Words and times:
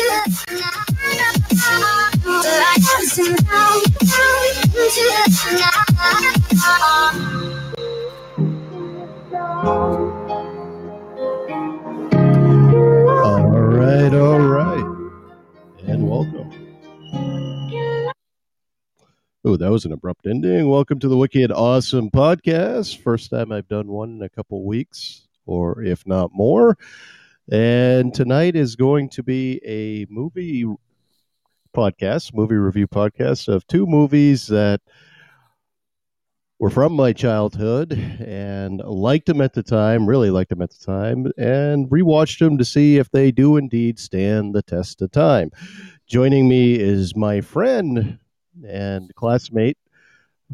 All 0.00 0.06
right, 13.42 14.14
all 14.14 14.40
right. 14.40 14.86
And 15.86 16.08
welcome. 16.08 16.50
Oh, 19.44 19.56
that 19.56 19.70
was 19.70 19.84
an 19.84 19.92
abrupt 19.92 20.26
ending. 20.26 20.68
Welcome 20.68 20.98
to 21.00 21.08
the 21.08 21.16
Wicked 21.16 21.52
Awesome 21.52 22.10
Podcast. 22.10 23.02
First 23.02 23.30
time 23.30 23.52
I've 23.52 23.68
done 23.68 23.88
one 23.88 24.16
in 24.16 24.22
a 24.22 24.28
couple 24.30 24.64
weeks, 24.64 25.26
or 25.44 25.82
if 25.82 26.06
not 26.06 26.30
more. 26.32 26.78
And 27.50 28.14
tonight 28.14 28.54
is 28.54 28.76
going 28.76 29.08
to 29.10 29.22
be 29.24 29.60
a 29.66 30.06
movie 30.08 30.64
podcast, 31.76 32.32
movie 32.32 32.54
review 32.54 32.86
podcast 32.86 33.48
of 33.48 33.66
two 33.66 33.86
movies 33.86 34.46
that 34.46 34.80
were 36.60 36.70
from 36.70 36.92
my 36.92 37.12
childhood 37.12 37.94
and 38.20 38.80
liked 38.84 39.26
them 39.26 39.40
at 39.40 39.54
the 39.54 39.64
time, 39.64 40.06
really 40.06 40.30
liked 40.30 40.50
them 40.50 40.62
at 40.62 40.70
the 40.70 40.78
time, 40.78 41.26
and 41.38 41.90
rewatched 41.90 42.38
them 42.38 42.56
to 42.56 42.64
see 42.64 42.98
if 42.98 43.10
they 43.10 43.32
do 43.32 43.56
indeed 43.56 43.98
stand 43.98 44.54
the 44.54 44.62
test 44.62 45.02
of 45.02 45.10
time. 45.10 45.50
Joining 46.06 46.48
me 46.48 46.78
is 46.78 47.16
my 47.16 47.40
friend 47.40 48.20
and 48.64 49.12
classmate 49.16 49.76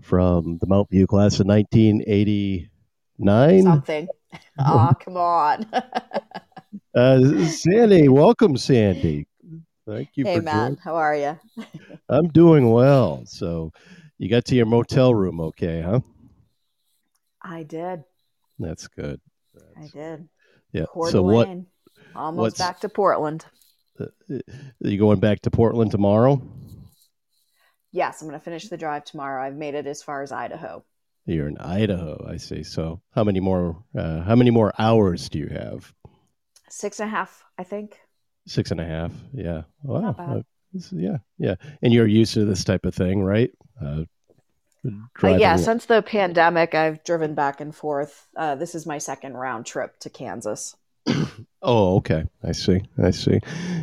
from 0.01 0.57
the 0.63 0.67
Mount 0.67 0.89
View 0.89 1.07
class 1.07 1.41
of 1.41 1.47
1989. 1.47 3.63
Something. 3.63 4.09
Aw, 4.59 4.95
come 4.95 5.19
on. 5.19 5.67
Uh, 6.95 7.45
Sandy, 7.47 8.09
welcome, 8.09 8.57
Sandy. 8.57 9.27
Thank 9.87 10.11
you 10.15 10.25
hey, 10.25 10.41
Matt. 10.41 10.55
joining. 10.55 10.77
How 10.79 10.97
are 10.97 11.15
you? 11.15 11.39
I'm 12.09 12.29
doing 12.29 12.71
well. 12.71 13.23
So, 13.27 13.73
you 14.19 14.29
got 14.29 14.45
to 14.47 14.57
your 14.57 14.67
motel 14.67 15.15
room 15.15 15.41
okay, 15.41 15.83
huh? 15.83 16.01
I 17.43 17.63
did. 17.63 18.03
That's 18.59 18.89
good. 18.89 19.21
I 19.77 19.89
did. 19.93 20.29
Yeah. 20.73 20.87
So 21.11 21.23
what? 21.23 21.49
Almost 22.15 22.41
what's- 22.41 22.59
back 22.59 22.81
to 22.81 22.89
Portland. 22.89 23.45
Are 23.99 24.09
you 24.81 24.99
going 24.99 25.21
back 25.21 25.41
to 25.43 25.51
Portland 25.51 25.91
tomorrow? 25.91 26.43
Yes, 27.93 28.21
I'm 28.21 28.29
going 28.29 28.39
to 28.39 28.45
finish 28.45 28.69
the 28.69 28.77
drive 28.77 29.05
tomorrow. 29.05 29.43
I've 29.43 29.55
made 29.55 29.75
it 29.75 29.87
as 29.87 30.03
far 30.03 30.23
as 30.23 30.33
Idaho. 30.33 30.85
You're 31.25 31.49
in 31.49 31.57
Idaho, 31.57 32.27
I 32.29 32.37
see. 32.37 32.63
So, 32.63 33.01
how 33.13 33.25
many 33.25 33.41
more? 33.41 33.83
Uh, 33.97 34.21
how 34.21 34.37
many 34.37 34.51
more 34.51 34.73
hours 34.79 35.29
do 35.31 35.39
you 35.39 35.49
have? 35.49 35.93
Six 36.69 37.01
and 37.01 37.09
a 37.09 37.11
half, 37.11 37.45
I 37.59 37.65
think. 37.65 37.99
Six 38.47 38.71
and 38.71 38.81
a 38.81 38.87
half. 38.87 39.13
Yeah. 39.33 39.63
Wow. 39.83 40.43
Yeah. 40.93 41.19
Yeah. 41.39 41.55
And 41.83 41.93
you're 41.93 42.07
used 42.07 42.35
to 42.35 42.45
this 42.45 42.65
type 42.65 42.85
of 42.85 42.95
thing, 42.95 43.23
right? 43.23 43.51
Uh, 43.81 44.05
Uh, 45.21 45.35
yeah, 45.35 45.57
since 45.57 45.87
the 45.87 46.01
pandemic, 46.03 46.75
I've 46.75 47.03
driven 47.03 47.35
back 47.35 47.61
and 47.61 47.75
forth. 47.75 48.29
Uh, 48.37 48.55
this 48.55 48.75
is 48.75 48.87
my 48.87 48.99
second 48.99 49.35
round 49.35 49.67
trip 49.67 49.99
to 50.01 50.11
Kansas. 50.11 50.77
Oh, 51.63 51.97
okay. 51.97 52.25
I 52.45 52.53
see. 52.53 52.81
I 53.03 53.11
see. 53.11 53.41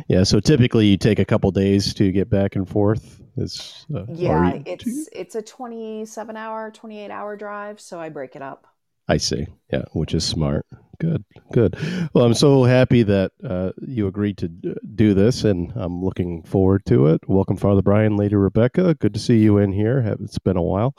Yeah. 0.08 0.22
So 0.22 0.40
typically, 0.40 0.86
you 0.86 0.96
take 0.96 1.18
a 1.18 1.24
couple 1.24 1.50
days 1.50 1.92
to 1.94 2.10
get 2.12 2.30
back 2.30 2.56
and 2.56 2.66
forth. 2.66 3.20
It's 3.36 3.84
uh, 3.94 4.06
Yeah, 4.08 4.58
it's 4.64 5.08
it's 5.12 5.34
a 5.34 5.42
27 5.42 6.34
hour, 6.34 6.70
28 6.70 7.10
hour 7.10 7.36
drive, 7.36 7.80
so 7.80 8.00
I 8.00 8.08
break 8.08 8.36
it 8.36 8.42
up. 8.42 8.66
I 9.08 9.18
see. 9.18 9.46
Yeah, 9.72 9.84
which 9.92 10.14
is 10.14 10.24
smart. 10.24 10.66
Good, 10.98 11.24
good. 11.52 11.76
Well, 12.14 12.24
I'm 12.24 12.34
so 12.34 12.64
happy 12.64 13.02
that 13.02 13.32
uh, 13.42 13.72
you 13.86 14.06
agreed 14.06 14.38
to 14.38 14.48
do 14.48 15.12
this, 15.12 15.44
and 15.44 15.72
I'm 15.74 16.02
looking 16.02 16.42
forward 16.44 16.86
to 16.86 17.08
it. 17.08 17.20
Welcome, 17.28 17.56
Father 17.56 17.82
Brian, 17.82 18.16
Lady 18.16 18.36
Rebecca. 18.36 18.94
Good 18.94 19.12
to 19.14 19.20
see 19.20 19.38
you 19.38 19.58
in 19.58 19.72
here. 19.72 20.16
It's 20.20 20.38
been 20.38 20.56
a 20.56 20.62
while. 20.62 20.94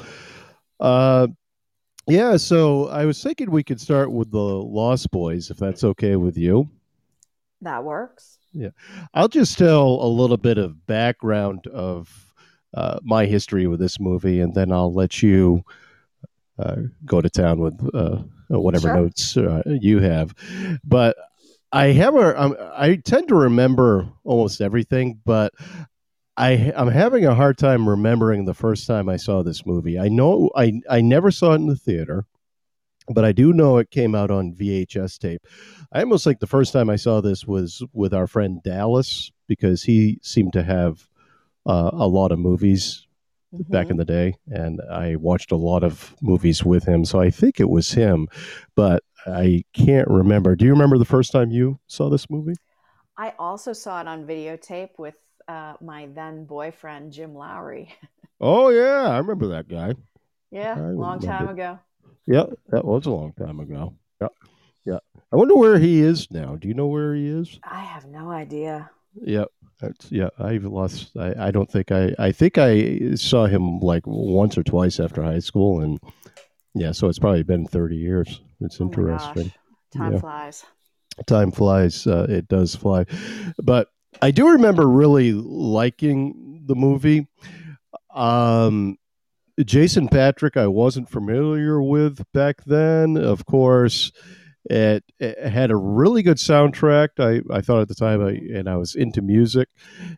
Uh, 0.80 1.28
yeah, 2.08 2.38
so 2.38 2.90
I 2.90 3.06
was 3.06 3.24
thinking 3.24 3.50
we 3.50 3.64
could 3.64 3.82
start 3.82 4.12
with 4.12 4.32
the 4.32 4.38
Lost 4.38 5.10
Boys, 5.12 5.50
if 5.50 5.58
that's 5.58 5.84
okay 5.84 6.18
with 6.18 6.38
you. 6.38 6.70
That 7.62 7.84
works. 7.84 8.38
Yeah, 8.52 8.70
I'll 9.14 9.28
just 9.28 9.58
tell 9.58 9.88
a 9.88 10.08
little 10.08 10.38
bit 10.38 10.58
of 10.58 10.86
background 10.86 11.66
of 11.68 12.34
uh, 12.74 13.00
my 13.02 13.26
history 13.26 13.66
with 13.66 13.80
this 13.80 14.00
movie, 14.00 14.42
and 14.42 14.54
then 14.54 14.72
I'll 14.72 14.94
let 14.94 15.24
you 15.24 15.64
uh, 16.60 16.76
go 17.06 17.22
to 17.22 17.30
town 17.30 17.60
with 17.60 17.80
uh, 17.94 18.24
whatever 18.50 18.88
Sure. 18.88 18.96
notes 18.96 19.38
uh, 19.38 19.62
you 19.66 20.00
have. 20.00 20.34
But 20.84 21.18
I 21.72 21.88
have 21.88 22.16
a, 22.16 22.42
um, 22.42 22.56
I 22.76 22.96
tend 22.96 23.28
to 23.30 23.36
remember 23.36 24.08
almost 24.24 24.62
everything, 24.62 25.20
but 25.26 25.54
I, 26.38 26.74
I'm 26.76 26.90
having 26.90 27.26
a 27.26 27.36
hard 27.36 27.58
time 27.58 27.88
remembering 27.88 28.46
the 28.46 28.54
first 28.54 28.88
time 28.88 29.10
I 29.10 29.18
saw 29.18 29.44
this 29.44 29.66
movie. 29.66 30.00
I 30.00 30.08
know 30.08 30.50
I, 30.56 30.82
I 30.90 31.02
never 31.02 31.32
saw 31.32 31.52
it 31.52 31.56
in 31.56 31.68
the 31.68 31.76
theater, 31.76 32.26
but 33.10 33.26
I 33.26 33.32
do 33.32 33.54
know 33.54 33.78
it 33.78 33.92
came 33.92 34.16
out 34.16 34.32
on 34.32 34.54
VHS 34.54 35.18
tape. 35.20 35.46
I 35.92 36.00
almost 36.02 36.26
like 36.26 36.40
the 36.40 36.48
first 36.48 36.74
time 36.74 36.90
I 36.90 36.96
saw 36.96 37.22
this 37.22 37.46
was 37.46 37.84
with 37.94 38.14
our 38.14 38.28
friend 38.28 38.62
Dallas 38.64 39.32
because 39.48 39.84
he 39.84 40.20
seemed 40.22 40.54
to 40.54 40.64
have 40.64 41.08
uh, 41.66 41.92
a 41.94 42.08
lot 42.08 42.32
of 42.32 42.40
movies 42.40 43.06
back 43.70 43.88
Mhm. 43.88 43.92
in 43.92 43.98
the 43.98 44.06
day, 44.06 44.36
and 44.48 44.82
I 44.92 45.16
watched 45.16 45.52
a 45.52 45.56
lot 45.56 45.84
of 45.84 46.16
movies 46.22 46.64
with 46.64 46.86
him. 46.86 47.06
So 47.06 47.20
I 47.20 47.30
think 47.30 47.60
it 47.60 47.70
was 47.70 47.92
him, 47.92 48.28
but 48.76 49.04
I 49.26 49.64
can't 49.74 50.08
remember. 50.08 50.56
Do 50.56 50.66
you 50.66 50.72
remember 50.72 50.98
the 50.98 51.06
first 51.06 51.32
time 51.32 51.52
you 51.52 51.80
saw 51.88 52.10
this 52.10 52.30
movie? 52.30 52.56
I 53.18 53.34
also 53.40 53.74
saw 53.74 54.02
it 54.02 54.08
on 54.08 54.26
videotape 54.26 54.98
with 54.98 55.16
uh, 55.48 55.76
my 55.82 56.08
then 56.08 56.46
boyfriend 56.46 57.14
Jim 57.14 57.36
Lowry. 57.36 57.94
Oh 58.40 58.70
yeah, 58.70 59.10
I 59.10 59.18
remember 59.18 59.48
that 59.48 59.68
guy. 59.68 59.94
yeah, 60.52 60.74
I 60.76 60.92
long 60.92 61.20
time 61.20 61.50
ago. 61.50 61.80
Yeah, 62.28 62.46
that 62.70 62.86
was 62.86 63.06
a 63.06 63.12
long 63.12 63.34
time 63.34 63.60
ago. 63.60 63.96
Yeah, 64.22 64.28
yeah. 64.86 65.00
I 65.32 65.36
wonder 65.36 65.56
where 65.56 65.80
he 65.80 66.02
is 66.02 66.30
now. 66.32 66.56
Do 66.56 66.68
you 66.68 66.74
know 66.74 66.88
where 66.88 67.16
he 67.16 67.28
is? 67.28 67.60
I 67.64 67.82
have 67.82 68.06
no 68.06 68.32
idea. 68.32 68.90
Yeah, 69.22 69.46
yeah. 70.10 70.30
I've 70.40 70.64
lost. 70.66 71.12
I, 71.18 71.48
I 71.48 71.52
don't 71.52 71.70
think 71.70 71.92
I. 71.92 72.14
I 72.18 72.32
think 72.32 72.58
I 72.58 73.16
saw 73.16 73.46
him 73.46 73.80
like 73.80 74.04
once 74.06 74.58
or 74.58 74.64
twice 74.64 75.00
after 75.00 75.22
high 75.24 75.40
school, 75.40 75.82
and 75.82 76.00
yeah, 76.74 76.92
so 76.92 77.08
it's 77.08 77.20
probably 77.20 77.44
been 77.44 77.66
thirty 77.68 77.98
years. 77.98 78.42
It's 78.62 78.80
Oh 78.80 78.86
interesting. 78.86 79.52
time 79.94 80.14
Yeah. 80.14 80.20
flies. 80.20 80.64
Time 81.28 81.52
flies. 81.52 82.06
Uh, 82.08 82.26
it 82.30 82.48
does 82.48 82.76
fly, 82.76 83.06
but 83.64 83.88
I 84.22 84.32
do 84.32 84.50
remember 84.50 84.88
really 84.88 85.32
liking 85.34 86.64
the 86.66 86.76
movie. 86.76 87.28
Um, 88.14 88.98
Jason 89.64 90.10
Patric, 90.10 90.58
I 90.58 90.68
wasn't 90.68 91.10
familiar 91.10 91.82
with 91.82 92.22
back 92.34 92.64
then. 92.66 93.16
Of 93.18 93.46
course, 93.46 94.12
it, 94.66 95.04
it 95.20 95.50
had 95.50 95.72
a 95.72 95.76
really 95.76 96.24
good 96.24 96.38
soundtrack. 96.38 97.10
I, 97.20 97.42
I 97.54 97.62
thought 97.62 97.82
at 97.82 97.88
the 97.88 97.96
time, 97.96 98.26
I, 98.26 98.32
and 98.58 98.70
I 98.70 98.78
was 98.78 98.96
into 98.96 99.22
music, 99.22 99.70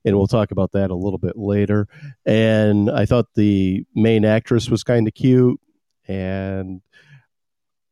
and 0.06 0.16
we'll 0.16 0.28
talk 0.28 0.52
about 0.52 0.72
that 0.72 0.90
a 0.90 0.96
little 0.96 1.20
bit 1.20 1.38
later. 1.38 1.88
And 2.26 2.90
I 2.90 3.06
thought 3.06 3.34
the 3.36 3.86
main 3.94 4.26
actress 4.26 4.70
was 4.70 4.84
kind 4.84 5.08
of 5.08 5.14
cute, 5.14 5.60
and 6.08 6.82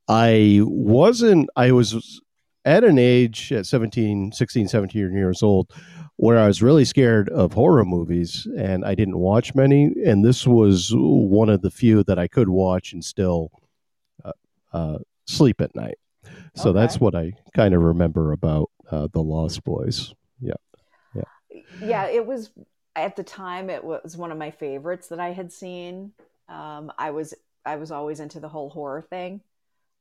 I 0.08 0.62
wasn't. 0.64 1.50
I 1.56 1.72
was 1.72 2.22
at 2.64 2.84
an 2.84 2.98
age 2.98 3.52
at 3.52 3.66
17, 3.66 4.32
16, 4.32 4.68
17 4.68 5.14
years 5.14 5.44
old 5.44 5.72
where 6.18 6.40
I 6.40 6.48
was 6.48 6.62
really 6.62 6.86
scared 6.86 7.30
of 7.30 7.54
horror 7.54 7.84
movies 7.84 8.48
and 8.58 8.86
I 8.86 8.96
didn't 8.96 9.18
watch 9.18 9.54
many. 9.54 9.94
And 10.06 10.24
this 10.24 10.48
was 10.48 10.92
one 10.96 11.50
of 11.50 11.62
the 11.62 11.70
few 11.70 12.04
that 12.06 12.18
I 12.18 12.28
could 12.28 12.50
watch 12.50 12.94
and 12.94 13.04
still 13.04 13.52
uh, 14.24 14.32
uh, 14.72 14.98
sleep 15.26 15.60
at 15.60 15.76
night. 15.76 15.98
So 16.56 16.72
that's 16.74 17.00
what 17.00 17.16
I 17.16 17.34
kind 17.54 17.74
of 17.74 17.82
remember 17.82 18.32
about 18.32 18.70
uh, 18.90 19.08
The 19.12 19.22
Lost 19.22 19.64
Boys. 19.64 20.14
Yeah, 20.40 20.54
Yeah. 21.14 21.24
Yeah. 21.82 22.06
it 22.08 22.26
was 22.26 22.52
at 22.96 23.16
the 23.16 23.24
time. 23.24 23.70
It 23.70 23.84
was 23.84 24.16
one 24.16 24.32
of 24.32 24.38
my 24.38 24.52
favorites 24.52 25.10
that 25.10 25.20
I 25.20 25.32
had 25.32 25.52
seen. 25.52 26.14
Um, 26.48 26.92
I 26.98 27.12
was 27.12 27.34
I 27.66 27.76
was 27.78 27.92
always 27.92 28.20
into 28.20 28.40
the 28.40 28.48
whole 28.50 28.70
horror 28.70 29.02
thing. 29.02 29.42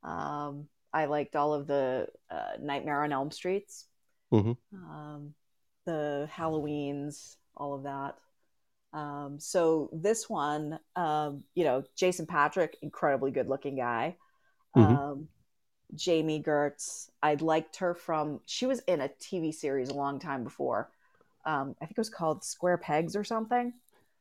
Um, 0.02 0.68
I 0.92 1.06
liked 1.06 1.34
all 1.34 1.54
of 1.54 1.66
the 1.66 2.08
uh, 2.30 2.52
Nightmare 2.60 3.02
on 3.02 3.10
Elm 3.12 3.30
Streets, 3.30 3.86
Mhm. 4.32 4.56
um, 4.74 5.34
the 5.86 6.28
Halloweens, 6.32 7.36
all 7.56 7.74
of 7.74 7.82
that. 7.84 8.16
Um, 8.92 9.40
so 9.40 9.88
this 9.92 10.28
one, 10.28 10.78
um, 10.94 11.42
you 11.54 11.64
know, 11.64 11.82
Jason 11.96 12.26
Patric, 12.26 12.76
incredibly 12.82 13.30
good 13.32 13.48
looking 13.48 13.76
guy. 13.76 14.16
Mhm. 14.76 14.96
Um, 14.98 15.28
Jami 15.94 16.42
Gertz, 16.42 17.10
I 17.22 17.34
liked 17.34 17.76
her 17.76 17.94
from. 17.94 18.40
She 18.46 18.66
was 18.66 18.80
in 18.80 19.00
a 19.00 19.08
TV 19.20 19.52
series 19.52 19.90
a 19.90 19.94
long 19.94 20.18
time 20.18 20.44
before. 20.44 20.90
Um, 21.44 21.74
I 21.80 21.86
think 21.86 21.92
it 21.92 22.00
was 22.00 22.10
called 22.10 22.44
Square 22.44 22.78
Pegs 22.78 23.16
or 23.16 23.24
something. 23.24 23.72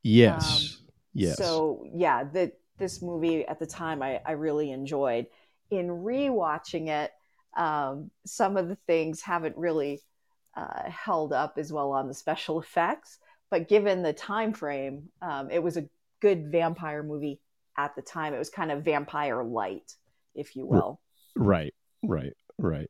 Yes. 0.03 0.77
yes. 1.13 1.39
Um, 1.39 1.45
So 1.45 1.85
yeah, 1.93 2.23
the, 2.23 2.51
this 2.77 3.01
movie 3.01 3.45
at 3.45 3.59
the 3.59 3.65
time 3.65 4.01
I, 4.01 4.21
I 4.25 4.33
really 4.33 4.71
enjoyed. 4.71 5.27
In 5.71 5.87
rewatching 5.87 6.89
it, 6.89 7.11
um, 7.55 8.11
some 8.25 8.57
of 8.57 8.67
the 8.67 8.75
things 8.87 9.21
haven't 9.21 9.57
really 9.57 10.01
uh, 10.55 10.89
held 10.89 11.33
up 11.33 11.57
as 11.57 11.71
well 11.71 11.91
on 11.91 12.07
the 12.07 12.13
special 12.13 12.59
effects. 12.61 13.19
But 13.49 13.69
given 13.69 14.01
the 14.01 14.13
time 14.13 14.53
frame, 14.53 15.09
um, 15.21 15.49
it 15.51 15.61
was 15.61 15.77
a 15.77 15.87
good 16.19 16.51
vampire 16.51 17.03
movie 17.03 17.39
at 17.77 17.95
the 17.95 18.01
time. 18.01 18.33
It 18.33 18.39
was 18.39 18.49
kind 18.49 18.71
of 18.71 18.83
vampire 18.83 19.43
light, 19.43 19.95
if 20.35 20.55
you 20.55 20.65
will. 20.65 20.99
Right, 21.35 21.73
right, 22.03 22.33
right. 22.57 22.89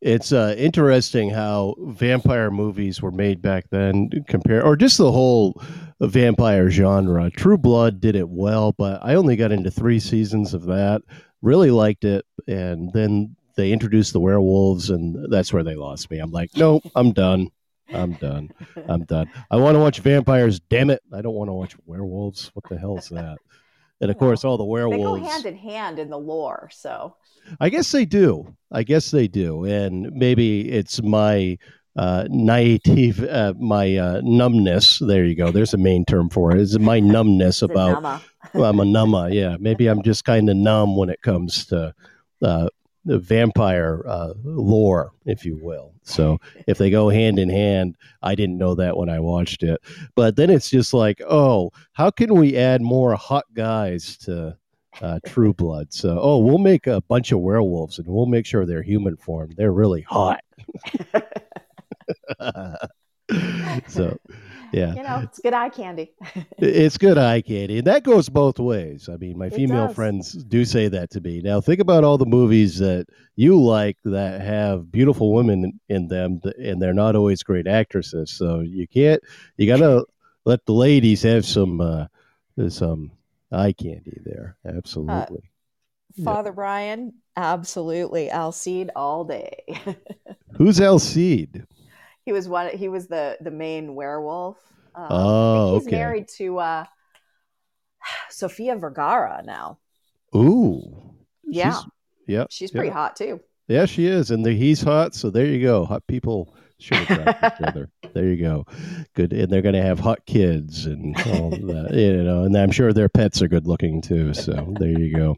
It's 0.00 0.32
uh, 0.32 0.54
interesting 0.58 1.30
how 1.30 1.74
vampire 1.78 2.50
movies 2.50 3.00
were 3.00 3.10
made 3.10 3.40
back 3.42 3.64
then, 3.70 4.10
compare 4.28 4.64
or 4.64 4.76
just 4.76 4.98
the 4.98 5.12
whole 5.12 5.60
vampire 6.00 6.70
genre. 6.70 7.30
True 7.30 7.58
Blood 7.58 8.00
did 8.00 8.16
it 8.16 8.28
well, 8.28 8.72
but 8.72 9.00
I 9.02 9.14
only 9.14 9.36
got 9.36 9.52
into 9.52 9.70
three 9.70 10.00
seasons 10.00 10.54
of 10.54 10.64
that. 10.66 11.02
Really 11.42 11.70
liked 11.70 12.04
it, 12.04 12.24
and 12.46 12.92
then 12.92 13.36
they 13.56 13.72
introduced 13.72 14.12
the 14.12 14.20
werewolves, 14.20 14.90
and 14.90 15.30
that's 15.30 15.52
where 15.52 15.64
they 15.64 15.74
lost 15.74 16.10
me. 16.10 16.18
I'm 16.18 16.30
like, 16.32 16.50
nope, 16.56 16.82
I'm 16.94 17.12
done. 17.12 17.48
I'm 17.92 18.12
done. 18.14 18.50
I'm 18.88 19.04
done. 19.04 19.30
I 19.50 19.56
want 19.56 19.74
to 19.76 19.80
watch 19.80 20.00
vampires. 20.00 20.60
Damn 20.60 20.90
it! 20.90 21.00
I 21.12 21.22
don't 21.22 21.34
want 21.34 21.48
to 21.48 21.54
watch 21.54 21.74
werewolves. 21.86 22.50
What 22.54 22.68
the 22.68 22.78
hell 22.78 22.98
is 22.98 23.08
that? 23.08 23.38
And 24.00 24.10
of 24.10 24.18
course, 24.18 24.44
all 24.44 24.56
the 24.56 24.64
werewolves 24.64 25.20
they 25.20 25.26
go 25.26 25.30
hand 25.32 25.46
in 25.46 25.56
hand 25.56 25.98
in 25.98 26.08
the 26.08 26.18
lore. 26.18 26.70
So 26.72 27.16
I 27.60 27.68
guess 27.68 27.90
they 27.90 28.04
do. 28.04 28.54
I 28.70 28.82
guess 28.82 29.10
they 29.10 29.26
do. 29.26 29.64
And 29.64 30.12
maybe 30.12 30.70
it's 30.70 31.02
my 31.02 31.58
uh, 31.96 32.28
naive, 32.30 33.24
uh, 33.24 33.54
my 33.58 33.96
uh, 33.96 34.20
numbness. 34.22 35.00
There 35.00 35.24
you 35.24 35.34
go. 35.34 35.50
There's 35.50 35.74
a 35.74 35.78
main 35.78 36.04
term 36.04 36.30
for 36.30 36.52
it. 36.52 36.60
It's 36.60 36.78
my 36.78 37.00
numbness 37.14 37.62
about. 37.62 38.22
well, 38.54 38.70
I'm 38.70 38.80
a 38.80 38.84
numma. 38.84 39.34
Yeah, 39.34 39.56
maybe 39.58 39.88
I'm 39.88 40.02
just 40.02 40.24
kind 40.24 40.48
of 40.48 40.56
numb 40.56 40.96
when 40.96 41.10
it 41.10 41.22
comes 41.22 41.66
to 41.66 41.92
uh, 42.42 42.68
vampire 43.04 44.02
uh, 44.06 44.34
lore, 44.44 45.12
if 45.24 45.44
you 45.44 45.58
will. 45.60 45.94
So 46.02 46.38
if 46.66 46.78
they 46.78 46.90
go 46.90 47.08
hand 47.08 47.38
in 47.38 47.48
hand, 47.48 47.96
I 48.22 48.34
didn't 48.34 48.58
know 48.58 48.74
that 48.74 48.96
when 48.96 49.08
I 49.08 49.20
watched 49.20 49.62
it. 49.62 49.80
But 50.14 50.36
then 50.36 50.50
it's 50.50 50.70
just 50.70 50.92
like, 50.94 51.20
oh, 51.28 51.70
how 51.92 52.10
can 52.10 52.34
we 52.34 52.56
add 52.56 52.82
more 52.82 53.14
hot 53.14 53.44
guys 53.54 54.16
to 54.18 54.56
uh, 55.00 55.20
True 55.26 55.54
Blood? 55.54 55.92
So, 55.92 56.18
oh, 56.20 56.38
we'll 56.38 56.58
make 56.58 56.86
a 56.86 57.00
bunch 57.02 57.32
of 57.32 57.40
werewolves 57.40 57.98
and 57.98 58.06
we'll 58.06 58.26
make 58.26 58.46
sure 58.46 58.66
they're 58.66 58.82
human 58.82 59.16
form. 59.16 59.52
They're 59.56 59.72
really 59.72 60.02
hot. 60.02 60.40
so 63.88 64.18
yeah. 64.72 64.94
You 64.94 65.02
know 65.02 65.20
it's 65.22 65.38
good 65.38 65.54
eye 65.54 65.68
candy. 65.68 66.12
It's 66.58 66.98
good 66.98 67.18
eye 67.18 67.40
candy 67.40 67.78
and 67.78 67.86
that 67.86 68.04
goes 68.04 68.28
both 68.28 68.58
ways. 68.58 69.08
I 69.08 69.16
mean 69.16 69.38
my 69.38 69.50
female 69.50 69.88
friends 69.88 70.32
do 70.32 70.64
say 70.64 70.88
that 70.88 71.10
to 71.10 71.20
me. 71.20 71.40
Now 71.40 71.60
think 71.60 71.80
about 71.80 72.04
all 72.04 72.18
the 72.18 72.26
movies 72.26 72.78
that 72.78 73.06
you 73.36 73.60
like 73.60 73.96
that 74.04 74.40
have 74.40 74.90
beautiful 74.90 75.32
women 75.32 75.80
in 75.88 76.08
them 76.08 76.40
and 76.58 76.80
they're 76.80 76.94
not 76.94 77.16
always 77.16 77.42
great 77.42 77.66
actresses. 77.66 78.30
So 78.30 78.60
you 78.60 78.86
can't 78.86 79.22
you 79.56 79.66
gotta 79.66 80.04
let 80.44 80.64
the 80.66 80.72
ladies 80.72 81.22
have 81.22 81.44
some 81.44 81.80
uh 81.80 82.06
some 82.68 83.12
eye 83.52 83.72
candy 83.72 84.20
there. 84.24 84.56
Absolutely. 84.66 85.50
Uh, 86.18 86.24
father 86.24 86.50
yeah. 86.50 86.54
brian 86.54 87.12
absolutely. 87.36 88.30
Alcide 88.30 88.90
all 88.96 89.24
day. 89.24 89.62
Who's 90.56 90.80
alcide 90.80 91.66
he 92.28 92.32
was 92.32 92.46
one. 92.46 92.76
He 92.76 92.88
was 92.88 93.06
the 93.06 93.38
the 93.40 93.50
main 93.50 93.94
werewolf. 93.94 94.58
Um, 94.94 95.06
oh, 95.08 95.78
he's 95.78 95.86
okay. 95.86 95.96
married 95.96 96.28
to 96.36 96.58
uh, 96.58 96.84
Sofia 98.28 98.76
Vergara 98.76 99.42
now. 99.46 99.78
Ooh, 100.36 101.14
yeah, 101.42 101.72
she's, 101.72 101.84
yeah, 102.26 102.44
she's 102.50 102.70
pretty 102.70 102.88
yeah. 102.88 102.92
hot 102.92 103.16
too. 103.16 103.40
Yeah, 103.66 103.86
she 103.86 104.04
is, 104.04 104.30
and 104.30 104.44
the, 104.44 104.52
he's 104.52 104.82
hot. 104.82 105.14
So 105.14 105.30
there 105.30 105.46
you 105.46 105.62
go. 105.62 105.86
Hot 105.86 106.06
people 106.06 106.54
should 106.78 106.98
attract 107.10 107.62
each 107.62 107.66
other. 107.66 107.88
There 108.12 108.26
you 108.26 108.36
go. 108.36 108.66
Good, 109.14 109.32
and 109.32 109.50
they're 109.50 109.62
going 109.62 109.74
to 109.74 109.80
have 109.80 109.98
hot 109.98 110.26
kids 110.26 110.84
and 110.84 111.16
all 111.28 111.48
that, 111.48 111.94
you 111.94 112.22
know. 112.22 112.44
And 112.44 112.54
I'm 112.54 112.72
sure 112.72 112.92
their 112.92 113.08
pets 113.08 113.40
are 113.40 113.48
good 113.48 113.66
looking 113.66 114.02
too. 114.02 114.34
So 114.34 114.74
there 114.78 114.90
you 114.90 115.16
go. 115.16 115.36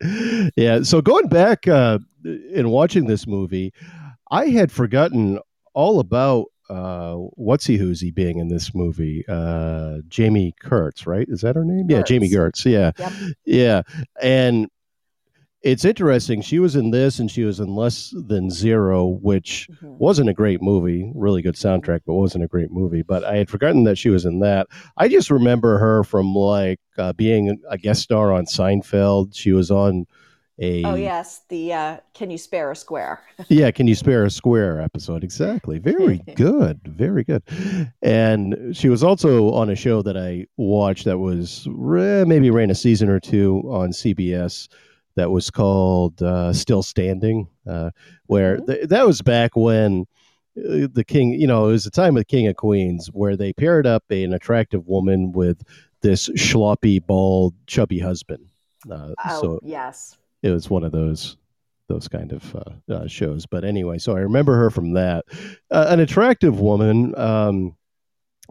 yeah. 0.56 0.82
So 0.82 1.00
going 1.00 1.28
back 1.28 1.68
uh, 1.68 2.00
and 2.24 2.72
watching 2.72 3.06
this 3.06 3.24
movie, 3.28 3.72
I 4.30 4.46
had 4.46 4.70
forgotten 4.72 5.38
all 5.74 6.00
about 6.00 6.46
uh, 6.68 7.14
what's 7.14 7.66
he 7.66 7.76
who's 7.76 8.00
he 8.00 8.10
being 8.10 8.38
in 8.38 8.48
this 8.48 8.74
movie? 8.74 9.24
Uh, 9.28 9.98
Jami 10.08 10.54
Gertz, 10.62 11.06
right? 11.06 11.26
Is 11.28 11.40
that 11.40 11.56
her 11.56 11.64
name? 11.64 11.88
Gertz. 11.88 11.90
Yeah, 11.90 12.02
Jami 12.02 12.30
Gertz. 12.30 12.64
Yeah, 12.64 12.92
yep. 12.98 13.12
yeah. 13.44 13.82
And 14.20 14.68
it's 15.62 15.84
interesting. 15.84 16.40
She 16.40 16.58
was 16.58 16.76
in 16.76 16.90
this, 16.90 17.18
and 17.18 17.30
she 17.30 17.44
was 17.44 17.58
in 17.58 17.74
Less 17.74 18.14
Than 18.28 18.50
Zero, 18.50 19.06
which 19.06 19.68
mm-hmm. 19.72 19.98
wasn't 19.98 20.28
a 20.28 20.34
great 20.34 20.62
movie. 20.62 21.10
Really 21.14 21.42
good 21.42 21.56
soundtrack, 21.56 22.00
but 22.06 22.14
wasn't 22.14 22.44
a 22.44 22.48
great 22.48 22.70
movie. 22.70 23.02
But 23.02 23.24
I 23.24 23.36
had 23.36 23.50
forgotten 23.50 23.84
that 23.84 23.98
she 23.98 24.10
was 24.10 24.24
in 24.24 24.40
that. 24.40 24.68
I 24.96 25.08
just 25.08 25.30
remember 25.30 25.78
her 25.78 26.04
from 26.04 26.34
like 26.34 26.80
uh, 26.96 27.12
being 27.14 27.58
a 27.68 27.78
guest 27.78 28.02
star 28.02 28.32
on 28.32 28.44
Seinfeld. 28.44 29.34
She 29.34 29.52
was 29.52 29.70
on 29.70 30.06
a 30.58 30.84
oh 30.84 30.94
yes 30.94 31.42
the 31.48 31.72
uh, 31.72 31.96
can 32.14 32.30
you 32.30 32.38
spare 32.38 32.70
a 32.70 32.76
square? 32.76 33.22
Yeah 33.48 33.70
can 33.70 33.86
you 33.86 33.94
spare 33.94 34.24
a 34.24 34.30
square 34.30 34.80
episode. 34.80 35.22
Exactly. 35.24 35.78
Very 35.78 36.18
good. 36.34 36.80
Very 36.84 37.24
good. 37.24 37.42
And 38.02 38.76
she 38.76 38.88
was 38.88 39.02
also 39.04 39.52
on 39.52 39.70
a 39.70 39.76
show 39.76 40.02
that 40.02 40.16
i 40.16 40.46
watched 40.56 41.04
that 41.04 41.18
was 41.18 41.66
maybe 41.68 42.50
ran 42.50 42.70
a 42.70 42.74
season 42.74 43.08
or 43.08 43.20
two 43.20 43.62
on 43.68 43.90
cbs 43.90 44.68
that 45.14 45.30
was 45.30 45.50
called 45.50 46.22
uh, 46.22 46.52
still 46.52 46.82
standing 46.82 47.48
uh, 47.66 47.90
where 48.26 48.56
mm-hmm. 48.56 48.66
th- 48.66 48.88
that 48.88 49.06
was 49.06 49.20
back 49.20 49.56
when 49.56 50.06
uh, 50.56 50.86
the 50.92 51.04
king 51.06 51.32
you 51.32 51.46
know 51.46 51.68
it 51.68 51.72
was 51.72 51.84
the 51.84 51.90
time 51.90 52.16
of 52.16 52.20
the 52.20 52.24
king 52.24 52.46
of 52.46 52.56
queens 52.56 53.08
where 53.12 53.36
they 53.36 53.52
paired 53.52 53.86
up 53.86 54.04
an 54.10 54.32
attractive 54.32 54.86
woman 54.86 55.32
with 55.32 55.62
this 56.00 56.30
sloppy 56.36 57.00
bald 57.00 57.54
chubby 57.66 57.98
husband. 57.98 58.46
Uh, 58.88 59.12
oh, 59.26 59.40
so 59.40 59.60
yes 59.62 60.16
it 60.42 60.50
was 60.50 60.70
one 60.70 60.84
of 60.84 60.92
those 60.92 61.36
those 61.88 62.06
kind 62.06 62.32
of 62.32 62.54
uh, 62.54 62.94
uh, 62.94 63.06
shows. 63.06 63.46
But 63.46 63.64
anyway, 63.64 63.98
so 63.98 64.14
I 64.14 64.20
remember 64.20 64.56
her 64.56 64.70
from 64.70 64.92
that. 64.92 65.24
Uh, 65.70 65.86
an 65.88 66.00
attractive 66.00 66.60
woman. 66.60 67.18
Um, 67.18 67.76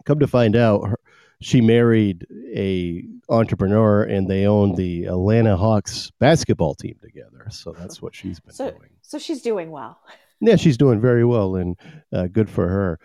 come 0.04 0.18
to 0.18 0.26
find 0.26 0.56
out, 0.56 0.88
her, 0.88 0.98
she 1.40 1.60
married 1.60 2.26
a 2.54 3.04
entrepreneur, 3.28 4.02
and 4.02 4.28
they 4.28 4.46
own 4.46 4.74
the 4.74 5.04
Atlanta 5.04 5.56
Hawks 5.56 6.10
basketball 6.18 6.74
team 6.74 6.96
together. 7.00 7.46
So 7.50 7.72
that's 7.78 8.02
what 8.02 8.14
she's 8.14 8.40
been 8.40 8.54
so, 8.54 8.70
doing. 8.72 8.90
So 9.02 9.18
she's 9.18 9.42
doing 9.42 9.70
well. 9.70 10.00
Yeah, 10.40 10.54
she's 10.54 10.76
doing 10.76 11.00
very 11.00 11.24
well, 11.24 11.56
and 11.56 11.76
uh, 12.12 12.28
good 12.28 12.48
for 12.48 12.68
her. 12.68 13.00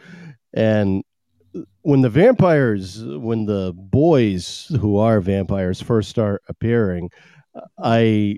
And 0.54 1.04
when 1.82 2.02
the 2.02 2.10
vampires, 2.12 3.04
when 3.04 3.48
the 3.48 3.74
boys 3.76 4.72
who 4.80 4.98
are 4.98 5.20
vampires 5.20 5.82
first 5.82 6.12
start 6.12 6.44
appearing, 6.48 7.10
I 7.82 8.38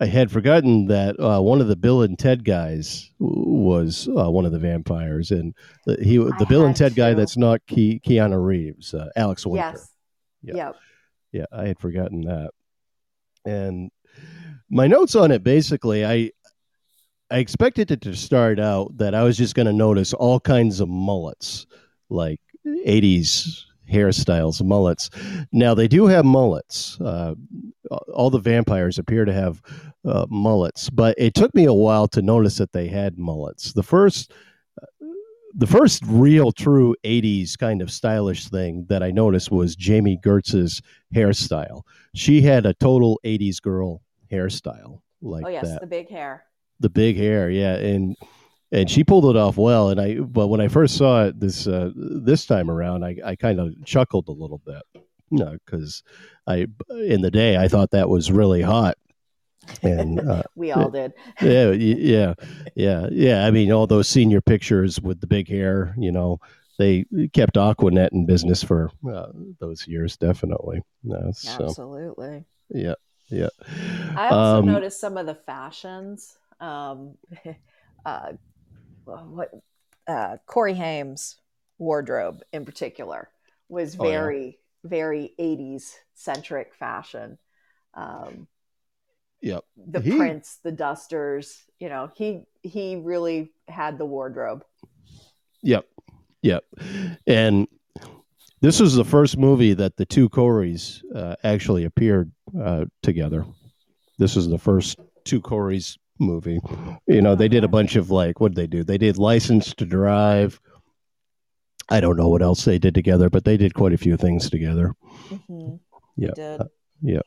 I 0.00 0.06
had 0.06 0.30
forgotten 0.30 0.86
that 0.86 1.20
uh, 1.20 1.40
one 1.42 1.60
of 1.60 1.68
the 1.68 1.76
Bill 1.76 2.02
and 2.02 2.18
Ted 2.18 2.42
guys 2.42 3.10
was 3.18 4.08
uh, 4.08 4.30
one 4.30 4.46
of 4.46 4.52
the 4.52 4.58
vampires, 4.58 5.30
and 5.30 5.54
the, 5.84 6.02
he 6.02 6.16
the 6.16 6.34
I 6.40 6.44
Bill 6.44 6.64
and 6.64 6.74
Ted 6.74 6.92
to. 6.92 6.96
guy 6.96 7.12
that's 7.12 7.36
not 7.36 7.60
Ke- 7.66 8.00
Keanu 8.02 8.42
Reeves, 8.42 8.94
uh, 8.94 9.10
Alex 9.14 9.46
Winter. 9.46 9.72
Yes. 9.74 9.90
Yeah. 10.42 10.54
Yep. 10.54 10.76
Yeah, 11.32 11.44
I 11.52 11.66
had 11.66 11.78
forgotten 11.78 12.22
that. 12.22 12.50
And 13.44 13.90
my 14.70 14.86
notes 14.86 15.14
on 15.14 15.30
it 15.30 15.44
basically, 15.44 16.04
I 16.04 16.30
I 17.30 17.38
expected 17.38 17.90
it 17.90 18.00
to 18.00 18.16
start 18.16 18.58
out 18.58 18.96
that 18.96 19.14
I 19.14 19.22
was 19.22 19.36
just 19.36 19.54
going 19.54 19.66
to 19.66 19.72
notice 19.72 20.14
all 20.14 20.40
kinds 20.40 20.80
of 20.80 20.88
mullets, 20.88 21.66
like 22.08 22.40
'80s 22.66 23.64
hairstyles, 23.90 24.62
mullets. 24.62 25.10
Now 25.52 25.74
they 25.74 25.88
do 25.88 26.06
have 26.06 26.24
mullets. 26.24 27.00
Uh, 27.00 27.34
all 28.12 28.30
the 28.30 28.38
vampires 28.38 28.98
appear 28.98 29.24
to 29.24 29.32
have 29.32 29.62
uh, 30.04 30.26
mullets, 30.30 30.90
but 30.90 31.14
it 31.18 31.34
took 31.34 31.54
me 31.54 31.64
a 31.64 31.72
while 31.72 32.08
to 32.08 32.22
notice 32.22 32.58
that 32.58 32.72
they 32.72 32.88
had 32.88 33.18
mullets. 33.18 33.72
The 33.72 33.82
first, 33.82 34.32
the 35.54 35.66
first 35.66 36.02
real 36.06 36.52
true 36.52 36.94
'80s 37.04 37.58
kind 37.58 37.82
of 37.82 37.90
stylish 37.90 38.48
thing 38.48 38.86
that 38.88 39.02
I 39.02 39.10
noticed 39.10 39.50
was 39.50 39.76
Jami 39.76 40.18
Gertz's 40.22 40.80
hairstyle. 41.14 41.82
She 42.14 42.42
had 42.42 42.66
a 42.66 42.74
total 42.74 43.20
'80s 43.24 43.60
girl 43.60 44.02
hairstyle 44.30 45.00
like 45.22 45.44
oh 45.44 45.48
yes, 45.48 45.68
that. 45.68 45.80
the 45.80 45.86
big 45.86 46.08
hair. 46.08 46.44
The 46.80 46.88
big 46.88 47.16
hair, 47.16 47.50
yeah, 47.50 47.74
and 47.74 48.16
and 48.72 48.90
she 48.90 49.04
pulled 49.04 49.26
it 49.26 49.38
off 49.38 49.56
well. 49.56 49.90
And 49.90 50.00
I, 50.00 50.14
but 50.16 50.48
when 50.48 50.60
I 50.60 50.68
first 50.68 50.96
saw 50.96 51.24
it 51.24 51.40
this 51.40 51.66
uh, 51.66 51.90
this 51.94 52.46
time 52.46 52.70
around, 52.70 53.04
I, 53.04 53.16
I 53.24 53.36
kind 53.36 53.60
of 53.60 53.74
chuckled 53.84 54.28
a 54.28 54.32
little 54.32 54.60
bit, 54.64 54.82
you 54.94 55.38
know, 55.38 55.58
because 55.64 56.02
I 56.46 56.66
in 56.90 57.22
the 57.22 57.30
day 57.30 57.56
I 57.56 57.68
thought 57.68 57.90
that 57.92 58.08
was 58.08 58.30
really 58.30 58.62
hot. 58.62 58.96
And 59.82 60.20
uh, 60.20 60.42
we 60.54 60.72
all 60.72 60.90
did. 60.90 61.12
yeah, 61.40 61.70
yeah, 61.70 62.34
yeah, 62.74 63.06
yeah. 63.10 63.46
I 63.46 63.50
mean, 63.50 63.70
all 63.72 63.86
those 63.86 64.08
senior 64.08 64.40
pictures 64.40 65.00
with 65.00 65.20
the 65.20 65.26
big 65.26 65.48
hair, 65.48 65.94
you 65.98 66.12
know, 66.12 66.40
they 66.78 67.04
kept 67.34 67.58
Aqua 67.58 67.90
Net 67.90 68.12
in 68.12 68.24
business 68.24 68.62
for 68.62 68.90
uh, 69.12 69.26
those 69.58 69.86
years, 69.86 70.16
definitely. 70.16 70.82
so, 71.34 71.66
Absolutely. 71.66 72.44
Yeah, 72.70 72.94
yeah. 73.28 73.50
I 74.16 74.28
also 74.28 74.60
um, 74.60 74.66
noticed 74.66 74.98
some 74.98 75.18
of 75.18 75.26
the 75.26 75.34
fashions. 75.34 76.38
Um, 76.58 77.16
uh, 78.06 78.32
what 79.04 79.50
uh, 80.06 80.36
Corey 80.46 80.74
Haim's 80.74 81.36
wardrobe 81.78 82.42
in 82.52 82.64
particular 82.64 83.28
was 83.68 83.96
Oh, 83.98 84.04
yeah. 84.04 84.10
very 84.10 84.58
very 84.84 85.34
80s 85.38 85.92
centric 86.14 86.74
fashion. 86.74 87.38
Um, 87.94 88.46
Yep. 89.42 89.64
the 89.76 90.00
He- 90.00 90.16
prints, 90.16 90.56
the 90.62 90.72
dusters, 90.72 91.62
you 91.78 91.88
know, 91.88 92.10
he 92.14 92.42
he 92.62 92.96
really 92.96 93.52
had 93.68 93.96
the 93.98 94.04
wardrobe. 94.04 94.64
Yep. 95.62 95.86
Yep. 96.42 96.64
And 97.26 97.66
this 98.60 98.80
was 98.80 98.94
the 98.94 99.04
first 99.04 99.38
movie 99.38 99.72
that 99.74 99.96
the 99.96 100.04
two 100.06 100.28
Coreys 100.28 101.02
uh, 101.14 101.36
actually 101.42 101.84
appeared 101.84 102.32
uh, 102.58 102.84
together. 103.02 103.46
This 104.18 104.36
was 104.36 104.48
the 104.48 104.58
first 104.58 104.98
two 105.24 105.40
Coreys 105.40 105.96
movie. 106.20 106.60
You 107.06 107.22
know, 107.22 107.34
they 107.34 107.48
did 107.48 107.64
a 107.64 107.68
bunch 107.68 107.96
of 107.96 108.10
like, 108.10 108.38
what 108.40 108.54
did 108.54 108.56
they 108.56 108.66
do? 108.66 108.84
They 108.84 108.98
did 108.98 109.18
License 109.18 109.74
to 109.74 109.86
Drive. 109.86 110.60
I 111.88 112.00
don't 112.00 112.16
know 112.16 112.28
what 112.28 112.42
else 112.42 112.64
they 112.64 112.78
did 112.78 112.94
together, 112.94 113.28
but 113.30 113.44
they 113.44 113.56
did 113.56 113.74
quite 113.74 113.92
a 113.92 113.98
few 113.98 114.16
things 114.16 114.48
together. 114.48 114.94
Mm-hmm. 115.28 115.76
Yeah. 116.16 116.30
Did. 117.02 117.22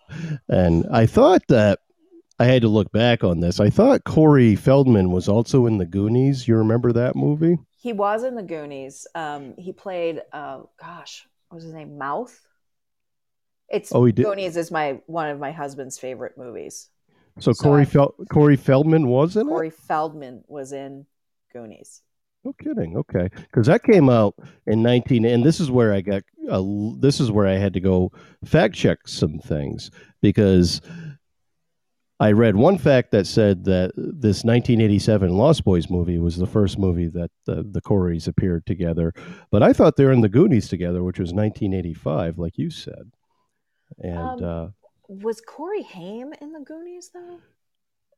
And 0.47 0.85
I 0.91 1.05
thought 1.05 1.41
that 1.49 1.79
I 2.39 2.45
had 2.45 2.61
to 2.61 2.67
look 2.69 2.91
back 2.91 3.23
on 3.23 3.39
this. 3.41 3.59
I 3.59 3.69
thought 3.69 4.05
Corey 4.05 4.55
Feldman 4.55 5.11
was 5.11 5.27
also 5.27 5.65
in 5.65 5.77
the 5.79 5.85
Goonies. 5.85 6.47
You 6.47 6.55
remember 6.57 6.93
that 6.93 7.15
movie? 7.15 7.57
He 7.77 7.91
was 7.91 8.23
in 8.23 8.35
the 8.35 8.43
Goonies. 8.43 9.05
Um, 9.15 9.55
he 9.57 9.73
played, 9.73 10.21
uh, 10.31 10.61
gosh, 10.79 11.27
what 11.49 11.55
was 11.55 11.63
his 11.65 11.73
name? 11.73 11.97
Mouth. 11.97 12.39
It's 13.69 13.93
Oh, 13.93 14.05
he 14.05 14.11
did- 14.13 14.25
Goonies 14.25 14.55
is 14.55 14.71
my 14.71 15.01
one 15.07 15.29
of 15.29 15.39
my 15.39 15.51
husband's 15.51 15.97
favorite 15.97 16.37
movies. 16.37 16.89
So, 17.39 17.51
So 17.51 17.63
Corey 17.63 17.85
Fel- 17.85 18.15
Corey 18.31 18.55
Feldman 18.55 19.07
was 19.07 19.35
in 19.35 19.47
it. 19.47 19.49
Corey 19.49 19.69
Feldman 19.71 20.43
was 20.47 20.71
in 20.71 21.05
Goonies. 21.51 22.01
No 22.45 22.53
kidding. 22.53 22.97
Okay, 22.97 23.29
because 23.35 23.67
that 23.67 23.83
came 23.83 24.09
out 24.09 24.35
in 24.67 24.83
nineteen, 24.83 25.23
and 25.25 25.43
this 25.45 25.59
is 25.59 25.71
where 25.71 25.93
I 25.93 26.01
got. 26.01 26.23
Uh, 26.49 26.61
this 26.99 27.19
is 27.21 27.31
where 27.31 27.47
I 27.47 27.53
had 27.53 27.73
to 27.73 27.79
go 27.79 28.11
fact 28.43 28.75
check 28.75 29.07
some 29.07 29.39
things 29.39 29.89
because 30.21 30.81
I 32.19 32.31
read 32.33 32.55
one 32.55 32.77
fact 32.77 33.11
that 33.11 33.27
said 33.27 33.63
that 33.65 33.91
this 33.95 34.43
1987 34.43 35.29
Lost 35.35 35.63
Boys 35.63 35.89
movie 35.89 36.19
was 36.19 36.37
the 36.37 36.45
first 36.45 36.77
movie 36.77 37.07
that 37.07 37.31
the, 37.45 37.63
the 37.63 37.81
Coreys 37.81 38.27
appeared 38.27 38.65
together, 38.65 39.13
but 39.51 39.63
I 39.63 39.73
thought 39.73 39.95
they 39.95 40.05
were 40.05 40.11
in 40.11 40.21
the 40.21 40.29
Goonies 40.29 40.67
together, 40.67 41.01
which 41.03 41.19
was 41.19 41.33
1985, 41.33 42.37
like 42.37 42.57
you 42.57 42.69
said. 42.69 43.11
And 43.99 44.41
Um, 44.41 44.43
uh, 44.43 44.67
Was 45.07 45.41
Corey 45.41 45.83
Haim 45.83 46.33
in 46.41 46.53
the 46.53 46.59
Goonies 46.61 47.11
though? 47.13 47.39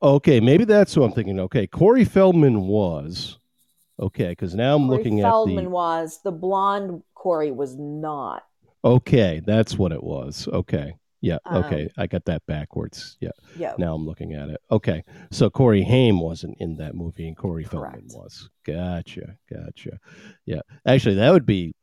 okay, 0.02 0.40
maybe 0.40 0.64
that's 0.64 0.94
who 0.94 1.02
I'm 1.02 1.12
thinking. 1.12 1.40
Okay, 1.40 1.66
Corey 1.66 2.04
Feldman 2.04 2.62
was 2.62 3.38
okay 3.98 4.28
because 4.28 4.54
now 4.54 4.76
I'm 4.76 4.86
Corey 4.86 4.98
looking 4.98 5.20
Feldman 5.20 5.24
at 5.24 5.60
the. 5.60 5.62
Feldman 5.62 5.70
was 5.70 6.20
the 6.22 6.32
blonde. 6.32 7.02
Corey 7.14 7.50
was 7.50 7.76
not. 7.76 8.44
Okay, 8.84 9.40
that's 9.44 9.76
what 9.76 9.92
it 9.92 10.02
was. 10.02 10.48
Okay. 10.52 10.94
Yeah. 11.22 11.38
Um, 11.46 11.64
Okay. 11.64 11.90
I 11.96 12.06
got 12.06 12.24
that 12.26 12.44
backwards. 12.46 13.16
Yeah. 13.20 13.30
Yeah. 13.56 13.72
Now 13.78 13.94
I'm 13.94 14.06
looking 14.06 14.34
at 14.34 14.48
it. 14.48 14.60
Okay. 14.70 15.02
So 15.32 15.50
Corey 15.50 15.82
Haim 15.82 16.20
wasn't 16.20 16.56
in 16.60 16.76
that 16.76 16.94
movie 16.94 17.26
and 17.26 17.36
Corey 17.36 17.64
Feldman 17.64 18.06
was. 18.10 18.48
Gotcha. 18.64 19.36
Gotcha. 19.50 19.98
Yeah. 20.44 20.60
Actually, 20.86 21.16
that 21.16 21.32
would 21.32 21.46
be 21.46 21.74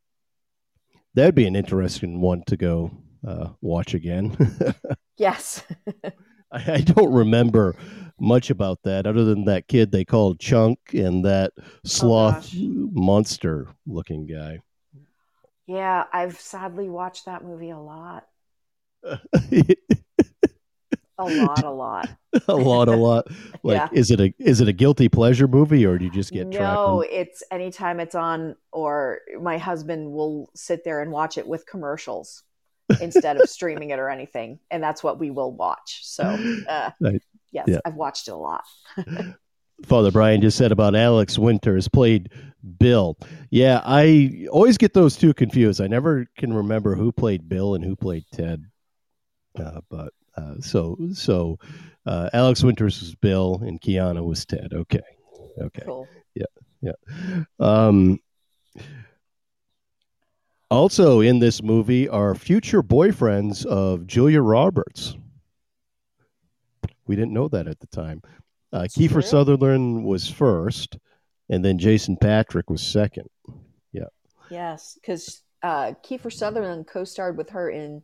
that 1.14 1.26
would 1.26 1.34
be 1.34 1.46
an 1.46 1.56
interesting 1.56 2.20
one 2.22 2.42
to 2.46 2.56
go 2.56 2.90
uh, 3.26 3.50
watch 3.60 3.94
again. 3.94 4.36
Yes. 5.16 5.62
I, 6.50 6.72
I 6.72 6.80
don't 6.80 7.12
remember 7.12 7.76
much 8.18 8.50
about 8.50 8.80
that 8.82 9.06
other 9.06 9.24
than 9.24 9.44
that 9.44 9.68
kid 9.68 9.92
they 9.92 10.04
called 10.04 10.40
Chunk 10.40 10.78
and 10.92 11.24
that 11.24 11.52
sloth 11.84 12.50
gosh. 12.50 12.56
monster 12.58 13.68
looking 13.86 14.26
guy. 14.26 14.58
yeah, 15.68 16.04
I've 16.12 16.40
sadly 16.40 16.88
watched 16.90 17.26
that 17.26 17.44
movie 17.44 17.70
a 17.70 17.78
lot. 17.78 18.26
A 21.16 21.26
lot, 21.26 21.62
a 21.62 21.70
lot. 21.70 22.08
a 22.48 22.54
lot, 22.56 22.88
a 22.88 22.96
lot. 22.96 23.28
Like, 23.62 23.76
Yeah. 23.76 23.88
is 23.92 24.10
it 24.10 24.18
a 24.20 24.34
is 24.40 24.60
it 24.60 24.66
a 24.66 24.72
guilty 24.72 25.08
pleasure 25.08 25.46
movie, 25.46 25.86
or 25.86 25.96
do 25.96 26.04
you 26.04 26.10
just 26.10 26.32
get 26.32 26.48
no, 26.48 27.04
trapped? 27.04 27.12
it's 27.14 27.42
anytime 27.52 28.00
it's 28.00 28.16
on, 28.16 28.56
or 28.72 29.20
my 29.40 29.58
husband 29.58 30.10
will 30.10 30.50
sit 30.56 30.82
there 30.82 31.00
and 31.02 31.12
watch 31.12 31.38
it 31.38 31.46
with 31.46 31.66
commercials 31.66 32.42
instead 33.00 33.40
of 33.40 33.48
streaming 33.48 33.90
it 33.90 33.98
or 33.98 34.08
anything, 34.08 34.58
and 34.70 34.82
that's 34.82 35.02
what 35.02 35.18
we 35.18 35.30
will 35.30 35.52
watch. 35.52 36.00
So, 36.02 36.22
uh, 36.68 36.90
Right. 37.00 37.22
yes, 37.52 37.64
Yeah. 37.68 37.78
I've 37.84 37.94
watched 37.96 38.28
it 38.28 38.32
a 38.32 38.36
lot. 38.36 38.64
Father 39.84 40.12
Brian 40.12 40.40
just 40.40 40.56
said 40.56 40.70
about 40.72 40.94
Alex 40.94 41.36
Winters 41.38 41.88
played 41.88 42.30
Bill. 42.78 43.18
Yeah, 43.50 43.82
I 43.84 44.46
always 44.50 44.78
get 44.78 44.94
those 44.94 45.16
two 45.16 45.34
confused. 45.34 45.80
I 45.80 45.88
never 45.88 46.26
can 46.38 46.52
remember 46.52 46.94
who 46.94 47.10
played 47.10 47.48
Bill 47.48 47.74
and 47.74 47.84
who 47.84 47.96
played 47.96 48.24
Ted. 48.32 48.64
Uh, 49.58 49.80
but 49.90 50.12
uh, 50.36 50.54
so 50.60 50.96
so 51.12 51.58
uh, 52.06 52.30
Alex 52.32 52.62
Winters 52.62 53.00
was 53.00 53.14
Bill 53.16 53.60
and 53.64 53.80
Keanu 53.80 54.24
was 54.24 54.44
Ted. 54.46 54.72
Okay, 54.72 55.00
okay. 55.60 55.82
Cool. 55.84 56.08
Yeah, 56.34 56.46
yeah. 56.80 57.42
Um, 57.58 58.20
also 60.70 61.20
in 61.20 61.38
this 61.38 61.62
movie 61.62 62.08
are 62.08 62.34
future 62.34 62.82
boyfriends 62.82 63.64
of 63.66 64.06
Julia 64.06 64.40
Roberts. 64.40 65.16
We 67.06 67.16
didn't 67.16 67.34
know 67.34 67.48
that 67.48 67.66
at 67.68 67.80
the 67.80 67.86
time. 67.88 68.22
Uh, 68.72 68.80
That's 68.82 68.96
Kiefer 68.96 69.12
true. 69.12 69.22
Sutherland 69.22 70.04
was 70.04 70.28
first, 70.28 70.98
and 71.48 71.64
then 71.64 71.78
Jason 71.78 72.16
Patric 72.16 72.70
was 72.70 72.82
second. 72.82 73.28
Yeah. 73.92 74.04
Yes, 74.50 74.98
because 75.00 75.42
uh, 75.62 75.92
Kiefer 76.02 76.32
Sutherland 76.32 76.86
co-starred 76.86 77.36
with 77.36 77.50
her 77.50 77.70
in 77.70 78.02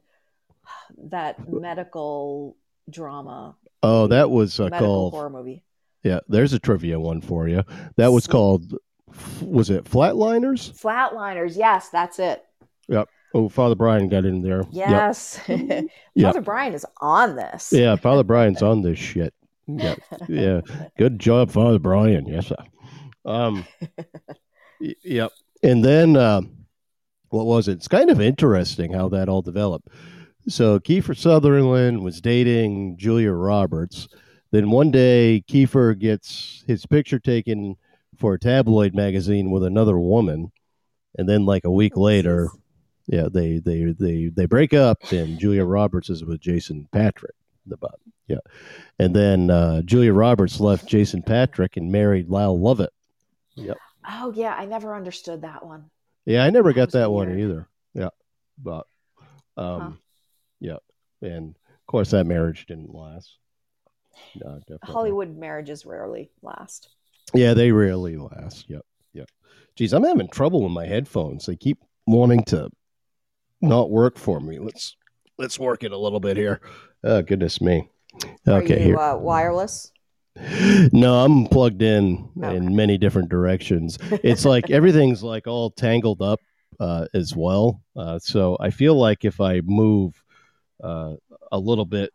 that 0.99 1.50
medical 1.50 2.57
drama, 2.90 3.57
Oh, 3.83 4.07
that 4.09 4.31
was 4.31 4.61
uh, 4.61 4.69
called. 4.69 5.14
horror 5.14 5.31
movie. 5.31 5.64
Yeah, 6.02 6.21
there's 6.29 6.52
a 6.52 6.59
trivia 6.59 7.00
one 7.00 7.23
for 7.23 7.49
you. 7.49 7.62
That 7.97 8.12
was 8.12 8.26
called. 8.26 8.75
Was 9.40 9.71
it 9.71 9.85
Flatliners? 9.85 10.71
Flatliners. 10.79 11.57
Yes, 11.57 11.88
that's 11.88 12.19
it. 12.19 12.45
Oh, 13.32 13.49
Father 13.49 13.76
Brian 13.76 14.09
got 14.09 14.25
in 14.25 14.42
there. 14.42 14.64
Yep. 14.73 14.90
Yes. 14.90 15.38
Father 16.20 16.40
Brian 16.40 16.75
is 16.75 16.85
on 17.00 17.37
this. 17.37 17.73
Yeah, 17.73 17.94
Father 17.97 18.25
Brian's 18.25 18.62
on 18.62 18.82
this 18.82 18.99
shit. 18.99 19.32
Yeah, 19.68 19.94
yeah. 20.28 20.61
Good 20.99 21.20
job, 21.20 21.52
Father 21.52 21.78
Brian. 21.78 22.26
Yes, 22.26 22.49
sir. 22.49 22.56
Um, 23.25 23.64
y- 24.80 24.94
yep. 25.04 25.30
And 25.62 25.85
then, 25.85 26.16
uh, 26.16 26.40
what 27.28 27.47
was 27.47 27.68
it? 27.68 27.75
It's 27.75 27.87
kind 27.87 28.11
of 28.11 28.20
interesting 28.20 28.92
how 28.92 29.09
that 29.11 29.28
all 29.28 29.42
developed. 29.42 29.88
So 30.49 30.80
Kiefer 30.80 31.16
Sutherland 31.16 32.02
was 32.02 32.20
dating 32.20 32.97
Julia 32.97 33.30
Roberts. 33.30 34.09
Then 34.50 34.70
one 34.70 34.90
day, 34.90 35.44
Kiefer 35.49 35.97
gets 35.97 36.64
his 36.66 36.85
picture 36.87 37.20
taken 37.20 37.76
for 38.18 38.35
a 38.35 38.38
tabloid 38.40 38.92
magazine 38.94 39.52
with 39.52 39.62
another 39.62 39.99
woman, 40.00 40.50
and 41.16 41.28
then 41.28 41.47
like 41.47 41.62
a 41.64 41.70
week 41.70 41.97
later, 41.97 42.49
yeah, 43.11 43.26
they 43.31 43.59
they 43.59 43.93
they 43.99 44.29
they 44.29 44.47
break 44.47 44.73
up, 44.73 44.99
and 45.12 45.38
Julia 45.38 45.64
Roberts 45.64 46.11
is 46.11 46.25
with 46.25 46.40
Jason 46.40 46.88
Patric. 46.93 47.35
The 47.67 47.76
bot, 47.76 47.99
yeah, 48.29 48.38
and 49.00 49.14
then 49.14 49.50
uh, 49.50 49.83
Julia 49.83 50.12
Roberts 50.12 50.61
left 50.61 50.87
Jason 50.87 51.23
Patric 51.23 51.76
and 51.76 51.90
married 51.90 52.29
Lyle 52.29 52.59
Lovett. 52.59 52.93
Yep. 53.57 53.76
Oh 54.09 54.33
yeah, 54.35 54.55
I 54.55 54.64
never 54.64 54.95
understood 54.95 55.43
that 55.43 55.67
one. 55.67 55.90
Yeah, 56.25 56.45
I 56.45 56.50
never 56.50 56.71
That 56.73 56.76
got 56.76 56.93
that 56.93 57.11
one 57.11 57.37
either. 57.38 57.69
Yeah, 57.95 58.11
but 58.59 58.87
um, 59.57 59.81
Huh. 59.81 59.90
yeah, 60.61 60.76
and 61.29 61.57
of 61.69 61.87
course 61.88 62.12
that 62.12 62.26
marriage 62.26 62.67
didn't 62.67 62.95
last. 62.95 63.37
No, 64.37 64.59
definitely. 64.61 64.93
Hollywood 64.93 65.37
marriages 65.37 65.85
rarely 65.85 66.31
last. 66.43 66.88
Yeah, 67.35 67.55
they 67.55 67.73
rarely 67.73 68.17
last. 68.17 68.71
Yep, 68.71 68.83
yep. 69.14 69.29
Geez, 69.75 69.93
I'm 69.93 70.05
having 70.05 70.29
trouble 70.29 70.62
with 70.62 70.73
my 70.73 70.87
headphones. 70.87 71.47
They 71.47 71.57
keep 71.57 71.79
wanting 72.07 72.45
to 72.45 72.71
not 73.61 73.90
work 73.90 74.19
for 74.19 74.40
me. 74.40 74.59
Let's 74.59 74.97
let's 75.38 75.59
work 75.59 75.85
it 75.85 75.93
a 75.93 75.99
little 75.99 76.21
bit 76.21 76.37
here. 76.37 76.61
Oh 77.05 77.23
goodness 77.23 77.61
me. 77.61 77.88
Okay, 78.47 78.75
Are 78.75 78.79
you 78.79 78.85
here. 78.85 78.99
uh, 78.99 79.17
wireless? 79.17 79.93
No, 80.93 81.25
I'm 81.25 81.47
plugged 81.47 81.83
in 81.83 82.29
Okay. 82.43 82.57
in 82.57 82.75
many 82.75 82.97
different 82.99 83.29
directions. 83.29 83.99
It's 84.23 84.45
like 84.45 84.71
everything's 84.71 85.23
like 85.23 85.47
all 85.47 85.71
tangled 85.71 86.23
up 86.23 86.40
uh, 86.79 87.07
as 87.14 87.35
well. 87.37 87.83
Uh, 87.97 88.19
so 88.19 88.57
I 88.61 88.71
feel 88.71 88.95
like 88.95 89.25
if 89.25 89.40
I 89.40 89.61
move 89.64 90.14
uh, 90.83 91.14
a 91.52 91.59
little 91.59 91.85
bit 91.85 92.11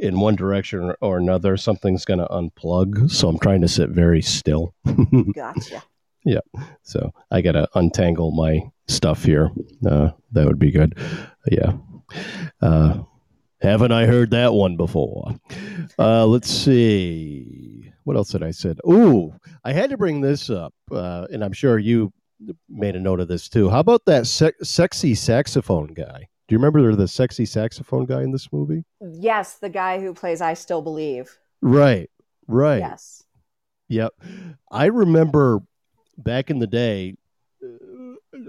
in 0.00 0.18
one 0.20 0.34
direction 0.36 0.80
or, 0.80 0.96
or 1.00 1.18
another, 1.18 1.56
something's 1.56 2.04
going 2.04 2.20
to 2.20 2.26
unplug. 2.26 3.10
So 3.10 3.28
I'm 3.28 3.38
trying 3.38 3.60
to 3.62 3.68
sit 3.68 3.90
very 3.90 4.20
still. 4.22 4.74
Gotcha. 5.34 5.82
Yeah. 6.24 6.40
So 6.82 7.12
I 7.30 7.40
got 7.40 7.52
to 7.52 7.68
untangle 7.74 8.30
my 8.32 8.60
stuff 8.90 9.24
here. 9.24 9.50
Uh, 9.86 10.10
that 10.32 10.46
would 10.46 10.58
be 10.58 10.70
good. 10.70 10.96
Yeah. 11.50 11.72
Uh, 12.60 13.02
Haven't 13.60 13.92
I 13.92 14.06
heard 14.06 14.30
that 14.30 14.54
one 14.54 14.76
before? 14.76 15.34
Uh, 15.98 16.26
let's 16.26 16.50
see. 16.50 17.92
What 18.04 18.16
else 18.16 18.30
did 18.30 18.42
I 18.42 18.50
said? 18.52 18.78
Ooh, 18.88 19.34
I 19.64 19.72
had 19.72 19.90
to 19.90 19.98
bring 19.98 20.20
this 20.20 20.48
up, 20.48 20.72
uh, 20.90 21.26
and 21.30 21.44
I'm 21.44 21.52
sure 21.52 21.78
you 21.78 22.12
made 22.70 22.96
a 22.96 23.00
note 23.00 23.20
of 23.20 23.28
this 23.28 23.48
too. 23.48 23.68
How 23.68 23.80
about 23.80 24.06
that 24.06 24.26
se- 24.26 24.54
sexy 24.62 25.14
saxophone 25.14 25.88
guy? 25.88 26.26
Do 26.48 26.54
you 26.54 26.58
remember 26.58 26.96
the 26.96 27.06
sexy 27.06 27.44
saxophone 27.44 28.06
guy 28.06 28.22
in 28.22 28.32
this 28.32 28.50
movie? 28.50 28.82
Yes, 29.00 29.58
the 29.58 29.68
guy 29.68 30.00
who 30.00 30.14
plays 30.14 30.40
I 30.40 30.54
Still 30.54 30.80
Believe. 30.82 31.38
Right, 31.60 32.10
right. 32.48 32.78
Yes. 32.78 33.22
Yep. 33.88 34.14
I 34.72 34.86
remember 34.86 35.60
back 36.16 36.50
in 36.50 36.58
the 36.58 36.66
day 36.66 37.14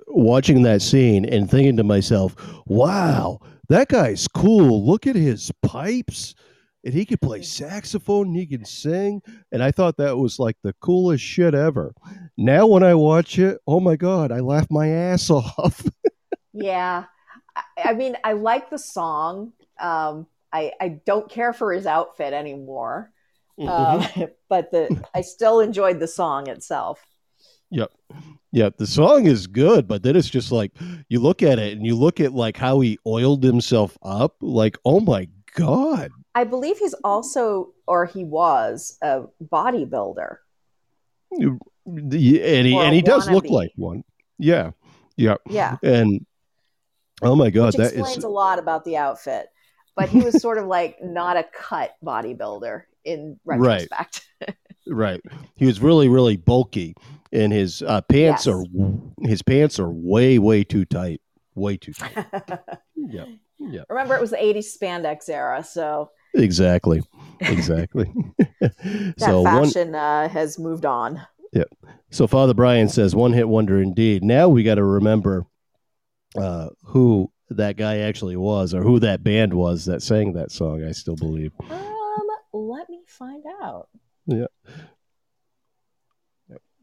watching 0.08 0.64
that 0.64 0.82
scene 0.82 1.26
and 1.26 1.50
thinking 1.50 1.78
to 1.78 1.84
myself, 1.84 2.36
wow, 2.66 3.40
that 3.70 3.88
guy's 3.88 4.28
cool. 4.28 4.86
Look 4.86 5.08
at 5.08 5.16
his 5.16 5.52
pipes. 5.62 6.36
And 6.84 6.94
he 6.94 7.06
could 7.06 7.22
play 7.22 7.44
saxophone 7.44 8.28
and 8.28 8.36
he 8.36 8.48
can 8.48 8.66
sing. 8.66 9.22
And 9.52 9.62
I 9.62 9.70
thought 9.72 9.98
that 9.98 10.18
was 10.18 10.40
like 10.40 10.58
the 10.64 10.74
coolest 10.82 11.24
shit 11.24 11.54
ever. 11.54 11.94
Now, 12.38 12.66
when 12.66 12.82
I 12.82 12.96
watch 12.96 13.38
it, 13.38 13.60
oh 13.68 13.80
my 13.80 13.96
God, 13.96 14.32
I 14.32 14.40
laugh 14.40 14.68
my 14.72 14.88
ass 14.88 15.30
off. 15.30 15.86
yeah. 16.54 17.06
I, 17.78 17.94
mean, 17.94 18.18
I 18.24 18.34
like 18.34 18.70
the 18.70 18.80
song. 18.80 19.54
Um, 19.80 20.26
I, 20.52 20.72
I 20.82 21.00
don't 21.06 21.30
care 21.30 21.54
for 21.54 21.72
his 21.72 21.86
outfit 21.86 22.34
anymore. 22.34 23.12
Mm-hmm. 23.60 24.22
Uh, 24.22 24.28
but 24.50 24.72
the 24.72 25.04
I 25.14 25.22
still 25.22 25.60
enjoyed 25.60 26.00
the 26.00 26.08
song 26.08 26.48
itself. 26.48 27.00
Yep. 27.70 27.92
Yeah, 28.54 28.70
the 28.78 28.88
song 28.88 29.28
is 29.28 29.48
good, 29.48 29.88
but 29.88 30.04
then 30.04 30.16
it's 30.16 30.30
just 30.30 30.52
like 30.52 30.72
you 31.08 31.20
look 31.20 31.42
at 31.42 31.58
it 31.58 31.74
and 31.74 31.86
you 31.86 31.96
look 31.96 32.20
at 32.20 32.34
like 32.34 32.58
how 32.58 32.82
he 32.82 33.00
oiled 33.08 33.44
himself 33.44 33.98
up, 34.04 34.36
like, 34.42 34.78
oh 34.84 35.00
my 35.00 35.30
god. 35.56 36.12
I 36.36 36.44
believe 36.44 36.78
he's 36.78 36.94
also 37.04 37.74
or 37.88 38.06
he 38.06 38.24
was 38.26 38.98
a 39.02 39.24
bodybuilder. 39.44 40.38
And 41.32 42.14
he 42.14 42.42
and 42.42 42.94
he 42.94 43.02
does 43.02 43.30
look 43.30 43.46
like 43.46 43.72
one. 43.76 44.04
Yeah. 44.38 44.72
Yeah. 45.16 45.36
Yeah. 45.50 45.78
And 45.82 46.26
oh 47.22 47.36
my 47.36 47.52
god, 47.52 47.68
Which 47.68 47.76
that 47.78 47.94
explains 47.94 48.20
is... 48.20 48.24
a 48.26 48.30
lot 48.30 48.60
about 48.60 48.84
the 48.84 48.98
outfit. 48.98 49.48
But 49.96 50.10
he 50.10 50.20
was 50.20 50.42
sort 50.42 50.58
of 50.58 50.68
like 50.68 50.98
not 51.02 51.38
a 51.38 51.46
cut 51.54 51.96
bodybuilder 52.04 52.84
in 53.06 53.40
retrospect. 53.46 54.26
Right. 54.42 54.56
right. 54.88 55.22
He 55.56 55.66
was 55.66 55.82
really, 55.82 56.08
really 56.08 56.38
bulky, 56.38 56.96
and 57.32 57.52
his 57.52 57.82
uh, 57.82 58.02
pants 58.02 58.46
yes. 58.46 58.56
are 58.56 58.64
his 59.22 59.42
pants 59.42 59.80
are 59.80 59.90
way, 59.90 60.40
way 60.40 60.64
too 60.64 60.86
tight. 60.86 61.22
Way 61.56 61.78
too 61.78 61.94
tight. 61.94 62.26
yeah. 62.96 63.26
Yeah. 63.60 63.82
Remember, 63.90 64.16
it 64.16 64.22
was 64.22 64.32
the 64.32 64.38
'80s 64.38 64.78
spandex 64.78 65.30
era, 65.30 65.64
so 65.64 66.10
exactly, 66.34 67.04
exactly. 67.40 68.12
that 68.60 69.14
so 69.18 69.44
fashion 69.44 69.92
one, 69.92 69.96
uh, 69.96 70.30
has 70.30 70.58
moved 70.58 70.86
on. 70.86 71.22
Yeah. 71.54 71.66
So 72.10 72.26
Father 72.26 72.54
Brian 72.54 72.90
says, 72.90 73.16
"One 73.16 73.34
hit 73.34 73.48
wonder 73.48 73.80
indeed." 73.82 74.24
Now 74.24 74.50
we 74.50 74.64
got 74.64 74.76
to 74.76 74.84
remember 74.84 75.46
uh, 76.36 76.70
who 76.86 77.32
that 77.50 77.78
guy 77.78 78.00
actually 78.00 78.38
was, 78.38 78.74
or 78.74 78.82
who 78.82 79.00
that 79.00 79.24
band 79.24 79.54
was 79.54 79.86
that 79.86 80.02
sang 80.02 80.34
that 80.34 80.52
song. 80.52 80.84
I 80.84 80.92
still 80.94 81.16
believe. 81.16 81.52
Uh, 81.70 81.80
let 82.54 82.90
me 82.90 83.04
find 83.06 83.44
out. 83.62 83.90
Yeah. 84.26 84.48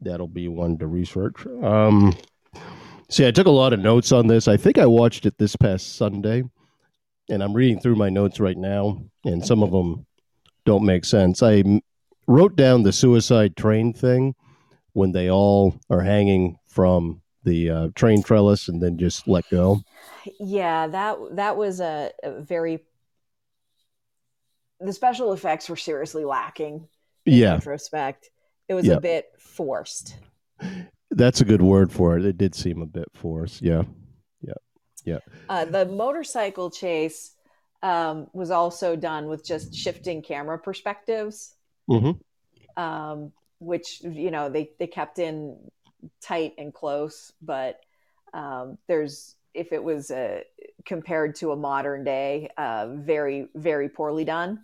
That'll 0.01 0.27
be 0.27 0.47
one 0.47 0.77
to 0.77 0.87
research. 0.87 1.45
Um, 1.45 2.15
see, 3.09 3.27
I 3.27 3.31
took 3.31 3.47
a 3.47 3.51
lot 3.51 3.73
of 3.73 3.79
notes 3.79 4.11
on 4.11 4.27
this. 4.27 4.47
I 4.47 4.57
think 4.57 4.77
I 4.77 4.85
watched 4.85 5.25
it 5.25 5.37
this 5.37 5.55
past 5.55 5.95
Sunday, 5.95 6.43
and 7.29 7.43
I'm 7.43 7.53
reading 7.53 7.79
through 7.79 7.95
my 7.95 8.09
notes 8.09 8.39
right 8.39 8.57
now, 8.57 9.03
and 9.25 9.45
some 9.45 9.61
of 9.63 9.71
them 9.71 10.05
don't 10.65 10.85
make 10.85 11.05
sense. 11.05 11.43
I 11.43 11.81
wrote 12.27 12.55
down 12.55 12.83
the 12.83 12.93
suicide 12.93 13.57
train 13.57 13.93
thing 13.93 14.35
when 14.93 15.11
they 15.11 15.29
all 15.29 15.79
are 15.89 16.01
hanging 16.01 16.57
from 16.67 17.21
the 17.43 17.69
uh, 17.69 17.87
train 17.95 18.21
trellis 18.21 18.67
and 18.67 18.81
then 18.81 18.97
just 18.97 19.27
let 19.27 19.49
go. 19.49 19.81
Yeah, 20.39 20.87
that 20.87 21.17
that 21.31 21.57
was 21.57 21.79
a, 21.79 22.11
a 22.21 22.41
very 22.41 22.79
the 24.79 24.93
special 24.93 25.33
effects 25.33 25.69
were 25.69 25.75
seriously 25.75 26.25
lacking. 26.25 26.87
yeah. 27.25 27.55
retrospect, 27.55 28.29
it 28.69 28.75
was 28.75 28.87
a 28.87 29.01
bit 29.01 29.31
forced. 29.37 30.15
That's 31.11 31.41
a 31.41 31.45
good 31.45 31.61
word 31.61 31.91
for 31.91 32.17
it. 32.17 32.23
It 32.23 32.37
did 32.37 32.53
seem 32.53 32.81
a 32.81 32.85
bit 32.85 33.07
forced. 33.15 33.63
Yeah, 33.63 33.83
yeah, 34.41 34.53
yeah. 35.03 35.17
Uh, 35.49 35.65
the 35.65 35.85
motorcycle 35.85 36.69
chase 36.69 37.35
um, 37.81 38.27
was 38.31 38.51
also 38.51 38.95
done 38.95 39.27
with 39.27 39.43
just 39.43 39.73
shifting 39.73 40.21
camera 40.21 40.59
perspectives, 40.59 41.55
mm-hmm. 41.89 42.81
um, 42.81 43.31
which 43.59 44.01
you 44.03 44.29
know 44.29 44.49
they 44.49 44.69
they 44.77 44.87
kept 44.87 45.17
in 45.17 45.57
tight 46.21 46.53
and 46.59 46.73
close, 46.73 47.33
but 47.41 47.79
um, 48.33 48.77
there's 48.87 49.35
if 49.55 49.73
it 49.73 49.83
was 49.83 50.11
uh, 50.11 50.41
compared 50.85 51.35
to 51.35 51.51
a 51.51 51.55
modern 51.55 52.03
day, 52.03 52.49
uh, 52.55 52.87
very 52.91 53.47
very 53.55 53.89
poorly 53.89 54.25
done. 54.25 54.63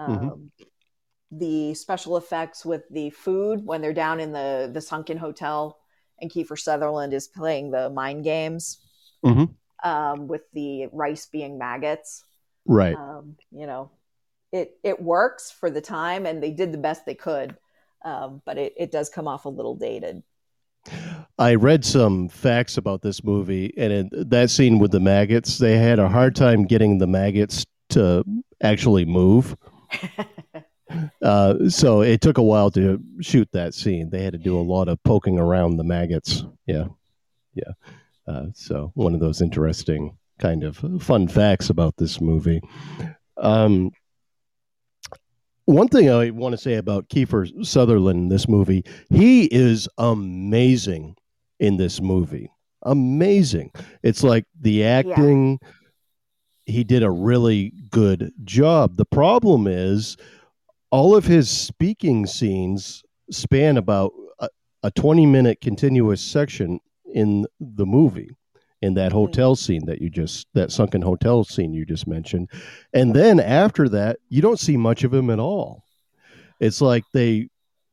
Mm-hmm. 0.00 0.46
The 1.38 1.74
special 1.74 2.16
effects 2.16 2.64
with 2.64 2.82
the 2.90 3.10
food 3.10 3.64
when 3.64 3.80
they're 3.80 3.92
down 3.92 4.20
in 4.20 4.32
the 4.32 4.70
the 4.72 4.80
sunken 4.80 5.16
hotel 5.16 5.78
and 6.20 6.30
Kiefer 6.30 6.58
Sutherland 6.58 7.12
is 7.12 7.28
playing 7.28 7.70
the 7.70 7.90
mind 7.90 8.24
games 8.24 8.78
mm-hmm. 9.24 9.44
um, 9.88 10.28
with 10.28 10.42
the 10.52 10.86
rice 10.92 11.26
being 11.26 11.58
maggots. 11.58 12.24
Right. 12.66 12.96
Um, 12.96 13.36
you 13.50 13.66
know, 13.66 13.90
it 14.52 14.78
it 14.82 15.00
works 15.00 15.50
for 15.50 15.70
the 15.70 15.80
time, 15.80 16.26
and 16.26 16.42
they 16.42 16.50
did 16.50 16.72
the 16.72 16.78
best 16.78 17.04
they 17.04 17.14
could, 17.14 17.56
um, 18.04 18.40
but 18.44 18.58
it, 18.58 18.74
it 18.76 18.92
does 18.92 19.10
come 19.10 19.28
off 19.28 19.44
a 19.44 19.50
little 19.50 19.74
dated. 19.74 20.22
I 21.38 21.54
read 21.54 21.84
some 21.84 22.28
facts 22.28 22.76
about 22.76 23.02
this 23.02 23.24
movie, 23.24 23.74
and 23.76 23.92
in 23.92 24.10
that 24.28 24.50
scene 24.50 24.78
with 24.78 24.92
the 24.92 25.00
maggots, 25.00 25.58
they 25.58 25.76
had 25.76 25.98
a 25.98 26.08
hard 26.08 26.36
time 26.36 26.64
getting 26.64 26.98
the 26.98 27.06
maggots 27.06 27.66
to 27.90 28.24
actually 28.62 29.04
move. 29.04 29.56
uh, 31.22 31.68
so 31.68 32.02
it 32.02 32.20
took 32.20 32.38
a 32.38 32.42
while 32.42 32.70
to 32.72 33.00
shoot 33.20 33.48
that 33.52 33.74
scene. 33.74 34.10
They 34.10 34.22
had 34.22 34.32
to 34.32 34.38
do 34.38 34.58
a 34.58 34.62
lot 34.62 34.88
of 34.88 35.02
poking 35.02 35.38
around 35.38 35.76
the 35.76 35.84
maggots. 35.84 36.44
Yeah, 36.66 36.86
yeah. 37.54 37.72
Uh, 38.26 38.46
so 38.54 38.90
one 38.94 39.14
of 39.14 39.20
those 39.20 39.42
interesting 39.42 40.16
kind 40.38 40.64
of 40.64 40.76
fun 41.02 41.28
facts 41.28 41.70
about 41.70 41.96
this 41.96 42.20
movie. 42.20 42.60
Um, 43.36 43.92
one 45.66 45.88
thing 45.88 46.10
I 46.10 46.30
want 46.30 46.52
to 46.52 46.58
say 46.58 46.74
about 46.74 47.08
Kiefer 47.08 47.64
Sutherland 47.64 48.18
in 48.18 48.28
this 48.28 48.48
movie, 48.48 48.84
he 49.10 49.44
is 49.44 49.88
amazing 49.98 51.16
in 51.60 51.76
this 51.76 52.00
movie. 52.00 52.50
Amazing. 52.82 53.72
It's 54.02 54.22
like 54.22 54.44
the 54.60 54.84
acting. 54.84 55.58
Yeah 55.62 55.68
he 56.66 56.84
did 56.84 57.02
a 57.02 57.10
really 57.10 57.72
good 57.90 58.32
job. 58.44 58.96
The 58.96 59.04
problem 59.04 59.66
is 59.66 60.16
all 60.94 61.16
of 61.16 61.24
his 61.24 61.50
speaking 61.50 62.24
scenes 62.24 63.02
span 63.28 63.76
about 63.76 64.12
a, 64.38 64.48
a 64.84 64.92
20 64.92 65.26
minute 65.26 65.60
continuous 65.60 66.20
section 66.20 66.78
in 67.12 67.44
the 67.58 67.84
movie 67.84 68.30
in 68.80 68.94
that 68.94 69.10
hmm. 69.10 69.18
hotel 69.18 69.56
scene 69.56 69.84
that 69.86 70.00
you 70.00 70.08
just 70.08 70.46
that 70.54 70.70
sunken 70.70 71.02
hotel 71.02 71.42
scene 71.42 71.74
you 71.74 71.84
just 71.84 72.06
mentioned. 72.06 72.48
And 72.92 73.12
then 73.12 73.40
after 73.40 73.88
that 73.88 74.20
you 74.28 74.40
don't 74.40 74.60
see 74.60 74.76
much 74.76 75.02
of 75.02 75.12
him 75.12 75.30
at 75.30 75.40
all. 75.40 75.82
It's 76.60 76.80
like 76.80 77.02
they 77.12 77.48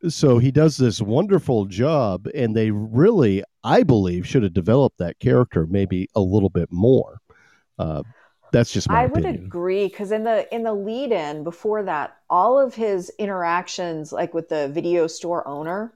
so 0.07 0.37
he 0.37 0.51
does 0.51 0.77
this 0.77 1.01
wonderful 1.01 1.65
job 1.65 2.27
and 2.35 2.55
they 2.55 2.69
really 2.69 3.43
i 3.63 3.81
believe 3.81 4.27
should 4.27 4.43
have 4.43 4.53
developed 4.53 4.99
that 4.99 5.17
character 5.17 5.65
maybe 5.65 6.07
a 6.13 6.21
little 6.21 6.51
bit 6.51 6.69
more. 6.71 7.17
Uh, 7.79 8.03
that's 8.51 8.71
just 8.71 8.89
I 8.89 9.03
opinion. 9.03 9.33
would 9.33 9.45
agree 9.45 9.87
because 9.87 10.11
in 10.11 10.23
the 10.23 10.53
in 10.53 10.63
the 10.63 10.73
lead 10.73 11.11
in 11.11 11.43
before 11.43 11.83
that, 11.83 12.17
all 12.29 12.59
of 12.59 12.75
his 12.75 13.11
interactions, 13.17 14.11
like 14.11 14.33
with 14.33 14.49
the 14.49 14.69
video 14.69 15.07
store 15.07 15.47
owner, 15.47 15.93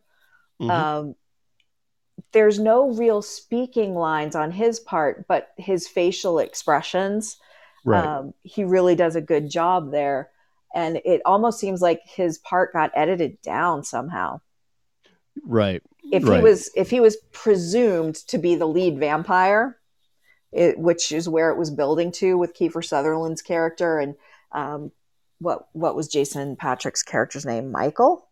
mm-hmm. 0.61 0.71
um, 0.71 1.15
there's 2.31 2.59
no 2.59 2.91
real 2.91 3.21
speaking 3.21 3.93
lines 3.93 4.35
on 4.35 4.51
his 4.51 4.79
part, 4.79 5.27
but 5.27 5.49
his 5.57 5.87
facial 5.87 6.39
expressions. 6.39 7.37
Right. 7.83 8.03
Um, 8.03 8.33
he 8.41 8.63
really 8.63 8.95
does 8.95 9.15
a 9.15 9.21
good 9.21 9.49
job 9.49 9.91
there, 9.91 10.31
and 10.73 11.01
it 11.05 11.21
almost 11.25 11.59
seems 11.59 11.81
like 11.81 12.01
his 12.05 12.37
part 12.39 12.73
got 12.73 12.91
edited 12.95 13.41
down 13.41 13.83
somehow. 13.83 14.39
Right. 15.43 15.83
If 16.11 16.25
right. 16.25 16.37
he 16.37 16.43
was 16.43 16.71
if 16.75 16.89
he 16.89 16.99
was 16.99 17.17
presumed 17.31 18.15
to 18.27 18.37
be 18.37 18.55
the 18.55 18.67
lead 18.67 18.97
vampire, 18.97 19.77
it, 20.55 20.79
which 20.79 21.11
is 21.11 21.27
where 21.27 21.51
it 21.51 21.57
was 21.57 21.69
building 21.69 22.11
to 22.13 22.37
with 22.37 22.55
Kiefer 22.55 22.83
Sutherland's 22.83 23.41
character 23.41 23.99
and 23.99 24.15
um, 24.53 24.91
what 25.39 25.67
what 25.73 25.95
was 25.95 26.07
Jason 26.07 26.55
Patric's 26.55 27.03
character's 27.03 27.45
name? 27.45 27.71
Michael. 27.71 28.29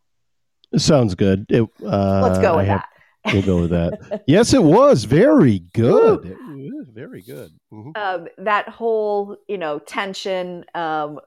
Sounds 0.78 1.16
good. 1.16 1.46
It, 1.50 1.64
uh, 1.86 2.22
Let's 2.22 2.40
go 2.40 2.58
with 2.58 2.68
have, 2.68 2.84
that. 3.26 3.34
We'll 3.34 3.44
go 3.44 3.62
with 3.62 3.70
that. 3.72 4.24
yes, 4.28 4.54
it 4.54 4.64
was 4.64 5.04
very 5.04 5.60
good. 5.60 6.36
very 6.94 7.22
good. 7.22 7.52
Mm-hmm. 7.72 7.92
Um, 7.96 8.28
that 8.38 8.70
whole, 8.70 9.38
you 9.48 9.58
know, 9.58 9.80
tension 9.80 10.66
um, 10.74 11.20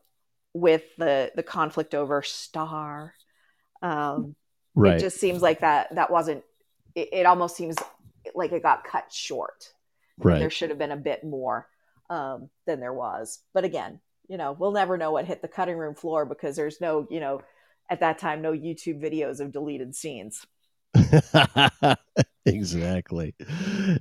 with 0.54 0.82
the 0.96 1.30
the 1.37 1.42
conflict 1.42 1.94
over 1.94 2.22
Star. 2.22 3.12
Um, 3.82 4.35
right. 4.74 4.96
It 4.96 5.00
just 5.00 5.20
seems 5.20 5.42
like 5.42 5.61
that 5.61 5.94
that 5.94 6.11
wasn't. 6.11 6.42
It 6.94 7.26
almost 7.26 7.54
seems 7.54 7.76
like 8.35 8.52
it 8.52 8.62
got 8.62 8.85
cut 8.85 9.12
short. 9.12 9.72
Right. 10.18 10.38
There 10.38 10.50
should 10.50 10.70
have 10.70 10.79
been 10.79 10.92
a 10.92 10.96
bit 10.96 11.24
more 11.24 11.68
um, 12.11 12.50
than 12.66 12.81
there 12.81 12.92
was. 12.92 13.40
But 13.52 13.64
again, 13.64 14.00
you 14.29 14.37
know, 14.37 14.52
we'll 14.52 14.72
never 14.72 14.96
know 14.96 15.12
what 15.12 15.26
hit 15.26 15.42
the 15.42 15.48
cutting 15.48 15.76
room 15.76 15.94
floor 15.94 16.24
because 16.24 16.57
there's 16.57 16.81
no, 16.81 17.07
you 17.11 17.20
know, 17.20 17.42
at 17.88 18.00
that 18.00 18.18
time, 18.18 18.42
no 18.42 18.52
YouTube 18.52 19.00
videos 19.00 19.40
of 19.40 19.52
deleted 19.52 19.94
scenes. 19.94 20.44
exactly. 22.46 23.35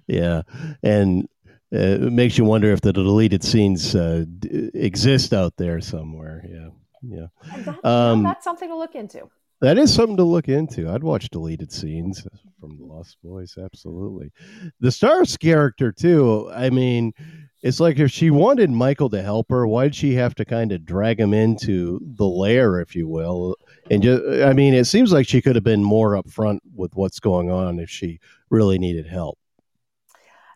Yeah. 0.07 0.41
And 0.81 1.27
uh, 1.73 1.77
it 1.77 2.13
makes 2.13 2.37
you 2.37 2.45
wonder 2.45 2.71
if 2.71 2.81
the 2.81 2.93
deleted 2.93 3.43
scenes 3.43 3.95
uh, 3.95 4.25
d- 4.39 4.71
exist 4.73 5.33
out 5.33 5.53
there 5.57 5.81
somewhere. 5.81 6.45
Yeah. 6.49 6.69
Yeah. 7.01 7.27
That, 7.65 7.85
um, 7.85 8.23
that's 8.23 8.43
something 8.43 8.69
to 8.69 8.75
look 8.75 8.95
into. 8.95 9.29
That 9.61 9.77
is 9.77 9.93
something 9.93 10.17
to 10.17 10.23
look 10.23 10.49
into. 10.49 10.89
I'd 10.89 11.03
watch 11.03 11.29
deleted 11.29 11.71
scenes 11.71 12.27
from 12.59 12.77
Lost 12.79 13.17
Boys. 13.23 13.57
Absolutely. 13.57 14.31
The 14.79 14.91
Stars 14.91 15.37
character, 15.37 15.91
too. 15.91 16.51
I 16.53 16.69
mean, 16.69 17.13
it's 17.61 17.79
like 17.79 17.97
if 17.97 18.11
she 18.11 18.29
wanted 18.29 18.69
Michael 18.69 19.09
to 19.09 19.23
help 19.23 19.49
her, 19.49 19.65
why'd 19.65 19.95
she 19.95 20.13
have 20.15 20.35
to 20.35 20.45
kind 20.45 20.71
of 20.71 20.85
drag 20.85 21.19
him 21.19 21.33
into 21.33 21.99
the 22.17 22.27
lair, 22.27 22.79
if 22.79 22.95
you 22.95 23.07
will? 23.07 23.55
And 23.89 24.03
just, 24.03 24.23
I 24.43 24.53
mean, 24.53 24.73
it 24.73 24.85
seems 24.85 25.13
like 25.13 25.27
she 25.27 25.41
could 25.41 25.55
have 25.55 25.63
been 25.63 25.83
more 25.83 26.11
upfront 26.11 26.59
with 26.75 26.95
what's 26.95 27.19
going 27.19 27.49
on 27.49 27.79
if 27.79 27.89
she 27.89 28.19
really 28.49 28.77
needed 28.77 29.07
help. 29.07 29.39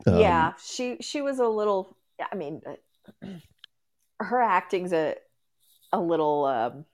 Um, 0.06 0.20
yeah, 0.20 0.54
she 0.64 0.98
she 1.02 1.22
was 1.22 1.40
a 1.40 1.48
little. 1.48 1.98
I 2.32 2.36
mean, 2.36 2.62
her 4.20 4.42
acting's 4.42 4.94
a 4.94 5.16
a 5.92 6.00
little 6.00 6.46
um, 6.46 6.86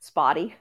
spotty. 0.00 0.54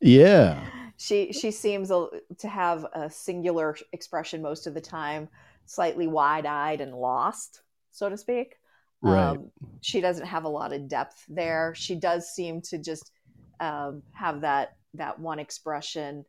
Yeah, 0.00 0.66
she 0.96 1.32
she 1.32 1.50
seems 1.50 1.90
a, 1.90 2.08
to 2.38 2.48
have 2.48 2.84
a 2.92 3.08
singular 3.08 3.76
expression 3.92 4.42
most 4.42 4.66
of 4.66 4.74
the 4.74 4.80
time, 4.80 5.28
slightly 5.64 6.06
wide 6.06 6.44
eyed 6.44 6.80
and 6.80 6.94
lost 6.94 7.62
so 7.92 8.08
to 8.08 8.16
speak. 8.16 8.56
Right. 9.00 9.30
Um, 9.30 9.50
she 9.80 10.00
doesn't 10.00 10.26
have 10.26 10.44
a 10.44 10.48
lot 10.48 10.72
of 10.72 10.88
depth 10.88 11.24
there. 11.28 11.74
She 11.76 11.94
does 11.94 12.28
seem 12.28 12.60
to 12.62 12.78
just 12.78 13.12
um, 13.60 14.02
have 14.12 14.40
that 14.40 14.76
that 14.94 15.18
one 15.18 15.38
expression 15.38 16.24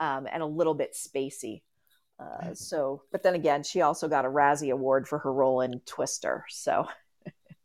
um, 0.00 0.26
and 0.30 0.42
a 0.42 0.46
little 0.46 0.74
bit 0.74 0.94
spacey. 0.94 1.62
Uh, 2.18 2.54
so, 2.54 3.02
but 3.12 3.22
then 3.22 3.34
again, 3.34 3.62
she 3.62 3.82
also 3.82 4.08
got 4.08 4.24
a 4.24 4.28
Razzie 4.28 4.72
Award 4.72 5.06
for 5.06 5.18
her 5.18 5.32
role 5.32 5.60
in 5.60 5.80
Twister. 5.84 6.44
So, 6.48 6.86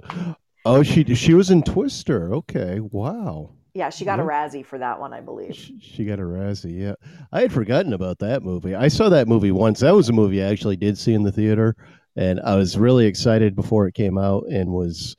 oh, 0.66 0.84
she 0.84 1.04
she 1.16 1.34
was 1.34 1.50
in 1.50 1.64
Twister. 1.64 2.34
Okay, 2.36 2.80
wow. 2.80 3.52
Yeah, 3.74 3.90
she 3.90 4.04
got 4.04 4.20
a 4.20 4.24
Razzie 4.24 4.66
for 4.66 4.78
that 4.80 5.00
one, 5.00 5.14
I 5.14 5.22
believe. 5.22 5.56
She, 5.56 5.80
she, 5.80 6.04
got 6.04 6.20
a 6.20 6.24
Razzie. 6.24 6.78
Yeah, 6.78 6.96
I 7.32 7.42
had 7.42 7.54
forgotten 7.54 7.94
about 7.94 8.20
that 8.20 8.44
movie. 8.44 8.76
I 8.76 8.90
saw 8.90 9.08
that 9.10 9.30
movie 9.30 9.52
once. 9.52 9.80
That 9.80 9.96
was 9.96 10.10
a 10.10 10.14
movie 10.14 10.44
I 10.44 10.48
actually 10.48 10.76
did 10.76 10.98
see 10.98 11.14
in 11.14 11.24
the 11.24 11.32
theater 11.32 11.78
and 12.16 12.40
I 12.42 12.56
was 12.56 12.78
really 12.78 13.06
excited 13.06 13.56
before 13.56 13.88
it 13.88 13.94
came 13.94 14.18
out 14.18 14.46
and 14.48 14.72
was 14.72 15.16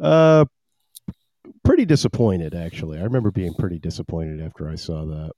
uh, 0.00 0.44
pretty 1.64 1.84
disappointed. 1.84 2.54
Actually, 2.54 2.98
I 2.98 3.02
remember 3.02 3.30
being 3.30 3.54
pretty 3.54 3.78
disappointed 3.78 4.40
after 4.42 4.68
I 4.68 4.74
saw 4.74 5.04
that. 5.06 5.32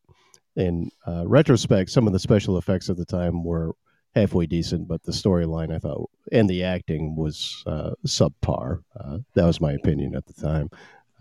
In 0.57 0.91
uh, 1.07 1.27
retrospect, 1.27 1.91
some 1.91 2.07
of 2.07 2.13
the 2.13 2.19
special 2.19 2.59
effects 2.59 2.91
at 2.91 2.97
the 2.97 3.05
time 3.05 3.45
were 3.45 3.73
halfway 4.17 4.47
decent, 4.47 4.89
but 4.89 5.03
the 5.05 5.13
storyline 5.13 5.73
I 5.75 5.79
thought 5.79 6.11
and 6.33 6.51
the 6.51 6.65
acting 6.65 7.15
was 7.15 7.63
uh, 7.67 7.93
subpar. 8.05 8.83
Uh, 8.99 9.19
that 9.35 9.45
was 9.45 9.61
my 9.61 9.73
opinion 9.73 10.17
at 10.17 10.27
the 10.27 10.33
time. 10.33 10.69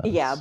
Uh, 0.04 0.08
yeah, 0.08 0.36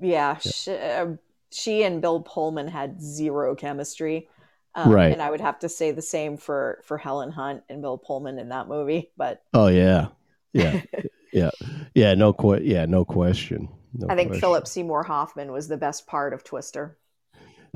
yeah. 0.00 0.38
yeah. 0.44 0.50
She, 0.52 0.72
uh, 0.72 1.06
she, 1.52 1.82
and 1.82 2.00
Bill 2.00 2.20
Pullman 2.20 2.68
had 2.68 3.00
zero 3.02 3.54
chemistry. 3.54 4.28
Um, 4.74 4.92
right. 4.92 5.12
And 5.12 5.20
I 5.20 5.30
would 5.30 5.40
have 5.40 5.58
to 5.60 5.68
say 5.68 5.90
the 5.90 6.02
same 6.02 6.36
for 6.36 6.80
for 6.84 6.96
Helen 6.96 7.32
Hunt 7.32 7.62
and 7.68 7.82
Bill 7.82 7.98
Pullman 7.98 8.38
in 8.38 8.50
that 8.50 8.68
movie. 8.68 9.10
But 9.16 9.42
oh 9.52 9.66
yeah, 9.66 10.08
yeah, 10.52 10.80
yeah, 11.32 11.50
yeah. 11.94 12.14
No 12.14 12.32
que- 12.32 12.62
Yeah, 12.62 12.86
no 12.86 13.04
question. 13.04 13.68
No 13.92 14.06
I 14.08 14.14
think 14.14 14.28
question. 14.28 14.40
Philip 14.40 14.66
Seymour 14.68 15.02
Hoffman 15.02 15.50
was 15.50 15.66
the 15.66 15.76
best 15.76 16.06
part 16.06 16.32
of 16.32 16.44
Twister. 16.44 16.96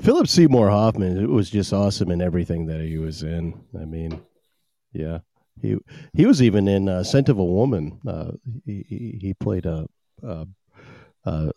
Philip 0.00 0.28
Seymour 0.28 0.70
Hoffman 0.70 1.18
it 1.18 1.28
was 1.28 1.50
just 1.50 1.72
awesome 1.72 2.10
in 2.10 2.20
everything 2.20 2.66
that 2.66 2.80
he 2.80 2.98
was 2.98 3.22
in. 3.22 3.60
I 3.80 3.84
mean, 3.84 4.20
yeah, 4.92 5.18
he 5.60 5.76
he 6.12 6.26
was 6.26 6.42
even 6.42 6.68
in 6.68 6.88
uh, 6.88 7.02
Scent 7.02 7.28
of 7.28 7.38
a 7.38 7.44
Woman. 7.44 8.00
Uh, 8.06 8.32
he 8.64 9.18
he 9.20 9.34
played 9.34 9.66
a, 9.66 9.86
a, 10.22 10.46
a 11.24 11.50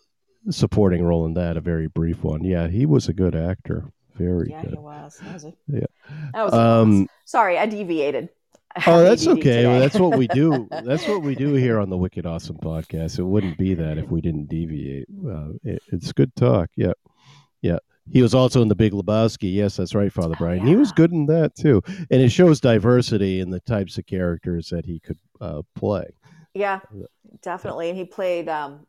supporting 0.50 1.02
role 1.02 1.26
in 1.26 1.34
that, 1.34 1.56
a 1.56 1.60
very 1.60 1.88
brief 1.88 2.22
one. 2.22 2.44
Yeah, 2.44 2.68
he 2.68 2.86
was 2.86 3.08
a 3.08 3.12
good 3.12 3.34
actor. 3.34 3.90
Very 4.16 4.50
yeah, 4.50 4.62
good. 4.62 4.70
he 4.70 4.76
was. 4.76 5.18
That 5.22 5.34
was 5.34 5.44
a, 5.44 5.52
yeah. 5.68 5.86
That 6.34 6.44
was 6.44 6.54
um, 6.54 7.08
Sorry, 7.24 7.58
I 7.58 7.66
deviated. 7.66 8.30
oh, 8.86 9.02
that's 9.02 9.26
okay. 9.26 9.66
Well, 9.66 9.80
that's 9.80 9.98
what 9.98 10.18
we 10.18 10.28
do. 10.28 10.68
That's 10.84 11.06
what 11.08 11.22
we 11.22 11.34
do 11.34 11.54
here 11.54 11.80
on 11.80 11.88
the 11.88 11.96
Wicked 11.96 12.26
Awesome 12.26 12.58
podcast. 12.58 13.18
It 13.18 13.24
wouldn't 13.24 13.56
be 13.56 13.74
that 13.74 13.98
if 13.98 14.08
we 14.10 14.20
didn't 14.20 14.48
deviate. 14.48 15.06
Uh, 15.26 15.52
it, 15.64 15.82
it's 15.90 16.12
good 16.12 16.34
talk. 16.36 16.68
Yeah, 16.76 16.92
yeah. 17.62 17.78
He 18.10 18.22
was 18.22 18.34
also 18.34 18.62
in 18.62 18.68
the 18.68 18.74
Big 18.74 18.92
Lebowski. 18.92 19.52
Yes, 19.52 19.76
that's 19.76 19.94
right, 19.94 20.12
Father 20.12 20.34
oh, 20.36 20.38
Brian. 20.38 20.60
Oh, 20.60 20.64
yeah. 20.64 20.70
He 20.70 20.76
was 20.76 20.92
good 20.92 21.12
in 21.12 21.26
that 21.26 21.56
too, 21.56 21.82
and 21.86 22.20
it 22.20 22.30
shows 22.30 22.60
diversity 22.60 23.40
in 23.40 23.50
the 23.50 23.60
types 23.60 23.98
of 23.98 24.06
characters 24.06 24.68
that 24.68 24.84
he 24.84 25.00
could 25.00 25.18
uh, 25.40 25.62
play. 25.74 26.06
Yeah, 26.54 26.80
definitely. 27.42 27.88
And 27.88 27.98
he 27.98 28.04
played 28.04 28.48
um, 28.48 28.86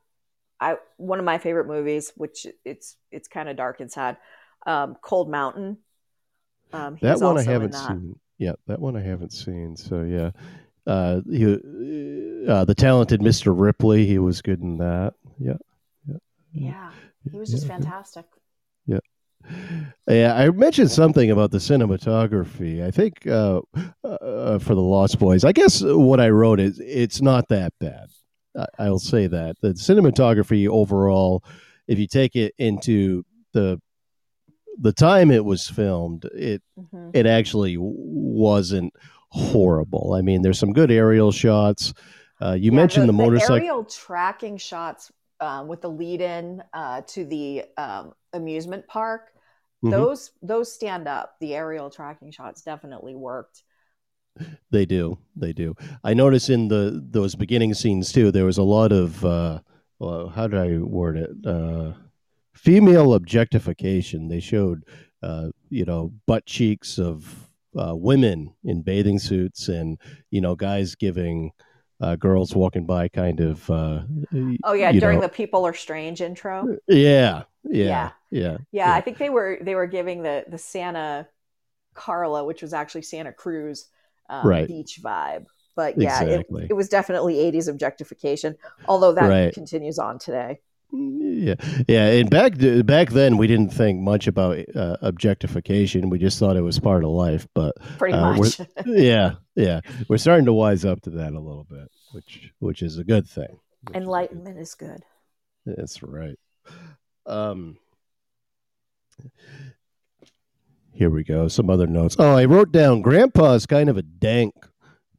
I 0.59 0.77
one 0.97 1.19
of 1.19 1.25
my 1.25 1.37
favorite 1.37 1.67
movies, 1.67 2.11
which 2.15 2.45
it's 2.65 2.97
it's 3.11 3.27
kind 3.27 3.49
of 3.49 3.55
dark 3.55 3.79
and 3.79 3.91
sad 3.91 4.17
um, 4.65 4.97
Cold 5.01 5.29
Mountain. 5.29 5.77
Um, 6.73 6.97
that 7.01 7.19
one 7.19 7.37
I 7.37 7.43
haven't 7.43 7.73
seen. 7.73 8.19
Yeah, 8.37 8.53
that 8.67 8.79
one 8.79 8.95
I 8.95 9.01
haven't 9.01 9.33
seen. 9.33 9.75
So 9.75 10.01
yeah, 10.01 10.31
uh, 10.85 11.21
he, 11.29 12.45
uh, 12.47 12.65
the 12.65 12.75
talented 12.75 13.21
Mr. 13.21 13.53
Ripley, 13.57 14.05
he 14.05 14.19
was 14.19 14.41
good 14.41 14.61
in 14.61 14.77
that. 14.77 15.13
Yeah, 15.39 15.57
yeah, 16.07 16.17
yeah. 16.53 16.91
He 17.31 17.37
was 17.37 17.49
just 17.49 17.67
yeah. 17.67 17.73
fantastic. 17.73 18.25
Yeah. 18.85 18.99
Yeah, 20.07 20.35
I 20.35 20.49
mentioned 20.49 20.91
something 20.91 21.31
about 21.31 21.51
the 21.51 21.57
cinematography. 21.57 22.83
I 22.83 22.91
think 22.91 23.25
uh, 23.25 23.61
uh, 24.03 24.59
for 24.59 24.75
the 24.75 24.81
Lost 24.81 25.17
Boys, 25.17 25.43
I 25.43 25.51
guess 25.51 25.81
what 25.83 26.19
I 26.19 26.29
wrote 26.29 26.59
is 26.59 26.79
it's 26.79 27.21
not 27.21 27.47
that 27.49 27.73
bad. 27.79 28.09
I, 28.77 28.89
will 28.89 28.99
say 28.99 29.27
that 29.27 29.57
the 29.61 29.69
cinematography 29.69 30.67
overall, 30.67 31.43
if 31.87 31.99
you 31.99 32.07
take 32.07 32.35
it 32.35 32.53
into 32.57 33.23
the 33.53 33.81
the 34.81 34.93
time 34.93 35.29
it 35.31 35.43
was 35.43 35.67
filmed, 35.67 36.25
it 36.25 36.61
mm-hmm. 36.79 37.09
it 37.13 37.25
actually 37.25 37.77
wasn't 37.79 38.93
horrible. 39.29 40.13
I 40.13 40.21
mean, 40.21 40.41
there's 40.41 40.59
some 40.59 40.73
good 40.73 40.91
aerial 40.91 41.31
shots. 41.31 41.93
Uh, 42.41 42.53
you 42.53 42.71
yeah, 42.71 42.77
mentioned 42.77 43.09
the, 43.09 43.13
the 43.13 43.17
motorcycle 43.17 43.55
aerial 43.55 43.83
tracking 43.83 44.57
shots 44.57 45.11
um, 45.41 45.67
with 45.67 45.81
the 45.81 45.89
lead 45.89 46.21
in 46.21 46.63
uh, 46.73 47.01
to 47.07 47.25
the 47.25 47.65
um, 47.77 48.13
amusement 48.33 48.87
park. 48.87 49.29
Mm-hmm. 49.83 49.91
Those 49.91 50.31
those 50.41 50.71
stand 50.71 51.07
up. 51.07 51.35
The 51.39 51.55
aerial 51.55 51.89
tracking 51.89 52.31
shots 52.31 52.61
definitely 52.61 53.15
worked. 53.15 53.63
They 54.71 54.85
do. 54.85 55.17
They 55.35 55.53
do. 55.53 55.75
I 56.03 56.13
notice 56.13 56.49
in 56.49 56.67
the 56.67 57.01
those 57.09 57.35
beginning 57.35 57.73
scenes 57.73 58.11
too. 58.11 58.31
There 58.31 58.45
was 58.45 58.57
a 58.57 58.63
lot 58.63 58.91
of 58.91 59.23
uh, 59.25 59.59
well, 59.99 60.29
how 60.29 60.47
did 60.47 60.59
I 60.59 60.77
word 60.77 61.17
it? 61.17 61.31
Uh, 61.45 61.93
female 62.53 63.13
objectification. 63.13 64.27
They 64.27 64.39
showed, 64.39 64.85
uh, 65.21 65.49
you 65.69 65.85
know, 65.85 66.13
butt 66.25 66.45
cheeks 66.45 66.97
of 66.97 67.49
uh, 67.77 67.95
women 67.95 68.53
in 68.63 68.81
bathing 68.81 69.19
suits, 69.19 69.67
and 69.67 69.97
you 70.31 70.41
know, 70.41 70.55
guys 70.55 70.95
giving 70.95 71.51
uh, 72.01 72.15
girls 72.15 72.55
walking 72.55 72.85
by 72.85 73.07
kind 73.07 73.39
of. 73.39 73.69
Uh, 73.69 74.01
oh 74.63 74.73
yeah, 74.73 74.91
during 74.91 75.19
know. 75.19 75.27
the 75.27 75.29
"People 75.29 75.65
Are 75.65 75.73
Strange" 75.73 76.21
intro. 76.21 76.77
Yeah, 76.87 77.43
yeah, 77.63 77.83
yeah, 77.83 78.11
yeah, 78.31 78.57
yeah. 78.71 78.93
I 78.93 79.01
think 79.01 79.17
they 79.17 79.29
were 79.29 79.59
they 79.61 79.75
were 79.75 79.87
giving 79.87 80.23
the 80.23 80.45
the 80.47 80.57
Santa 80.57 81.27
Carla, 81.93 82.45
which 82.45 82.61
was 82.61 82.73
actually 82.73 83.01
Santa 83.01 83.33
Cruz, 83.33 83.87
um, 84.29 84.47
right. 84.47 84.67
beach 84.67 84.99
vibe. 85.03 85.45
But 85.75 85.97
yeah, 85.97 86.21
exactly. 86.21 86.63
it, 86.65 86.71
it, 86.71 86.73
was 86.73 86.89
definitely 86.89 87.35
80s 87.35 87.69
objectification, 87.69 88.57
although 88.87 89.13
that 89.13 89.29
right. 89.29 89.53
continues 89.53 89.97
on 89.97 90.19
today. 90.19 90.59
Yeah, 90.91 91.55
yeah, 91.87 92.07
and 92.07 92.29
back 92.31 92.53
back 92.85 93.11
then 93.11 93.37
we 93.37 93.45
didn't 93.45 93.69
think 93.69 94.01
much 94.01 94.25
about 94.25 94.57
uh, 94.75 94.97
objectification. 95.01 96.09
We 96.09 96.17
just 96.17 96.39
thought 96.39 96.57
it 96.57 96.61
was 96.61 96.79
part 96.79 97.03
of 97.03 97.11
life. 97.11 97.47
But 97.53 97.75
pretty 97.99 98.17
uh, 98.17 98.33
much, 98.33 98.59
yeah, 98.87 99.35
yeah, 99.55 99.81
we're 100.07 100.17
starting 100.17 100.45
to 100.45 100.53
wise 100.53 100.85
up 100.85 101.01
to 101.01 101.11
that 101.11 101.33
a 101.33 101.39
little 101.39 101.67
bit, 101.69 101.91
which 102.11 102.51
which 102.57 102.81
is 102.81 102.97
a 102.97 103.03
good 103.03 103.29
thing. 103.29 103.59
Enlightenment 103.93 104.57
is 104.57 104.73
good. 104.73 105.03
That's 105.67 106.01
right. 106.01 106.39
Um, 107.27 107.77
here 110.99 111.09
we 111.09 111.23
go. 111.23 111.47
Some 111.47 111.69
other 111.69 111.87
notes. 111.87 112.17
Oh, 112.19 112.35
I 112.35 112.43
wrote 112.43 112.73
down 112.73 113.01
Grandpa's 113.01 113.65
kind 113.65 113.89
of 113.89 113.95
a 113.97 114.01
dank, 114.01 114.53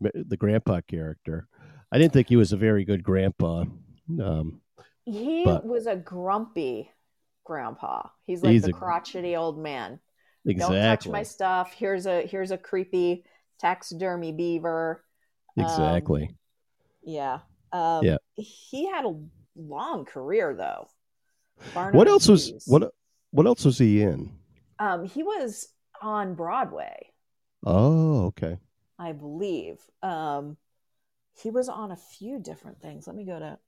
the 0.01 0.37
Grandpa 0.37 0.83
character. 0.83 1.49
I 1.91 1.97
didn't 1.99 2.13
think 2.13 2.29
he 2.29 2.37
was 2.37 2.53
a 2.53 2.57
very 2.59 2.85
good 2.85 3.03
Grandpa. 3.03 3.65
Um, 4.23 4.61
he 5.07 5.43
but- 5.45 5.65
was 5.65 5.87
a 5.87 5.97
grumpy 5.97 6.91
grandpa. 7.45 8.03
He's 8.27 8.43
like 8.43 8.53
He's 8.53 8.63
the 8.65 8.71
a- 8.71 8.75
crotchety 8.75 9.35
old 9.37 9.59
man. 9.59 9.99
exactly. 10.45 10.77
Don't 10.77 10.85
touch 10.85 11.09
my 11.09 11.23
stuff. 11.23 11.73
Here's 11.73 12.05
a 12.07 12.27
here's 12.27 12.51
a 12.51 12.59
creepy 12.59 13.25
taxidermy 13.59 14.33
beaver. 14.33 15.03
Um, 15.59 15.65
exactly. 15.65 16.37
Yeah. 17.03 17.39
Um, 17.73 18.05
Yeah. 18.05 18.19
He 18.37 18.87
had 18.91 19.05
a 19.07 19.19
long 19.57 20.05
career 20.05 20.55
though. 20.55 20.89
what 21.93 22.07
else 22.07 22.29
was 22.29 22.63
what 22.67 22.93
what 23.31 23.47
else 23.47 23.65
was 23.65 23.79
he 23.79 24.03
in? 24.03 24.33
Um, 24.81 25.05
he 25.05 25.23
was 25.23 25.69
on 26.03 26.35
Broadway, 26.35 27.13
Oh, 27.65 28.25
okay. 28.27 28.57
I 28.99 29.13
believe. 29.13 29.79
Um, 30.03 30.57
he 31.43 31.51
was 31.51 31.69
on 31.69 31.91
a 31.93 31.97
few 31.97 32.39
different 32.41 32.81
things. 32.81 33.07
Let 33.07 33.15
me 33.17 33.25
go 33.25 33.39
to. 33.39 33.59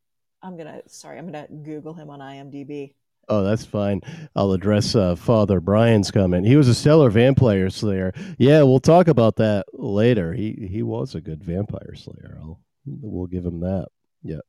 I'm 0.42 0.56
gonna. 0.56 0.82
Sorry, 0.88 1.18
I'm 1.18 1.26
gonna 1.26 1.46
Google 1.48 1.94
him 1.94 2.10
on 2.10 2.20
IMDb. 2.20 2.94
Oh, 3.28 3.44
that's 3.44 3.64
fine. 3.64 4.00
I'll 4.34 4.52
address 4.52 4.94
uh, 4.96 5.14
Father 5.14 5.60
Brian's 5.60 6.10
comment. 6.10 6.46
He 6.46 6.56
was 6.56 6.68
a 6.68 6.74
stellar 6.74 7.08
vampire 7.10 7.70
slayer. 7.70 8.12
Yeah, 8.38 8.62
we'll 8.62 8.80
talk 8.80 9.08
about 9.08 9.36
that 9.36 9.66
later. 9.72 10.32
He 10.32 10.68
he 10.70 10.82
was 10.82 11.14
a 11.14 11.20
good 11.20 11.44
vampire 11.44 11.94
slayer. 11.94 12.38
I'll 12.40 12.60
we'll 12.84 13.26
give 13.28 13.44
him 13.44 13.60
that. 13.60 13.88
Yeah, 14.22 14.40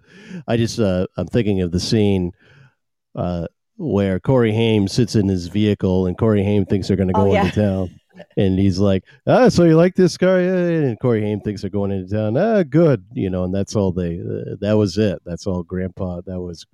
I 0.47 0.57
just 0.57 0.79
uh, 0.79 1.07
I'm 1.17 1.27
thinking 1.27 1.61
of 1.61 1.71
the 1.71 1.79
scene 1.79 2.31
uh, 3.15 3.47
where 3.91 4.19
Corey 4.19 4.53
Haim 4.53 4.87
sits 4.87 5.15
in 5.15 5.27
his 5.27 5.47
vehicle 5.47 6.07
and 6.07 6.17
Corey 6.17 6.43
Haim 6.43 6.65
thinks 6.65 6.87
they're 6.87 6.97
going 6.97 7.07
to 7.09 7.13
go 7.13 7.29
Oh, 7.29 7.33
yeah. 7.33 7.45
into 7.45 7.55
town. 7.61 7.99
And 8.37 8.59
he's 8.59 8.77
like, 8.79 9.03
ah, 9.27 9.49
so 9.49 9.63
you 9.63 9.75
like 9.75 9.95
this 9.95 10.17
car? 10.17 10.37
And 10.39 10.99
Corey 10.99 11.21
Haim 11.21 11.39
thinks 11.41 11.61
they're 11.61 11.69
going 11.69 11.91
into 11.91 12.13
town. 12.15 12.37
Ah, 12.37 12.61
good. 12.63 13.05
You 13.13 13.29
know, 13.29 13.43
and 13.43 13.53
that's 13.53 13.75
all 13.75 13.91
they, 13.91 14.19
uh, 14.19 14.55
that 14.61 14.73
was 14.73 14.97
it. 14.97 15.19
That's 15.25 15.47
all 15.47 15.63
Grandpa, 15.63 16.21
that 16.25 16.39
was 16.39 16.65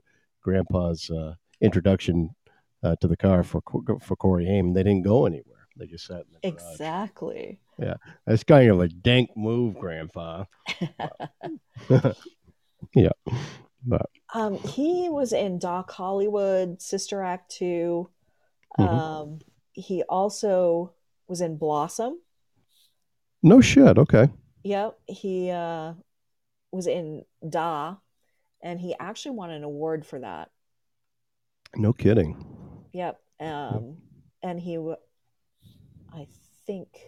Grandpa's 0.44 1.10
uh, 1.10 1.36
introduction 1.62 2.30
uh, 2.84 2.96
to 3.02 3.08
the 3.08 3.18
car 3.18 3.44
for 3.44 3.62
for 4.02 4.16
Corey 4.16 4.46
Haim. 4.46 4.74
They 4.74 4.84
didn't 4.84 5.04
go 5.04 5.26
anywhere. 5.26 5.68
They 5.78 5.88
just 5.88 6.06
sat 6.08 6.18
in 6.22 6.26
the 6.42 6.52
garage. 6.52 6.72
Exactly. 6.72 7.60
Yeah. 7.78 7.94
That's 8.28 8.44
kind 8.44 8.70
of 8.70 8.82
a 8.82 8.90
dank 8.90 9.30
move, 9.38 9.78
Grandpa. 9.80 10.44
yeah. 12.96 13.10
But 13.86 14.10
Um, 14.34 14.56
he 14.60 15.10
was 15.10 15.34
in 15.34 15.58
Doc 15.60 15.90
Hollywood, 15.92 16.82
Sister 16.82 17.22
Act 17.24 17.50
2. 17.52 18.10
Mhm. 18.78 18.88
Um, 18.88 19.40
he 19.74 20.04
also 20.04 20.94
was 21.28 21.42
in 21.42 21.58
Blossom. 21.58 22.20
no 23.42 23.62
shit. 23.62 23.98
Okay. 23.98 24.30
Yep. 24.64 25.00
He 25.08 25.50
uh, 25.50 25.94
was 26.72 26.88
in 26.88 27.24
Da, 27.48 27.96
and 28.62 28.80
he 28.80 28.94
actually 29.00 29.36
won 29.36 29.50
an 29.50 29.64
award 29.64 30.06
for 30.06 30.20
that. 30.20 30.52
No 31.76 31.94
kidding. 31.94 32.36
Yep. 32.92 33.22
Um, 33.40 33.98
and 34.44 34.60
he, 34.60 34.76
w- 34.76 34.98
I 36.14 36.28
think, 36.66 37.00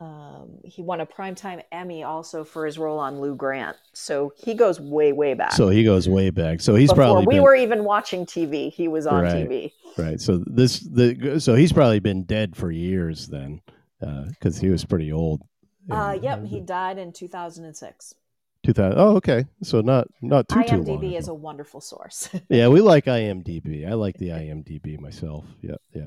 um, 0.00 0.58
he 0.64 0.80
won 0.80 1.00
a 1.00 1.06
primetime 1.06 1.62
Emmy 1.70 2.02
also 2.02 2.42
for 2.42 2.64
his 2.64 2.78
role 2.78 2.98
on 2.98 3.20
Lou 3.20 3.34
Grant. 3.34 3.76
So 3.92 4.32
he 4.36 4.54
goes 4.54 4.80
way, 4.80 5.12
way 5.12 5.34
back. 5.34 5.52
So 5.52 5.68
he 5.68 5.84
goes 5.84 6.08
way 6.08 6.30
back. 6.30 6.60
So 6.62 6.74
he's 6.74 6.88
Before 6.90 7.04
probably 7.04 7.26
we 7.26 7.34
been, 7.34 7.42
were 7.42 7.54
even 7.54 7.84
watching 7.84 8.24
TV, 8.24 8.72
he 8.72 8.88
was 8.88 9.06
on 9.06 9.24
Right. 9.24 9.48
TV. 9.48 9.72
right. 9.98 10.18
So 10.20 10.42
this 10.46 10.80
the 10.80 11.38
so 11.38 11.54
he's 11.54 11.72
probably 11.72 12.00
been 12.00 12.24
dead 12.24 12.56
for 12.56 12.70
years 12.70 13.26
then, 13.28 13.60
because 14.00 14.58
he 14.58 14.70
was 14.70 14.84
pretty 14.86 15.12
old. 15.12 15.42
Uh, 15.90 16.16
yep, 16.22 16.44
he 16.44 16.60
died 16.60 16.98
in 16.98 17.12
2006. 17.12 18.14
2000. 18.62 18.98
Oh, 18.98 19.16
okay. 19.16 19.44
So 19.62 19.80
not 19.80 20.06
not 20.22 20.48
too 20.48 20.62
too 20.64 20.76
long. 20.76 20.84
IMDb 21.00 21.16
is 21.18 21.26
ago. 21.28 21.32
a 21.32 21.38
wonderful 21.38 21.80
source. 21.80 22.28
yeah, 22.48 22.68
we 22.68 22.80
like 22.80 23.04
IMDb. 23.06 23.86
I 23.88 23.94
like 23.94 24.16
the 24.18 24.28
IMDb 24.28 24.98
myself. 25.00 25.44
Yeah, 25.62 25.76
yeah. 25.94 26.06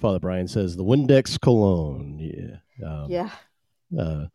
Father 0.00 0.18
Brian 0.18 0.48
says 0.48 0.76
the 0.76 0.84
Windex 0.84 1.38
cologne. 1.40 2.18
Yeah. 2.18 2.56
Um, 2.82 3.10
yeah, 3.10 3.30
Uh, 3.96 4.26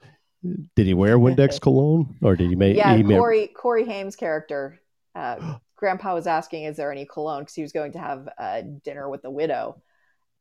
did 0.76 0.86
he 0.86 0.94
wear 0.94 1.18
Windex 1.20 1.60
cologne, 1.60 2.16
or 2.22 2.36
did 2.36 2.50
he 2.50 2.56
make? 2.56 2.78
yeah. 2.78 2.96
he 2.96 3.04
Corey 3.04 3.48
Corey 3.48 3.86
Haim's 3.86 4.16
character, 4.16 4.80
uh, 5.16 5.58
Grandpa 5.76 6.14
was 6.14 6.28
asking, 6.28 6.64
"Is 6.64 6.78
there 6.78 6.92
any 6.92 7.06
cologne?" 7.06 7.42
Because 7.42 7.56
he 7.56 7.62
was 7.62 7.72
going 7.72 7.92
to 7.94 8.00
have 8.00 8.30
uh, 8.38 8.62
dinner 8.84 9.10
with 9.10 9.22
the 9.22 9.32
widow, 9.32 9.82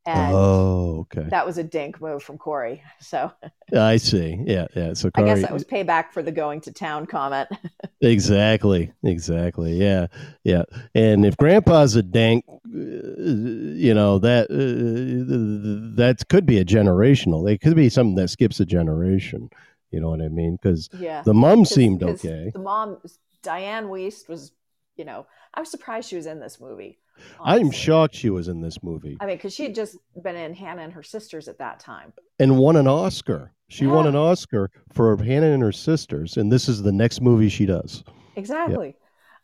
and 0.06 0.32
oh, 0.34 1.06
okay. 1.12 1.28
that 1.30 1.44
was 1.44 1.58
a 1.58 1.64
dink 1.64 2.00
move 2.00 2.22
from 2.22 2.38
Corey. 2.38 2.82
So 3.00 3.32
I 3.76 3.96
see. 3.96 4.38
Yeah, 4.46 4.66
yeah. 4.74 4.94
So 4.94 5.10
I 5.14 5.22
guess 5.22 5.42
that 5.42 5.52
was 5.52 5.64
payback 5.64 6.12
for 6.12 6.22
the 6.22 6.32
going 6.32 6.60
to 6.62 6.72
town 6.72 7.06
comment. 7.06 7.48
exactly, 8.00 8.92
exactly. 9.02 9.72
Yeah, 9.74 10.06
yeah. 10.44 10.62
And 10.94 11.26
if 11.26 11.36
Grandpa's 11.36 11.96
a 11.96 12.02
dank, 12.02 12.44
uh, 12.48 12.58
you 12.72 13.92
know 13.94 14.18
that 14.20 14.46
uh, 14.50 15.96
that 15.96 16.28
could 16.28 16.46
be 16.46 16.58
a 16.58 16.64
generational. 16.64 17.50
It 17.50 17.60
could 17.60 17.76
be 17.76 17.88
something 17.88 18.14
that 18.16 18.28
skips 18.28 18.60
a 18.60 18.64
generation. 18.66 19.50
You 19.90 20.00
know 20.00 20.10
what 20.10 20.20
I 20.22 20.28
mean? 20.28 20.58
Because 20.60 20.88
yeah, 20.98 21.22
the 21.22 21.34
mom 21.34 21.60
'Cause- 21.60 21.74
seemed 21.74 22.00
'cause 22.00 22.24
okay. 22.24 22.50
The 22.52 22.58
mom, 22.58 22.98
Diane 23.42 23.86
Wiest, 23.86 24.28
was, 24.28 24.52
you 24.96 25.04
know, 25.04 25.26
I 25.54 25.60
was 25.60 25.70
surprised 25.70 26.08
she 26.08 26.16
was 26.16 26.26
in 26.26 26.40
this 26.40 26.60
movie. 26.60 26.98
I'm 27.42 27.70
shocked 27.70 28.14
she 28.14 28.30
was 28.30 28.48
in 28.48 28.60
this 28.60 28.82
movie 28.82 29.16
I 29.20 29.26
mean, 29.26 29.36
because 29.36 29.54
she 29.54 29.64
had 29.64 29.74
just 29.74 29.96
been 30.22 30.36
in 30.36 30.54
Hannah 30.54 30.82
and 30.82 30.92
her 30.92 31.02
sisters 31.02 31.48
at 31.48 31.58
that 31.58 31.80
time. 31.80 32.12
and 32.38 32.58
won 32.58 32.76
an 32.76 32.86
Oscar. 32.86 33.52
She 33.68 33.86
won 33.86 34.06
an 34.06 34.14
Oscar 34.14 34.70
for 34.92 35.16
Hannah 35.16 35.50
and 35.50 35.62
her 35.62 35.72
sisters, 35.72 36.36
and 36.36 36.52
this 36.52 36.68
is 36.68 36.82
the 36.82 36.92
next 36.92 37.20
movie 37.20 37.48
she 37.48 37.66
does. 37.66 38.04
Exactly. 38.36 38.94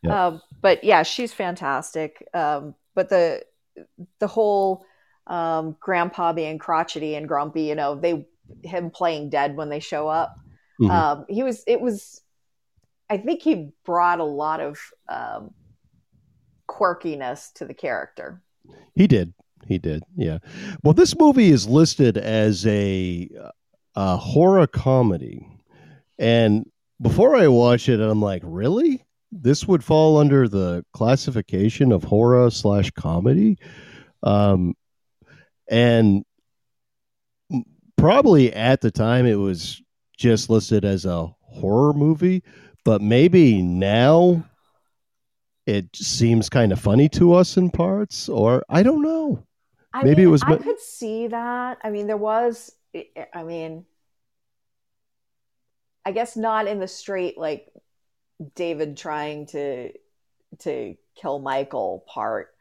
Yeah. 0.01 0.27
Um, 0.27 0.41
but 0.61 0.83
yeah, 0.83 1.03
she's 1.03 1.33
fantastic. 1.33 2.25
Um, 2.33 2.73
but 2.95 3.09
the 3.09 3.43
the 4.19 4.27
whole 4.27 4.85
um, 5.27 5.75
grandpa 5.79 6.31
being 6.31 6.57
crotchety 6.57 7.15
and 7.15 7.27
grumpy, 7.27 7.63
you 7.63 7.75
know, 7.75 7.95
they 7.95 8.25
him 8.63 8.91
playing 8.91 9.29
dead 9.29 9.55
when 9.57 9.69
they 9.69 9.79
show 9.79 10.07
up. 10.07 10.35
Mhm. 10.79 10.89
Um, 10.89 11.25
he 11.27 11.43
was. 11.43 11.63
It 11.67 11.81
was. 11.81 12.21
I 13.09 13.17
think 13.17 13.41
he 13.41 13.71
brought 13.85 14.19
a 14.19 14.23
lot 14.23 14.59
of 14.59 14.79
um, 15.09 15.53
quirkiness 16.73 17.53
to 17.53 17.65
the 17.65 17.73
character. 17.73 18.41
He 18.95 19.07
did. 19.07 19.33
He 19.67 19.77
did. 19.77 20.03
Yeah. 20.15 20.39
Well, 20.83 20.93
this 20.93 21.17
movie 21.17 21.49
is 21.49 21.67
listed 21.67 22.17
as 22.17 22.65
a, 22.67 23.29
a 23.95 24.17
horror 24.17 24.67
comedy, 24.67 25.47
and 26.17 26.69
before 27.01 27.35
I 27.35 27.47
watch 27.47 27.89
it, 27.89 27.99
I'm 27.99 28.21
like, 28.21 28.41
really? 28.45 29.05
This 29.31 29.67
would 29.67 29.83
fall 29.83 30.17
under 30.17 30.47
the 30.47 30.85
classification 30.93 31.91
of 31.91 32.03
horror 32.03 32.49
slash 32.51 32.91
comedy, 32.91 33.57
um, 34.21 34.75
and 35.69 36.23
probably 37.97 38.53
at 38.53 38.81
the 38.81 38.91
time 38.91 39.25
it 39.25 39.35
was 39.35 39.81
just 40.17 40.49
listed 40.49 40.85
as 40.85 41.05
a 41.05 41.27
horror 41.41 41.93
movie, 41.93 42.43
but 42.83 43.01
maybe 43.01 43.61
now 43.61 44.43
it 45.65 45.95
seems 45.95 46.49
kind 46.49 46.71
of 46.71 46.79
funny 46.79 47.07
to 47.09 47.33
us 47.33 47.57
in 47.57 47.69
parts, 47.69 48.29
or 48.29 48.63
I 48.69 48.83
don't 48.83 49.01
know. 49.01 49.45
I 49.93 50.03
Maybe 50.03 50.17
mean, 50.17 50.27
it 50.27 50.31
was 50.31 50.43
I 50.43 50.57
could 50.57 50.79
see 50.79 51.27
that. 51.27 51.77
I 51.83 51.89
mean, 51.89 52.07
there 52.07 52.17
was. 52.17 52.71
I 53.33 53.43
mean, 53.43 53.85
I 56.05 56.11
guess 56.11 56.35
not 56.35 56.67
in 56.67 56.79
the 56.79 56.87
straight 56.87 57.37
like 57.37 57.71
David 58.55 58.97
trying 58.97 59.47
to 59.47 59.91
to 60.59 60.95
kill 61.15 61.39
Michael 61.39 62.03
part, 62.07 62.53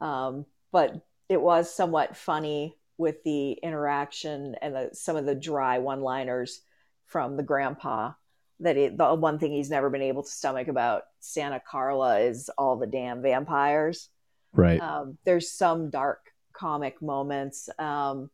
um, 0.00 0.46
but 0.72 1.06
it 1.28 1.40
was 1.40 1.72
somewhat 1.72 2.16
funny 2.16 2.76
with 2.98 3.22
the 3.24 3.52
interaction 3.52 4.56
and 4.60 4.74
the, 4.74 4.90
some 4.92 5.16
of 5.16 5.24
the 5.24 5.34
dry 5.34 5.78
one-liners 5.78 6.60
from 7.06 7.36
the 7.36 7.42
grandpa. 7.42 8.12
That 8.60 8.76
it, 8.76 8.98
the 8.98 9.14
one 9.14 9.38
thing 9.38 9.52
he's 9.52 9.70
never 9.70 9.88
been 9.90 10.02
able 10.02 10.22
to 10.22 10.28
stomach 10.30 10.68
about 10.68 11.02
Santa 11.20 11.60
Carla 11.60 12.20
is 12.20 12.50
all 12.58 12.76
the 12.76 12.86
damn 12.86 13.22
vampires 13.22 14.08
Right. 14.52 14.80
um, 14.80 15.16
there's 15.24 15.50
some 15.50 15.90
dark 15.90 16.18
comic 16.52 17.00
moments 17.00 17.68
um, 17.78 18.30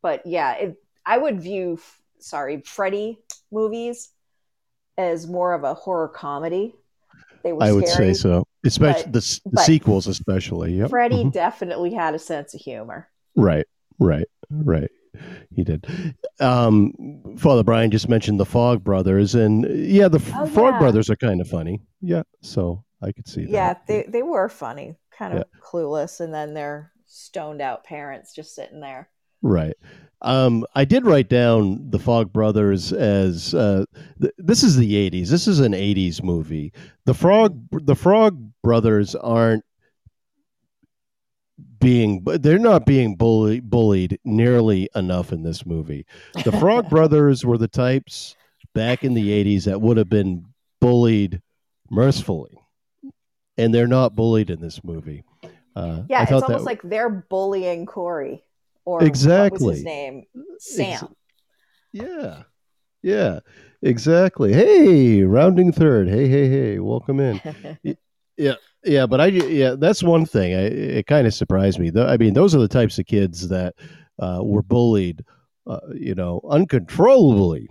but 0.00 0.24
yeah 0.24 0.52
it, 0.54 0.76
i 1.04 1.18
would 1.18 1.40
view 1.42 1.78
sorry 2.20 2.62
freddy 2.64 3.18
movies 3.50 4.10
as 4.96 5.26
more 5.26 5.52
of 5.52 5.64
a 5.64 5.74
horror 5.74 6.08
comedy 6.08 6.74
they 7.42 7.52
were 7.52 7.64
I 7.64 7.72
would 7.72 7.88
scary. 7.88 8.14
say 8.14 8.20
so, 8.22 8.44
especially 8.64 9.02
but- 9.10 9.12
the, 9.14 9.40
the 9.50 9.60
sequels, 9.62 10.06
especially. 10.06 10.74
Yep. 10.74 10.90
freddy 10.90 11.24
Mhm. 11.24 11.32
definitely 11.32 11.92
had 11.92 12.14
a 12.14 12.18
sense 12.20 12.54
of 12.54 12.60
humor 12.60 13.08
Right. 13.34 13.66
Right. 13.98 14.28
Right. 14.48 14.90
He 15.54 15.64
did. 15.64 15.86
Um, 16.40 17.34
Father 17.38 17.62
Brian 17.62 17.90
just 17.90 18.08
mentioned 18.08 18.40
the 18.40 18.46
Frog 18.46 18.82
Brothers, 18.82 19.34
and 19.34 19.66
yeah, 19.86 20.08
the 20.08 20.16
Oh, 20.34 20.46
Frog 20.46 20.74
yeah. 20.74 20.78
Brothers 20.78 21.10
are 21.10 21.16
kind 21.16 21.40
of 21.40 21.48
funny. 21.48 21.80
Yeah, 22.00 22.22
so 22.40 22.84
I 23.02 23.12
could 23.12 23.28
see 23.28 23.44
that. 23.44 23.50
yeah 23.50 23.74
they, 23.86 24.04
they 24.08 24.22
were 24.22 24.48
funny 24.48 24.96
kind 25.16 25.36
of 25.36 25.44
clueless 25.62 26.20
and 26.20 26.32
then 26.32 26.54
their 26.54 26.90
stoned 27.06 27.60
out 27.60 27.84
parents 27.84 28.34
just 28.34 28.54
sitting 28.54 28.80
there. 28.80 29.10
Right. 29.42 29.74
Um, 30.22 30.64
I 30.74 30.84
did 30.84 31.04
write 31.04 31.28
down 31.28 31.90
the 31.90 31.98
Frog 31.98 32.32
Brothers 32.32 32.92
as 32.92 33.54
uh, 33.54 33.84
th- 34.20 34.32
this 34.38 34.62
is 34.62 34.76
the 34.76 34.94
'80s. 35.10 35.28
This 35.28 35.48
is 35.48 35.58
an 35.60 35.72
'80s 35.72 36.22
movie. 36.22 36.72
The 37.06 37.14
Frog 37.14 37.60
the 37.72 37.96
Frog 37.96 38.40
Brothers 38.62 39.14
aren't 39.16 39.64
being 41.82 42.22
they're 42.24 42.58
not 42.58 42.86
being 42.86 43.16
bully, 43.16 43.60
bullied 43.60 44.18
nearly 44.24 44.88
enough 44.94 45.32
in 45.32 45.42
this 45.42 45.66
movie. 45.66 46.06
The 46.44 46.52
Frog 46.52 46.88
Brothers 46.90 47.44
were 47.44 47.58
the 47.58 47.68
types 47.68 48.34
back 48.72 49.04
in 49.04 49.12
the 49.12 49.28
'80s 49.28 49.64
that 49.64 49.80
would 49.82 49.98
have 49.98 50.08
been 50.08 50.46
bullied 50.80 51.42
mercifully, 51.90 52.56
and 53.58 53.74
they're 53.74 53.86
not 53.86 54.14
bullied 54.16 54.48
in 54.48 54.60
this 54.60 54.82
movie. 54.82 55.24
Uh, 55.76 56.02
yeah, 56.08 56.20
I 56.20 56.22
it's 56.22 56.32
almost 56.32 56.48
that- 56.50 56.62
like 56.62 56.80
they're 56.82 57.10
bullying 57.10 57.84
Corey 57.84 58.42
or 58.84 58.94
what 58.94 59.00
was 59.02 59.08
Exactly. 59.08 59.74
his 59.74 59.84
name? 59.84 60.24
Sam. 60.58 61.14
Yeah. 61.92 62.42
Yeah. 63.02 63.40
Exactly. 63.82 64.52
Hey, 64.52 65.22
rounding 65.22 65.72
third. 65.72 66.08
Hey, 66.08 66.28
hey, 66.28 66.48
hey. 66.48 66.78
Welcome 66.78 67.20
in. 67.20 67.40
Yeah, 68.38 68.54
but 68.84 69.20
I 69.20 69.26
yeah, 69.26 69.74
that's 69.78 70.02
one 70.02 70.26
thing. 70.26 70.54
I, 70.54 70.62
it 70.98 71.06
kind 71.06 71.26
of 71.26 71.34
surprised 71.34 71.78
me. 71.78 71.90
I 71.96 72.16
mean, 72.16 72.34
those 72.34 72.54
are 72.54 72.58
the 72.58 72.68
types 72.68 72.98
of 72.98 73.06
kids 73.06 73.48
that 73.48 73.74
uh, 74.18 74.40
were 74.42 74.62
bullied, 74.62 75.24
uh, 75.66 75.80
you 75.94 76.14
know, 76.14 76.40
uncontrollably 76.48 77.68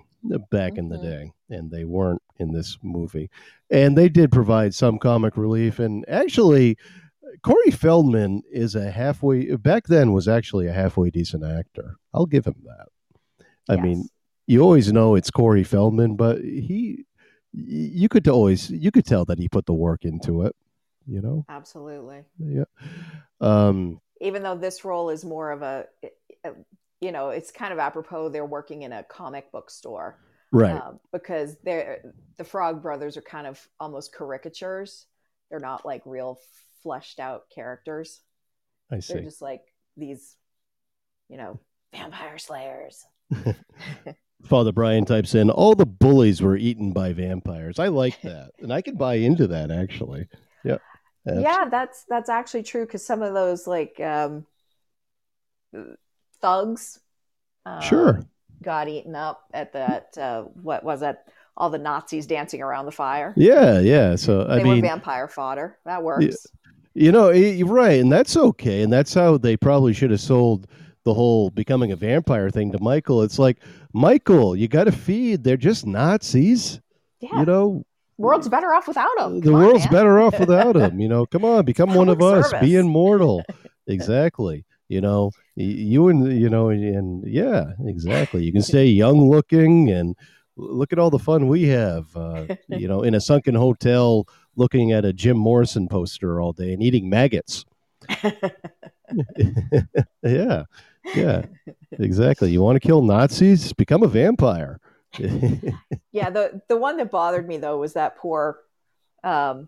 back 0.50 0.78
in 0.78 0.90
the 0.90 0.98
Mhm. 0.98 1.02
day, 1.02 1.32
and 1.50 1.72
they 1.72 1.84
weren't 1.84 2.22
in 2.40 2.52
this 2.54 2.78
movie. 2.84 3.30
And 3.70 3.98
they 3.98 4.10
did 4.10 4.32
provide 4.32 4.74
some 4.74 5.00
comic 5.00 5.36
relief. 5.38 5.80
And 5.80 6.06
actually, 6.08 6.78
Corey 7.44 7.72
Feldman 7.72 8.44
is 8.52 8.76
a 8.76 8.92
halfway 8.92 9.56
back 9.56 9.88
then 9.88 10.14
was 10.14 10.28
actually 10.28 10.68
a 10.68 10.74
halfway 10.74 11.10
decent 11.10 11.44
actor. 11.44 11.96
I'll 12.14 12.26
give 12.26 12.46
him 12.46 12.56
that. 12.66 12.88
I 13.70 13.78
mean, 13.78 14.10
you 14.48 14.62
always 14.62 14.92
know 14.92 15.16
it's 15.16 15.32
Corey 15.32 15.64
Feldman, 15.64 16.16
but 16.16 16.40
he, 16.40 17.06
you 17.54 18.10
could 18.10 18.28
always, 18.28 18.70
you 18.70 18.92
could 18.92 19.06
tell 19.06 19.24
that 19.26 19.40
he 19.40 19.48
put 19.48 19.66
the 19.66 19.74
work 19.74 20.04
into 20.04 20.42
it. 20.44 20.56
You 21.08 21.22
know, 21.22 21.46
absolutely. 21.50 22.24
yeah. 22.40 22.64
Um, 23.40 24.00
Even 24.20 24.44
though 24.44 24.56
this 24.56 24.86
role 24.86 25.10
is 25.10 25.26
more 25.26 25.52
of 25.52 25.62
a, 25.62 25.86
you 27.00 27.12
know, 27.12 27.30
it's 27.30 27.52
kind 27.52 27.74
of 27.74 27.80
apropos. 27.80 28.30
They're 28.30 28.46
working 28.46 28.84
in 28.84 28.94
a 28.94 29.04
comic 29.04 29.52
book 29.52 29.72
store, 29.72 30.20
right. 30.52 30.80
um, 30.80 31.00
because 31.12 31.58
they're 31.64 32.04
the 32.38 32.44
Frog 32.44 32.82
Brothers 32.82 33.18
are 33.18 33.22
kind 33.22 33.48
of 33.48 33.60
almost 33.80 34.14
caricatures. 34.14 35.08
They're 35.50 35.60
not 35.60 35.86
like 35.86 36.04
real 36.06 36.40
fleshed 36.84 37.20
out 37.20 37.44
characters. 37.54 38.22
I 38.92 39.00
see 39.00 39.14
They're 39.14 39.24
just 39.24 39.42
like 39.42 39.64
these, 39.98 40.36
you 41.30 41.38
know, 41.38 41.60
vampire 41.94 42.38
slayers. 42.38 43.04
Father 44.46 44.72
Brian 44.72 45.06
types 45.06 45.36
in, 45.36 45.50
all 45.50 45.76
the 45.76 45.86
bullies 45.86 46.42
were 46.42 46.58
eaten 46.58 46.94
by 46.94 47.14
vampires. 47.14 47.80
I 47.80 47.88
like 47.88 48.22
that, 48.22 48.52
and 48.60 48.74
I 48.74 48.82
can 48.82 48.96
buy 48.96 49.16
into 49.16 49.48
that 49.48 49.72
actually. 49.72 50.28
Yeah. 50.64 50.78
Yeah 51.26 51.70
that's 51.70 52.04
that's 52.06 52.30
actually 52.30 52.64
true 52.64 52.86
because 52.86 53.06
some 53.06 53.22
of 53.22 53.34
those 53.34 53.68
like 53.68 54.00
um 54.00 54.46
thugs 56.42 57.00
um, 57.66 57.82
Sure. 57.82 58.22
got 58.64 58.88
eaten 58.88 59.16
up 59.16 59.44
at 59.54 59.74
that 59.74 60.18
uh 60.18 60.44
what 60.62 60.84
was 60.84 61.02
that 61.02 61.26
all 61.58 61.70
the 61.70 61.78
nazis 61.78 62.28
dancing 62.28 62.62
around 62.62 62.86
the 62.86 62.92
fire 62.92 63.34
Yeah. 63.36 63.80
Yeah. 63.80 64.16
So 64.16 64.46
I 64.48 64.58
they 64.58 64.64
were 64.66 64.74
mean, 64.76 64.82
vampire 64.82 65.28
fodder 65.28 65.78
that 65.86 66.04
works 66.04 66.48
You 66.94 67.12
know, 67.12 67.30
you're 67.30 67.68
right, 67.68 68.00
and 68.02 68.12
that's 68.12 68.36
okay, 68.36 68.82
and 68.84 68.92
that's 68.92 69.14
how 69.14 69.38
they 69.38 69.56
probably 69.56 69.94
should 69.94 70.12
have 70.12 70.20
sold 70.20 70.68
the 71.06 71.14
whole 71.14 71.50
becoming 71.50 71.92
a 71.92 71.96
vampire 71.96 72.50
thing 72.50 72.72
to 72.74 72.80
Michael. 72.80 73.24
It's 73.24 73.40
like, 73.40 73.60
Michael, 73.94 74.56
you 74.56 74.68
got 74.68 74.84
to 74.86 74.92
feed. 74.92 75.44
They're 75.44 75.56
just 75.58 75.86
Nazis, 75.88 76.82
yeah 77.20 77.30
you 77.40 77.46
know. 77.46 77.86
World's 78.22 78.48
better 78.48 78.74
off 78.74 78.88
without 78.88 79.10
them 79.18 79.40
the 79.40 79.52
world's 79.52 79.88
better 79.88 80.20
off 80.20 80.40
without 80.40 80.74
them. 80.74 81.00
You 81.00 81.10
know, 81.10 81.26
come 81.26 81.44
on, 81.46 81.66
become 81.66 81.94
one 81.94 82.10
of 82.10 82.22
us. 82.22 82.52
Be 82.62 82.76
immortal. 82.76 83.44
exactly. 83.88 84.66
You 84.88 85.02
know, 85.02 85.32
you 85.56 86.10
and 86.10 86.40
you 86.40 86.50
know, 86.50 86.70
and, 86.70 86.84
and 86.84 87.24
yeah, 87.26 87.72
exactly. 87.86 88.44
You 88.44 88.52
can 88.52 88.62
stay 88.62 88.86
young 88.88 89.30
looking 89.30 89.90
and 89.90 90.16
look 90.58 90.92
at 90.92 91.00
all 91.00 91.10
the 91.10 91.20
fun 91.20 91.48
we 91.48 91.64
have. 91.64 92.16
Uh, 92.16 92.48
you 92.68 92.88
know, 92.88 93.02
in 93.02 93.16
a 93.16 93.22
sunken 93.22 93.56
hotel, 93.56 94.28
looking 94.56 94.92
at 94.92 95.06
a 95.06 95.14
Jim 95.14 95.38
Morrison 95.38 95.88
poster 95.88 96.42
all 96.42 96.52
day 96.52 96.74
and 96.74 96.84
eating 96.84 97.10
maggots. 97.10 97.66
yeah, 100.24 100.64
yeah, 101.16 101.46
exactly. 101.94 102.52
You 102.52 102.62
want 102.62 102.76
to 102.76 102.86
kill 102.86 103.02
Nazis? 103.02 103.72
Become 103.74 104.04
a 104.04 104.08
vampire. 104.08 104.80
Yeah 106.12 106.30
the 106.30 106.62
the 106.70 106.78
one 106.78 106.98
that 106.98 107.12
bothered 107.12 107.48
me 107.48 107.58
though 107.58 107.78
was 107.78 107.94
that 107.94 108.18
poor 108.18 108.60
um 109.24 109.68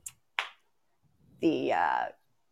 the 1.42 1.74
uh 1.74 2.06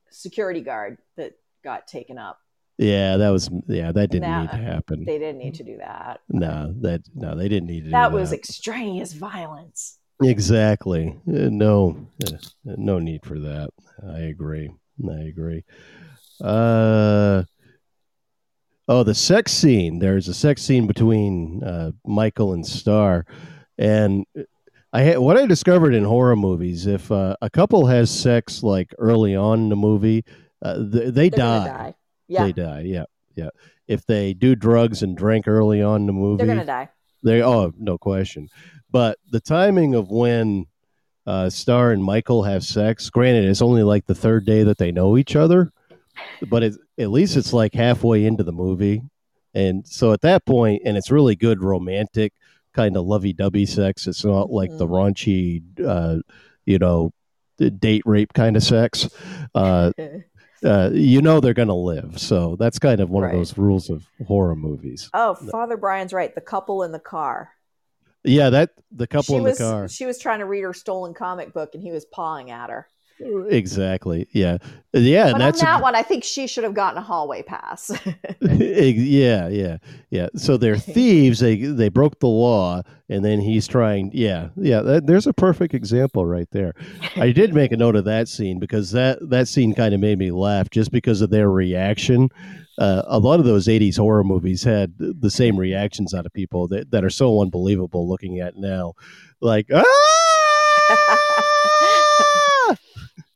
security 0.10 0.62
guard 0.62 0.98
that 1.18 1.34
got 1.64 1.88
taken 1.88 2.18
up 2.18 2.40
yeah, 2.78 3.18
that 3.18 3.30
was 3.30 3.48
yeah, 3.68 3.92
that 3.92 4.10
didn't 4.10 4.28
Nah, 4.28 4.42
need 4.42 4.52
to 4.52 4.58
happen. 4.58 5.06
they 5.06 5.20
didn't 5.20 5.38
need 5.38 5.54
to 5.56 5.64
do 5.64 5.78
that 5.78 6.22
No, 6.30 6.74
that 6.82 7.02
no, 7.14 7.36
they 7.36 7.48
didn't 7.48 7.68
need 7.68 7.84
to. 7.86 7.92
that 7.92 8.12
was 8.12 8.32
that. 8.32 8.38
extraneous 8.38 9.14
violence 9.14 10.00
exactly 10.24 11.10
Uh, 11.28 11.50
no, 11.52 12.08
uh, 12.28 12.38
no 12.66 12.98
need 12.98 13.24
for 13.24 13.38
that. 13.40 13.70
I 14.08 14.20
agree. 14.22 14.72
I 15.08 15.20
agree. 15.22 15.64
Uh, 16.44 17.44
oh, 18.92 19.04
the 19.04 19.16
sex 19.16 19.54
scene. 19.54 20.00
There's 20.00 20.28
a 20.28 20.34
sex 20.34 20.62
scene 20.62 20.86
between 20.86 21.64
uh, 21.64 21.92
Michael 22.06 22.54
and 22.54 22.66
Star, 22.68 23.26
and 23.78 24.26
I 24.92 25.02
had, 25.02 25.20
what 25.20 25.38
I 25.38 25.46
discovered 25.46 25.94
in 25.94 26.04
horror 26.04 26.36
movies: 26.36 26.86
if 26.86 27.12
uh, 27.12 27.36
a 27.42 27.50
couple 27.50 27.86
has 27.88 28.12
sex 28.12 28.64
like 28.64 28.94
early 29.00 29.36
on 29.36 29.60
in 29.62 29.70
the 29.70 29.76
movie, 29.78 30.26
uh, 30.62 30.76
th- 30.76 31.14
they 31.14 31.30
They're 31.30 31.38
die. 31.38 31.68
die. 31.68 31.96
Yeah, 32.28 32.44
They 32.46 32.52
die. 32.52 32.82
Yeah, 32.86 33.06
yeah. 33.36 33.50
If 33.88 34.06
they 34.06 34.34
do 34.34 34.56
drugs 34.56 35.02
and 35.04 35.18
drink 35.18 35.48
early 35.48 35.82
on 35.82 36.02
in 36.02 36.08
the 36.08 36.14
movie, 36.14 36.44
they're 36.44 36.54
gonna 36.56 36.66
die. 36.66 36.90
they 37.24 37.42
oh 37.42 37.74
no 37.78 37.98
question, 37.98 38.50
but 38.92 39.18
the 39.32 39.40
timing 39.40 39.96
of 39.96 40.12
when 40.12 40.66
uh, 41.26 41.50
Star 41.50 41.92
and 41.92 42.04
Michael 42.04 42.44
have 42.44 42.64
sex, 42.64 43.10
granted, 43.10 43.46
it's 43.46 43.62
only 43.62 43.84
like 43.84 44.06
the 44.06 44.16
third 44.16 44.46
day 44.46 44.64
that 44.64 44.78
they 44.78 44.92
know 44.92 45.18
each 45.18 45.36
other, 45.36 45.72
but 46.50 46.64
it, 46.64 46.76
at 47.00 47.10
least 47.10 47.38
it's 47.38 47.54
like 47.54 47.74
halfway 47.74 48.26
into 48.26 48.44
the 48.44 48.52
movie, 48.52 49.02
and 49.54 49.88
so 49.88 50.14
at 50.14 50.22
that 50.22 50.46
point, 50.46 50.82
and 50.86 50.98
it's 50.98 51.12
really 51.12 51.36
good 51.36 51.62
romantic 51.62 52.34
kind 52.74 52.96
of 52.96 53.06
lovey-dovey 53.06 53.66
sex. 53.66 54.08
It's 54.08 54.24
not 54.24 54.50
like 54.50 54.70
the 54.78 54.88
raunchy, 54.88 55.62
uh, 55.86 56.20
you 56.66 56.80
know, 56.80 57.12
date 57.58 58.04
rape 58.06 58.34
kind 58.34 58.56
of 58.56 58.64
sex. 58.64 59.10
Uh, 59.54 59.92
uh, 60.64 60.90
you 60.94 61.22
know 61.22 61.40
they're 61.40 61.54
going 61.54 61.68
to 61.68 61.74
live, 61.74 62.20
so 62.20 62.56
that's 62.58 62.80
kind 62.80 63.00
of 63.02 63.10
one 63.10 63.24
Right. 63.24 63.34
of 63.34 63.40
those 63.40 63.58
rules 63.58 63.90
of 63.90 64.06
horror 64.28 64.56
movies. 64.56 65.10
oh, 65.14 65.36
Father 65.36 65.76
Brian's 65.78 66.14
right. 66.14 66.34
The 66.34 66.42
couple 66.42 66.84
in 66.84 66.92
the 66.92 67.00
car. 67.00 67.50
Yeah, 68.24 68.52
that 68.52 68.70
the 68.92 69.08
couple 69.08 69.34
she 69.34 69.38
in 69.38 69.44
was 69.44 69.58
the 69.58 69.64
car. 69.64 69.88
she 69.90 70.06
was 70.06 70.20
trying 70.20 70.40
to 70.40 70.46
read 70.46 70.62
her 70.62 70.74
stolen 70.74 71.14
comic 71.16 71.54
book, 71.54 71.72
and 71.74 71.82
he 71.84 71.92
was 71.92 72.06
pawing 72.06 72.52
at 72.52 72.70
her. 72.70 72.88
Exactly. 73.22 74.28
Yeah. 74.32 74.58
Yeah. 74.94 75.26
But 75.26 75.34
and 75.34 75.42
that's 75.42 75.62
on 75.62 75.66
that 75.66 75.80
a, 75.80 75.84
one, 75.84 75.96
I 75.96 76.04
think 76.04 76.24
she 76.24 76.48
should 76.48 76.64
have 76.64 76.74
gotten 76.74 76.98
a 76.98 77.02
hallway 77.02 77.44
pass. 77.44 77.92
yeah, 78.42 79.48
yeah, 79.48 79.78
yeah. 80.10 80.28
So 80.36 80.58
they're 80.58 80.78
thieves. 80.78 81.40
They 81.40 81.56
they 81.58 81.90
broke 81.90 82.20
the 82.20 82.28
law, 82.28 82.82
and 83.10 83.24
then 83.24 83.40
he's 83.40 83.68
trying. 83.68 84.12
Yeah, 84.14 84.50
yeah. 84.56 84.82
That, 84.82 85.08
there's 85.08 85.28
a 85.28 85.34
perfect 85.34 85.74
example 85.74 86.26
right 86.26 86.50
there. 86.52 86.74
I 87.16 87.32
did 87.32 87.54
make 87.56 87.72
a 87.72 87.78
note 87.78 87.96
of 87.96 88.06
that 88.06 88.28
scene 88.28 88.60
because 88.60 88.92
that 88.92 89.20
that 89.30 89.48
scene 89.48 89.74
kind 89.74 89.94
of 89.94 90.00
made 90.00 90.20
me 90.20 90.32
laugh 90.32 90.70
just 90.70 90.92
because 90.92 91.22
of 91.22 91.30
their 91.30 91.50
reaction. 91.50 92.30
Uh, 92.78 93.04
a 93.06 93.20
lot 93.20 93.40
of 93.40 93.46
those 93.46 93.68
'80s 93.68 93.98
horror 93.98 94.24
movies 94.24 94.64
had 94.64 94.94
the 94.98 95.30
same 95.30 95.58
reactions 95.58 96.14
out 96.14 96.26
of 96.26 96.34
people 96.34 96.68
that, 96.70 96.92
that 96.92 97.04
are 97.04 97.10
so 97.10 97.42
unbelievable 97.42 98.10
looking 98.10 98.40
at 98.40 98.58
now, 98.58 98.94
like 99.42 99.68
ah! 99.74 100.21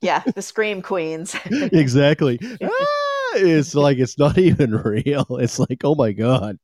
Yeah, 0.05 0.21
the 0.35 0.41
scream 0.41 0.81
queens. 0.81 1.35
exactly. 1.51 2.39
Ah! 2.61 3.37
It's 3.37 3.75
like 3.75 3.97
it's 3.97 4.17
not 4.17 4.37
even 4.49 4.77
real. 4.77 5.25
It's 5.41 5.59
like, 5.59 5.81
oh 5.83 5.95
my 5.95 6.13
god, 6.13 6.57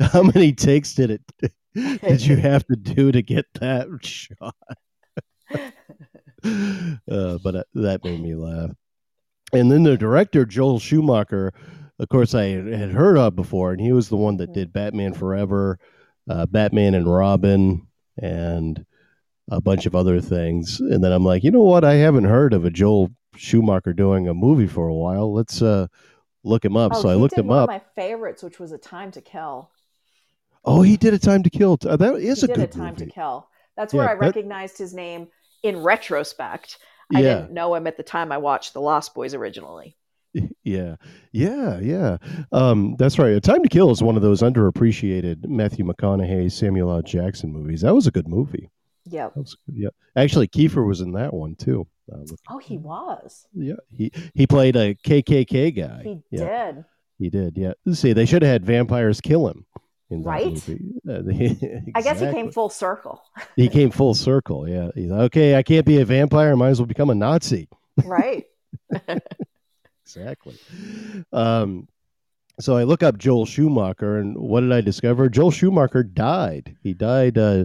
how 0.00 0.22
many 0.22 0.54
takes 0.54 0.94
did 0.94 1.10
it 1.10 1.20
did 1.74 2.24
you 2.24 2.36
have 2.36 2.64
to 2.68 2.76
do 2.76 3.12
to 3.12 3.20
get 3.20 3.44
that 3.60 3.88
shot? 4.00 4.54
uh, 5.52 7.38
but 7.44 7.56
uh, 7.56 7.64
that 7.74 8.00
made 8.04 8.22
me 8.22 8.34
laugh. 8.34 8.70
And 9.52 9.70
then 9.70 9.82
the 9.82 9.98
director 9.98 10.46
Joel 10.46 10.78
Schumacher, 10.78 11.52
of 11.98 12.08
course, 12.08 12.34
I 12.34 12.44
had 12.44 12.92
heard 12.92 13.18
of 13.18 13.36
before, 13.36 13.72
and 13.72 13.80
he 13.80 13.92
was 13.92 14.08
the 14.08 14.16
one 14.16 14.38
that 14.38 14.54
did 14.54 14.72
Batman 14.72 15.12
Forever, 15.12 15.78
uh, 16.30 16.46
Batman 16.46 16.94
and 16.94 17.12
Robin, 17.12 17.86
and 18.16 18.86
a 19.50 19.60
bunch 19.60 19.86
of 19.86 19.94
other 19.94 20.20
things. 20.20 20.80
And 20.80 21.02
then 21.02 21.12
I'm 21.12 21.24
like, 21.24 21.42
you 21.44 21.50
know 21.50 21.62
what? 21.62 21.84
I 21.84 21.94
haven't 21.94 22.24
heard 22.24 22.52
of 22.54 22.64
a 22.64 22.70
Joel 22.70 23.10
Schumacher 23.36 23.92
doing 23.92 24.28
a 24.28 24.34
movie 24.34 24.66
for 24.66 24.88
a 24.88 24.94
while. 24.94 25.32
Let's 25.32 25.60
uh, 25.62 25.86
look 26.44 26.64
him 26.64 26.76
up. 26.76 26.92
Oh, 26.94 27.02
so 27.02 27.08
I 27.08 27.14
looked 27.14 27.36
him 27.36 27.48
one 27.48 27.58
up. 27.58 27.64
Of 27.64 27.68
my 27.68 27.82
favorites, 27.96 28.42
which 28.42 28.58
was 28.60 28.72
A 28.72 28.78
Time 28.78 29.10
to 29.12 29.20
Kill. 29.20 29.70
Oh, 30.64 30.82
he 30.82 30.96
did 30.96 31.12
a 31.14 31.18
Time 31.18 31.42
to 31.42 31.50
Kill. 31.50 31.76
Uh, 31.86 31.96
That 31.96 32.14
is 32.16 32.40
he 32.40 32.44
a 32.44 32.48
did 32.48 32.56
good 32.56 32.68
A 32.68 32.72
Time 32.72 32.94
movie. 32.94 33.06
to 33.06 33.10
Kill. 33.10 33.48
That's 33.76 33.92
Yeah, 33.92 33.98
where 34.00 34.10
I 34.10 34.14
that- 34.14 34.20
recognized 34.20 34.78
his 34.78 34.94
name 34.94 35.28
in 35.62 35.82
retrospect. 35.82 36.78
I 37.14 37.20
Yeah. 37.20 37.34
didn't 37.40 37.52
know 37.52 37.74
him 37.74 37.86
at 37.86 37.96
the 37.96 38.02
time 38.02 38.30
I 38.32 38.38
watched 38.38 38.72
The 38.74 38.80
Lost 38.80 39.14
Boys 39.14 39.34
originally. 39.34 39.96
Yeah, 40.64 40.96
yeah, 41.32 41.78
yeah. 41.80 42.16
Um, 42.52 42.94
that's 42.98 43.18
right. 43.18 43.32
A 43.32 43.40
Time 43.40 43.62
to 43.64 43.68
Kill 43.68 43.90
is 43.90 44.02
one 44.02 44.16
of 44.16 44.22
those 44.22 44.40
underappreciated 44.40 45.46
Matthew 45.48 45.84
McConaughey, 45.84 46.50
Samuel 46.50 46.90
L. 46.92 47.02
Jackson 47.02 47.52
movies. 47.52 47.80
That 47.82 47.94
was 47.94 48.06
a 48.06 48.10
good 48.12 48.28
movie. 48.28 48.70
Yep. 49.06 49.34
That 49.34 49.40
was 49.40 49.56
good. 49.66 49.76
Yeah, 49.76 49.88
actually, 50.16 50.48
Kiefer 50.48 50.86
was 50.86 51.00
in 51.00 51.12
that 51.12 51.32
one 51.34 51.54
too. 51.56 51.86
Uh, 52.12 52.18
Oh, 52.50 52.58
he 52.58 52.78
was. 52.78 53.46
yeah, 53.54 53.74
he 53.96 54.12
he 54.34 54.46
played 54.46 54.76
a 54.76 54.94
KKK 54.94 55.74
guy. 55.76 56.02
He 56.04 56.22
yeah, 56.30 56.72
did. 56.72 56.84
he 57.18 57.30
did. 57.30 57.56
Yeah. 57.58 57.72
See, 57.94 58.12
they 58.12 58.26
should 58.26 58.42
have 58.42 58.50
had 58.52 58.64
vampires 58.66 59.20
kill 59.20 59.48
him. 59.48 59.64
In 60.10 60.22
that 60.22 60.28
Right? 60.28 60.46
movie. 60.52 60.92
Uh, 61.08 61.22
they- 61.22 61.82
I 61.94 62.02
guess 62.02 62.20
he 62.20 62.26
came 62.30 62.50
full 62.52 62.68
circle. 62.68 63.22
He 63.56 63.68
came 63.70 63.90
full 63.90 64.12
circle. 64.14 64.68
Yeah. 64.68 64.90
He's 64.94 65.10
okay. 65.10 65.56
I 65.56 65.62
can't 65.62 65.86
be 65.86 66.00
a 66.00 66.04
vampire. 66.04 66.52
I 66.52 66.54
might 66.54 66.68
as 66.70 66.80
well 66.80 66.86
become 66.86 67.08
a 67.10 67.14
Nazi. 67.14 67.68
right. 68.04 68.44
Exactly. 70.04 70.58
Um, 71.32 71.88
so 72.60 72.76
I 72.76 72.84
look 72.84 73.02
up 73.02 73.16
Joel 73.16 73.46
Schumacher, 73.46 74.18
and 74.18 74.36
what 74.36 74.60
did 74.60 74.72
I 74.72 74.82
discover? 74.82 75.28
Joel 75.30 75.50
Schumacher 75.50 76.02
died. 76.02 76.76
He 76.82 76.92
died 76.92 77.38
uh, 77.38 77.64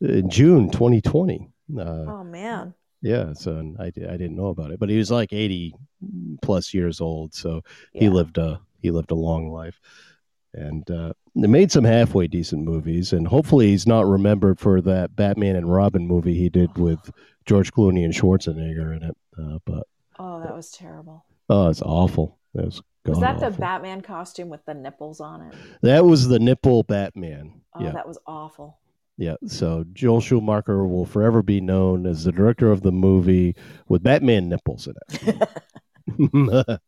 in 0.00 0.28
June 0.30 0.70
2020. 0.70 1.48
Uh, 1.78 1.82
Oh 1.82 2.24
man. 2.24 2.74
yeah, 3.02 3.32
so 3.32 3.56
and 3.56 3.76
I, 3.80 3.86
I 3.86 3.90
didn't 4.16 4.36
know 4.36 4.48
about 4.48 4.70
it, 4.70 4.78
but 4.80 4.88
he 4.90 4.98
was 4.98 5.10
like 5.10 5.32
80 5.32 5.74
plus 6.42 6.74
years 6.74 7.00
old, 7.00 7.34
so 7.34 7.62
he 7.92 8.08
lived 8.08 8.38
a 8.38 8.60
he 8.80 8.90
lived 8.90 9.10
a 9.10 9.14
long 9.14 9.50
life, 9.50 9.80
and 10.52 10.88
uh, 10.90 11.12
made 11.34 11.72
some 11.72 11.84
halfway 11.84 12.26
decent 12.26 12.62
movies, 12.64 13.12
and 13.14 13.26
hopefully 13.26 13.68
he's 13.68 13.86
not 13.86 14.04
remembered 14.06 14.60
for 14.60 14.80
that 14.82 15.16
Batman 15.16 15.56
and 15.56 15.72
Robin 15.72 16.06
movie 16.06 16.34
he 16.34 16.48
did 16.50 16.76
with 16.76 17.10
George 17.46 17.72
Clooney 17.72 18.04
and 18.04 18.12
Schwarzenegger 18.12 18.94
in 18.96 19.02
it. 19.04 19.16
Uh, 19.38 19.58
but 19.64 19.86
Oh, 20.18 20.40
that 20.42 20.54
was 20.54 20.70
terrible. 20.70 21.24
oh, 21.48 21.68
it's 21.70 21.82
awful. 21.82 22.38
That 22.54 22.66
was, 22.66 22.82
Was 23.06 23.18
that 23.20 23.40
the. 23.40 23.50
Batman 23.50 24.00
costume 24.02 24.48
with 24.50 24.64
the 24.66 24.74
nipples 24.74 25.20
on 25.20 25.42
it? 25.42 25.54
That 25.82 26.04
was 26.04 26.28
the 26.28 26.38
nipple 26.38 26.82
Batman. 26.84 27.62
Oh, 27.74 27.82
yeah, 27.82 27.90
that 27.92 28.06
was 28.06 28.18
awful. 28.26 28.78
Yeah. 29.16 29.36
So 29.46 29.84
Joel 29.92 30.20
Schumacher 30.20 30.86
will 30.86 31.06
forever 31.06 31.42
be 31.42 31.60
known 31.60 32.06
as 32.06 32.24
the 32.24 32.32
director 32.32 32.70
of 32.72 32.82
the 32.82 32.92
movie 32.92 33.54
with 33.88 34.02
Batman 34.02 34.48
nipples 34.48 34.88
in 34.88 34.94
it. 35.08 36.80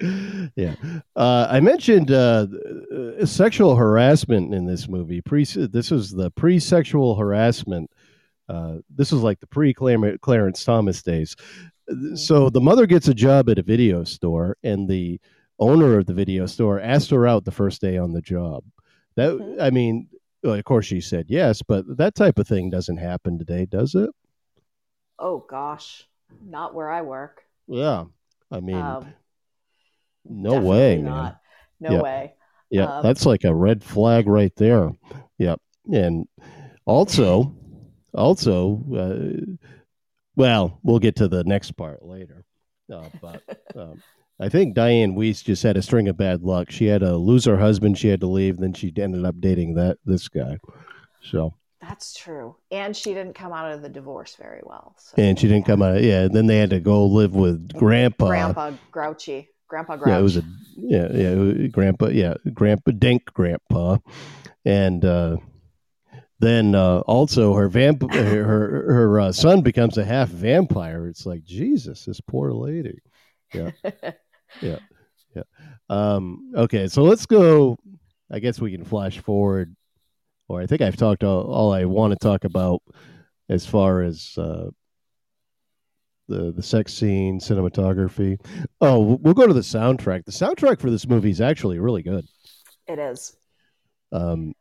yeah, 0.56 0.74
uh, 1.16 1.46
I 1.48 1.60
mentioned 1.60 2.10
uh, 2.10 2.46
uh, 3.20 3.24
sexual 3.26 3.76
harassment 3.76 4.54
in 4.54 4.66
this 4.66 4.88
movie. 4.88 5.20
Pre, 5.20 5.44
this 5.44 5.92
is 5.92 6.10
the 6.10 6.30
pre-sexual 6.32 7.16
harassment. 7.16 7.90
Uh, 8.48 8.78
this 8.94 9.12
was 9.12 9.22
like 9.22 9.40
the 9.40 9.46
pre-Clarence 9.46 10.64
Thomas 10.64 11.02
days. 11.02 11.36
So 12.14 12.50
the 12.50 12.60
mother 12.60 12.86
gets 12.86 13.08
a 13.08 13.14
job 13.14 13.48
at 13.48 13.58
a 13.58 13.62
video 13.62 14.04
store, 14.04 14.56
and 14.62 14.88
the 14.88 15.20
owner 15.58 15.98
of 15.98 16.06
the 16.06 16.14
video 16.14 16.46
store 16.46 16.80
asked 16.80 17.10
her 17.10 17.26
out 17.26 17.44
the 17.44 17.50
first 17.50 17.80
day 17.80 17.98
on 17.98 18.12
the 18.12 18.20
job. 18.22 18.64
That 19.16 19.30
Mhm. 19.32 19.60
I 19.60 19.70
mean, 19.70 20.08
well, 20.42 20.54
of 20.54 20.64
course 20.64 20.86
she 20.86 21.00
said 21.00 21.26
yes, 21.28 21.62
but 21.62 21.84
that 21.98 22.14
type 22.14 22.38
of 22.38 22.48
thing 22.48 22.70
doesn't 22.70 22.98
happen 22.98 23.38
today, 23.38 23.66
does 23.66 23.94
it? 23.94 24.10
Oh 25.18 25.38
gosh, 25.38 26.06
not 26.42 26.74
where 26.74 26.90
I 26.90 27.00
work. 27.00 27.44
Yeah, 27.66 28.04
I 28.50 28.60
mean, 28.60 28.98
Um, 28.98 29.06
no 30.24 30.58
way, 30.58 30.98
definitely 30.98 31.02
man. 31.02 31.36
No 31.80 31.96
Yeah. 31.96 32.02
way. 32.02 32.34
Yeah, 32.70 32.86
Um, 32.86 33.02
that's 33.02 33.26
like 33.26 33.44
a 33.44 33.54
red 33.54 33.84
flag 33.84 34.26
right 34.28 34.54
there. 34.56 34.92
Yep. 35.38 35.60
And 35.92 36.26
also, 36.86 37.54
also, 38.14 38.84
uh, 38.94 39.54
well, 40.36 40.80
we'll 40.82 40.98
get 40.98 41.16
to 41.16 41.28
the 41.28 41.44
next 41.44 41.72
part 41.72 42.04
later. 42.04 42.44
Uh, 42.92 43.10
but 43.20 43.42
um, 43.76 44.02
I 44.42 44.48
think 44.48 44.74
Diane 44.74 45.14
Wiest 45.14 45.44
just 45.44 45.62
had 45.62 45.76
a 45.76 45.82
string 45.82 46.08
of 46.08 46.16
bad 46.16 46.42
luck. 46.42 46.68
She 46.68 46.86
had 46.86 47.02
to 47.02 47.16
lose 47.16 47.44
her 47.44 47.56
husband. 47.56 47.96
She 47.96 48.08
had 48.08 48.18
to 48.22 48.26
leave. 48.26 48.58
Then 48.58 48.72
she 48.72 48.92
ended 48.96 49.24
up 49.24 49.36
dating 49.38 49.74
that 49.74 49.98
this 50.04 50.26
guy. 50.26 50.58
So, 51.20 51.54
That's 51.80 52.12
true. 52.12 52.56
And 52.72 52.96
she 52.96 53.14
didn't 53.14 53.34
come 53.34 53.52
out 53.52 53.70
of 53.70 53.82
the 53.82 53.88
divorce 53.88 54.34
very 54.34 54.60
well. 54.64 54.96
So. 54.98 55.14
and 55.22 55.38
she 55.38 55.46
didn't 55.46 55.66
come 55.66 55.80
out. 55.80 56.02
Yeah. 56.02 56.26
Then 56.26 56.48
they 56.48 56.58
had 56.58 56.70
to 56.70 56.80
go 56.80 57.06
live 57.06 57.36
with 57.36 57.72
Grandpa. 57.72 58.26
Grandpa 58.26 58.72
Grouchy. 58.90 59.48
Grandpa 59.68 59.94
Grouch. 59.94 60.08
Yeah, 60.08 60.18
it 60.18 60.22
was 60.22 60.36
a 60.36 60.42
yeah, 60.76 61.08
yeah, 61.12 61.66
grandpa, 61.68 62.08
yeah, 62.08 62.34
grandpa 62.52 62.90
Dink 62.90 63.32
grandpa. 63.32 63.98
And 64.64 65.04
uh 65.04 65.36
then 66.40 66.74
uh 66.74 66.98
also 67.00 67.54
her 67.54 67.68
vamp 67.68 68.12
her 68.12 68.44
her, 68.44 68.92
her 68.92 69.20
uh, 69.20 69.32
son 69.32 69.62
becomes 69.62 69.98
a 69.98 70.04
half 70.04 70.30
vampire. 70.30 71.06
It's 71.06 71.26
like 71.26 71.44
Jesus, 71.44 72.06
this 72.06 72.20
poor 72.20 72.52
lady. 72.52 72.98
Um 75.88 76.52
okay, 76.56 76.88
so 76.88 77.02
let's 77.02 77.26
go 77.26 77.78
I 78.30 78.38
guess 78.38 78.60
we 78.60 78.72
can 78.72 78.84
flash 78.84 79.18
forward 79.18 79.74
or 80.48 80.60
I 80.60 80.66
think 80.66 80.80
I've 80.82 80.96
talked 80.96 81.24
all, 81.24 81.42
all 81.42 81.72
I 81.72 81.84
want 81.84 82.12
to 82.12 82.18
talk 82.18 82.44
about 82.44 82.82
as 83.48 83.66
far 83.66 84.02
as 84.02 84.34
uh 84.38 84.70
the 86.28 86.52
the 86.52 86.62
sex 86.62 86.94
scene, 86.94 87.38
cinematography. 87.38 88.38
Oh, 88.80 89.18
we'll 89.20 89.34
go 89.34 89.46
to 89.46 89.52
the 89.54 89.60
soundtrack. 89.60 90.24
The 90.24 90.32
soundtrack 90.32 90.80
for 90.80 90.90
this 90.90 91.06
movie 91.06 91.30
is 91.30 91.40
actually 91.40 91.78
really 91.78 92.02
good. 92.02 92.24
it 92.86 92.98
is. 92.98 93.36
Um, 94.12 94.54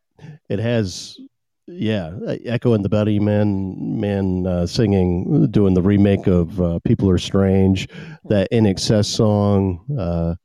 it 0.49 0.59
has, 0.59 1.19
yeah, 1.71 2.11
Echo 2.45 2.73
and 2.73 2.83
the 2.83 2.89
Bunnymen 2.89 3.77
men 3.77 4.45
uh, 4.45 4.67
singing, 4.67 5.49
doing 5.51 5.73
the 5.73 5.81
remake 5.81 6.27
of 6.27 6.61
uh, 6.61 6.79
"People 6.83 7.09
Are 7.09 7.17
Strange," 7.17 7.87
that 8.25 8.49
"INXS" 8.51 9.05
song 9.05 9.79
uh, 9.97 10.35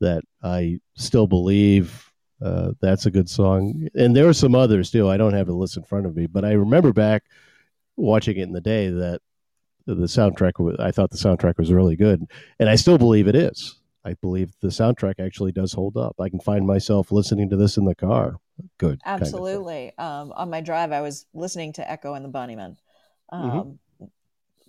that 0.00 0.22
I 0.42 0.80
still 0.94 1.26
believe. 1.26 2.10
Uh, 2.42 2.72
that's 2.80 3.06
a 3.06 3.10
good 3.10 3.30
song, 3.30 3.88
and 3.94 4.14
there 4.14 4.28
are 4.28 4.34
some 4.34 4.54
others 4.54 4.90
too. 4.90 5.08
I 5.08 5.16
don't 5.16 5.32
have 5.34 5.46
the 5.46 5.54
list 5.54 5.76
in 5.76 5.84
front 5.84 6.04
of 6.04 6.16
me, 6.16 6.26
but 6.26 6.44
I 6.44 6.52
remember 6.52 6.92
back 6.92 7.22
watching 7.96 8.36
it 8.36 8.42
in 8.42 8.52
the 8.52 8.60
day 8.60 8.88
that 8.88 9.20
the 9.86 9.94
soundtrack. 9.94 10.58
wa- 10.58 10.74
I 10.78 10.90
thought 10.90 11.10
the 11.10 11.16
soundtrack 11.16 11.58
was 11.58 11.72
really 11.72 11.96
good, 11.96 12.24
and 12.58 12.68
I 12.68 12.74
still 12.74 12.98
believe 12.98 13.28
it 13.28 13.36
is. 13.36 13.80
I 14.04 14.14
believe 14.14 14.52
the 14.60 14.68
soundtrack 14.68 15.14
actually 15.18 15.52
does 15.52 15.72
hold 15.72 15.96
up. 15.96 16.16
I 16.20 16.28
can 16.28 16.40
find 16.40 16.66
myself 16.66 17.10
listening 17.10 17.48
to 17.50 17.56
this 17.56 17.78
in 17.78 17.86
the 17.86 17.94
car. 17.94 18.36
Good, 18.78 19.02
kind 19.02 19.16
of. 19.20 19.22
Absolutely. 19.22 19.92
um, 19.98 20.32
on 20.32 20.50
my 20.50 20.60
drive, 20.60 20.92
I 20.92 21.00
was 21.00 21.26
listening 21.34 21.72
to 21.74 21.90
Echo 21.90 22.14
and 22.14 22.24
the 22.24 22.28
Bunnymen. 22.28 22.76
Mm-hmm. 23.32 23.50
Um, 23.58 23.78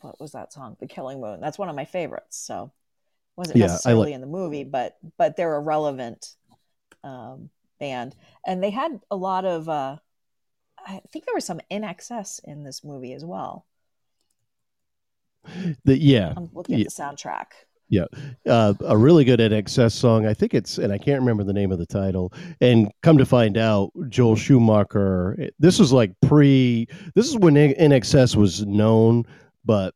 What 0.01 0.19
was 0.19 0.31
that 0.33 0.53
song? 0.53 0.77
The 0.79 0.87
Killing 0.87 1.21
Moon. 1.21 1.39
That's 1.41 1.57
one 1.59 1.69
of 1.69 1.75
my 1.75 1.85
favorites. 1.85 2.37
So 2.37 2.71
wasn't 3.35 3.57
Yeah, 3.57 3.67
necessarily 3.67 4.07
like- 4.11 4.15
in 4.15 4.21
the 4.21 4.27
movie, 4.27 4.63
but 4.63 4.97
but 5.17 5.35
they're 5.35 5.55
a 5.55 5.59
relevant 5.59 6.35
um, 7.03 7.49
band, 7.79 8.15
and 8.45 8.63
they 8.63 8.69
had 8.71 8.99
a 9.11 9.15
lot 9.15 9.45
of. 9.45 9.67
Uh, 9.69 9.97
I 10.87 11.01
think 11.11 11.25
there 11.25 11.33
was 11.35 11.45
some 11.45 11.59
INXS 11.71 12.41
in 12.43 12.63
this 12.63 12.83
movie 12.83 13.13
as 13.13 13.25
well. 13.25 13.65
The, 15.83 15.97
yeah, 15.99 16.33
I'm 16.35 16.49
looking 16.53 16.77
Yeah. 16.79 16.85
at 16.85 16.93
the 16.95 17.01
soundtrack. 17.03 17.47
Uh, 18.47 18.73
a 18.85 18.97
really 18.97 19.23
good 19.23 19.39
INXS 19.39 19.91
song. 19.91 20.25
I 20.25 20.33
think 20.33 20.53
it's, 20.53 20.77
and 20.77 20.91
I 20.91 20.97
can't 20.97 21.19
remember 21.19 21.43
the 21.43 21.53
name 21.53 21.71
of 21.71 21.79
the 21.79 21.85
title. 21.85 22.33
And 22.61 22.91
come 23.03 23.17
to 23.17 23.25
find 23.25 23.57
out, 23.57 23.91
Joel 24.09 24.35
Schumacher. 24.35 25.49
This 25.59 25.79
was 25.79 25.91
like 25.93 26.11
pre. 26.21 26.87
This 27.15 27.27
is 27.27 27.37
when 27.37 27.55
INXS 27.55 28.35
was 28.35 28.65
known, 28.65 29.23
but 29.63 29.93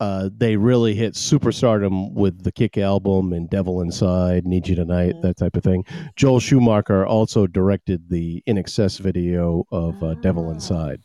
uh, 0.00 0.28
they 0.36 0.56
really 0.56 0.94
hit 0.94 1.14
superstardom 1.14 2.12
with 2.12 2.42
the 2.42 2.50
Kick 2.52 2.76
album 2.76 3.32
and 3.32 3.48
Devil 3.48 3.80
Inside, 3.80 4.44
Need 4.46 4.66
You 4.68 4.74
Tonight, 4.74 5.14
Mhm. 5.14 5.22
that 5.22 5.36
type 5.36 5.56
of 5.56 5.62
thing. 5.62 5.84
Joel 6.16 6.40
Schumacher 6.40 7.06
also 7.06 7.46
directed 7.46 8.08
the 8.10 8.42
INXS 8.46 8.98
video 8.98 9.64
of 9.70 10.02
uh, 10.02 10.14
Devil 10.14 10.48
Ah. 10.48 10.52
Inside, 10.52 11.00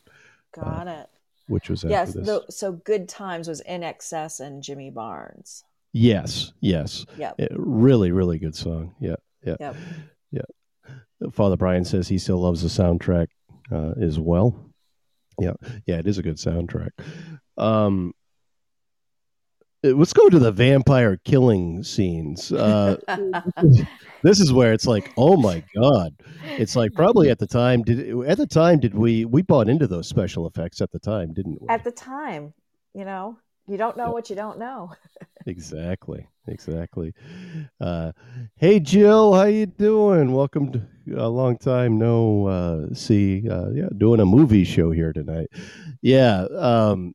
Got 0.52 0.88
it. 0.88 1.08
which 1.46 1.70
was 1.70 1.84
Yes. 1.84 2.14
tho- 2.14 2.44
so 2.50 2.72
Good 2.72 3.08
Times 3.08 3.48
was 3.48 3.62
INXS 3.62 4.40
and 4.40 4.60
Jimmy 4.62 4.90
Barnes. 4.90 5.64
Yes, 5.92 6.52
yes. 6.60 7.04
Yeah, 7.16 7.32
really, 7.50 8.12
really 8.12 8.38
good 8.38 8.54
song. 8.54 8.94
Yeah, 9.00 9.16
yeah. 9.44 9.56
Yep. 9.60 9.76
Father 11.32 11.56
Brian 11.56 11.84
says 11.84 12.08
he 12.08 12.18
still 12.18 12.38
loves 12.38 12.62
the 12.62 12.68
soundtrack 12.68 13.26
uh, 13.70 13.92
as 14.00 14.18
well. 14.18 14.72
Yeah, 15.38 15.52
yeah, 15.86 15.98
it 15.98 16.06
is 16.06 16.18
a 16.18 16.22
good 16.22 16.36
soundtrack. 16.36 16.90
Um, 17.56 18.12
uh, 19.84 19.88
let's 19.88 20.12
go 20.12 20.28
to 20.28 20.38
the 20.38 20.52
vampire 20.52 21.18
killing 21.24 21.82
scenes. 21.82 22.52
Uh, 22.52 22.96
this 24.22 24.40
is 24.40 24.52
where 24.52 24.72
it's 24.72 24.86
like, 24.86 25.12
oh 25.16 25.36
my 25.36 25.62
god! 25.74 26.14
It's 26.44 26.76
like 26.76 26.92
probably 26.94 27.30
at 27.30 27.38
the 27.38 27.46
time 27.46 27.82
did 27.82 28.18
at 28.26 28.36
the 28.36 28.46
time 28.46 28.80
did 28.80 28.94
we 28.94 29.24
we 29.24 29.42
bought 29.42 29.68
into 29.68 29.86
those 29.86 30.08
special 30.08 30.46
effects 30.46 30.80
at 30.80 30.90
the 30.90 30.98
time, 30.98 31.32
didn't 31.32 31.60
we? 31.60 31.68
at 31.68 31.84
the 31.84 31.92
time, 31.92 32.52
you 32.94 33.04
know, 33.04 33.38
You 33.70 33.76
don't 33.76 33.96
know 33.96 34.10
what 34.10 34.28
you 34.28 34.34
don't 34.34 34.58
know. 34.58 34.90
exactly, 35.46 36.26
exactly. 36.48 37.14
Uh, 37.80 38.10
hey, 38.56 38.80
Jill, 38.80 39.32
how 39.32 39.44
you 39.44 39.66
doing? 39.66 40.32
Welcome 40.32 40.72
to 40.72 40.82
a 41.16 41.28
long 41.28 41.56
time 41.56 41.96
no 41.96 42.48
uh, 42.48 42.94
see. 42.94 43.48
Uh, 43.48 43.70
yeah, 43.70 43.88
doing 43.96 44.18
a 44.18 44.26
movie 44.26 44.64
show 44.64 44.90
here 44.90 45.12
tonight. 45.12 45.50
Yeah. 46.02 46.46
Um, 46.56 47.14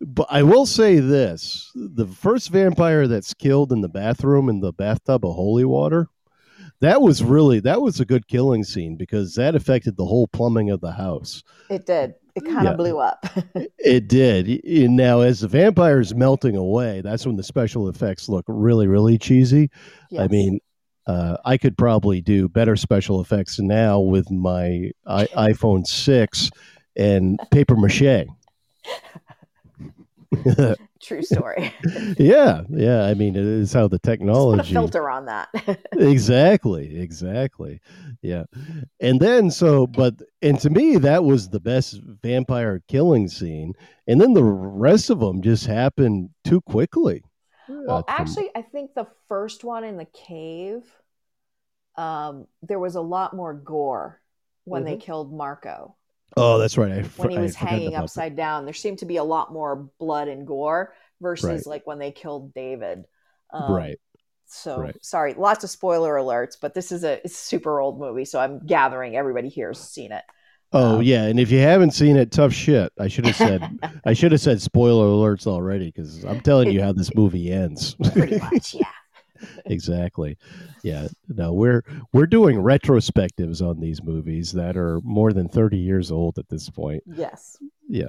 but 0.00 0.28
I 0.30 0.42
will 0.42 0.64
say 0.64 1.00
this: 1.00 1.70
the 1.74 2.06
first 2.06 2.48
vampire 2.48 3.06
that's 3.06 3.34
killed 3.34 3.70
in 3.70 3.82
the 3.82 3.90
bathroom 3.90 4.48
in 4.48 4.60
the 4.60 4.72
bathtub 4.72 5.26
of 5.26 5.34
holy 5.34 5.66
water, 5.66 6.08
that 6.80 7.00
was 7.02 7.22
really 7.22 7.60
that 7.60 7.80
was 7.82 8.00
a 8.00 8.04
good 8.04 8.26
killing 8.28 8.62
scene 8.64 8.96
because 8.96 9.34
that 9.34 9.54
affected 9.54 9.96
the 9.96 10.04
whole 10.06 10.28
plumbing 10.28 10.70
of 10.70 10.80
the 10.80 10.92
house. 10.92 11.42
It 11.70 11.86
did. 11.86 12.14
It 12.34 12.44
kind 12.44 12.64
Yeah. 12.64 12.70
of 12.72 12.76
blew 12.76 12.98
up. 12.98 13.26
It 13.78 14.08
did. 14.08 14.60
Now, 14.90 15.20
as 15.20 15.40
the 15.40 15.48
vampire's 15.48 16.14
melting 16.14 16.56
away, 16.56 17.00
that's 17.00 17.26
when 17.26 17.36
the 17.36 17.42
special 17.42 17.88
effects 17.88 18.28
look 18.28 18.44
really, 18.48 18.86
really 18.86 19.16
cheesy. 19.18 19.70
I 20.18 20.28
mean, 20.28 20.60
uh, 21.06 21.38
I 21.44 21.56
could 21.56 21.76
probably 21.78 22.20
do 22.20 22.48
better 22.48 22.76
special 22.76 23.20
effects 23.20 23.58
now 23.58 23.98
with 24.00 24.30
my 24.30 24.90
I- 25.06 25.26
iPhone 25.52 25.86
6 25.86 26.50
and 26.96 27.38
paper 27.50 27.76
mache. 27.76 28.26
true 31.02 31.22
story. 31.22 31.72
yeah, 32.18 32.62
yeah. 32.70 33.04
I 33.04 33.14
mean, 33.14 33.36
it 33.36 33.44
is 33.44 33.72
how 33.72 33.88
the 33.88 33.98
Just 34.32 34.48
put 34.48 34.60
a 34.60 34.62
technology. 34.62 34.72
filter 34.72 35.08
on 35.10 35.26
that. 35.26 35.48
exactly, 35.96 36.98
exactly. 37.00 37.80
Yeah. 38.22 38.44
And 39.00 39.20
then, 39.20 39.50
so, 39.50 39.86
but, 39.86 40.14
and 40.42 40.58
to 40.60 40.70
me, 40.70 40.96
that 40.98 41.24
was 41.24 41.48
the 41.48 41.60
best 41.60 42.00
vampire 42.22 42.82
killing 42.88 43.28
scene. 43.28 43.74
And 44.06 44.20
then 44.20 44.34
the 44.34 44.44
rest 44.44 45.10
of 45.10 45.20
them 45.20 45.42
just 45.42 45.66
happened 45.66 46.30
too 46.44 46.60
quickly. 46.62 47.24
well, 47.84 47.98
uh, 47.98 48.02
actually, 48.08 48.50
I 48.54 48.62
think 48.62 48.94
the 48.94 49.06
first 49.28 49.64
one 49.64 49.84
in 49.84 49.96
the 49.96 50.06
cave, 50.06 50.84
um, 51.96 52.46
there 52.62 52.78
was 52.78 52.94
a 52.94 53.00
lot 53.00 53.34
more 53.34 53.52
gore 53.54 54.20
when 54.64 54.84
they 54.84 54.96
Mhm. 54.96 55.00
killed 55.00 55.32
Marco. 55.32 55.96
Oh, 56.36 56.58
that's 56.58 56.78
right. 56.78 56.92
I, 56.92 57.02
When 57.16 57.30
he 57.30 57.38
was 57.38 57.56
forgotten 57.56 57.56
hanging 57.56 57.88
about 57.88 57.98
that. 57.98 58.02
upside 58.04 58.36
down, 58.36 58.64
there 58.64 58.74
seemed 58.74 58.98
to 59.00 59.06
be 59.06 59.16
a 59.16 59.24
lot 59.24 59.52
more 59.52 59.88
blood 59.98 60.28
and 60.28 60.46
gore 60.46 60.94
versus 61.20 61.66
Right. 61.66 61.66
like 61.66 61.86
when 61.86 61.98
they 61.98 62.12
killed 62.12 62.54
David. 62.54 63.04
Um, 63.52 63.72
Right. 63.72 63.98
So 64.46 64.78
right. 64.80 64.96
sorry, 65.02 65.34
lots 65.34 65.62
of 65.64 65.70
spoiler 65.70 66.14
alerts, 66.14 66.56
but 66.60 66.72
this 66.74 66.90
is 66.90 67.04
a 67.04 67.20
a 67.24 67.28
super 67.28 67.80
old 67.80 67.98
movie, 68.00 68.24
so 68.24 68.40
I'm 68.40 68.64
gathering 68.66 69.14
everybody 69.16 69.48
here 69.48 69.68
has 69.68 69.78
seen 69.80 70.10
it. 70.12 70.24
Oh 70.72 70.96
um, 70.96 71.02
yeah, 71.02 71.24
and 71.24 71.38
if 71.40 71.50
you 71.50 71.58
haven't 71.60 71.92
seen 71.92 72.16
it, 72.16 72.30
tough 72.32 72.52
shit. 72.52 72.92
I 72.98 73.08
should 73.08 73.26
have 73.26 73.36
said 73.36 73.62
I 74.06 74.12
should 74.14 74.32
have 74.32 74.40
said 74.40 74.60
spoiler 74.62 75.06
alerts 75.06 75.46
already 75.46 75.86
because 75.86 76.24
I'm 76.24 76.40
telling 76.40 76.70
you 76.70 76.82
how 76.82 76.92
this 76.92 77.14
movie 77.14 77.50
ends. 77.52 77.94
Pretty 78.14 78.38
much, 78.38 78.74
yeah. 78.74 78.86
Exactly. 79.66 80.36
Yeah. 80.82 81.08
No, 81.28 81.52
we're 81.52 81.84
we're 82.12 82.26
doing 82.26 82.58
retrospectives 82.58 83.60
on 83.60 83.80
these 83.80 84.02
movies 84.02 84.52
that 84.52 84.76
are 84.76 85.00
more 85.02 85.32
than 85.32 85.48
30 85.48 85.76
years 85.76 86.10
old 86.10 86.38
at 86.38 86.48
this 86.48 86.70
point. 86.70 87.02
Yes. 87.06 87.56
Yeah. 87.88 88.08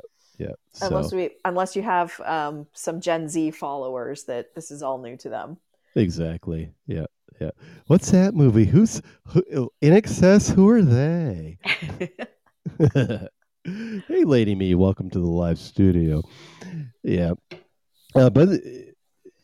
So 0.72 0.88
Unless 0.88 1.12
we 1.12 1.32
unless 1.44 1.76
you 1.76 1.82
have 1.82 2.18
um, 2.22 2.66
some 2.74 3.02
Gen 3.02 3.28
Z 3.28 3.52
followers 3.52 4.24
that 4.26 4.56
this 4.56 4.72
is 4.72 4.82
all 4.82 4.98
new 4.98 5.18
to 5.18 5.30
them. 5.30 5.58
exactly. 5.96 6.72
Yeah. 6.88 7.08
Yeah. 7.42 7.52
What's 7.88 8.12
that 8.12 8.34
movie? 8.36 8.66
Who's 8.66 9.02
who, 9.28 9.70
INXS? 9.82 10.54
Who 10.54 10.70
are 10.70 10.82
they? 10.82 11.58
hey, 14.08 14.24
Lady 14.24 14.56
Me, 14.56 14.76
welcome 14.76 15.10
to 15.10 15.20
the 15.20 15.26
live 15.26 15.60
studio. 15.60 16.22
Yeah, 17.04 17.34
uh, 18.16 18.30
but 18.30 18.50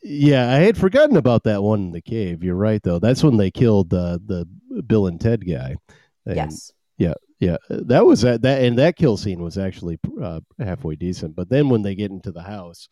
yeah, 0.08 0.52
I 0.52 0.58
had 0.60 0.78
forgotten 0.78 1.16
about 1.16 1.42
that 1.44 1.62
one 1.62 1.80
in 1.80 1.92
the 1.92 2.00
cave. 2.00 2.44
You're 2.44 2.54
right, 2.54 2.82
though. 2.82 3.00
That's 3.00 3.24
when 3.24 3.36
they 3.36 3.50
killed 3.50 3.92
uh, 3.92 4.18
the 4.24 4.46
Bill 4.86 5.08
and 5.08 5.20
Ted 5.20 5.46
guy. 5.46 5.76
And, 6.24 6.36
yes. 6.36 6.72
yeah, 6.96 7.14
yeah. 7.40 7.56
that 7.68 8.06
was 8.06 8.20
that. 8.22 8.42
That 8.42 8.62
and 8.62 8.78
that 8.78 8.96
kill 8.96 9.16
scene 9.16 9.42
was 9.42 9.58
actually 9.58 9.98
uh, 10.22 10.40
halfway 10.60 10.94
decent. 10.94 11.34
But 11.34 11.48
then 11.48 11.68
when 11.68 11.82
they 11.82 11.96
get 11.96 12.12
into 12.12 12.30
the 12.30 12.42
house, 12.42 12.88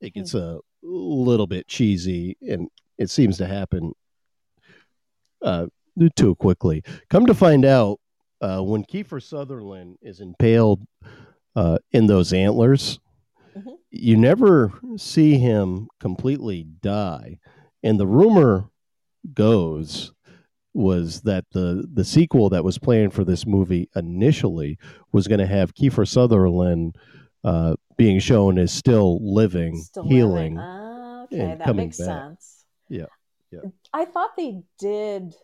it 0.00 0.14
gets 0.14 0.34
a 0.34 0.58
little 0.82 1.46
bit 1.46 1.68
cheesy, 1.68 2.36
and 2.40 2.68
it 2.96 3.10
seems 3.10 3.36
to 3.38 3.46
happen 3.46 3.92
uh, 5.42 5.66
too 6.16 6.34
quickly. 6.36 6.82
Come 7.10 7.26
to 7.26 7.34
find 7.34 7.64
out, 7.64 8.00
uh, 8.40 8.60
when 8.60 8.84
Kiefer 8.84 9.22
Sutherland 9.22 9.98
is 10.00 10.20
impaled 10.20 10.82
uh, 11.54 11.78
in 11.92 12.06
those 12.06 12.32
antlers, 12.32 12.98
Mhm. 13.56 13.76
you 13.90 14.16
never 14.16 14.72
see 14.96 15.38
him 15.38 15.88
completely 16.00 16.64
die. 16.64 17.38
And 17.82 17.98
the 17.98 18.06
rumor 18.06 18.70
goes 19.34 20.12
was 20.74 21.22
that 21.22 21.44
the 21.52 21.88
the 21.92 22.04
sequel 22.04 22.50
that 22.50 22.62
was 22.64 22.78
planned 22.78 23.14
for 23.14 23.24
this 23.24 23.46
movie 23.46 23.88
initially 23.96 24.78
was 25.12 25.26
going 25.26 25.40
to 25.40 25.46
have 25.46 25.74
Kiefer 25.74 26.06
Sutherland 26.06 26.96
uh, 27.44 27.76
being 27.96 28.18
shown 28.18 28.58
as 28.58 28.72
still 28.72 29.18
living, 29.22 29.76
Still 29.78 30.04
healing. 30.04 30.56
living. 30.56 30.58
Okay, 31.32 31.56
that 31.64 31.74
makes 31.76 31.96
back. 31.98 32.06
sense. 32.06 32.64
Yeah, 32.88 33.06
yeah. 33.50 33.60
I 33.92 34.04
thought 34.04 34.36
they 34.36 34.62
did 34.78 35.34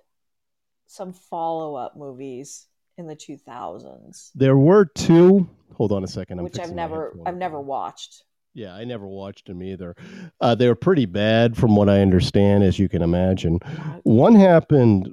some 0.87 1.13
follow 1.13 1.75
up 1.77 1.97
movies 1.97 2.67
in 3.03 3.09
the 3.09 3.17
2000s, 3.17 4.31
There 4.35 4.57
were 4.57 4.87
two. 4.87 5.49
Hold 5.75 5.93
on 5.93 6.05
a 6.05 6.09
second. 6.09 6.39
I'm 6.39 6.45
which 6.45 6.59
I've 6.59 6.73
never. 6.73 7.17
I've 7.27 7.37
never 7.37 7.61
watched. 7.61 8.25
Yeah, 8.55 8.75
I 8.75 8.85
never 8.85 9.07
watched 9.07 9.47
them 9.47 9.63
either. 9.63 9.97
Uh, 10.41 10.55
they 10.55 10.69
were 10.69 10.75
pretty 10.75 11.07
bad, 11.07 11.57
from 11.57 11.75
what 11.75 11.89
I 11.89 12.03
understand, 12.03 12.63
as 12.63 12.79
you 12.79 12.87
can 12.89 13.01
imagine. 13.01 13.59
One 14.03 14.35
happened 14.35 15.09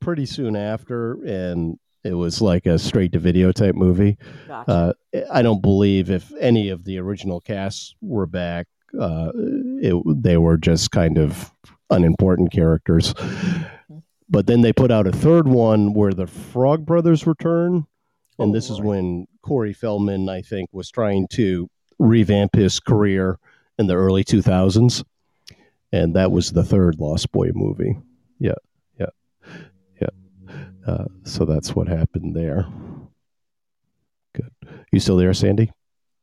pretty 0.00 0.26
soon 0.26 0.54
after, 0.54 1.14
and 1.24 1.76
it 2.04 2.14
was 2.14 2.40
like 2.40 2.66
a 2.66 2.78
straight 2.78 3.12
to 3.12 3.18
video 3.18 3.50
type 3.50 3.74
movie. 3.74 4.16
Gotcha. 4.46 4.70
Uh, 4.70 4.92
I 5.32 5.42
don't 5.42 5.60
believe 5.60 6.08
if 6.08 6.32
any 6.38 6.68
of 6.68 6.84
the 6.84 6.98
original 6.98 7.40
casts 7.40 7.96
were 8.00 8.26
back, 8.26 8.68
uh, 8.98 9.32
it, 9.34 10.00
they 10.22 10.36
were 10.36 10.56
just 10.56 10.92
kind 10.92 11.18
of 11.18 11.52
unimportant 11.90 12.52
characters. 12.52 13.12
But 14.28 14.46
then 14.46 14.62
they 14.62 14.72
put 14.72 14.90
out 14.90 15.06
a 15.06 15.12
third 15.12 15.46
one 15.46 15.92
where 15.92 16.12
the 16.12 16.26
Frog 16.26 16.86
Brothers 16.86 17.26
return, 17.26 17.86
and 18.38 18.50
Oh, 18.50 18.52
this 18.52 18.70
is 18.70 18.80
when 18.80 19.26
Corey 19.42 19.72
Feldman, 19.72 20.28
I 20.28 20.42
think, 20.42 20.70
was 20.72 20.90
trying 20.90 21.28
to 21.32 21.68
revamp 21.98 22.54
his 22.54 22.80
career 22.80 23.38
in 23.78 23.86
the 23.86 23.94
early 23.94 24.24
2000s. 24.24 25.04
And 25.92 26.16
that 26.16 26.32
was 26.32 26.50
the 26.50 26.64
third 26.64 26.98
Lost 26.98 27.30
Boy 27.30 27.50
movie. 27.54 27.96
Yeah, 28.40 28.54
yeah, 28.98 29.06
yeah. 30.00 30.08
Uh, 30.86 31.04
so 31.22 31.44
that's 31.44 31.76
what 31.76 31.86
happened 31.86 32.34
there. 32.34 32.66
Good. 34.34 34.50
You 34.90 34.98
still 34.98 35.16
there, 35.16 35.32
Sandy? 35.34 35.70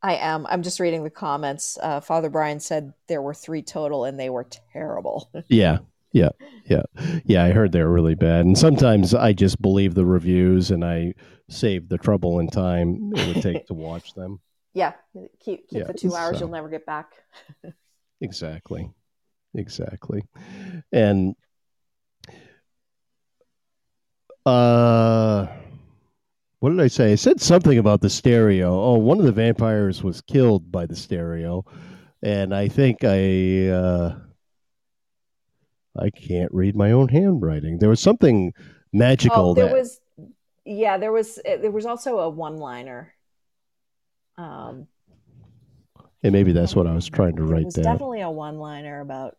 I 0.03 0.15
am. 0.15 0.45
I'm 0.47 0.63
just 0.63 0.79
reading 0.79 1.03
the 1.03 1.09
comments. 1.09 1.77
Uh, 1.81 2.01
Father 2.01 2.29
Brian 2.29 2.59
said 2.59 2.93
there 3.07 3.21
were 3.21 3.35
three 3.35 3.61
total, 3.61 4.03
and 4.03 4.19
they 4.19 4.29
were 4.29 4.47
terrible. 4.73 5.29
Yeah, 5.47 5.79
yeah, 6.13 6.29
yeah, 6.65 6.83
yeah. 7.25 7.43
I 7.43 7.51
heard 7.51 7.71
they're 7.71 7.87
really 7.89 8.15
bad, 8.15 8.45
and 8.45 8.57
sometimes 8.57 9.13
I 9.13 9.33
just 9.33 9.61
believe 9.61 9.93
the 9.93 10.05
reviews, 10.05 10.71
and 10.71 10.83
I 10.85 11.13
save 11.49 11.89
the 11.89 11.97
trouble 11.97 12.39
and 12.39 12.51
time 12.51 13.11
it 13.15 13.27
would 13.27 13.41
take 13.43 13.65
to 13.67 13.73
watch 13.73 14.13
them. 14.13 14.39
yeah, 14.73 14.93
keep 15.39 15.67
keep 15.69 15.79
Yeah, 15.79 15.83
the 15.85 15.93
two 15.93 16.13
hours 16.15 16.37
so- 16.37 16.45
you'll 16.45 16.53
never 16.53 16.69
get 16.69 16.85
back. 16.85 17.11
Exactly, 18.23 18.87
exactly, 19.55 20.21
and 20.91 21.35
uh, 24.45 25.47
what 26.59 26.69
did 26.69 26.79
I 26.79 26.87
say? 26.87 27.11
I 27.11 27.15
said 27.15 27.41
something 27.41 27.77
about 27.77 28.01
the 28.01 28.09
stereo. 28.09 28.79
Oh, 28.79 28.97
one 28.97 29.17
of 29.19 29.25
the 29.25 29.31
vampires 29.31 30.03
was 30.03 30.21
killed 30.21 30.71
by 30.71 30.85
the 30.85 30.95
stereo, 30.95 31.65
and 32.21 32.53
I 32.53 32.67
think 32.67 32.99
I 33.03 33.69
uh, 33.69 34.15
I 35.97 36.09
can't 36.09 36.53
read 36.53 36.75
my 36.75 36.91
own 36.91 37.09
handwriting. 37.09 37.79
There 37.79 37.89
was 37.89 38.01
something 38.01 38.53
magical 38.93 39.51
Oh, 39.51 39.53
there 39.53 39.69
that 39.69 39.69
was, 39.69 39.99
yeah, 40.65 40.97
there 40.97 41.11
was 41.11 41.39
uh, 41.39 41.57
there 41.57 41.71
was 41.71 41.85
also 41.85 42.19
a 42.19 42.29
one 42.29 42.57
liner. 42.57 43.13
Um, 44.37 44.87
and 46.23 46.33
maybe 46.33 46.51
that's 46.51 46.75
what 46.75 46.87
I 46.87 46.93
was 46.93 47.07
trying 47.09 47.35
to 47.37 47.43
there 47.45 47.45
write 47.45 47.63
was 47.63 47.75
down. 47.75 47.83
definitely 47.83 48.21
a 48.21 48.29
one 48.31 48.57
liner 48.59 48.99
about. 49.01 49.37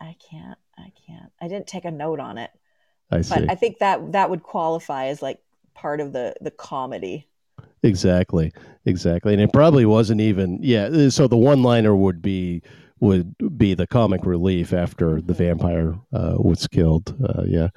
I 0.00 0.16
can't. 0.30 0.58
I 0.76 0.92
can't. 1.06 1.32
I 1.40 1.48
didn't 1.48 1.66
take 1.66 1.84
a 1.84 1.90
note 1.90 2.20
on 2.20 2.38
it, 2.38 2.50
I 3.10 3.22
see 3.22 3.28
but 3.28 3.44
I 3.48 3.54
think 3.56 3.78
that 3.78 4.12
that 4.12 4.30
would 4.30 4.42
qualify 4.42 5.06
as 5.06 5.22
like 5.22 5.40
part 5.74 6.00
of 6.00 6.12
the 6.12 6.34
the 6.40 6.50
comedy. 6.52 7.28
exactly, 7.82 8.52
exactly, 8.84 9.32
and 9.32 9.42
it 9.42 9.52
probably 9.52 9.86
wasn't 9.86 10.20
even 10.20 10.58
yeah. 10.62 11.08
So 11.08 11.26
the 11.28 11.36
one 11.36 11.62
liner 11.62 11.94
would 11.94 12.22
be 12.22 12.62
would 13.02 13.34
be 13.58 13.74
the 13.74 13.86
comic 13.86 14.24
relief 14.24 14.72
after 14.72 15.20
the 15.20 15.34
vampire 15.34 15.92
uh, 16.12 16.36
was 16.38 16.68
killed. 16.68 17.16
Uh, 17.20 17.42
yeah, 17.48 17.68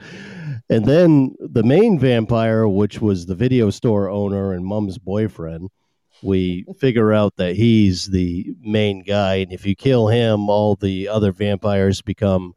and 0.70 0.86
then 0.86 1.34
the 1.40 1.64
main 1.64 1.98
vampire, 1.98 2.68
which 2.68 3.02
was 3.02 3.26
the 3.26 3.34
video 3.34 3.72
store 3.72 4.08
owner 4.08 4.54
and 4.54 4.64
mom's 4.64 5.00
boyfriend. 5.00 5.72
we 6.22 6.64
figure 6.80 7.12
out 7.12 7.36
that 7.38 7.56
he's 7.56 8.06
the 8.06 8.54
main 8.62 9.02
guy, 9.02 9.38
and 9.38 9.52
if 9.52 9.66
you 9.66 9.76
kill 9.76 10.08
him, 10.08 10.48
all 10.48 10.76
the 10.76 11.08
other 11.08 11.32
vampires 11.32 12.04
become 12.04 12.54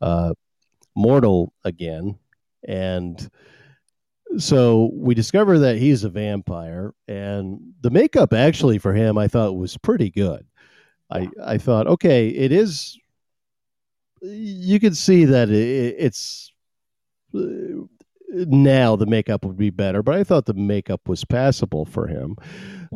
uh, 0.00 0.34
mortal 0.96 1.52
again, 1.62 2.18
and 2.66 3.30
so 4.38 4.90
we 4.92 5.14
discover 5.14 5.60
that 5.60 5.78
he's 5.78 6.02
a 6.02 6.10
vampire, 6.10 6.92
and 7.06 7.60
the 7.80 7.90
makeup 7.90 8.32
actually 8.32 8.78
for 8.78 8.92
him 8.92 9.16
I 9.16 9.28
thought 9.28 9.56
was 9.56 9.76
pretty 9.76 10.10
good. 10.10 10.44
I 11.10 11.30
I 11.44 11.58
thought 11.58 11.86
okay, 11.86 12.28
it 12.28 12.52
is. 12.52 12.98
You 14.20 14.80
can 14.80 14.94
see 14.94 15.24
that 15.26 15.48
it, 15.50 15.94
it's 15.98 16.52
uh, 17.34 17.40
now 18.30 18.96
the 18.96 19.06
makeup 19.06 19.44
would 19.44 19.56
be 19.56 19.70
better, 19.70 20.02
but 20.02 20.14
I 20.14 20.24
thought 20.24 20.46
the 20.46 20.54
makeup 20.54 21.08
was 21.08 21.24
passable 21.24 21.84
for 21.84 22.06
him. 22.08 22.36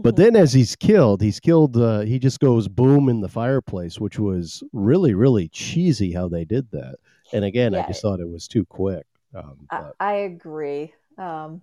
But 0.03 0.17
Mm-hmm. 0.17 0.17
then 0.17 0.37
as 0.37 0.53
he's 0.53 0.77
killed, 0.77 1.23
he's 1.23 1.41
killed. 1.41 1.77
Uh, 1.77 2.01
he 2.01 2.19
just 2.19 2.41
goes 2.41 2.69
boom 2.69 3.09
in 3.09 3.21
the 3.21 3.29
fireplace, 3.29 4.01
which 4.01 4.19
was 4.19 4.63
really 4.73 5.15
really 5.15 5.49
cheesy 5.49 6.13
how 6.13 6.29
they 6.29 6.45
did 6.45 6.71
that. 6.73 6.97
And 7.33 7.45
again, 7.45 7.75
I 7.75 7.83
Yeah. 7.83 7.83
just 7.83 8.03
thought 8.03 8.21
it 8.21 8.29
was 8.31 8.49
too 8.49 8.67
quick. 8.67 9.07
Um, 9.35 9.69
I, 9.71 9.83
I 10.01 10.13
agree. 10.15 10.95
Um, 11.19 11.63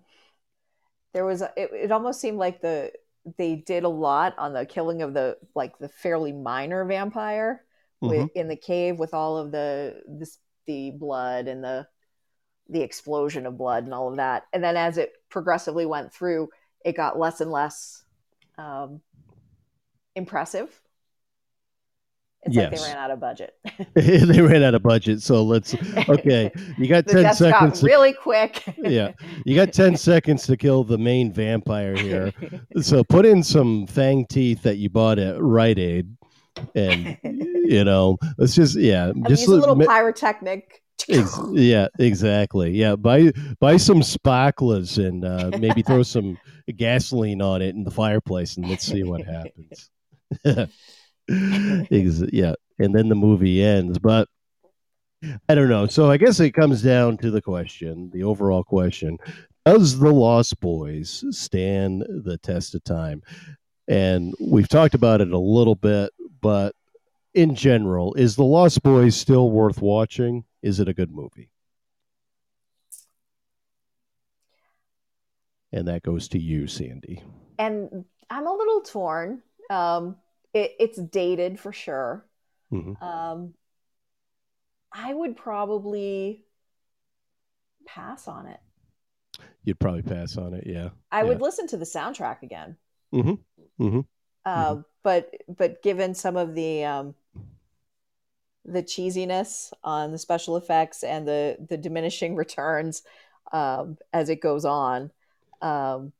there 1.14 1.26
was 1.26 1.42
it, 1.42 1.52
it 1.58 1.92
almost 1.92 2.20
seemed 2.22 2.38
like 2.38 2.62
the 2.62 2.92
they 3.38 3.56
did 3.56 3.84
a 3.84 3.90
lot 3.90 4.36
on 4.38 4.54
the 4.54 4.66
killing 4.66 5.02
of 5.02 5.14
the 5.14 5.38
like 5.56 5.78
the 5.78 5.90
fairly 5.90 6.32
minor 6.32 6.86
vampire 6.86 7.64
with, 8.02 8.28
Mhm. 8.28 8.32
in 8.36 8.48
the 8.48 8.56
cave 8.56 8.98
with 8.98 9.14
all 9.14 9.38
of 9.38 9.52
the 9.52 10.02
this 10.08 10.40
the 10.66 10.92
blood 10.92 11.48
and 11.48 11.64
the 11.64 11.88
the 12.70 12.82
explosion 12.82 13.46
of 13.46 13.58
blood 13.58 13.84
and 13.84 13.94
all 13.94 14.10
of 14.10 14.18
that. 14.18 14.44
And 14.54 14.64
then 14.64 14.78
as 14.78 14.98
it 14.98 15.12
progressively 15.30 15.86
went 15.86 16.14
through, 16.14 16.50
it 16.86 16.96
got 16.96 17.18
less 17.18 17.42
and 17.42 17.52
less 17.52 18.04
um, 18.58 19.02
impressive. 20.16 20.82
It's 22.44 22.56
like 22.56 22.72
Yes. 22.72 22.82
they 22.82 22.88
ran 22.94 22.98
out 22.98 23.12
of 23.12 23.20
budget. 23.20 23.54
they 23.94 24.42
ran 24.42 24.64
out 24.64 24.74
of 24.76 24.82
budget, 24.82 25.22
so 25.22 25.44
let's. 25.44 25.76
Okay, 26.08 26.50
you 26.78 26.88
got 26.88 27.06
ten 27.08 27.34
seconds. 27.34 27.52
got 27.52 27.76
to- 27.82 27.86
really 27.86 28.14
quick. 28.14 28.64
Yeah. 28.78 29.12
you 29.46 29.56
got 29.56 29.74
ten 29.74 29.98
seconds 29.98 30.46
to 30.48 30.56
kill 30.56 30.84
the 30.84 30.98
main 30.98 31.34
vampire 31.34 31.96
here. 31.96 32.32
So 32.82 33.04
put 33.04 33.26
in 33.26 33.44
some 33.44 33.88
fang 33.88 34.26
teeth 34.28 34.62
that 34.64 34.78
you 34.78 34.90
bought 34.90 35.20
at 35.20 35.36
Rite 35.42 35.80
Aid, 35.80 36.16
and 36.76 37.18
you 37.24 37.84
know, 37.84 38.18
let's 38.38 38.56
just 38.56 38.78
yeah, 38.78 39.08
And 39.10 39.28
just 39.28 39.42
use 39.42 39.50
a 39.50 39.56
little 39.56 39.76
pyrotechnic. 39.78 40.82
ex- 41.10 41.40
yeah, 41.52 41.88
exactly. 42.00 42.72
Yeah, 42.72 42.96
buy 42.96 43.32
buy 43.60 43.76
some 43.76 44.02
sparklers 44.02 44.98
and 44.98 45.26
uh, 45.26 45.52
maybe 45.60 45.82
throw 45.82 46.04
some 46.04 46.38
gasoline 46.78 47.42
on 47.42 47.62
it 47.62 47.76
in 47.76 47.84
the 47.84 47.92
fireplace, 47.92 48.56
and 48.56 48.70
let's 48.70 48.86
see 48.86 49.04
what 49.04 49.22
happens. 49.26 49.90
Ex- 51.92 52.24
yeah, 52.34 52.56
and 52.80 52.94
then 52.96 53.10
the 53.10 53.16
movie 53.16 53.64
ends, 53.64 54.00
but 54.00 54.28
I 55.48 55.56
don't 55.56 55.70
know. 55.70 55.86
So 55.86 56.10
I 56.10 56.18
guess 56.18 56.40
it 56.40 56.52
comes 56.52 56.82
down 56.82 57.18
to 57.18 57.30
the 57.30 57.42
question, 57.42 58.10
the 58.14 58.24
overall 58.24 58.64
question: 58.64 59.18
Does 59.66 60.00
the 60.00 60.12
Lost 60.12 60.60
Boys 60.60 61.24
stand 61.32 62.04
the 62.10 62.38
test 62.38 62.74
of 62.74 62.84
time? 62.84 63.22
And 63.88 64.34
we've 64.40 64.68
talked 64.70 64.94
about 64.94 65.22
it 65.22 65.32
a 65.32 65.38
little 65.38 65.76
bit, 65.76 66.12
but 66.42 66.76
in 67.34 67.56
general, 67.56 68.14
is 68.16 68.36
the 68.36 68.44
Lost 68.44 68.82
Boys 68.84 69.16
still 69.16 69.52
worth 69.52 69.82
watching? 69.82 70.46
Is 70.62 70.80
it 70.80 70.88
a 70.88 70.94
good 70.94 71.12
movie? 71.12 71.50
And 75.72 75.88
that 75.88 76.04
goes 76.04 76.28
to 76.30 76.40
you, 76.40 76.68
Sandy. 76.68 77.22
and 77.60 78.06
I'm 78.30 78.48
a 78.48 78.54
little 78.54 78.82
torn. 78.82 79.42
Um, 79.70 80.16
it, 80.60 80.76
it's 80.80 81.00
dated 81.02 81.60
for 81.60 81.72
sure. 81.74 82.26
Mhm. 82.72 82.96
Um, 83.02 83.54
I 84.94 85.14
would 85.14 85.36
probably 85.36 86.46
pass 87.86 88.28
on 88.28 88.48
it. 88.48 88.60
You'd 89.64 89.80
probably 89.80 90.02
pass 90.02 90.38
on 90.38 90.54
it, 90.54 90.66
yeah. 90.66 90.90
I 91.12 91.24
Yeah. 91.24 91.30
would 91.30 91.42
listen 91.42 91.68
to 91.68 91.78
the 91.78 91.86
soundtrack 91.86 92.42
again. 92.44 92.78
hmm 93.12 93.36
hmm 93.78 94.02
Uh, 94.46 94.78
But 95.04 95.32
but 95.48 95.82
given 95.82 96.14
some 96.14 96.36
of 96.38 96.54
the 96.56 96.84
um, 96.84 97.16
the 98.66 98.84
cheesiness 98.84 99.72
on 99.84 100.12
the 100.12 100.18
special 100.18 100.58
effects 100.58 101.04
and 101.04 101.28
the 101.28 101.58
the 101.70 101.78
diminishing 101.78 102.36
returns 102.44 103.04
um, 103.52 103.98
as 104.14 104.30
it 104.30 104.42
goes 104.42 104.66
on, 104.66 105.12
um, 105.62 106.12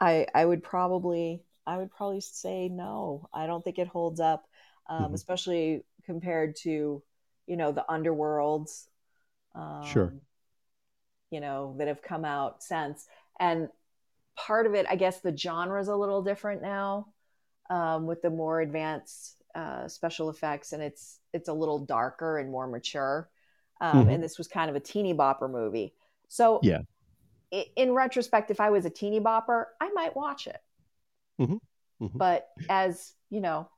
I 0.00 0.26
I 0.34 0.44
would 0.44 0.62
probably 0.62 1.42
I 1.68 1.78
would 1.78 1.92
probably 1.92 2.22
say 2.22 2.68
no. 2.70 3.28
I 3.34 3.46
don't 3.48 3.64
think 3.64 3.78
it 3.78 3.88
holds 3.88 4.20
up, 4.20 4.48
um, 4.88 5.14
Mhm. 5.14 5.14
especially 5.14 5.84
compared 6.06 6.56
to 6.64 7.02
you 7.48 7.56
know 7.58 7.72
the 7.72 7.86
underworlds. 7.90 8.86
Um, 9.54 10.00
Sure. 10.00 10.14
You 11.30 11.40
know 11.40 11.74
that 11.78 11.88
have 11.88 12.00
come 12.00 12.24
out 12.24 12.62
since, 12.62 13.06
and 13.38 13.68
part 14.36 14.66
of 14.66 14.74
it, 14.74 14.86
I 14.88 14.96
guess, 14.96 15.20
the 15.20 15.36
genre 15.36 15.80
is 15.80 15.88
a 15.88 15.96
little 15.96 16.22
different 16.22 16.62
now 16.62 17.08
um, 17.70 18.06
with 18.06 18.22
the 18.22 18.30
more 18.30 18.60
advanced 18.62 19.36
uh, 19.54 19.88
special 19.88 20.30
effects, 20.30 20.72
and 20.72 20.82
it's 20.82 21.20
it's 21.34 21.48
a 21.48 21.54
little 21.54 21.80
darker 21.80 22.38
and 22.38 22.50
more 22.50 22.66
mature. 22.66 23.30
Um, 23.80 24.08
Mhm. 24.08 24.14
And 24.14 24.22
this 24.22 24.38
was 24.38 24.48
kind 24.48 24.70
of 24.70 24.76
a 24.76 24.80
teeny 24.80 25.14
bopper 25.14 25.50
movie, 25.50 25.94
so 26.28 26.62
Yeah. 26.62 26.82
In 27.76 27.92
retrospect, 27.94 28.50
if 28.50 28.60
I 28.60 28.70
was 28.70 28.84
a 28.86 28.90
teeny 28.90 29.20
bopper, 29.20 29.66
I 29.80 29.90
might 29.90 30.16
watch 30.16 30.46
it. 30.46 30.60
Mhm. 31.38 31.58
Mhm. 32.00 32.10
But 32.18 32.48
as 32.68 33.14
you 33.30 33.40
know, 33.40 33.68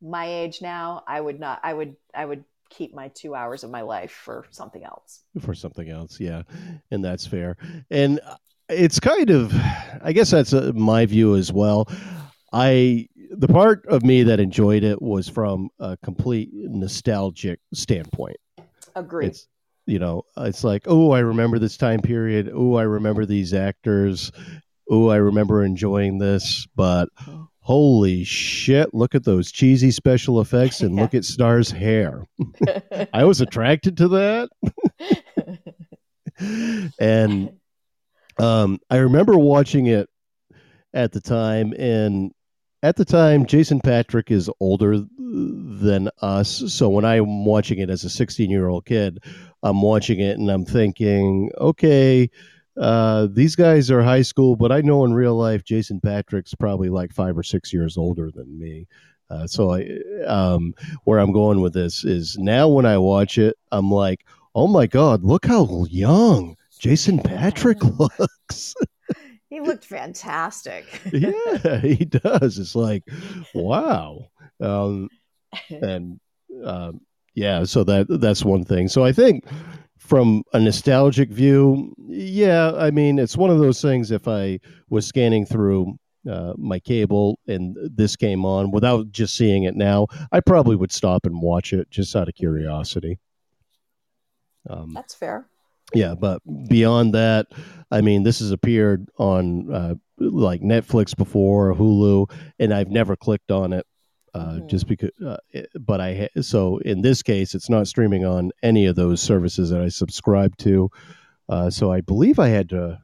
my 0.00 0.26
age 0.26 0.60
now, 0.62 1.02
I 1.06 1.20
would 1.20 1.40
not. 1.40 1.60
I 1.62 1.72
would. 1.72 1.96
I 2.14 2.24
would 2.24 2.44
keep 2.70 2.94
my 2.94 3.08
two 3.08 3.34
hours 3.34 3.62
of 3.62 3.70
my 3.70 3.82
life 3.82 4.10
for 4.10 4.46
something 4.50 4.82
else. 4.84 5.22
for 5.40 5.54
something 5.54 5.88
else 5.90 6.18
yeah 6.18 6.42
and 6.90 7.04
that's 7.04 7.26
fair 7.26 7.56
and 7.90 8.18
it's 8.68 8.98
kind 8.98 9.30
of 9.30 9.52
i 10.02 10.12
guess 10.12 10.30
that's 10.30 10.52
uh, 10.52 10.72
my 10.74 11.06
view 11.06 11.36
as 11.36 11.52
well 11.52 11.86
i 12.52 13.06
the 13.30 13.46
part 13.46 13.84
of 13.86 14.02
me 14.02 14.22
that 14.24 14.40
enjoyed 14.40 14.82
it 14.82 15.00
was 15.00 15.28
from 15.28 15.68
a 15.78 15.96
complete 16.02 16.50
nostalgic 16.52 17.60
standpoint 17.72 18.38
Agreed. 18.96 19.28
it's 19.28 19.46
you 19.86 19.98
know 19.98 20.22
it's 20.38 20.64
like 20.64 20.82
oh 20.86 21.12
i 21.12 21.20
remember 21.20 21.58
this 21.58 21.76
time 21.76 22.00
period 22.00 22.50
oh 22.52 22.74
i 22.74 22.82
remember 22.82 23.24
these 23.26 23.52
actors 23.54 24.32
oh 24.90 25.08
i 25.08 25.16
remember 25.16 25.64
enjoying 25.64 26.18
this 26.18 26.66
but 26.76 27.08
holy 27.64 28.24
shit 28.24 28.92
look 28.92 29.14
at 29.14 29.24
those 29.24 29.50
cheesy 29.50 29.90
special 29.90 30.42
effects 30.42 30.82
and 30.82 30.94
look 30.94 31.14
at 31.14 31.24
star's 31.24 31.70
hair. 31.70 32.26
I 33.14 33.24
was 33.24 33.40
attracted 33.40 33.96
to 33.98 34.08
that. 34.08 34.50
And 36.98 37.52
um, 38.40 38.80
I 38.90 38.96
remember 38.96 39.38
watching 39.38 39.86
it 39.86 40.08
at 40.92 41.12
the 41.12 41.20
time, 41.20 41.72
and 41.78 42.32
at 42.82 42.96
the 42.96 43.04
time, 43.04 43.46
Jason 43.46 43.78
Patric 43.80 44.32
is 44.32 44.50
older 44.58 44.98
than 45.16 46.10
us. 46.22 46.64
So 46.74 46.88
when 46.88 47.04
I'm 47.04 47.44
watching 47.44 47.78
it 47.78 47.88
as 47.88 48.02
a 48.02 48.10
16 48.10 48.50
year 48.50 48.66
old 48.66 48.84
kid, 48.84 49.22
I'm 49.62 49.80
watching 49.80 50.18
it 50.18 50.38
and 50.38 50.50
I'm 50.50 50.64
thinking, 50.64 51.50
okay, 51.58 52.28
uh, 52.76 53.28
these 53.30 53.56
guys 53.56 53.90
are 53.90 54.02
high 54.02 54.22
school, 54.22 54.56
but 54.56 54.72
I 54.72 54.80
know 54.80 55.04
in 55.04 55.14
real 55.14 55.36
life, 55.36 55.64
Jason 55.64 56.00
Patric's 56.00 56.54
probably 56.54 56.88
like 56.88 57.12
five 57.12 57.38
or 57.38 57.42
six 57.42 57.72
years 57.72 57.96
older 57.96 58.30
than 58.30 58.58
me. 58.58 58.86
Uh, 59.30 59.46
so 59.46 59.72
I, 59.72 59.88
um, 60.26 60.74
where 61.04 61.18
I'm 61.18 61.32
going 61.32 61.60
with 61.60 61.72
this 61.72 62.04
is 62.04 62.36
now 62.38 62.68
when 62.68 62.86
I 62.86 62.98
watch 62.98 63.38
it, 63.38 63.56
I'm 63.72 63.90
like, 63.90 64.26
oh 64.54 64.66
my 64.66 64.86
god, 64.86 65.24
look 65.24 65.46
how 65.46 65.86
young 65.88 66.56
Jason 66.78 67.18
Patric 67.18 67.82
looks. 67.82 68.74
he 69.48 69.60
looked 69.60 69.84
fantastic. 69.84 70.84
yeah, 71.12 71.78
he 71.78 72.04
does. 72.04 72.58
It's 72.58 72.74
like, 72.74 73.04
wow. 73.54 74.28
Um, 74.60 75.08
and 75.70 76.20
um, 76.64 77.00
yeah, 77.34 77.64
so 77.64 77.84
that 77.84 78.06
that's 78.08 78.44
one 78.44 78.64
thing. 78.64 78.88
So 78.88 79.04
I 79.04 79.12
think 79.12 79.44
from 80.04 80.42
a 80.52 80.60
nostalgic 80.60 81.30
view, 81.30 81.94
yeah, 82.06 82.72
I 82.76 82.90
mean, 82.90 83.18
it's 83.18 83.38
one 83.38 83.48
of 83.48 83.58
those 83.58 83.80
things. 83.80 84.10
If 84.10 84.28
I 84.28 84.60
was 84.90 85.06
scanning 85.06 85.46
through 85.46 85.96
uh, 86.30 86.52
my 86.58 86.78
cable 86.78 87.38
and 87.48 87.74
this 87.94 88.14
came 88.14 88.44
on 88.44 88.70
without 88.70 89.10
just 89.10 89.34
seeing 89.34 89.64
it 89.64 89.74
now, 89.76 90.06
I 90.30 90.40
probably 90.40 90.76
would 90.76 90.92
stop 90.92 91.24
and 91.24 91.40
watch 91.40 91.72
it 91.72 91.90
just 91.90 92.14
out 92.14 92.28
of 92.28 92.34
curiosity. 92.34 93.18
Um, 94.68 94.92
That's 94.92 95.14
fair. 95.14 95.46
yeah, 95.94 96.14
but 96.14 96.42
beyond 96.68 97.14
that, 97.14 97.46
I 97.90 98.02
mean, 98.02 98.24
this 98.24 98.40
has 98.40 98.50
appeared 98.50 99.08
on 99.18 99.72
uh, 99.72 99.94
like 100.18 100.60
Netflix 100.60 101.16
before, 101.16 101.74
Hulu, 101.74 102.30
and 102.58 102.74
I've 102.74 102.90
never 102.90 103.16
clicked 103.16 103.50
on 103.50 103.72
it. 103.72 103.86
Uh, 104.34 104.54
Mhm. 104.58 104.66
Just 104.68 104.88
because, 104.88 105.10
uh, 105.24 105.36
but 105.80 106.00
I 106.00 106.14
ha- 106.34 106.42
so 106.42 106.78
in 106.78 107.02
this 107.02 107.22
case, 107.22 107.54
it's 107.54 107.70
not 107.70 107.86
streaming 107.86 108.24
on 108.24 108.50
any 108.64 108.86
of 108.86 108.96
those 108.96 109.20
services 109.20 109.70
that 109.70 109.80
I 109.80 109.88
subscribe 109.88 110.56
to. 110.58 110.90
Uh, 111.48 111.70
so 111.70 111.92
I 111.92 112.00
believe 112.00 112.38
I 112.40 112.48
had 112.48 112.68
to, 112.70 113.00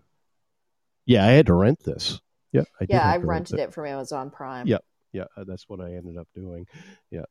yeah, 1.07 1.25
I 1.25 1.29
had 1.31 1.47
to 1.47 1.55
rent 1.55 1.85
this. 1.85 2.21
Yeah, 2.53 2.63
I 2.81 2.87
did 2.87 2.91
yeah, 2.95 3.09
I 3.09 3.13
to 3.19 3.19
rent 3.27 3.51
rented 3.53 3.61
it 3.61 3.73
from 3.73 3.87
Amazon 3.87 4.31
Prime. 4.31 4.67
Yeah. 4.67 4.79
Yeah, 5.13 5.25
uh, 5.37 5.45
that's 5.45 5.69
what 5.69 5.81
I 5.81 5.95
ended 5.95 6.17
up 6.17 6.29
doing. 6.35 6.67
Yeah. 7.11 7.25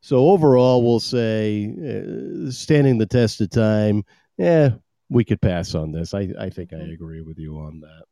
So 0.00 0.28
overall, 0.30 0.82
we'll 0.82 1.00
say 1.00 1.66
uh, 1.66 2.50
standing 2.50 2.96
the 2.98 3.04
test 3.06 3.40
of 3.42 3.50
time. 3.50 4.04
Yeah, 4.38 4.76
we 5.10 5.22
could 5.24 5.40
pass 5.42 5.74
on 5.74 5.92
this. 5.92 6.12
I 6.14 6.28
I 6.38 6.48
think 6.50 6.72
I 6.72 6.76
Mhm. 6.76 6.92
agree 6.94 7.20
with 7.22 7.38
you 7.38 7.58
on 7.58 7.80
that. 7.80 8.04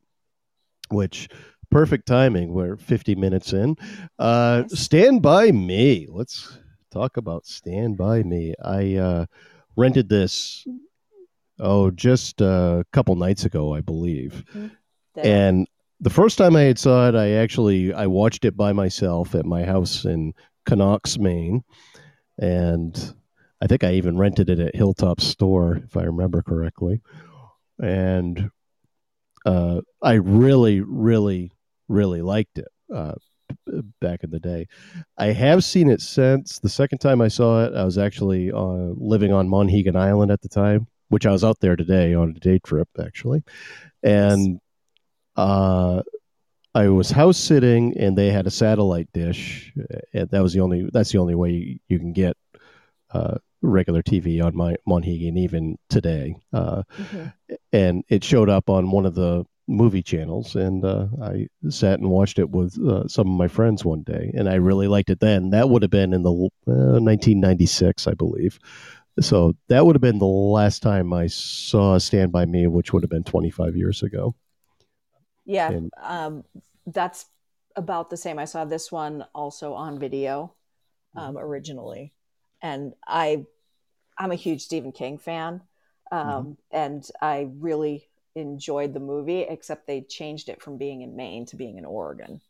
Which 0.89 1.29
perfect 1.71 2.07
timing. 2.07 2.53
We're 2.53 2.77
50 2.77 3.15
minutes 3.15 3.53
in. 3.53 3.75
Uh, 4.19 4.63
Nice. 4.69 4.79
Stand 4.79 5.21
by 5.21 5.51
Me. 5.51 6.07
Let's 6.09 6.57
talk 6.91 7.17
about 7.17 7.45
Stand 7.45 7.97
by 7.97 8.23
Me. 8.23 8.53
I 8.63 8.95
uh, 8.95 9.25
rented 9.75 10.09
this. 10.09 10.65
Oh, 11.59 11.89
just 11.91 12.41
a 12.41 12.85
couple 12.91 13.15
nights 13.15 13.45
ago, 13.45 13.73
I 13.73 13.81
believe. 13.81 14.43
That- 15.15 15.25
And 15.25 15.67
the 16.01 16.09
first 16.09 16.37
time 16.37 16.55
I 16.55 16.61
had 16.61 16.77
saw 16.79 17.07
it, 17.09 17.15
I 17.15 17.31
actually 17.31 17.93
I 17.93 18.07
watched 18.07 18.45
it 18.45 18.57
by 18.57 18.73
myself 18.73 19.33
at 19.35 19.45
my 19.45 19.63
house 19.63 20.03
in 20.05 20.33
Knox, 20.69 21.17
Maine, 21.17 21.63
and 22.37 23.13
I 23.61 23.67
think 23.67 23.83
I 23.83 23.93
even 23.93 24.17
rented 24.17 24.49
it 24.49 24.59
at 24.59 24.75
Hilltop 24.75 25.21
Store, 25.21 25.77
if 25.77 25.95
I 25.95 26.03
remember 26.03 26.41
correctly. 26.41 27.01
And 27.81 28.49
uh, 29.45 29.81
I 30.01 30.13
really, 30.13 30.81
really, 30.81 31.51
really 31.87 32.21
liked 32.21 32.57
it 32.57 32.67
uh, 32.93 33.13
back 34.01 34.23
in 34.23 34.31
the 34.31 34.39
day. 34.39 34.67
I 35.17 35.27
have 35.27 35.63
seen 35.63 35.89
it 35.89 36.01
since. 36.01 36.59
The 36.59 36.69
second 36.69 36.99
time 36.99 37.21
I 37.21 37.27
saw 37.27 37.65
it, 37.65 37.73
I 37.75 37.85
was 37.85 37.97
actually 37.97 38.51
uh, 38.51 38.93
living 38.95 39.31
on 39.31 39.47
Monhegan 39.47 39.95
Island 39.95 40.31
at 40.31 40.41
the 40.41 40.49
time, 40.49 40.87
which 41.09 41.25
I 41.25 41.31
was 41.31 41.43
out 41.43 41.59
there 41.59 41.75
today 41.75 42.13
on 42.13 42.33
a 42.35 42.39
day 42.39 42.59
trip, 42.59 42.89
actually. 42.99 43.43
And 44.03 44.59
uh, 45.35 46.01
I 46.73 46.89
was 46.89 47.11
house 47.11 47.37
sitting, 47.37 47.97
and 47.97 48.17
they 48.17 48.31
had 48.31 48.47
a 48.47 48.51
satellite 48.51 49.09
dish, 49.13 49.73
and 50.13 50.29
that 50.29 50.41
was 50.41 50.53
the 50.53 50.61
only. 50.61 50.89
That's 50.91 51.11
the 51.11 51.19
only 51.19 51.35
way 51.35 51.79
you 51.87 51.99
can 51.99 52.13
get 52.13 52.35
uh, 53.11 53.37
regular 53.65 54.01
TV 54.01 54.41
on 54.41 54.55
my 54.55 54.75
Monhegan 54.87 55.37
even 55.37 55.77
today. 55.89 56.35
Uh, 56.53 56.83
Mhm. 56.99 57.33
and 57.71 58.03
it 58.09 58.23
showed 58.23 58.49
up 58.49 58.69
on 58.69 58.91
one 58.91 59.05
of 59.05 59.15
the 59.15 59.45
movie 59.67 60.03
channels 60.03 60.55
and 60.55 60.85
uh, 60.85 61.07
i 61.23 61.47
sat 61.69 61.99
and 61.99 62.07
watched 62.11 62.37
it 62.37 62.51
with 62.51 62.77
uh, 62.87 63.07
some 63.07 63.27
of 63.27 63.35
my 63.35 63.47
friends 63.47 63.83
one 63.83 64.03
day 64.03 64.31
and 64.35 64.47
i 64.47 64.53
really 64.53 64.87
liked 64.87 65.09
it 65.09 65.19
then 65.19 65.49
that 65.49 65.67
would 65.69 65.81
have 65.81 65.89
been 65.89 66.13
in 66.13 66.21
the 66.21 66.31
uh, 66.67 66.99
1996 66.99 68.05
i 68.07 68.13
believe 68.13 68.59
so 69.19 69.53
that 69.67 69.83
would 69.83 69.95
have 69.95 70.01
been 70.03 70.19
the 70.19 70.25
last 70.25 70.83
time 70.83 71.11
i 71.13 71.25
saw 71.25 71.97
stand 71.97 72.31
by 72.31 72.45
me 72.45 72.67
which 72.67 72.93
would 72.93 73.01
have 73.01 73.09
been 73.09 73.23
25 73.23 73.75
years 73.75 74.03
ago 74.03 74.35
Yeah, 75.45 75.71
And- 75.71 75.91
um, 76.01 76.43
that's 76.87 77.25
about 77.75 78.09
the 78.09 78.17
same. 78.17 78.39
I 78.39 78.45
saw 78.45 78.65
this 78.65 78.91
one 78.91 79.25
also 79.33 79.73
on 79.73 79.99
video 79.99 80.53
um, 81.15 81.37
originally, 81.37 82.13
and 82.61 82.93
I, 83.07 83.45
I'm 84.17 84.31
a 84.31 84.35
huge 84.35 84.61
Stephen 84.61 84.91
King 84.91 85.17
fan, 85.17 85.61
um, 86.11 86.57
and 86.71 87.07
I 87.21 87.49
really 87.59 88.07
enjoyed 88.35 88.93
the 88.93 88.99
movie. 88.99 89.41
Except 89.41 89.87
they 89.87 90.01
changed 90.01 90.49
it 90.49 90.61
from 90.61 90.77
being 90.77 91.01
in 91.01 91.15
Maine 91.15 91.45
to 91.47 91.55
being 91.55 91.77
in 91.77 91.85
Oregon. 91.85 92.41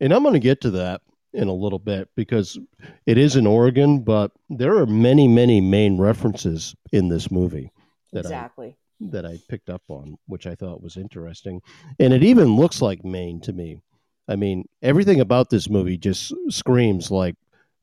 and 0.00 0.12
i'm 0.12 0.22
going 0.22 0.32
to 0.32 0.40
get 0.40 0.62
to 0.62 0.70
that 0.70 1.02
in 1.34 1.46
a 1.46 1.52
little 1.52 1.78
bit 1.78 2.08
because 2.16 2.58
it 3.06 3.18
is 3.18 3.36
in 3.36 3.46
oregon 3.46 4.00
but 4.00 4.32
there 4.48 4.76
are 4.78 4.86
many 4.86 5.28
many 5.28 5.60
Maine 5.60 5.98
references 5.98 6.74
in 6.92 7.08
this 7.08 7.30
movie 7.30 7.70
that 8.12 8.26
I 8.26 8.28
exactly. 8.28 8.76
that 9.00 9.26
I 9.26 9.38
picked 9.48 9.70
up 9.70 9.82
on, 9.88 10.16
which 10.26 10.46
I 10.46 10.54
thought 10.54 10.82
was 10.82 10.96
interesting. 10.96 11.60
And 11.98 12.12
it 12.12 12.22
even 12.22 12.56
looks 12.56 12.82
like 12.82 13.04
Maine 13.04 13.40
to 13.42 13.52
me. 13.52 13.80
I 14.28 14.36
mean, 14.36 14.68
everything 14.82 15.20
about 15.20 15.50
this 15.50 15.70
movie 15.70 15.96
just 15.96 16.32
screams 16.50 17.10
like 17.10 17.36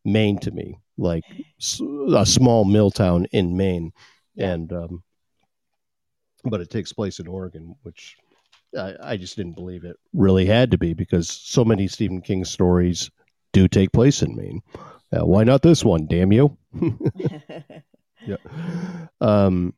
Maine 0.03 0.37
to 0.39 0.51
me, 0.51 0.79
like 0.97 1.23
a 2.15 2.25
small 2.25 2.65
mill 2.65 2.91
town 2.91 3.25
in 3.31 3.55
Maine. 3.57 3.91
And, 4.37 4.71
um, 4.71 5.03
but 6.43 6.61
it 6.61 6.69
takes 6.69 6.93
place 6.93 7.19
in 7.19 7.27
Oregon, 7.27 7.75
which 7.83 8.17
I, 8.77 8.95
I 9.01 9.17
just 9.17 9.35
didn't 9.35 9.55
believe 9.55 9.83
it 9.83 9.97
really 10.13 10.45
had 10.45 10.71
to 10.71 10.77
be 10.77 10.93
because 10.93 11.29
so 11.29 11.65
many 11.65 11.87
Stephen 11.87 12.21
King 12.21 12.45
stories 12.45 13.09
do 13.53 13.67
take 13.67 13.91
place 13.91 14.21
in 14.21 14.35
Maine. 14.35 14.61
Uh, 15.11 15.25
why 15.25 15.43
not 15.43 15.61
this 15.61 15.83
one? 15.83 16.07
Damn 16.07 16.31
you! 16.31 16.57
Yeah. 18.25 18.37
Um, 19.21 19.73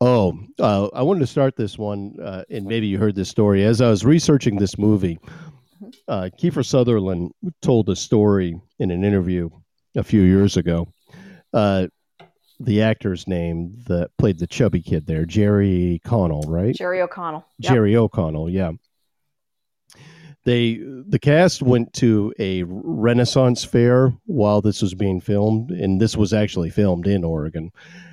oh, 0.00 0.38
uh, 0.58 0.88
I 0.92 1.02
wanted 1.02 1.20
to 1.20 1.26
start 1.26 1.56
this 1.56 1.78
one, 1.78 2.16
uh, 2.22 2.44
and 2.50 2.66
maybe 2.66 2.86
you 2.86 2.98
heard 2.98 3.14
this 3.14 3.28
story. 3.28 3.64
As 3.64 3.80
I 3.80 3.88
was 3.88 4.04
researching 4.04 4.56
this 4.56 4.78
movie, 4.78 5.18
uh, 6.08 6.28
Kiefer 6.38 6.64
Sutherland 6.64 7.32
told 7.62 7.88
a 7.88 7.96
story 7.96 8.60
in 8.78 8.90
an 8.90 9.04
interview 9.04 9.48
a 9.96 10.02
few 10.02 10.22
years 10.22 10.56
ago. 10.56 10.88
Uh, 11.52 11.88
the 12.60 12.82
actor's 12.82 13.26
name 13.26 13.74
that 13.86 14.10
played 14.18 14.38
the 14.38 14.46
chubby 14.46 14.82
kid 14.82 15.06
there, 15.06 15.24
Jerry 15.24 16.00
Connell, 16.04 16.42
right? 16.42 16.74
Jerry 16.74 17.00
O'Connell. 17.00 17.44
Yep. 17.58 17.72
Jerry 17.72 17.96
O'Connell, 17.96 18.50
yeah. 18.50 18.72
They 20.44 20.76
the 20.76 21.18
cast 21.18 21.62
went 21.62 21.92
to 21.94 22.32
a 22.38 22.62
Renaissance 22.66 23.62
fair 23.64 24.14
while 24.24 24.62
this 24.62 24.80
was 24.80 24.94
being 24.94 25.20
filmed, 25.20 25.70
and 25.70 26.00
this 26.00 26.16
was 26.16 26.32
actually 26.32 26.70
filmed 26.70 27.06
in 27.06 27.24
Oregon. 27.24 27.70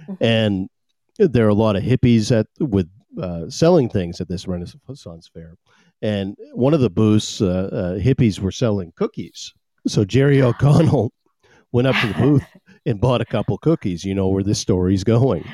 Mhm. 0.09 0.17
And 0.19 0.69
there 1.17 1.45
are 1.45 1.49
a 1.49 1.53
lot 1.53 1.75
of 1.77 1.83
hippies 1.83 2.37
at 2.37 2.47
with 2.59 2.89
uh, 3.21 3.49
selling 3.49 3.89
things 3.89 4.21
at 4.21 4.27
this 4.27 4.47
Renaissance 4.47 5.29
fair. 5.33 5.55
And 6.01 6.35
one 6.53 6.73
of 6.73 6.79
the 6.79 6.89
booths, 6.89 7.41
uh, 7.41 7.69
uh, 7.71 7.99
hippies 7.99 8.39
were 8.39 8.51
selling 8.51 8.93
cookies. 8.95 9.53
So 9.87 10.05
Jerry 10.05 10.41
O'Connell 10.41 11.11
went 11.71 11.87
up 11.87 11.95
to 12.01 12.07
the 12.07 12.13
booth 12.19 12.43
and 12.85 13.01
bought 13.01 13.21
a 13.21 13.25
couple 13.25 13.57
cookies. 13.57 14.03
You 14.03 14.13
know 14.15 14.27
where 14.27 14.43
this 14.43 14.59
story's 14.59 15.03
going. 15.03 15.45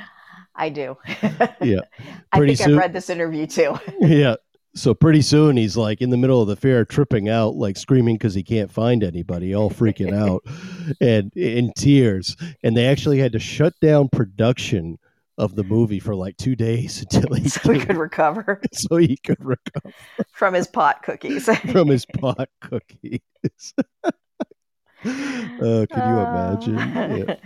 I 0.56 0.70
do. 0.70 0.98
Yeah. 1.62 1.80
I 2.34 2.38
Pretty 2.38 2.56
think 2.56 2.66
soon- 2.68 2.74
I've 2.76 2.80
read 2.82 2.94
this 2.94 3.10
interview 3.10 3.48
too. 3.48 3.76
yeah. 4.00 4.36
So 4.76 4.94
pretty 4.96 5.22
soon 5.22 5.56
he's 5.56 5.78
like 5.78 6.02
in 6.02 6.10
the 6.10 6.18
middle 6.18 6.42
of 6.42 6.48
the 6.48 6.56
fair, 6.56 6.84
tripping 6.84 7.30
out, 7.30 7.56
like 7.56 7.78
screaming 7.78 8.16
because 8.16 8.34
he 8.34 8.42
can't 8.44 8.72
find 8.72 9.04
anybody, 9.04 9.54
all 9.54 9.70
freaking 9.70 10.14
out, 10.14 10.42
and 11.00 11.32
in 11.36 11.72
tears. 11.78 12.36
And 12.64 12.76
they 12.76 12.88
actually 12.88 13.20
had 13.20 13.32
to 13.34 13.40
shut 13.40 13.74
down 13.82 14.10
production 14.10 14.98
of 15.38 15.56
the 15.56 15.64
movie 15.64 16.00
for 16.00 16.16
like 16.16 16.38
two 16.38 16.56
days 16.56 17.02
until 17.12 17.34
he 17.34 17.50
so 17.50 17.72
he 17.72 17.80
could, 17.80 17.88
could 17.90 17.98
recover 17.98 18.62
so 18.74 18.98
he 18.98 19.18
could 19.18 19.44
recover 19.44 19.92
from 20.32 20.54
his 20.54 20.68
pot 20.68 21.02
cookies. 21.04 21.46
from 21.72 21.88
his 21.88 22.06
pot 22.06 22.50
cookies. 22.62 23.20
uh, 24.04 24.12
can 25.04 26.10
you 26.10 26.20
imagine? 26.20 26.76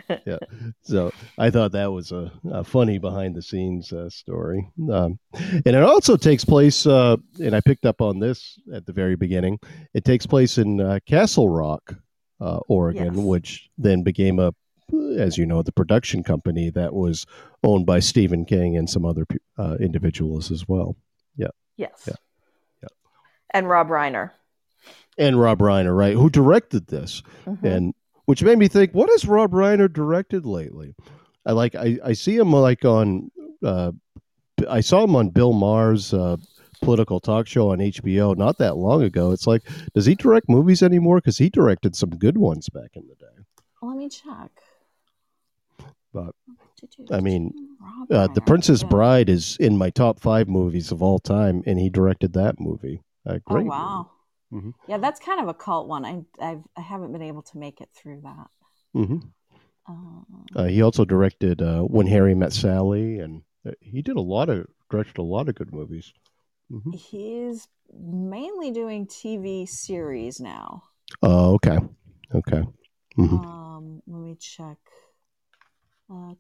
Yeah. 0.09 0.17
Yeah. 0.25 0.37
So 0.83 1.11
I 1.37 1.49
thought 1.49 1.71
that 1.71 1.91
was 1.91 2.11
a, 2.11 2.31
a 2.51 2.63
funny 2.63 2.97
behind 2.99 3.35
the 3.35 3.41
scenes 3.41 3.91
uh, 3.91 4.09
story. 4.09 4.69
Um, 4.91 5.17
and 5.33 5.65
it 5.75 5.83
also 5.83 6.17
takes 6.17 6.45
place, 6.45 6.85
uh, 6.85 7.17
and 7.39 7.55
I 7.55 7.61
picked 7.61 7.85
up 7.85 8.01
on 8.01 8.19
this 8.19 8.59
at 8.73 8.85
the 8.85 8.93
very 8.93 9.15
beginning. 9.15 9.59
It 9.93 10.05
takes 10.05 10.25
place 10.27 10.57
in 10.59 10.79
uh, 10.81 10.99
Castle 11.07 11.49
Rock, 11.49 11.95
uh, 12.39 12.59
Oregon, 12.67 13.15
Yes. 13.15 13.25
which 13.25 13.69
then 13.77 14.03
became 14.03 14.37
a, 14.39 14.53
as 15.17 15.37
you 15.37 15.45
know, 15.45 15.61
the 15.61 15.71
production 15.71 16.23
company 16.23 16.69
that 16.71 16.93
was 16.93 17.25
owned 17.63 17.85
by 17.85 17.99
Stephen 17.99 18.45
King 18.45 18.77
and 18.77 18.89
some 18.89 19.05
other 19.05 19.25
uh, 19.57 19.75
individuals 19.79 20.51
as 20.51 20.67
well. 20.67 20.95
Yeah. 21.35 21.47
Yes. 21.75 22.03
Yeah. 22.07 22.13
Yeah. 22.83 22.89
And 23.53 23.67
Rob 23.69 23.89
Reiner. 23.89 24.31
And 25.17 25.39
Rob 25.39 25.59
Reiner, 25.59 25.97
right, 25.97 26.13
who 26.13 26.29
directed 26.29 26.87
this. 26.87 27.23
Mhm. 27.45 27.63
and 27.63 27.93
which 28.25 28.43
made 28.43 28.57
me 28.57 28.67
think, 28.67 28.91
what 28.93 29.09
has 29.09 29.25
Rob 29.25 29.51
Reiner 29.51 29.91
directed 29.91 30.45
lately? 30.45 30.95
I 31.45 31.53
like 31.53 31.75
I, 31.75 31.97
I 32.03 32.13
see 32.13 32.35
him 32.35 32.51
like 32.51 32.83
on 32.85 33.31
uh, 33.63 33.93
I 34.69 34.81
saw 34.81 35.03
him 35.03 35.15
on 35.15 35.29
Bill 35.29 35.53
Maher's 35.53 36.13
uh, 36.13 36.35
political 36.81 37.19
talk 37.19 37.47
show 37.47 37.71
on 37.71 37.79
HBO 37.79 38.35
not 38.35 38.57
that 38.57 38.75
long 38.77 39.01
ago. 39.03 39.31
It's 39.31 39.47
like, 39.47 39.63
does 39.93 40.05
he 40.05 40.13
direct 40.15 40.49
movies 40.49 40.83
anymore? 40.83 41.17
Because 41.17 41.37
he 41.37 41.49
directed 41.49 41.95
some 41.95 42.09
good 42.11 42.37
ones 42.37 42.69
back 42.69 42.91
in 42.95 43.07
the 43.07 43.15
day. 43.15 43.43
Let 43.81 43.97
me 43.97 44.09
check. 44.09 44.51
But, 46.17 46.35
I 47.11 47.19
mean, 47.21 47.53
Uh, 48.09 48.27
the 48.27 48.41
Reiner. 48.41 48.47
Princess 48.47 48.81
Yeah. 48.81 48.89
Bride 48.89 49.29
is 49.29 49.57
in 49.59 49.77
my 49.77 49.89
top 49.89 50.19
five 50.19 50.47
movies 50.47 50.91
of 50.91 51.01
all 51.03 51.19
time, 51.19 51.63
and 51.65 51.77
he 51.79 51.89
directed 51.89 52.33
that 52.33 52.59
movie. 52.59 53.03
Uh, 53.25 53.39
Oh 53.47 53.59
great. 53.59 53.65
wow. 53.65 54.11
Mhm. 54.53 54.73
Yeah, 54.87 54.97
that's 54.97 55.19
kind 55.19 55.41
of 55.41 55.47
a 55.49 55.53
cult 55.53 55.87
one. 55.87 56.05
I 56.05 56.23
I've, 56.39 56.63
I 56.77 56.81
haven't 56.81 57.11
been 57.11 57.21
able 57.21 57.43
to 57.43 57.57
make 57.57 57.81
it 57.81 57.89
through 57.95 58.21
that. 58.21 58.47
hmm 58.93 59.19
Um, 59.87 60.25
Uh, 60.55 60.65
he 60.65 60.81
also 60.81 61.05
directed 61.05 61.61
uh, 61.61 61.81
When 61.83 62.07
Harry 62.07 62.35
Met 62.35 62.53
Sally, 62.53 63.19
and 63.19 63.43
uh, 63.65 63.71
he 63.81 64.01
did 64.01 64.17
a 64.17 64.21
lot 64.21 64.49
of 64.49 64.67
directed 64.89 65.17
a 65.19 65.23
lot 65.23 65.49
of 65.49 65.55
good 65.55 65.73
movies. 65.73 66.13
hmm 66.69 66.91
he's 66.91 67.67
mainly 67.93 68.71
doing 68.71 69.07
TV 69.07 69.65
series 69.65 70.39
now. 70.39 70.83
Oh, 71.21 71.53
okay, 71.55 71.77
okay. 72.33 72.63
Mhm. 73.17 73.41
Um, 73.41 74.01
let 74.07 74.21
me 74.21 74.35
check. 74.39 74.77
Uh, 76.09 76.33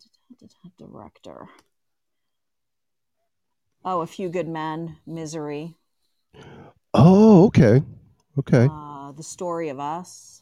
director. 0.77 1.47
Oh, 3.83 4.01
A 4.01 4.07
Few 4.07 4.29
Good 4.29 4.47
Men, 4.47 4.97
Misery. 5.05 5.75
Oh, 6.93 7.47
okay, 7.47 7.81
okay. 8.39 8.67
Uh, 8.69 9.11
the 9.11 9.23
Story 9.23 9.69
of 9.69 9.79
Us. 9.79 10.41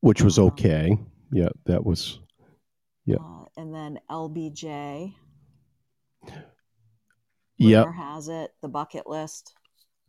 Which 0.00 0.22
was 0.22 0.38
um, 0.38 0.46
okay. 0.46 0.98
Yeah, 1.32 1.48
that 1.64 1.84
was. 1.84 2.20
Yeah. 3.06 3.16
Uh, 3.16 3.44
and 3.56 3.74
then 3.74 3.98
LBJ. 4.10 5.14
Yeah. 7.56 7.90
Has 7.92 8.28
it, 8.28 8.52
The 8.60 8.68
Bucket 8.68 9.06
List. 9.06 9.54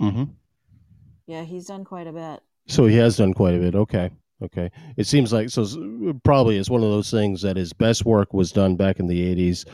Mm 0.02 0.12
hmm 0.14 0.24
Yeah, 1.28 1.44
he's 1.44 1.68
done 1.68 1.86
quite 1.86 2.08
a 2.08 2.12
bit. 2.12 2.42
So 2.68 2.86
he 2.86 2.98
has 2.98 3.18
done 3.18 3.34
quite 3.34 3.56
a 3.56 3.60
bit. 3.60 3.76
Okay. 3.76 4.10
Okay. 4.44 4.70
It 4.98 5.08
seems 5.08 5.32
like 5.32 5.50
so. 5.50 5.66
Probably 6.24 6.58
it's 6.58 6.70
one 6.70 6.84
of 6.84 6.90
those 6.90 7.10
things 7.10 7.42
that 7.44 7.56
his 7.58 7.74
best 7.74 8.06
work 8.06 8.34
was 8.34 8.52
done 8.52 8.76
back 8.76 9.00
in 9.00 9.08
the 9.08 9.24
eighties. 9.24 9.66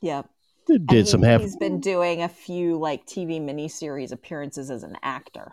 Yep. 0.00 0.28
Did 0.66 0.90
he- 0.90 1.04
some 1.04 1.22
half. 1.22 1.40
He's 1.40 1.56
been 1.56 1.80
doing 1.80 2.22
a 2.22 2.28
few 2.28 2.78
like 2.78 3.06
TV 3.06 3.40
miniseries 3.40 4.12
appearances 4.12 4.70
as 4.70 4.82
an 4.82 4.96
actor. 5.02 5.52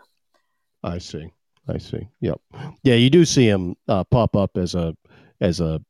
I 0.82 0.98
see. 0.98 1.32
I 1.68 1.78
see. 1.78 2.08
Yep. 2.20 2.40
Yeah, 2.82 2.94
you 2.94 3.10
do 3.10 3.24
see 3.24 3.48
him 3.48 3.74
uh, 3.88 4.04
pop 4.04 4.36
up 4.36 4.56
as 4.56 4.74
a 4.74 4.96
as 5.40 5.60
a 5.60 5.80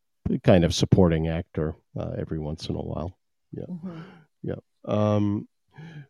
kind 0.42 0.64
of 0.64 0.74
supporting 0.74 1.28
actor 1.28 1.74
uh, 1.98 2.12
every 2.18 2.38
once 2.38 2.68
in 2.68 2.74
a 2.76 2.82
while. 2.82 3.16
Yeah. 3.52 3.92
Yep. 4.42 4.58
Um, 4.86 5.46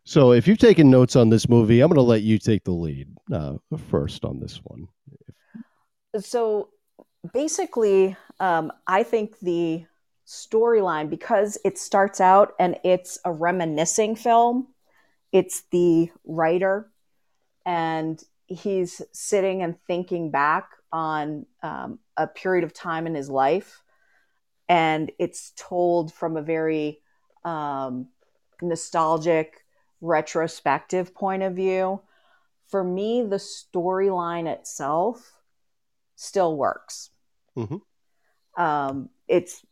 so 0.05 0.31
if 0.31 0.47
you've 0.47 0.57
taken 0.57 0.89
notes 0.89 1.15
on 1.15 1.29
this 1.29 1.49
movie, 1.49 1.81
I'm 1.81 1.89
going 1.89 1.97
to 1.97 2.01
let 2.01 2.21
you 2.21 2.39
take 2.39 2.63
the 2.63 2.71
lead 2.71 3.09
uh, 3.31 3.57
first 3.89 4.23
on 4.23 4.39
this 4.39 4.59
one. 4.63 4.87
So 6.19 6.69
basically, 7.33 8.15
um, 8.39 8.71
I 8.87 9.03
think 9.03 9.39
the 9.39 9.85
storyline, 10.25 11.09
because 11.09 11.57
it 11.63 11.77
starts 11.77 12.19
out 12.19 12.53
and 12.59 12.77
it's 12.83 13.17
a 13.25 13.31
reminiscing 13.31 14.15
film, 14.15 14.67
it's 15.31 15.63
the 15.71 16.09
writer 16.25 16.91
and 17.65 18.23
he's 18.47 19.01
sitting 19.11 19.61
and 19.61 19.75
thinking 19.87 20.31
back 20.31 20.69
on 20.91 21.45
um, 21.63 21.99
a 22.15 22.27
period 22.27 22.63
of 22.63 22.73
time 22.73 23.07
in 23.07 23.15
his 23.15 23.29
life. 23.29 23.81
And 24.69 25.11
it's 25.19 25.53
told 25.55 26.13
from 26.13 26.37
a 26.37 26.41
very 26.41 26.99
um, 27.45 28.07
nostalgic, 28.61 29.65
retrospective 30.01 31.13
point 31.13 31.43
of 31.43 31.55
view. 31.55 32.01
For 32.67 32.83
me, 32.83 33.23
the 33.23 33.37
storyline 33.37 34.47
itself 34.47 35.36
still 36.17 36.57
works. 36.57 37.11
Mhm. 37.55 37.81
Um, 38.57 39.09
it's 39.27 39.65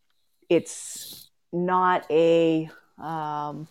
it's 0.47 1.29
not 1.51 2.05
a 2.09 2.69
um, 2.97 3.67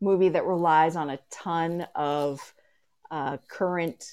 movie 0.00 0.28
that 0.30 0.44
relies 0.44 0.96
on 0.96 1.08
a 1.08 1.18
ton 1.30 1.86
of 1.94 2.52
uh, 3.10 3.38
current 3.48 4.04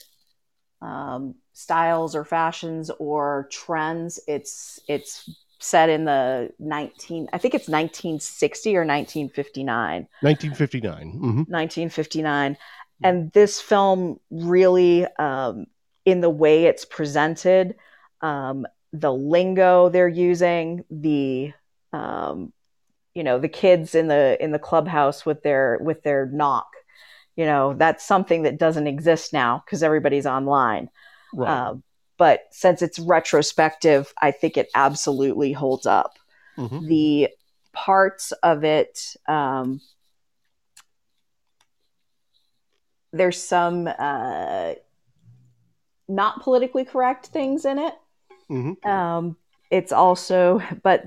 um, 0.82 1.36
styles 1.53 2.15
or 2.15 2.24
fashions 2.24 2.89
or 2.99 3.49
trends. 3.51 4.20
It's 4.28 4.80
it's 4.88 5.30
set 5.59 5.89
in 5.89 6.05
the 6.05 6.51
19 6.59 7.30
I 7.34 7.39
think 7.39 7.55
it's 7.55 7.68
1960 7.68 8.78
or 8.78 8.86
1959. 8.86 10.07
1959. 10.22 11.09
hmm 11.11 11.43
1959 11.51 12.57
and 13.03 13.32
this 13.32 13.59
film 13.61 14.20
really 14.30 15.05
um, 15.18 15.65
in 16.08 16.22
the 16.22 16.30
way 16.30 16.64
it's 16.64 16.86
presented 16.86 17.76
um, 18.22 18.66
the 18.93 19.12
lingo 19.12 19.89
they're 19.89 20.08
using 20.08 20.86
the 20.89 21.51
um, 21.91 22.53
you 23.14 23.24
know 23.26 23.38
the 23.38 23.49
kids 23.49 23.93
in 23.93 24.08
the 24.08 24.38
in 24.41 24.53
the 24.53 24.58
clubhouse 24.70 25.26
with 25.26 25.43
their 25.43 25.78
with 25.82 26.01
their 26.03 26.28
knock 26.28 26.68
you 27.36 27.43
know 27.45 27.74
that's 27.74 28.08
something 28.08 28.43
that 28.43 28.58
doesn't 28.58 28.88
exist 28.88 29.34
now 29.34 29.62
because 29.66 29.84
everybody's 29.84 30.26
online 30.26 30.89
Right. 31.34 31.49
um, 31.51 31.84
but 32.18 32.43
since 32.51 32.82
it's 32.82 32.99
retrospective 32.99 34.14
i 34.22 34.32
think 34.32 34.55
it 34.55 34.70
absolutely 34.76 35.51
holds 35.51 35.86
up 35.86 36.14
Mhm. 36.58 36.88
the 36.88 37.30
parts 37.74 38.32
of 38.43 38.64
it 38.64 38.97
um, 39.28 39.82
there's 43.12 43.41
some 43.41 43.89
uh, 43.99 44.74
not 46.08 46.41
politically 46.41 46.86
correct 46.86 47.28
things 47.28 47.66
in 47.66 47.78
it 47.80 47.93
Mhm. 48.49 48.86
um, 48.86 49.38
it's 49.70 49.91
also 49.91 50.62
but 50.84 51.03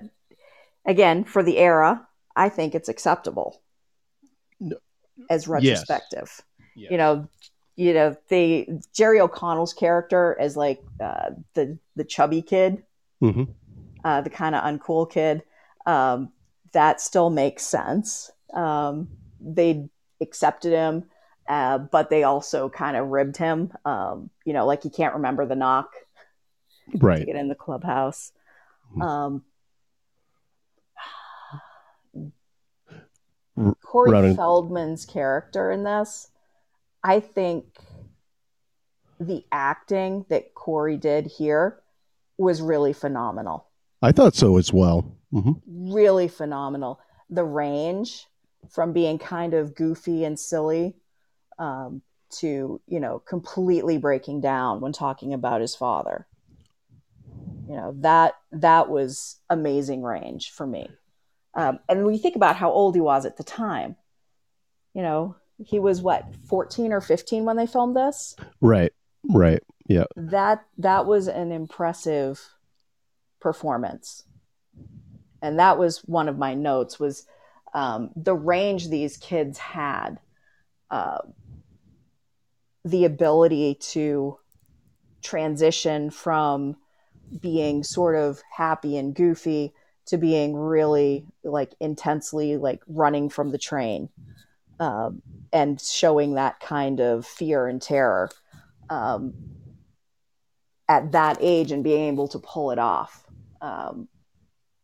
again 0.87 1.25
for 1.25 1.43
the 1.43 1.57
era 1.59 2.07
i 2.37 2.49
think 2.49 2.75
it's 2.75 2.89
acceptable 2.89 3.61
No. 4.61 4.77
as 5.31 5.49
retrospective 5.49 6.43
Yes. 6.75 6.91
you 6.91 6.97
know 6.99 7.29
you 7.77 7.95
know 7.95 8.17
the 8.29 8.69
jerry 8.93 9.21
o'connell's 9.21 9.73
character 9.73 10.37
as 10.39 10.57
like 10.57 10.83
uh, 11.01 11.31
the 11.55 11.79
the 11.97 12.05
chubby 12.05 12.43
kid 12.43 12.83
Mhm. 13.23 13.49
uh, 14.05 14.21
the 14.23 14.31
kind 14.31 14.55
of 14.55 14.63
uncool 14.65 15.11
kid, 15.11 15.43
um, 15.85 16.33
that 16.73 17.03
still 17.03 17.29
makes 17.29 17.65
sense. 17.67 18.31
Um, 18.55 19.11
they 19.39 19.91
accepted 20.23 20.73
him, 20.73 21.05
uh, 21.51 21.79
but 21.79 22.09
they 22.11 22.23
also 22.23 22.69
kind 22.69 22.97
of 22.97 23.09
ribbed 23.09 23.37
him. 23.37 23.73
Um, 23.85 24.31
you 24.45 24.53
know, 24.53 24.65
like 24.65 24.83
he 24.85 24.89
can't 24.91 25.15
remember 25.15 25.45
the 25.45 25.57
knock 25.57 25.91
to 26.93 26.99
Right. 26.99 27.27
get 27.27 27.35
in 27.37 27.49
the 27.49 27.55
clubhouse. 27.57 28.33
Mhm. 28.97 29.03
Um, 29.03 29.45
R- 33.59 33.75
Corey 33.83 34.11
Ronan- 34.13 34.37
Feldman's 34.37 35.05
character 35.05 35.71
in 35.71 35.85
this, 35.85 36.29
I 37.03 37.21
think 37.21 37.65
the 39.19 39.45
acting 39.53 40.25
that 40.29 40.55
Corey 40.55 40.97
did 40.97 41.27
here 41.27 41.81
was 42.39 42.63
really 42.63 42.93
phenomenal. 42.93 43.67
I 44.03 44.13
thought 44.13 44.35
so 44.35 44.57
as 44.57 44.73
well. 44.73 45.05
hmm 45.31 45.53
really 45.67 46.27
phenomenal. 46.29 46.99
The 47.29 47.45
range 47.45 48.27
from 48.69 48.93
being 48.93 49.19
kind 49.19 49.55
of 49.55 49.75
goofy 49.77 50.25
and 50.25 50.39
silly 50.39 50.97
um, 51.61 52.03
to, 52.39 52.81
you 52.89 52.99
know, 52.99 53.21
completely 53.21 53.99
breaking 53.99 54.41
down 54.41 54.81
when 54.81 54.93
talking 54.93 55.33
about 55.33 55.61
his 55.61 55.77
father. 55.77 56.27
You 57.69 57.77
know, 57.77 57.95
that 57.99 58.35
that 58.51 58.89
was 58.89 59.37
amazing 59.49 60.03
range 60.03 60.51
for 60.51 60.67
me. 60.67 60.89
Um, 61.55 61.79
and 61.89 62.05
when 62.05 62.15
you 62.15 62.21
think 62.21 62.35
about 62.35 62.57
how 62.57 62.73
old 62.73 62.97
he 62.97 63.01
was 63.01 63.25
at 63.25 63.37
the 63.37 63.45
time, 63.45 63.95
you 64.95 65.03
know, 65.03 65.37
he 65.65 65.79
was 65.79 66.03
what, 66.03 66.25
14 66.49 66.93
or 66.93 67.01
15 67.01 67.45
when 67.45 67.57
they 67.57 67.67
filmed 67.67 67.95
this? 67.95 68.35
Right. 68.61 68.93
Right. 69.33 69.63
Yeah. 69.87 70.05
that 70.17 70.65
that 70.79 71.05
was 71.05 71.27
an 71.27 71.51
impressive 71.51 72.41
performance 73.41 74.23
and 75.43 75.59
that 75.59 75.79
was 75.79 75.99
one 76.05 76.29
of 76.29 76.39
my 76.39 76.55
notes 76.55 77.01
was 77.01 77.27
um, 77.75 78.11
the 78.17 78.35
range 78.35 78.89
these 78.89 79.17
kids 79.17 79.59
had 79.59 80.19
uh, 80.91 81.19
the 82.85 83.05
ability 83.05 83.75
to 83.75 84.39
transition 85.23 86.11
from 86.11 86.77
being 87.41 87.83
sort 87.83 88.17
of 88.17 88.43
happy 88.51 88.97
and 88.97 89.15
goofy 89.15 89.73
to 90.07 90.17
being 90.17 90.57
really 90.57 91.25
like 91.45 91.75
intensely 91.79 92.57
like 92.57 92.83
running 92.89 93.29
from 93.29 93.53
the 93.53 93.59
train 93.59 94.09
um, 94.81 95.23
and 95.53 95.81
showing 95.81 96.35
that 96.35 96.59
kind 96.59 97.01
of 97.01 97.27
fear 97.27 97.67
and 97.67 97.81
terror 97.81 98.31
um, 98.89 99.35
at 100.89 101.13
that 101.13 101.39
age 101.41 101.71
and 101.71 101.85
being 101.85 102.09
able 102.09 102.27
to 102.29 102.39
pull 102.39 102.73
it 102.73 102.79
off. 102.79 103.25
Um, 103.61 104.09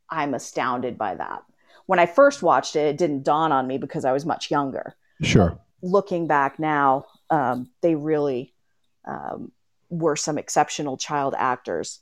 I'm 0.09 0.35
astounded 0.35 0.97
by 0.97 1.17
that. 1.17 1.43
When 1.87 1.99
I 1.99 2.07
first 2.07 2.43
watched 2.43 2.77
it, 2.77 2.87
it 2.87 2.99
didn't 2.99 3.25
dawn 3.25 3.53
on 3.53 3.67
me 3.67 3.79
because 3.79 4.05
I 4.05 4.13
was 4.13 4.25
much 4.25 4.51
younger. 4.51 4.95
Sure. 5.23 5.59
Looking 5.83 6.27
back 6.27 6.59
now, 6.59 7.07
um, 7.31 7.71
they 7.83 7.95
really 7.95 8.55
um, 9.07 9.53
were 9.89 10.17
some 10.17 10.39
exceptional 10.39 10.97
child 10.97 11.35
actors. 11.37 12.01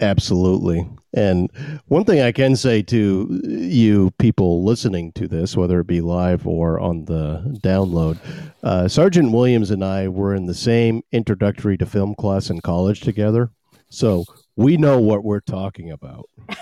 Absolutely. 0.00 0.86
And 1.14 1.50
one 1.86 2.04
thing 2.04 2.20
I 2.20 2.32
can 2.32 2.56
say 2.56 2.82
to 2.82 3.40
you 3.44 4.10
people 4.18 4.64
listening 4.64 5.12
to 5.12 5.26
this, 5.26 5.56
whether 5.56 5.80
it 5.80 5.86
be 5.86 6.00
live 6.00 6.46
or 6.46 6.78
on 6.78 7.06
the 7.06 7.58
download, 7.62 8.18
uh, 8.62 8.86
Sergeant 8.86 9.32
Williams 9.32 9.70
and 9.70 9.84
I 9.84 10.08
were 10.08 10.34
in 10.34 10.46
the 10.46 10.54
same 10.54 11.02
introductory 11.10 11.76
to 11.78 11.86
film 11.86 12.14
class 12.14 12.50
in 12.50 12.60
college 12.60 13.00
together. 13.00 13.50
So 13.88 14.24
we 14.56 14.76
know 14.76 15.00
what 15.00 15.24
we're 15.24 15.40
talking 15.40 15.90
about. 15.90 16.28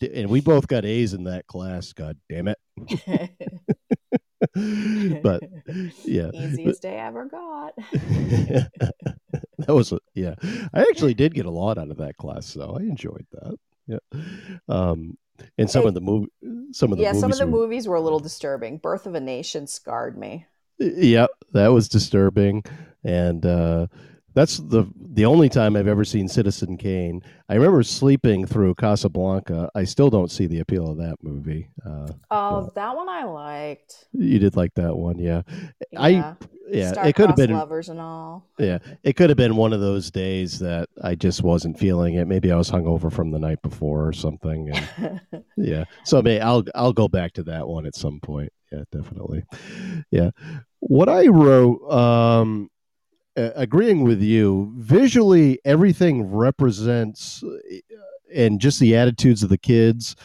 and 0.00 0.30
we 0.30 0.40
both 0.40 0.68
got 0.68 0.84
A's 0.84 1.14
in 1.14 1.24
that 1.24 1.46
class. 1.46 1.92
God 1.92 2.18
damn 2.28 2.48
it. 2.48 2.58
but 5.22 5.42
yeah. 6.04 6.30
Easiest 6.32 6.82
day 6.82 6.98
I 6.98 7.06
ever 7.06 7.26
got. 7.26 7.74
that 7.92 8.70
was 9.68 9.92
a, 9.92 9.98
yeah. 10.14 10.34
I 10.72 10.80
actually 10.82 11.14
did 11.14 11.34
get 11.34 11.46
a 11.46 11.50
lot 11.50 11.78
out 11.78 11.90
of 11.90 11.98
that 11.98 12.16
class, 12.16 12.46
so 12.46 12.76
I 12.78 12.82
enjoyed 12.82 13.26
that. 13.32 13.56
Yeah. 13.86 13.98
Um, 14.68 15.16
and 15.56 15.70
some 15.70 15.84
It- 15.84 15.88
of 15.88 15.94
the 15.94 16.00
movie, 16.00 16.28
some 16.72 16.92
of 16.92 16.98
the 16.98 17.04
yeah, 17.04 17.10
movies 17.12 17.20
some 17.20 17.32
of 17.32 17.38
the 17.38 17.46
were- 17.46 17.52
movies 17.62 17.88
were 17.88 17.96
a 17.96 18.00
little 18.00 18.20
disturbing. 18.20 18.78
Birth 18.78 19.06
of 19.06 19.14
a 19.14 19.20
Nation 19.20 19.66
scarred 19.66 20.18
me. 20.18 20.46
Yep, 20.80 21.30
that 21.54 21.68
was 21.68 21.88
disturbing, 21.88 22.62
and 23.02 23.44
uh, 23.44 23.88
that's 24.34 24.58
the 24.58 24.84
the 25.12 25.24
only 25.24 25.48
time 25.48 25.74
I've 25.76 25.88
ever 25.88 26.04
seen 26.04 26.28
Citizen 26.28 26.76
Kane. 26.76 27.22
I 27.48 27.54
remember 27.54 27.82
sleeping 27.82 28.46
through 28.46 28.74
Casablanca. 28.76 29.70
I 29.74 29.84
still 29.84 30.10
don't 30.10 30.30
see 30.30 30.46
the 30.46 30.60
appeal 30.60 30.88
of 30.90 30.98
that 30.98 31.16
movie. 31.22 31.70
Uh, 31.84 32.08
Oh, 32.30 32.70
that 32.74 32.94
one 32.94 33.08
I 33.08 33.24
liked. 33.24 34.06
you 34.12 34.38
did 34.38 34.54
like 34.56 34.74
that 34.74 34.96
one, 34.96 35.18
yeah, 35.18 35.42
I- 35.96 36.08
Yeah, 36.10 36.34
yeah. 36.70 36.88
Star-crossed 36.92 37.08
It 37.08 37.16
could 37.16 37.26
have 37.30 37.36
been, 37.36 37.52
lovers 37.52 37.88
and 37.88 38.00
all. 38.00 38.46
yeah, 38.58 38.78
it 39.02 39.14
could 39.16 39.30
have 39.30 39.36
been 39.38 39.56
one 39.56 39.72
of 39.72 39.80
those 39.80 40.10
days 40.10 40.58
that 40.60 40.88
I 41.02 41.14
just 41.14 41.42
wasn't 41.42 41.78
feeling 41.78 42.14
it. 42.14 42.26
Maybe 42.28 42.52
I 42.52 42.56
was 42.56 42.70
hungover 42.70 43.10
from 43.10 43.30
the 43.30 43.38
night 43.38 43.62
before 43.62 44.06
or 44.06 44.12
something, 44.12 44.70
and 44.70 45.20
yeah 45.56 45.84
so 46.04 46.22
may 46.22 46.38
i'll 46.40 46.62
i'll 46.76 46.92
go 46.92 47.08
back 47.08 47.32
to 47.32 47.42
that 47.42 47.66
one 47.66 47.84
at 47.86 47.96
some 47.96 48.20
point 48.20 48.52
yeah 48.70 48.82
definitely 48.92 49.42
yeah 50.12 50.30
what 50.78 51.08
i 51.08 51.26
wrote 51.26 51.80
um 51.90 52.70
uh, 53.38 53.52
agreeing 53.54 54.02
with 54.02 54.20
you 54.20 54.72
visually 54.76 55.60
everything 55.64 56.22
represents 56.22 57.42
uh, 57.42 57.56
and 58.34 58.60
just 58.60 58.80
the 58.80 58.96
attitudes 58.96 59.42
of 59.42 59.48
the 59.48 59.58
kids 59.58 60.16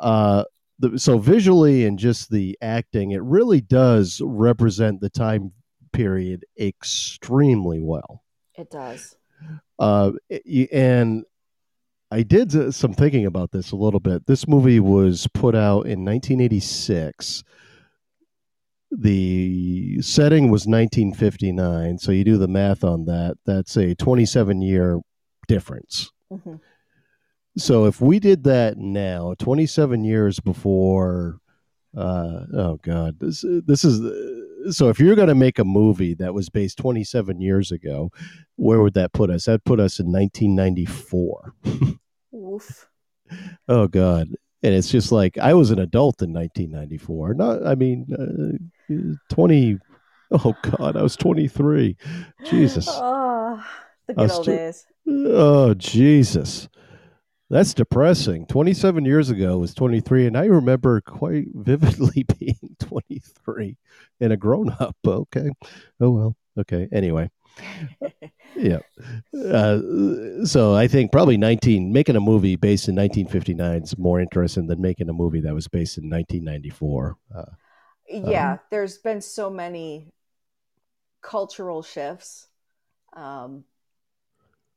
uh 0.00 0.42
the, 0.78 0.98
so 0.98 1.18
visually 1.18 1.84
and 1.86 1.98
just 1.98 2.30
the 2.30 2.56
acting 2.60 3.12
it 3.12 3.22
really 3.22 3.60
does 3.60 4.20
represent 4.24 5.00
the 5.00 5.10
time 5.10 5.52
period 5.92 6.44
extremely 6.58 7.80
well 7.80 8.22
it 8.56 8.70
does. 8.70 9.16
uh, 9.78 10.12
and 10.72 11.24
I 12.10 12.22
did 12.22 12.72
some 12.72 12.94
thinking 12.94 13.26
about 13.26 13.50
this 13.50 13.72
a 13.72 13.76
little 13.76 14.00
bit. 14.00 14.26
This 14.26 14.46
movie 14.46 14.80
was 14.80 15.26
put 15.34 15.54
out 15.54 15.86
in 15.86 16.04
1986. 16.04 17.42
The 18.90 20.00
setting 20.00 20.50
was 20.50 20.66
1959, 20.66 21.98
so 21.98 22.12
you 22.12 22.24
do 22.24 22.38
the 22.38 22.48
math 22.48 22.84
on 22.84 23.04
that. 23.06 23.36
That's 23.44 23.76
a 23.76 23.94
27 23.94 24.62
year 24.62 25.00
difference. 25.48 26.10
Mhm. 26.32 26.60
So 27.58 27.86
if 27.86 28.00
we 28.00 28.18
did 28.18 28.44
that 28.44 28.76
now, 28.76 29.34
27 29.38 30.04
years 30.04 30.40
before, 30.40 31.38
uh, 31.96 32.44
oh 32.54 32.78
god, 32.82 33.18
this 33.18 33.44
this 33.66 33.82
is 33.84 34.00
so. 34.76 34.88
If 34.90 35.00
you're 35.00 35.16
going 35.16 35.28
to 35.28 35.34
make 35.34 35.58
a 35.58 35.64
movie 35.64 36.14
that 36.14 36.34
was 36.34 36.50
based 36.50 36.76
27 36.78 37.40
years 37.40 37.72
ago, 37.72 38.10
where 38.56 38.82
would 38.82 38.94
that 38.94 39.14
put 39.14 39.30
us? 39.30 39.46
That 39.46 39.64
put 39.64 39.80
us 39.80 39.98
in 39.98 40.12
1994. 40.12 41.54
Oof. 42.34 42.88
Oh 43.68 43.88
god, 43.88 44.28
and 44.62 44.74
it's 44.74 44.90
just 44.90 45.10
like 45.10 45.38
I 45.38 45.54
was 45.54 45.70
an 45.70 45.78
adult 45.78 46.20
in 46.20 46.32
1994. 46.34 47.34
Not, 47.34 47.66
I 47.66 47.74
mean, 47.74 48.06
uh, 48.12 48.58
20. 49.30 49.78
Oh 50.32 50.54
god, 50.62 50.96
I 50.96 51.02
was 51.02 51.16
23. 51.16 51.96
Jesus. 52.44 52.88
Oh, 52.90 53.64
the 54.06 54.14
good 54.14 54.30
old 54.30 54.46
days. 54.46 54.86
Oh 55.08 55.74
Jesus, 55.74 56.68
that's 57.48 57.74
depressing. 57.74 58.46
Twenty-seven 58.46 59.04
years 59.04 59.30
ago 59.30 59.58
was 59.58 59.74
twenty-three, 59.74 60.26
and 60.26 60.36
I 60.36 60.46
remember 60.46 61.00
quite 61.00 61.46
vividly 61.54 62.24
being 62.38 62.76
twenty-three 62.80 63.76
and 64.20 64.32
a 64.32 64.36
grown-up. 64.36 64.96
Okay, 65.06 65.50
oh 66.00 66.10
well. 66.10 66.36
Okay. 66.58 66.88
Anyway, 66.92 67.30
yeah. 68.56 68.78
Uh, 69.32 70.44
so 70.44 70.74
I 70.74 70.88
think 70.88 71.12
probably 71.12 71.36
nineteen 71.36 71.92
making 71.92 72.16
a 72.16 72.20
movie 72.20 72.56
based 72.56 72.88
in 72.88 72.94
nineteen 72.94 73.28
fifty-nine 73.28 73.82
is 73.82 73.96
more 73.96 74.20
interesting 74.20 74.66
than 74.66 74.80
making 74.80 75.08
a 75.08 75.12
movie 75.12 75.40
that 75.42 75.54
was 75.54 75.68
based 75.68 75.98
in 75.98 76.08
nineteen 76.08 76.44
ninety-four. 76.44 77.16
Uh, 77.34 77.44
yeah, 78.08 78.58
there's 78.70 78.98
been 78.98 79.20
so 79.20 79.50
many 79.50 80.12
cultural 81.22 81.82
shifts. 81.82 82.48
Um, 83.12 83.64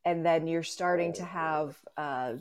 and 0.05 0.25
then 0.25 0.47
you're 0.47 0.63
starting 0.63 1.13
to 1.13 1.23
have, 1.23 1.77
uh, 1.97 2.33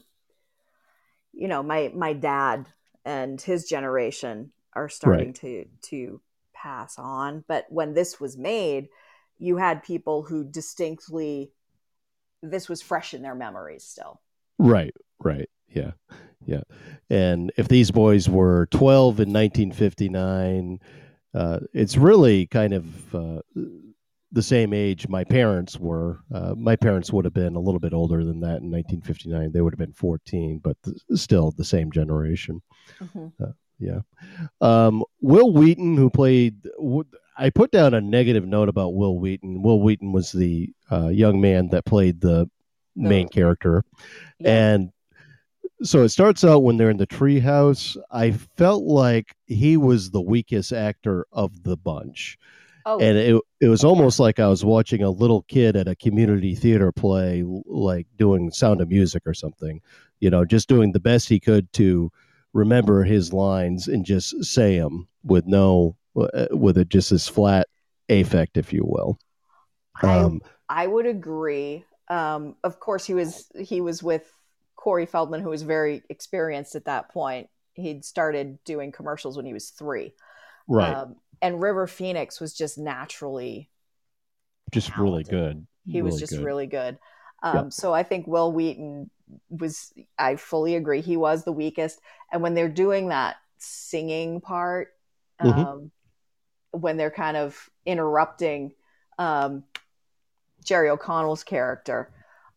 you 1.33 1.49
know, 1.49 1.63
my, 1.63 1.93
my 1.95 2.13
dad 2.13 2.67
and 3.05 3.41
his 3.41 3.67
generation 3.67 4.53
are 4.75 4.89
starting 4.89 5.33
to, 5.35 5.67
to 5.83 6.21
pass 6.55 6.99
on. 6.99 7.45
But 7.49 7.67
when 7.69 7.95
this 7.95 8.21
was 8.21 8.37
made, 8.37 8.89
you 9.39 9.57
had 9.57 9.83
people 9.83 10.23
who 10.23 10.45
distinctly, 10.45 11.53
this 12.43 12.69
was 12.69 12.81
fresh 12.81 13.13
in 13.15 13.23
their 13.23 13.35
memories 13.35 13.85
still. 13.85 14.21
Right, 14.59 14.95
right. 15.19 15.51
Yeah, 15.69 15.93
yeah. 16.49 16.63
And 17.11 17.53
if 17.59 17.69
these 17.69 17.91
boys 17.91 18.29
were 18.29 18.67
12 18.71 19.21
in 19.21 19.33
1959, 19.33 20.79
uh, 21.35 21.61
it's 21.75 21.97
really 21.99 22.47
kind 22.47 22.73
of 22.73 23.15
uh, 23.15 23.41
the 24.33 24.43
same 24.43 24.73
age 24.73 25.09
my 25.09 25.25
parents 25.25 25.79
were. 25.79 26.21
Uh, 26.35 26.55
my 26.57 26.75
parents 26.75 27.13
would 27.13 27.27
have 27.27 27.35
been 27.35 27.55
a 27.55 27.61
little 27.61 27.81
bit 27.81 27.93
older 27.93 28.25
than 28.25 28.41
that 28.41 28.63
in 28.63 28.71
1959. 28.71 29.53
They 29.53 29.61
would 29.61 29.75
have 29.75 29.79
been 29.79 29.93
14, 29.93 30.61
but 30.65 30.77
th- 30.83 30.97
still 31.15 31.51
the 31.51 31.65
same 31.65 31.93
generation. 31.93 32.63
Mhm. 32.99 33.33
Yeah. 33.79 34.01
Um, 34.61 35.05
Wil 35.21 35.53
Wheaton, 35.53 35.97
who 35.97 36.11
played, 36.11 36.63
w- 36.79 37.05
I 37.37 37.51
put 37.51 37.71
down 37.71 37.95
a 37.95 38.01
negative 38.01 38.45
note 38.47 38.69
about 38.69 38.95
Wil 38.95 39.19
Wheaton. 39.21 39.63
Wil 39.63 39.81
Wheaton 39.83 40.13
was 40.13 40.33
the 40.33 40.71
uh, 40.91 41.09
young 41.09 41.41
man 41.41 41.69
that 41.69 41.85
played 41.85 42.21
the 42.21 42.51
main 42.97 43.29
character. 43.29 43.85
Yeah. 44.41 44.73
And 44.73 44.91
so 45.83 46.03
it 46.03 46.09
starts 46.11 46.45
out 46.45 46.63
when 46.63 46.77
they're 46.77 46.91
in 46.91 46.97
the 46.97 47.07
treehouse. 47.07 47.97
I 48.11 48.33
felt 48.33 48.85
like 48.85 49.35
he 49.47 49.77
was 49.77 50.11
the 50.11 50.21
weakest 50.21 50.73
actor 50.73 51.27
of 51.33 51.63
the 51.63 51.77
bunch. 51.77 52.39
oh, 52.87 52.99
And 52.99 53.17
it, 53.17 53.43
it 53.61 53.69
was 53.69 53.85
almost 53.85 54.19
like 54.19 54.39
I 54.39 54.49
was 54.49 54.65
watching 54.65 55.03
a 55.03 55.11
little 55.11 55.43
kid 55.43 55.77
at 55.77 55.89
a 55.89 55.97
community 55.97 56.55
theater 56.55 56.93
play, 56.93 57.45
like 57.67 58.07
doing 58.17 58.51
sound 58.51 58.81
of 58.81 58.89
music 58.89 59.23
or 59.27 59.35
something, 59.35 59.81
you 60.21 60.31
know, 60.31 60.45
just 60.45 60.69
doing 60.69 60.93
the 60.93 61.01
best 61.01 61.29
he 61.29 61.39
could 61.41 61.73
to 61.75 62.11
remember 62.53 63.05
his 63.05 63.33
lines 63.33 63.89
and 63.89 64.05
just 64.05 64.45
say 64.45 64.79
them 64.79 65.07
with 65.23 65.47
no, 65.47 65.97
uh, 66.17 66.47
with 66.51 66.79
it 66.79 66.89
just 66.89 67.11
this 67.11 67.29
flat 67.29 67.69
affect, 68.09 68.57
if 68.57 68.73
you 68.73 68.85
will. 68.85 69.19
I, 70.03 70.19
Um, 70.19 70.41
I 70.69 70.87
would 70.87 71.07
agree. 71.07 71.85
Um, 72.09 72.57
of 72.65 72.81
course, 72.81 73.05
he 73.05 73.15
was 73.15 73.51
he 73.59 73.81
was 73.81 74.03
with 74.03 74.31
Corey 74.79 75.07
Feldman, 75.07 75.41
who 75.43 75.51
was 75.51 75.63
very 75.63 76.05
experienced 76.09 76.77
at 76.77 76.85
that 76.85 77.09
point. 77.11 77.49
He'd 77.75 78.05
started 78.05 78.63
doing 78.65 78.93
commercials 78.93 79.37
when 79.37 79.45
he 79.45 79.53
was 79.53 79.71
three, 79.71 80.15
right. 80.69 80.95
um, 80.95 81.17
and 81.43 81.61
River 81.61 81.89
Phoenix 81.89 82.41
was 82.41 82.55
just 82.55 82.79
naturally 82.79 83.69
just 84.71 84.97
really 84.97 85.25
good. 85.25 85.67
he 85.85 86.01
was 86.01 86.19
just 86.19 86.33
good. 86.33 86.45
really 86.45 86.67
good. 86.67 86.97
Um, 87.43 87.57
Yep. 87.57 87.73
So 87.73 87.93
I 87.93 88.05
think 88.05 88.27
Wil 88.29 88.53
Wheaton 88.53 89.11
was. 89.51 89.93
I 90.17 90.37
fully 90.37 90.77
agree. 90.77 91.01
He 91.01 91.17
was 91.17 91.43
the 91.45 91.53
weakest, 91.53 92.01
and 92.33 92.41
when 92.41 92.55
they're 92.55 92.69
doing 92.69 93.09
that 93.09 93.37
singing 93.59 94.41
part, 94.41 94.95
Mhm. 95.43 95.67
um, 95.67 95.91
when 96.71 96.97
they're 96.97 97.11
kind 97.11 97.37
of 97.37 97.69
interrupting 97.85 98.73
um, 99.19 99.65
Jerry 100.65 100.89
O'Connell's 100.91 101.43
character, 101.43 102.13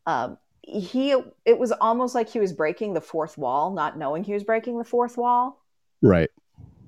um, 0.05 0.38
he 0.72 1.15
it 1.45 1.59
was 1.59 1.72
almost 1.74 2.15
like 2.15 2.30
he 2.30 2.39
was 2.39 2.53
breaking 2.53 2.93
the 2.93 3.01
fourth 3.01 3.38
wall, 3.38 3.72
not 3.72 3.97
knowing 3.97 4.24
he 4.24 4.34
was 4.34 4.43
breaking 4.43 4.78
the 4.78 4.84
fourth 4.86 5.17
wall. 5.17 5.61
Right. 6.01 6.30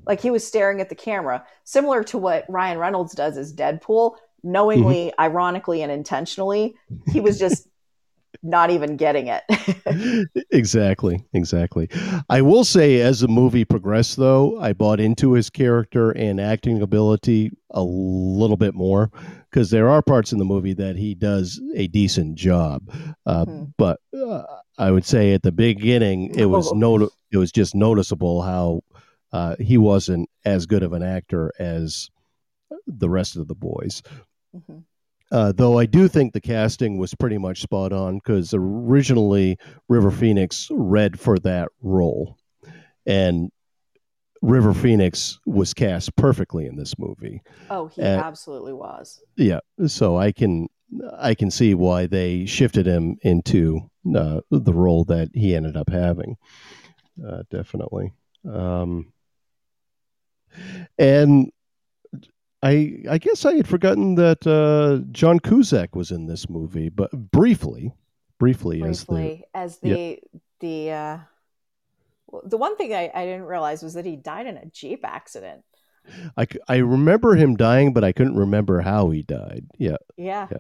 Like 0.05 0.19
he 0.21 0.31
was 0.31 0.45
staring 0.45 0.81
at 0.81 0.89
the 0.89 0.95
camera, 0.95 1.45
similar 1.63 2.03
to 2.05 2.17
what 2.17 2.45
Ryan 2.49 2.77
Reynolds 2.77 3.13
does 3.13 3.37
as 3.37 3.53
Deadpool, 3.53 4.15
knowingly, 4.43 5.07
Mm-hmm. 5.07 5.21
ironically, 5.21 5.81
and 5.81 5.91
intentionally. 5.91 6.75
He 7.11 7.19
was 7.21 7.37
just 7.39 7.67
not 8.43 8.69
even 8.71 8.97
getting 8.97 9.27
it. 9.27 9.43
exactly 10.51 11.23
exactly 11.33 11.87
i 12.29 12.41
will 12.41 12.63
say 12.63 12.99
as 12.99 13.19
the 13.19 13.27
movie 13.27 13.63
progressed 13.63 14.17
though 14.17 14.59
i 14.59 14.73
bought 14.73 14.99
into 14.99 15.33
his 15.33 15.49
character 15.49 16.11
and 16.11 16.41
acting 16.41 16.81
ability 16.81 17.51
a 17.71 17.83
little 17.83 18.57
bit 18.57 18.73
more 18.73 19.11
because 19.53 19.69
there 19.69 19.87
are 19.87 20.01
parts 20.01 20.31
in 20.31 20.39
the 20.39 20.45
movie 20.45 20.73
that 20.73 20.95
he 20.95 21.13
does 21.13 21.61
a 21.75 21.85
decent 21.87 22.33
job 22.35 22.81
uh, 23.27 23.45
Mhm. 23.45 23.73
but 23.77 23.99
uh, 24.17 24.43
i 24.79 24.89
would 24.89 25.05
say 25.05 25.33
at 25.33 25.43
the 25.43 25.51
beginning 25.51 26.33
it 26.35 26.45
was 26.45 26.71
Oh. 26.71 26.75
not 26.75 27.09
it 27.31 27.37
was 27.37 27.51
just 27.51 27.75
noticeable 27.75 28.41
how 28.41 28.81
uh, 29.31 29.55
he 29.59 29.77
wasn't 29.77 30.27
as 30.43 30.65
good 30.65 30.81
of 30.83 30.93
an 30.93 31.03
actor 31.03 31.51
as 31.59 32.09
the 32.87 33.09
rest 33.09 33.35
of 33.35 33.47
the 33.47 33.55
boys 33.55 34.01
Mhm. 34.55 34.83
uh, 35.31 35.51
though 35.51 35.77
I 35.79 35.85
do 35.85 36.07
think 36.07 36.33
the 36.33 36.41
casting 36.41 36.97
was 36.97 37.13
pretty 37.15 37.37
much 37.37 37.61
spot 37.61 37.91
on 37.93 38.15
because 38.15 38.53
originally 38.53 39.57
River 39.89 40.11
Phoenix 40.11 40.67
read 40.71 41.19
for 41.19 41.37
that 41.39 41.69
role, 41.81 42.37
and 43.07 43.51
River 44.43 44.73
Phoenix 44.73 45.39
was 45.45 45.73
cast 45.73 46.13
perfectly 46.17 46.65
in 46.65 46.75
this 46.75 46.99
movie. 46.99 47.41
Oh, 47.69 47.87
he 47.87 48.01
Uh, 48.01 48.05
absolutely 48.05 48.73
was. 48.73 49.21
Yeah, 49.37 49.61
so 49.87 50.17
I 50.17 50.31
can 50.33 50.67
I 51.17 51.33
can 51.33 51.49
see 51.49 51.73
why 51.73 52.05
they 52.07 52.45
shifted 52.45 52.85
him 52.85 53.17
into 53.23 53.89
uh, 54.15 54.41
the 54.51 54.73
role 54.73 55.05
that 55.05 55.29
he 55.33 55.55
ended 55.55 55.75
up 55.77 55.89
having. 55.89 56.35
uh, 57.25 57.43
definitely. 57.49 58.13
Um, 58.45 59.13
and 60.99 61.49
I 62.61 62.97
I 63.09 63.17
guess 63.19 63.45
I 63.45 63.53
had 63.55 63.67
forgotten 63.67 64.15
that 64.15 64.45
uh, 64.45 65.05
John 65.11 65.39
Cusack 65.39 65.95
was 65.95 66.11
in 66.11 66.27
this 66.27 66.49
movie, 66.49 66.89
but 66.89 67.11
briefly, 67.31 67.93
briefly, 68.39 68.81
briefly 68.81 68.89
as 68.89 69.03
the 69.05 69.39
as 69.53 69.77
the 69.79 70.19
the 70.59 70.91
uh, 70.91 71.17
the 72.45 72.57
one 72.57 72.75
thing 72.77 72.93
I, 72.93 73.11
I 73.13 73.25
didn't 73.25 73.45
realize 73.45 73.83
was 73.83 73.93
that 73.93 74.05
he 74.05 74.15
died 74.15 74.47
in 74.47 74.57
a 74.57 74.65
jeep 74.65 75.01
accident. 75.03 75.63
I, 76.37 76.47
I 76.67 76.77
remember 76.77 77.35
him 77.35 77.55
dying, 77.55 77.93
but 77.93 78.03
I 78.03 78.11
couldn't 78.11 78.35
remember 78.35 78.81
how 78.81 79.09
he 79.09 79.23
died. 79.23 79.67
Yeah. 79.77 79.97
Yeah. 80.17 80.47
Yeah. 80.51 80.57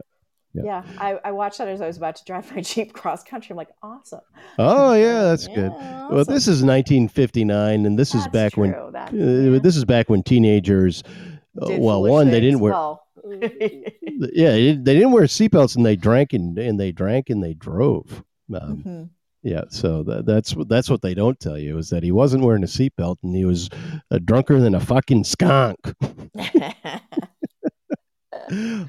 Yeah. 0.53 0.63
yeah. 0.63 0.83
I, 0.99 1.19
I 1.25 1.31
watched 1.31 1.57
that 1.57 1.67
as 1.67 1.81
I 1.81 1.87
was 1.87 1.97
about 1.97 2.15
to 2.17 2.23
drive 2.25 2.53
my 2.53 2.61
Jeep 2.61 2.93
cross 2.93 3.23
country. 3.23 3.53
I'm 3.53 3.57
like, 3.57 3.73
awesome. 3.81 4.21
Oh, 4.59 4.93
yeah, 4.93 5.23
that's 5.23 5.47
yeah, 5.47 5.55
good. 5.55 5.71
Awesome. 5.71 6.15
Well, 6.15 6.25
this 6.25 6.47
is 6.47 6.63
1959, 6.63 7.85
and 7.85 7.97
this 7.97 8.11
that's 8.11 8.25
is 8.25 8.31
back 8.31 8.53
true. 8.53 8.61
when 8.61 8.73
uh, 8.95 9.59
this 9.59 9.75
is 9.75 9.85
back 9.85 10.09
when 10.09 10.21
teenagers, 10.21 11.03
uh, 11.59 11.67
well, 11.77 12.03
one, 12.03 12.29
they 12.29 12.39
didn't 12.39 12.59
wear. 12.59 12.73
Well. 12.73 12.99
yeah, 13.31 14.51
they 14.51 14.75
didn't 14.75 15.11
wear 15.11 15.23
seatbelts, 15.23 15.75
and 15.75 15.85
they 15.85 15.95
drank 15.95 16.33
and, 16.33 16.57
and 16.59 16.79
they 16.79 16.91
drank 16.91 17.29
and 17.29 17.41
they 17.43 17.53
drove. 17.53 18.23
Um, 18.53 18.77
mm-hmm. 18.77 19.03
Yeah, 19.43 19.65
so 19.67 20.03
that, 20.03 20.25
that's 20.25 20.55
that's 20.67 20.89
what 20.89 21.01
they 21.01 21.13
don't 21.13 21.37
tell 21.37 21.57
you 21.57 21.77
is 21.77 21.89
that 21.89 22.01
he 22.01 22.13
wasn't 22.13 22.45
wearing 22.45 22.63
a 22.63 22.67
seatbelt 22.67 23.17
and 23.23 23.35
he 23.35 23.43
was 23.43 23.69
a 24.09 24.17
drunker 24.17 24.61
than 24.61 24.73
a 24.73 24.79
fucking 24.79 25.25
skunk. 25.25 25.77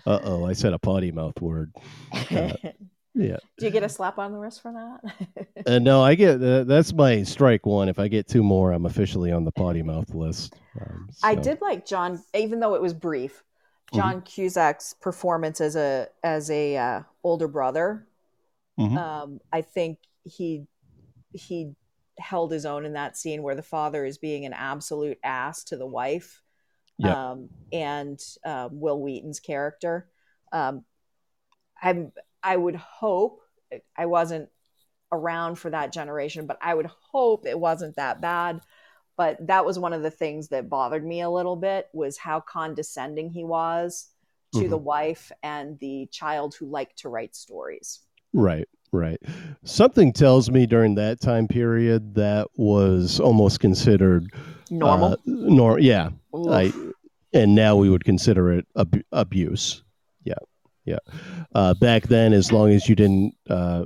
uh 0.06 0.20
oh, 0.22 0.46
I 0.46 0.52
said 0.52 0.72
a 0.72 0.78
potty 0.78 1.10
mouth 1.10 1.40
word. 1.40 1.72
Uh, 2.12 2.52
yeah. 3.14 3.38
Do 3.58 3.66
you 3.66 3.70
get 3.70 3.82
a 3.82 3.88
slap 3.88 4.16
on 4.20 4.30
the 4.30 4.38
wrist 4.38 4.62
for 4.62 4.72
that? 4.72 5.46
uh, 5.66 5.80
no, 5.80 6.02
I 6.02 6.14
get 6.14 6.40
uh, 6.40 6.62
that's 6.62 6.92
my 6.92 7.24
strike 7.24 7.66
one. 7.66 7.88
If 7.88 7.98
I 7.98 8.06
get 8.06 8.28
two 8.28 8.44
more, 8.44 8.70
I'm 8.70 8.86
officially 8.86 9.32
on 9.32 9.44
the 9.44 9.52
potty 9.52 9.82
mouth 9.82 10.14
list. 10.14 10.54
Um, 10.80 11.08
so. 11.10 11.26
I 11.26 11.34
did 11.34 11.62
like 11.62 11.84
John, 11.84 12.22
even 12.32 12.60
though 12.60 12.76
it 12.76 12.82
was 12.82 12.94
brief. 12.94 13.42
Mm-hmm. 13.92 13.96
John 13.98 14.14
mm-hmm. 14.18 14.24
Cusack's 14.24 14.94
performance 15.00 15.60
as 15.60 15.74
a 15.74 16.06
as 16.22 16.48
a 16.48 16.76
uh, 16.76 17.02
older 17.24 17.48
brother. 17.48 18.06
Mm-hmm. 18.78 18.98
Um, 18.98 19.40
I 19.52 19.62
think 19.62 19.98
he 20.24 20.66
he 21.32 21.72
held 22.18 22.52
his 22.52 22.64
own 22.64 22.84
in 22.84 22.92
that 22.92 23.16
scene 23.16 23.42
where 23.42 23.56
the 23.56 23.62
father 23.62 24.04
is 24.04 24.18
being 24.18 24.44
an 24.44 24.52
absolute 24.52 25.18
ass 25.24 25.64
to 25.64 25.76
the 25.76 25.86
wife 25.86 26.42
yep. 26.98 27.16
um, 27.16 27.48
and 27.72 28.20
um, 28.44 28.80
Wil 28.80 29.00
Wheaton's 29.00 29.40
character. 29.40 30.08
Um, 30.52 30.84
I'm 31.82 32.12
I 32.42 32.56
would 32.56 32.76
hope 32.76 33.40
I 33.96 34.06
wasn't 34.06 34.48
around 35.10 35.56
for 35.56 35.70
that 35.70 35.92
generation, 35.92 36.46
but 36.46 36.58
I 36.60 36.74
would 36.74 36.86
hope 36.86 37.46
it 37.46 37.58
wasn't 37.58 37.96
that 37.96 38.20
bad. 38.20 38.60
But 39.16 39.46
that 39.46 39.64
was 39.64 39.78
one 39.78 39.92
of 39.92 40.02
the 40.02 40.10
things 40.10 40.48
that 40.48 40.68
bothered 40.68 41.04
me 41.04 41.20
a 41.20 41.30
little 41.30 41.56
bit 41.56 41.88
was 41.92 42.18
how 42.18 42.40
condescending 42.40 43.30
he 43.30 43.44
was 43.44 44.08
to 44.54 44.60
mm-hmm. 44.60 44.70
the 44.70 44.78
wife 44.78 45.30
and 45.42 45.78
the 45.78 46.08
child 46.10 46.54
who 46.54 46.66
liked 46.66 46.98
to 46.98 47.08
write 47.08 47.36
stories. 47.36 48.00
Right, 48.32 48.68
right. 48.94 49.20
Something 49.64 50.12
tells 50.12 50.50
me 50.50 50.66
during 50.66 50.94
that 50.94 51.20
time 51.20 51.48
period 51.48 52.14
that 52.14 52.48
was 52.56 53.20
almost 53.20 53.60
considered 53.60 54.32
normal. 54.70 55.12
Uh, 55.12 55.16
nor 55.26 55.78
yeah, 55.80 56.10
I, 56.32 56.72
and 57.32 57.54
now 57.54 57.76
we 57.76 57.90
would 57.90 58.04
consider 58.04 58.52
it 58.52 58.66
ab- 58.76 59.04
abuse. 59.12 59.82
Yeah, 60.22 60.34
yeah. 60.84 60.98
Uh, 61.54 61.74
back 61.74 62.04
then, 62.04 62.32
as 62.32 62.52
long 62.52 62.70
as 62.70 62.88
you 62.88 62.94
didn't, 62.94 63.34
uh, 63.50 63.84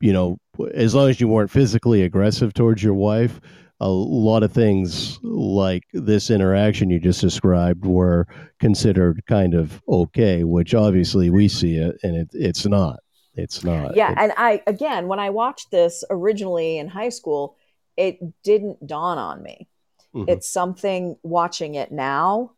you 0.00 0.12
know, 0.12 0.38
as 0.72 0.94
long 0.94 1.10
as 1.10 1.20
you 1.20 1.28
weren't 1.28 1.50
physically 1.50 2.02
aggressive 2.02 2.54
towards 2.54 2.82
your 2.82 2.94
wife, 2.94 3.40
a 3.80 3.88
lot 3.88 4.42
of 4.42 4.52
things 4.52 5.18
like 5.22 5.84
this 5.92 6.30
interaction 6.30 6.90
you 6.90 7.00
just 7.00 7.20
described 7.20 7.86
were 7.86 8.26
considered 8.58 9.24
kind 9.26 9.54
of 9.54 9.82
okay, 9.88 10.44
which 10.44 10.74
obviously 10.74 11.30
we 11.30 11.48
see 11.48 11.76
it 11.76 11.96
and 12.02 12.14
it, 12.14 12.28
it's 12.32 12.66
not. 12.66 13.00
It's 13.34 13.64
not. 13.64 13.96
Yeah, 13.96 14.14
and 14.16 14.32
I 14.36 14.62
again, 14.66 15.06
when 15.06 15.20
I 15.20 15.30
watched 15.30 15.70
this 15.70 16.04
originally 16.10 16.78
in 16.78 16.88
high 16.88 17.10
school, 17.10 17.56
it 17.96 18.18
didn't 18.42 18.86
dawn 18.86 19.18
on 19.18 19.42
me. 19.42 19.68
Mm-hmm. 20.14 20.28
It's 20.28 20.50
something 20.50 21.16
watching 21.22 21.74
it 21.76 21.92
now. 21.92 22.52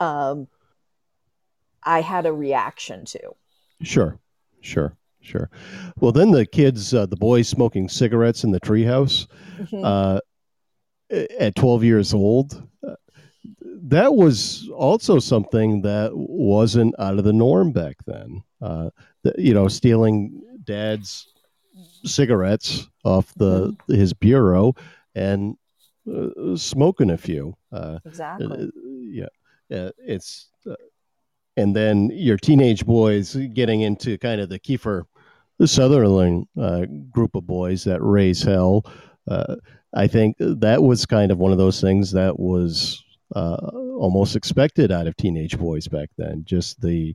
Um, 0.00 0.48
I 1.82 2.00
had 2.00 2.26
a 2.26 2.32
reaction 2.32 3.04
to. 3.06 3.34
Sure, 3.82 4.18
sure, 4.60 4.96
sure. 5.20 5.50
Well, 6.00 6.12
then 6.12 6.30
the 6.30 6.46
kids, 6.46 6.94
uh, 6.94 7.06
the 7.06 7.16
boys 7.16 7.48
smoking 7.48 7.88
cigarettes 7.88 8.44
in 8.44 8.50
the 8.50 8.60
treehouse 8.60 9.26
mm-hmm. 9.58 9.84
uh, 9.84 10.20
at 11.38 11.54
12 11.54 11.84
years 11.84 12.14
old. 12.14 12.66
Uh, 12.86 12.94
that 13.82 14.14
was 14.14 14.68
also 14.74 15.18
something 15.18 15.82
that 15.82 16.10
wasn't 16.14 16.94
out 16.98 17.18
of 17.18 17.24
the 17.24 17.32
norm 17.32 17.72
back 17.72 17.96
then. 18.06 18.42
Uh, 18.60 18.90
you 19.36 19.54
know, 19.54 19.68
stealing 19.68 20.42
dad's 20.64 21.28
cigarettes 22.04 22.88
off 23.04 23.32
the 23.36 23.76
his 23.88 24.12
bureau 24.12 24.74
and 25.14 25.56
uh, 26.12 26.56
smoking 26.56 27.10
a 27.10 27.18
few. 27.18 27.54
Uh, 27.72 27.98
exactly. 28.04 28.46
Uh, 28.46 29.26
yeah, 29.70 29.90
it's 29.98 30.48
and 31.56 31.74
then 31.74 32.10
your 32.12 32.36
teenage 32.36 32.86
boys 32.86 33.34
getting 33.52 33.80
into 33.80 34.16
kind 34.18 34.40
of 34.40 34.48
the 34.48 34.60
Kiefer 34.60 35.02
Sutherland 35.64 36.46
uh, 36.58 36.86
group 37.10 37.34
of 37.34 37.46
boys 37.46 37.82
that 37.84 38.00
raise 38.00 38.42
hell. 38.42 38.86
Uh, 39.26 39.56
I 39.92 40.06
think 40.06 40.36
that 40.38 40.82
was 40.82 41.04
kind 41.04 41.32
of 41.32 41.38
one 41.38 41.50
of 41.50 41.58
those 41.58 41.80
things 41.80 42.12
that 42.12 42.38
was 42.38 43.02
uh, 43.34 43.70
almost 43.98 44.36
expected 44.36 44.90
out 44.90 45.06
of 45.06 45.16
teenage 45.16 45.58
boys 45.58 45.88
back 45.88 46.10
then. 46.16 46.42
Just 46.44 46.80
the 46.80 47.14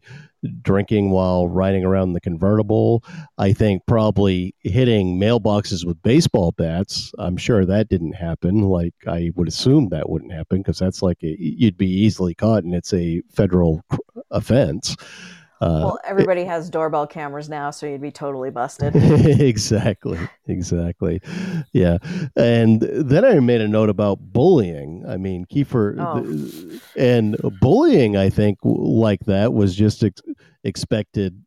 drinking 0.61 1.11
while 1.11 1.47
riding 1.47 1.83
around 1.83 2.13
the 2.13 2.21
convertible. 2.21 3.03
I 3.37 3.53
think 3.53 3.83
probably 3.87 4.53
hitting 4.59 5.19
mailboxes 5.19 5.85
with 5.85 6.01
baseball 6.03 6.51
bats. 6.51 7.11
I'm 7.17 7.37
sure 7.37 7.65
that 7.65 7.89
didn't 7.89 8.13
happen. 8.13 8.63
Like 8.63 8.95
I 9.07 9.31
would 9.35 9.47
assume 9.47 9.89
that 9.89 10.09
wouldn't 10.09 10.33
happen 10.33 10.59
because 10.59 10.79
that's 10.79 11.01
like 11.01 11.23
a, 11.23 11.35
you'd 11.39 11.77
be 11.77 11.89
easily 11.89 12.35
caught 12.35 12.63
and 12.63 12.75
it's 12.75 12.93
a 12.93 13.21
federal 13.31 13.83
offense. 14.31 14.95
Uh, 15.63 15.79
well, 15.85 15.99
everybody 16.03 16.41
it, 16.41 16.47
has 16.47 16.69
doorbell 16.69 17.07
cameras 17.07 17.47
now, 17.47 17.71
so 17.71 17.85
you'd 17.85 18.01
be 18.01 18.11
totally 18.11 18.49
busted. 18.49 18.93
exactly, 18.95 20.19
exactly. 20.47 21.21
Yeah, 21.71 21.99
and 22.35 22.81
then 22.81 23.23
I 23.23 23.39
made 23.39 23.61
a 23.61 23.67
note 23.67 23.89
about 23.89 24.19
bullying. 24.19 25.05
I 25.07 25.15
mean, 25.15 25.45
Kiefer, 25.45 25.95
oh. 25.99 26.79
and 26.99 27.37
bullying. 27.61 28.17
I 28.17 28.29
think 28.29 28.59
like 28.63 29.21
that 29.21 29.53
was 29.53 29.73
just 29.73 30.03
ex- 30.03 30.21
expected 30.65 31.41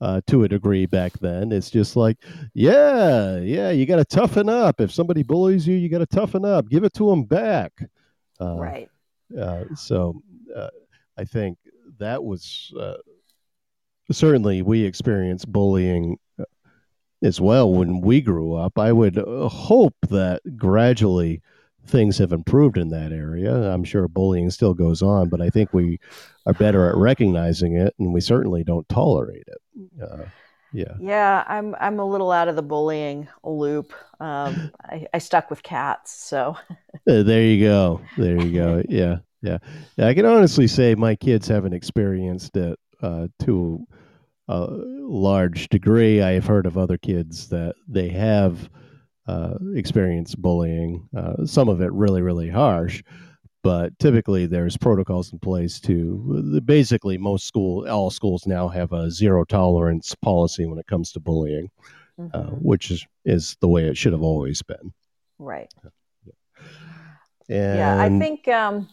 uh, 0.00 0.20
to 0.28 0.44
a 0.44 0.48
degree 0.48 0.86
back 0.86 1.18
then. 1.18 1.50
It's 1.50 1.70
just 1.70 1.96
like, 1.96 2.18
yeah, 2.54 3.38
yeah, 3.38 3.70
you 3.70 3.84
got 3.84 3.96
to 3.96 4.04
toughen 4.04 4.48
up. 4.48 4.80
If 4.80 4.92
somebody 4.92 5.24
bullies 5.24 5.66
you, 5.66 5.74
you 5.74 5.88
got 5.88 5.98
to 5.98 6.06
toughen 6.06 6.44
up. 6.44 6.68
Give 6.68 6.84
it 6.84 6.94
to 6.94 7.10
them 7.10 7.24
back. 7.24 7.72
Uh, 8.40 8.56
right. 8.58 8.88
Uh, 9.36 9.64
so 9.74 10.22
uh, 10.54 10.68
I 11.18 11.24
think 11.24 11.58
that 11.98 12.22
was 12.22 12.72
uh, 12.78 12.98
certainly 14.10 14.62
we 14.62 14.84
experienced 14.84 15.50
bullying 15.50 16.18
uh, 16.38 16.44
as 17.22 17.40
well 17.40 17.72
when 17.72 18.00
we 18.00 18.20
grew 18.20 18.54
up. 18.54 18.78
I 18.78 18.92
would 18.92 19.18
uh, 19.18 19.48
hope 19.48 19.96
that 20.08 20.42
gradually 20.56 21.42
things 21.86 22.18
have 22.18 22.32
improved 22.32 22.76
in 22.76 22.88
that 22.90 23.12
area. 23.12 23.52
I'm 23.72 23.84
sure 23.84 24.08
bullying 24.08 24.50
still 24.50 24.74
goes 24.74 25.02
on, 25.02 25.28
but 25.28 25.40
I 25.40 25.50
think 25.50 25.72
we 25.72 25.98
are 26.44 26.52
better 26.52 26.88
at 26.90 26.96
recognizing 26.96 27.76
it, 27.76 27.94
and 27.98 28.12
we 28.12 28.20
certainly 28.20 28.64
don't 28.64 28.88
tolerate 28.88 29.44
it. 29.46 30.02
Uh, 30.02 30.24
yeah, 30.72 30.94
yeah. 31.00 31.44
I'm 31.46 31.74
I'm 31.80 31.98
a 31.98 32.04
little 32.04 32.32
out 32.32 32.48
of 32.48 32.56
the 32.56 32.62
bullying 32.62 33.28
loop. 33.44 33.92
Um, 34.20 34.72
I, 34.84 35.06
I 35.14 35.18
stuck 35.18 35.48
with 35.48 35.62
cats, 35.62 36.12
so. 36.12 36.56
uh, 37.08 37.22
there 37.22 37.42
you 37.42 37.64
go. 37.64 38.00
There 38.18 38.40
you 38.40 38.52
go. 38.52 38.82
Yeah, 38.88 39.18
yeah, 39.42 39.58
yeah. 39.96 40.08
I 40.08 40.14
can 40.14 40.26
honestly 40.26 40.66
say 40.66 40.94
my 40.94 41.14
kids 41.14 41.48
haven't 41.48 41.72
experienced 41.72 42.56
it 42.56 42.78
uh, 43.02 43.28
to 43.44 43.86
a 44.48 44.66
large 44.70 45.68
degree. 45.68 46.22
I 46.22 46.32
have 46.32 46.46
heard 46.46 46.66
of 46.66 46.78
other 46.78 46.98
kids 46.98 47.48
that 47.48 47.74
they 47.88 48.08
have 48.10 48.70
uh, 49.26 49.54
experienced 49.74 50.40
bullying. 50.40 51.08
Uh, 51.16 51.44
some 51.44 51.68
of 51.68 51.80
it 51.80 51.92
really, 51.92 52.22
really 52.22 52.48
harsh, 52.48 53.02
but 53.62 53.98
typically 53.98 54.46
there's 54.46 54.76
protocols 54.76 55.32
in 55.32 55.40
place 55.40 55.80
to 55.80 56.62
basically 56.64 57.18
most 57.18 57.46
school, 57.46 57.88
all 57.88 58.10
schools 58.10 58.46
now 58.46 58.68
have 58.68 58.92
a 58.92 59.10
zero 59.10 59.44
tolerance 59.44 60.14
policy 60.14 60.66
when 60.66 60.78
it 60.78 60.86
comes 60.86 61.10
to 61.12 61.20
bullying, 61.20 61.68
uh, 62.18 62.22
mm-hmm. 62.22 62.36
uh, 62.36 62.50
which 62.60 62.90
is 62.90 63.04
is 63.24 63.56
the 63.60 63.68
way 63.68 63.84
it 63.84 63.96
should 63.96 64.12
have 64.12 64.22
always 64.22 64.62
been. 64.62 64.92
Right. 65.38 65.72
And 67.48 67.78
yeah, 67.78 68.00
I 68.00 68.08
think 68.18 68.48
um, 68.48 68.88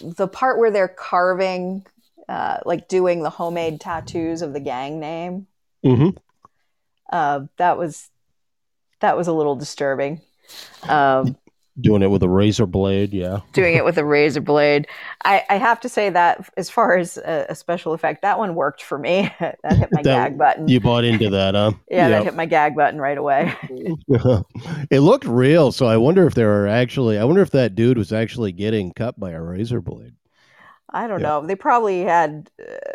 the 0.00 0.28
part 0.28 0.58
where 0.58 0.70
they're 0.70 0.88
carving 0.88 1.84
uh, 2.28 2.58
like 2.64 2.88
doing 2.88 3.22
the 3.22 3.30
homemade 3.30 3.80
tattoos 3.80 4.42
of 4.42 4.52
the 4.52 4.60
gang 4.60 5.00
name. 5.00 5.46
Mm-hmm. 5.84 6.16
Uh, 7.12 7.40
that 7.56 7.78
was 7.78 8.10
that 9.00 9.16
was 9.16 9.28
a 9.28 9.32
little 9.32 9.56
disturbing. 9.56 10.20
Um, 10.88 11.36
Doing 11.80 12.02
it 12.02 12.10
with 12.10 12.24
a 12.24 12.28
razor 12.28 12.66
blade, 12.66 13.12
yeah. 13.12 13.38
doing 13.52 13.76
it 13.76 13.84
with 13.84 13.98
a 13.98 14.04
razor 14.04 14.40
blade. 14.40 14.88
I, 15.24 15.44
I 15.48 15.58
have 15.58 15.78
to 15.80 15.88
say 15.88 16.10
that 16.10 16.50
as 16.56 16.68
far 16.68 16.96
as 16.96 17.18
a, 17.18 17.46
a 17.50 17.54
special 17.54 17.92
effect, 17.92 18.22
that 18.22 18.36
one 18.36 18.56
worked 18.56 18.82
for 18.82 18.98
me. 18.98 19.32
that 19.40 19.58
hit 19.62 19.88
my 19.92 20.02
That- 20.02 20.30
gag 20.30 20.38
button. 20.38 20.66
You 20.66 20.80
bought 20.80 21.04
into 21.04 21.30
that, 21.30 21.54
huh? 21.54 21.70
yeah, 21.88 22.08
that 22.08 22.24
hit 22.24 22.34
my 22.34 22.46
gag 22.46 22.74
button 22.74 23.00
right 23.00 23.16
away. 23.16 23.54
it 24.90 25.00
looked 25.00 25.24
real, 25.24 25.70
so 25.70 25.86
I 25.86 25.96
wonder 25.98 26.26
if 26.26 26.34
there 26.34 26.64
are 26.64 26.66
actually. 26.66 27.16
I 27.16 27.24
wonder 27.24 27.42
if 27.42 27.52
that 27.52 27.76
dude 27.76 27.96
was 27.96 28.12
actually 28.12 28.50
getting 28.50 28.92
cut 28.92 29.18
by 29.20 29.30
a 29.30 29.40
razor 29.40 29.80
blade. 29.80 30.14
I 30.90 31.06
don't 31.06 31.20
Yeah. 31.20 31.28
know. 31.28 31.46
They 31.46 31.54
probably 31.56 32.02
had, 32.02 32.50
uh, 32.60 32.92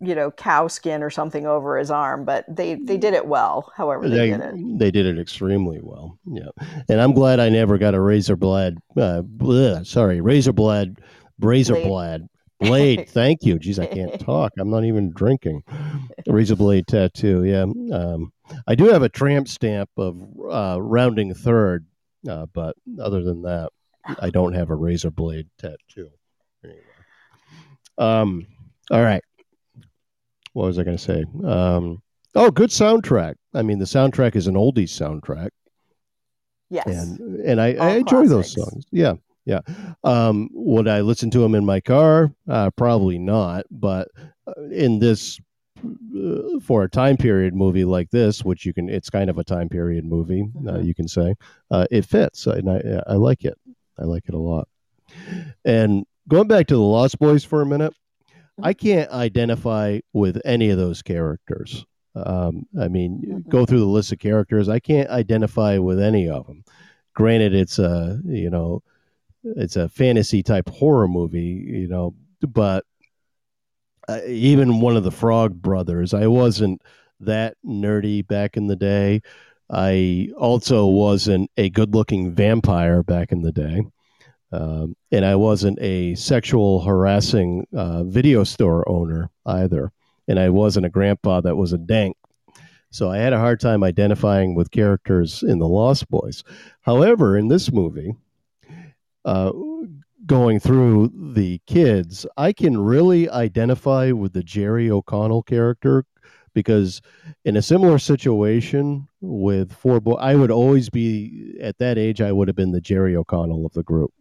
you 0.00 0.14
know, 0.14 0.30
cow 0.30 0.68
skin 0.68 1.02
or 1.02 1.10
something 1.10 1.46
over 1.46 1.76
his 1.78 1.90
arm, 1.90 2.24
but 2.24 2.44
they 2.48 2.74
they 2.76 2.96
did 2.96 3.14
it 3.14 3.26
well. 3.26 3.72
However, 3.76 4.08
they, 4.08 4.16
They 4.16 4.30
did 4.30 4.40
it. 4.40 4.78
they 4.78 4.90
did 4.90 5.06
it 5.06 5.18
extremely 5.18 5.80
well. 5.82 6.18
Yeah, 6.26 6.48
and 6.88 7.00
I'm 7.00 7.12
glad 7.12 7.40
I 7.40 7.48
never 7.48 7.78
got 7.78 7.94
a 7.94 8.00
razor 8.00 8.36
blade. 8.36 8.78
Uh, 8.96 9.22
bleh, 9.22 9.86
sorry, 9.86 10.20
razor 10.20 10.52
blade, 10.52 10.98
razor 11.40 11.74
Blade. 11.74 12.28
blade. 12.60 13.08
Thank 13.08 13.42
you. 13.44 13.58
Jeez, 13.58 13.78
I 13.78 13.86
can't 13.86 14.18
talk. 14.20 14.52
I'm 14.58 14.70
not 14.70 14.84
even 14.84 15.10
drinking. 15.10 15.62
Razor 16.26 16.56
blade 16.56 16.86
tattoo. 16.86 17.44
Yeah, 17.44 17.62
um, 17.96 18.32
I 18.66 18.74
do 18.74 18.84
have 18.86 19.02
a 19.02 19.08
tramp 19.10 19.48
stamp 19.48 19.90
of 19.98 20.16
uh, 20.50 20.80
rounding 20.80 21.34
third, 21.34 21.86
uh, 22.28 22.46
but 22.52 22.76
other 23.00 23.22
than 23.22 23.42
that, 23.42 23.70
I 24.20 24.30
don't 24.30 24.54
have 24.54 24.70
a 24.70 24.74
razor 24.74 25.10
blade 25.10 25.48
tattoo. 25.58 26.10
Um. 27.98 28.46
All 28.90 29.02
right. 29.02 29.22
What 30.52 30.66
was 30.66 30.78
I 30.78 30.84
going 30.84 30.96
to 30.96 31.02
say? 31.02 31.24
Um. 31.44 32.02
Oh, 32.34 32.50
good 32.50 32.70
soundtrack. 32.70 33.34
I 33.54 33.62
mean, 33.62 33.78
the 33.78 33.84
soundtrack 33.86 34.36
is 34.36 34.46
an 34.46 34.54
oldies 34.54 34.90
soundtrack, 34.90 35.48
Yes. 36.68 36.86
and 36.86 37.40
and 37.40 37.60
I, 37.60 37.74
I 37.74 37.90
enjoy 37.96 38.26
those 38.26 38.52
songs. 38.52 38.84
Yeah, 38.90 39.14
yeah. 39.46 39.60
Um, 40.04 40.50
would 40.52 40.86
I 40.88 41.00
listen 41.00 41.30
to 41.30 41.38
them 41.38 41.54
in 41.54 41.64
my 41.64 41.80
car? 41.80 42.32
Uh, 42.48 42.70
probably 42.72 43.18
not. 43.18 43.64
But 43.70 44.08
uh, 44.46 44.60
in 44.70 44.98
this, 44.98 45.40
uh, 45.82 46.60
for 46.62 46.82
a 46.84 46.90
time 46.90 47.16
period 47.16 47.54
movie 47.54 47.86
like 47.86 48.10
this, 48.10 48.44
which 48.44 48.66
you 48.66 48.74
can, 48.74 48.90
it's 48.90 49.08
kind 49.08 49.30
of 49.30 49.38
a 49.38 49.44
time 49.44 49.70
period 49.70 50.04
movie, 50.04 50.42
uh, 50.68 50.72
Mhm. 50.72 50.84
you 50.84 50.94
can 50.94 51.08
say, 51.08 51.34
uh, 51.70 51.86
it 51.90 52.04
fits, 52.04 52.46
and 52.46 52.68
I 52.70 53.02
I 53.06 53.14
like 53.14 53.46
it. 53.46 53.58
I 53.98 54.04
like 54.04 54.24
it 54.28 54.34
a 54.34 54.38
lot. 54.38 54.68
And 55.64 56.04
going 56.28 56.48
back 56.48 56.66
to 56.68 56.74
the 56.74 56.80
Lost 56.80 57.18
Boys 57.18 57.44
for 57.44 57.62
a 57.62 57.66
minute, 57.66 57.94
I 58.62 58.72
can't 58.72 59.10
identify 59.10 60.00
with 60.12 60.40
any 60.44 60.70
of 60.70 60.78
those 60.78 61.02
characters. 61.02 61.84
Um, 62.14 62.66
I 62.80 62.88
mean, 62.88 63.22
Mhm. 63.26 63.48
go 63.48 63.66
through 63.66 63.80
the 63.80 63.86
list 63.86 64.12
of 64.12 64.18
characters. 64.18 64.68
I 64.68 64.78
can't 64.78 65.10
identify 65.10 65.76
with 65.78 66.00
any 66.00 66.28
of 66.28 66.46
them. 66.46 66.64
Granted, 67.14 67.54
it's 67.54 67.78
a 67.78 68.20
you 68.24 68.48
know, 68.48 68.82
it's 69.44 69.76
a 69.76 69.88
fantasy 69.88 70.42
type 70.42 70.68
horror 70.68 71.08
movie, 71.08 71.64
you 71.66 71.88
know, 71.88 72.14
but 72.40 72.84
uh, 74.08 74.20
even 74.26 74.80
one 74.80 74.96
of 74.96 75.04
the 75.04 75.10
Frog 75.10 75.60
Brothers, 75.60 76.14
I 76.14 76.26
wasn't 76.26 76.80
that 77.20 77.56
nerdy 77.64 78.26
back 78.26 78.56
in 78.56 78.66
the 78.68 78.76
day. 78.76 79.20
I 79.68 80.30
also 80.38 80.86
wasn't 80.86 81.50
a 81.56 81.70
good-looking 81.70 82.32
vampire 82.34 83.02
back 83.02 83.32
in 83.32 83.42
the 83.42 83.50
day. 83.52 83.82
Um, 84.52 84.96
and 85.10 85.24
I 85.24 85.34
wasn't 85.36 85.78
a 85.80 86.14
sexual 86.14 86.80
harassing 86.82 87.66
uh, 87.74 88.04
video 88.04 88.44
store 88.44 88.88
owner 88.88 89.30
either. 89.44 89.92
And 90.28 90.38
I 90.38 90.50
wasn't 90.50 90.86
a 90.86 90.90
grandpa 90.90 91.40
that 91.42 91.56
was 91.56 91.72
a 91.72 91.78
dank. 91.78 92.16
So 92.90 93.10
I 93.10 93.18
had 93.18 93.32
a 93.32 93.38
hard 93.38 93.60
time 93.60 93.84
identifying 93.84 94.54
with 94.54 94.70
characters 94.70 95.42
in 95.42 95.58
The 95.58 95.68
Lost 95.68 96.08
Boys. 96.08 96.42
However, 96.80 97.36
in 97.36 97.48
this 97.48 97.72
movie, 97.72 98.14
uh, 99.24 99.52
going 100.24 100.60
through 100.60 101.12
the 101.34 101.60
kids, 101.66 102.26
I 102.36 102.52
can 102.52 102.78
really 102.78 103.28
identify 103.28 104.12
with 104.12 104.32
the 104.32 104.42
Jerry 104.42 104.90
O'Connell 104.90 105.42
character 105.42 106.04
because 106.54 107.02
in 107.44 107.56
a 107.56 107.62
similar 107.62 107.98
situation 107.98 109.06
with 109.20 109.72
four 109.72 110.00
boys, 110.00 110.16
I 110.20 110.34
would 110.34 110.50
always 110.50 110.88
be 110.88 111.54
at 111.60 111.76
that 111.78 111.98
age. 111.98 112.22
I 112.22 112.32
would 112.32 112.48
have 112.48 112.56
been 112.56 112.72
the 112.72 112.80
Jerry 112.80 113.14
O'Connell 113.14 113.66
of 113.66 113.74
the 113.74 113.82
group. 113.82 114.12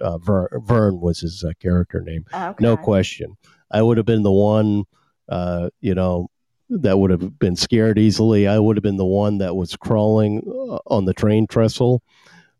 Uh, 0.00 0.18
Vern, 0.18 0.48
Vern 0.64 1.00
was 1.00 1.20
his 1.20 1.44
uh, 1.44 1.52
character 1.60 2.00
name, 2.00 2.24
okay. 2.32 2.56
no 2.60 2.76
question. 2.76 3.36
I 3.70 3.82
would 3.82 3.96
have 3.96 4.06
been 4.06 4.22
the 4.22 4.32
one, 4.32 4.84
uh, 5.28 5.70
you 5.80 5.94
know, 5.94 6.30
that 6.70 6.98
would 6.98 7.10
have 7.10 7.38
been 7.38 7.56
scared 7.56 7.98
easily. 7.98 8.46
I 8.46 8.58
would 8.58 8.76
have 8.76 8.82
been 8.82 8.96
the 8.96 9.04
one 9.04 9.38
that 9.38 9.56
was 9.56 9.76
crawling 9.76 10.42
uh, 10.46 10.78
on 10.86 11.04
the 11.04 11.14
train 11.14 11.46
trestle. 11.46 12.02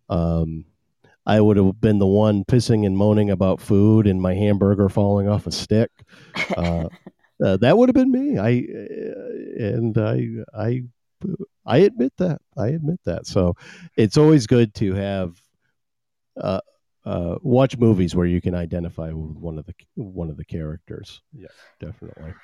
Um, 0.09 0.65
I 1.27 1.41
would 1.43 1.59
have 1.59 1.79
been 1.79 1.99
the 1.99 2.07
one 2.07 2.45
pissing 2.45 2.87
and 2.87 2.97
moaning 2.97 3.31
about 3.31 3.61
food 3.61 4.07
and 4.07 4.21
my 4.21 4.35
hamburger 4.35 4.89
falling 4.89 5.29
off 5.29 5.47
a 5.47 5.53
stick. 5.53 5.91
Uh, 6.57 6.89
uh, 7.45 7.59
that 7.59 7.77
would 7.77 7.91
have 7.91 7.95
been 7.95 8.11
me. 8.11 8.39
I 8.39 8.67
uh, 8.75 9.67
and 9.67 9.99
I 9.99 10.29
I 10.55 10.83
I 11.67 11.79
admit 11.79 12.15
that. 12.17 12.41
I 12.57 12.69
admit 12.69 13.01
that. 13.05 13.27
So 13.27 13.57
it's 13.95 14.17
always 14.17 14.47
good 14.47 14.73
to 14.77 14.95
have 14.95 15.37
uh, 16.41 16.61
uh, 17.09 17.39
watch 17.43 17.79
movies 17.79 18.15
where 18.15 18.27
you 18.27 18.41
can 18.41 18.55
identify 18.55 19.07
with 19.13 19.37
one 19.39 19.59
of 19.59 19.65
the 19.65 19.75
one 19.95 20.29
of 20.29 20.37
the 20.37 20.45
characters. 20.45 21.23
Yeah, 21.33 21.49
definitely. 21.81 22.35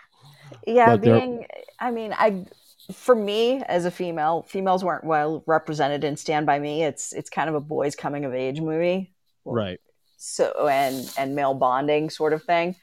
yeah, 0.66 0.96
but 0.96 1.02
being, 1.02 1.46
I 1.78 1.90
mean, 1.90 2.14
I, 2.16 2.46
for 2.92 3.14
me 3.14 3.62
as 3.68 3.84
a 3.84 3.90
female, 3.90 4.42
females 4.48 4.82
weren't 4.82 5.04
well 5.04 5.44
represented 5.46 6.02
in 6.02 6.16
Stand 6.16 6.46
By 6.46 6.58
Me. 6.58 6.82
It's, 6.82 7.12
it's 7.12 7.28
kind 7.28 7.50
of 7.50 7.54
a 7.54 7.60
boys 7.60 7.94
coming 7.94 8.24
of 8.24 8.32
age 8.32 8.60
movie. 8.60 9.12
Right. 9.44 9.80
so 10.16 10.68
and 10.68 11.12
and 11.18 11.36
male 11.36 11.52
bonding 11.54 12.08
sort 12.08 12.32
of 12.32 12.42
thing. 12.42 12.76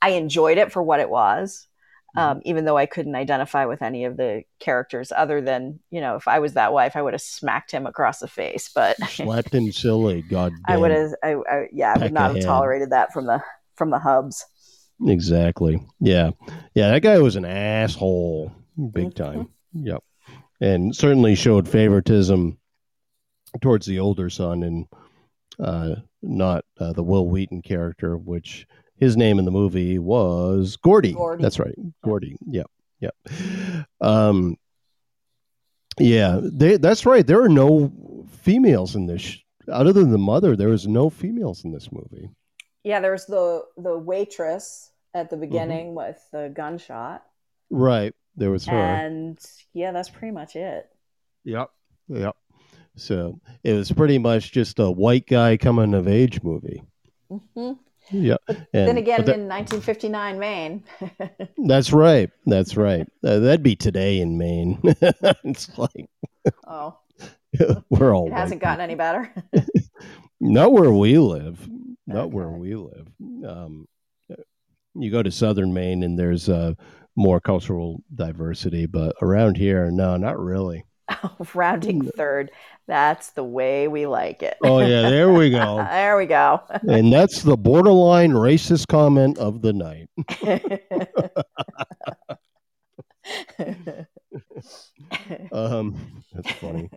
I 0.00 0.10
enjoyed 0.10 0.56
it 0.56 0.72
for 0.72 0.82
what 0.82 1.00
it 1.00 1.10
was, 1.10 1.66
um, 2.16 2.40
even 2.44 2.64
though 2.64 2.76
I 2.76 2.86
couldn't 2.86 3.14
identify 3.14 3.66
with 3.66 3.82
any 3.82 4.04
of 4.04 4.16
the 4.16 4.42
characters 4.58 5.12
other 5.14 5.40
than 5.40 5.80
you 5.90 6.00
know 6.00 6.16
if 6.16 6.26
I 6.28 6.38
was 6.38 6.54
that 6.54 6.72
wife, 6.72 6.96
I 6.96 7.02
would 7.02 7.14
have 7.14 7.20
smacked 7.20 7.70
him 7.70 7.86
across 7.86 8.18
the 8.20 8.28
face. 8.28 8.70
But 8.74 8.96
Slapped 9.08 9.54
him 9.54 9.70
silly. 9.72 10.22
God 10.22 10.52
damn. 10.66 10.76
I 10.76 10.80
would 10.80 10.90
have, 10.90 11.10
I, 11.22 11.34
I 11.34 11.68
yeah, 11.72 11.94
I 11.94 11.98
would 11.98 12.12
not 12.12 12.34
have 12.34 12.44
tolerated 12.44 12.90
that 12.90 13.12
from 13.12 13.26
the 13.26 13.42
from 13.76 13.90
the 13.90 13.98
hubs. 13.98 14.44
Exactly. 15.06 15.78
Yeah. 16.00 16.30
Yeah. 16.74 16.90
That 16.90 17.02
guy 17.02 17.18
was 17.18 17.36
an 17.36 17.44
asshole, 17.44 18.50
big 18.92 19.08
Mhm. 19.10 19.14
time. 19.14 19.48
Yep. 19.74 20.02
And 20.60 20.96
certainly 20.96 21.34
showed 21.34 21.68
favoritism 21.68 22.56
towards 23.60 23.84
the 23.86 23.98
older 23.98 24.30
son 24.30 24.62
and 24.62 24.86
uh, 25.58 25.96
not 26.22 26.64
uh, 26.80 26.92
the 26.94 27.02
Wil 27.02 27.28
Wheaton 27.28 27.60
character, 27.62 28.16
which 28.16 28.66
his 28.98 29.16
name 29.16 29.38
in 29.38 29.44
the 29.44 29.50
movie 29.50 29.98
was 29.98 30.76
Gordie. 30.76 31.12
Gordie. 31.12 31.42
That's 31.42 31.58
right. 31.58 31.74
Gordie. 32.04 32.36
Yep. 32.46 32.70
yeah. 33.00 33.10
Um, 34.00 34.56
yeah. 35.98 36.40
They, 36.42 36.76
that's 36.76 37.06
right. 37.06 37.26
There 37.26 37.42
are 37.42 37.48
no 37.48 38.24
females 38.42 38.94
in 38.94 39.06
this. 39.06 39.22
Sh- 39.22 39.38
other 39.70 39.92
than 39.92 40.10
the 40.12 40.18
mother, 40.18 40.54
there 40.56 40.68
was 40.68 40.86
no 40.86 41.10
females 41.10 41.64
in 41.64 41.72
this 41.72 41.90
movie. 41.90 42.30
Yeah, 42.84 43.00
there's 43.00 43.26
the 43.26 43.62
the 43.76 43.98
waitress 43.98 44.90
at 45.14 45.26
Mm-hmm. 45.26 45.34
the 45.40 45.46
beginning 45.46 45.94
with 45.94 46.18
the 46.32 46.52
gunshot, 46.54 47.24
Right. 47.70 48.14
There 48.36 48.50
was 48.50 48.66
her. 48.66 48.76
and 48.76 49.38
yeah, 49.72 49.90
that's 49.92 50.10
pretty 50.10 50.30
much 50.32 50.56
it. 50.56 50.88
Yep. 51.44 51.70
Yep. 52.08 52.36
So 52.96 53.40
it 53.64 53.72
was 53.72 53.90
pretty 53.90 54.18
much 54.18 54.52
just 54.52 54.78
a 54.78 54.90
white 54.90 55.26
guy 55.26 55.56
coming 55.56 55.94
of 55.94 56.06
age 56.06 56.42
movie. 56.42 56.82
Hmm 58.08 58.22
Yep. 58.24 58.40
then 58.72 58.96
again, 58.98 59.18
but 59.20 59.26
that- 59.26 59.34
in 59.34 59.48
1959 59.48 60.38
Maine, 60.38 60.84
that's 61.66 61.92
right. 61.92 62.30
That's 62.46 62.76
right. 62.76 63.06
Uh, 63.24 63.38
that'd 63.40 63.62
be 63.62 63.76
today 63.76 64.20
in 64.20 64.38
Maine. 64.38 64.78
it's 64.84 65.76
like 65.78 66.08
oh, 66.66 66.98
we're 67.90 68.14
all 68.14 68.28
it 68.28 68.32
hasn't 68.32 68.60
gotten 68.60 68.80
any 68.80 68.94
better. 68.94 69.32
not 70.40 70.72
where 70.72 70.92
we 70.92 71.18
live. 71.18 71.68
Not 72.06 72.30
where 72.30 72.50
we 72.50 72.74
live. 72.76 73.08
Um, 73.44 73.88
you 74.94 75.10
go 75.10 75.22
to 75.22 75.30
southern 75.30 75.74
Maine 75.74 76.02
and 76.04 76.18
there's 76.18 76.48
uh, 76.48 76.74
more 77.16 77.40
cultural 77.40 78.02
diversity, 78.14 78.86
but 78.86 79.14
around 79.22 79.56
here, 79.56 79.90
no, 79.90 80.16
not 80.16 80.38
really. 80.38 80.84
Rounding 81.54 82.02
third. 82.16 82.50
That's 82.86 83.30
the 83.30 83.44
way 83.44 83.88
we 83.88 84.06
like 84.06 84.42
it. 84.42 84.56
Oh 84.62 84.80
yeah, 84.80 85.02
there 85.08 85.32
we 85.32 85.50
go. 85.50 85.76
there 85.90 86.16
we 86.16 86.26
go. 86.26 86.62
And 86.88 87.12
that's 87.12 87.42
the 87.42 87.56
borderline 87.56 88.32
racist 88.32 88.88
comment 88.88 89.38
of 89.38 89.62
the 89.62 89.72
night. 89.72 90.08
Um, 95.52 96.22
that's 96.32 96.50
funny. 96.52 96.90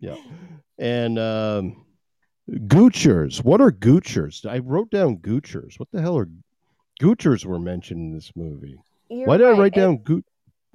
Yeah. 0.00 0.16
And 0.78 1.18
um, 1.18 1.84
goochers. 2.50 3.44
What 3.44 3.60
are 3.60 3.70
goochers? 3.72 4.46
I 4.46 4.58
wrote 4.58 4.90
down 4.90 5.18
goochers. 5.18 5.78
What 5.78 5.88
the 5.92 6.00
hell 6.00 6.18
are 6.18 6.28
goochers 7.00 7.44
were 7.44 7.58
mentioned 7.58 8.00
in 8.00 8.14
this 8.14 8.32
movie? 8.36 8.78
You're 9.08 9.26
Why 9.26 9.36
did 9.36 9.46
I 9.46 9.50
right. 9.50 9.58
write 9.58 9.72
It- 9.76 9.80
down 9.80 9.98
goo- 9.98 10.24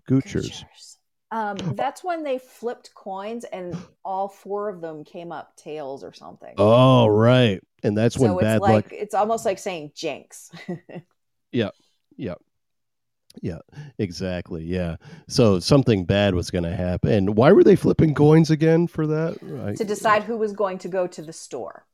goochers? 0.10 0.64
Goochers. 0.64 0.97
Um, 1.34 1.57
that's 1.76 2.03
when 2.03 2.23
they 2.23 2.38
flipped 2.38 2.93
coins, 2.93 3.43
and 3.45 3.76
all 4.05 4.27
four 4.27 4.69
of 4.69 4.80
them 4.80 5.03
came 5.03 5.31
up 5.31 5.55
tails 5.57 6.03
or 6.03 6.14
something. 6.14 6.53
Oh, 6.57 7.07
right, 7.07 7.60
and 7.81 7.97
that's 7.97 8.15
so 8.15 8.22
when 8.22 8.31
it's 8.34 8.41
bad 8.41 8.61
like 8.61 8.85
luck. 8.85 8.93
it's 8.93 9.15
almost 9.15 9.43
like 9.43 9.60
saying 9.60 9.91
jinx. 9.95 10.51
Yeah, 11.55 11.69
yeah, 12.18 12.34
yeah, 13.41 13.60
exactly. 13.99 14.64
Yeah. 14.64 14.95
So 15.27 15.60
something 15.60 16.03
bad 16.03 16.34
was 16.34 16.49
going 16.49 16.64
to 16.64 16.76
happen. 16.76 17.11
And 17.11 17.38
why 17.38 17.51
were 17.51 17.64
they 17.64 17.76
flipping 17.76 18.15
coins 18.15 18.49
again 18.49 18.88
for 18.88 19.05
that? 19.05 19.38
Right. 19.39 19.77
to 19.77 19.84
decide 19.84 20.23
who 20.23 20.35
was 20.38 20.51
going 20.51 20.80
to 20.80 20.88
go 20.88 21.05
to 21.05 21.22
the 21.22 21.31
store. 21.31 21.85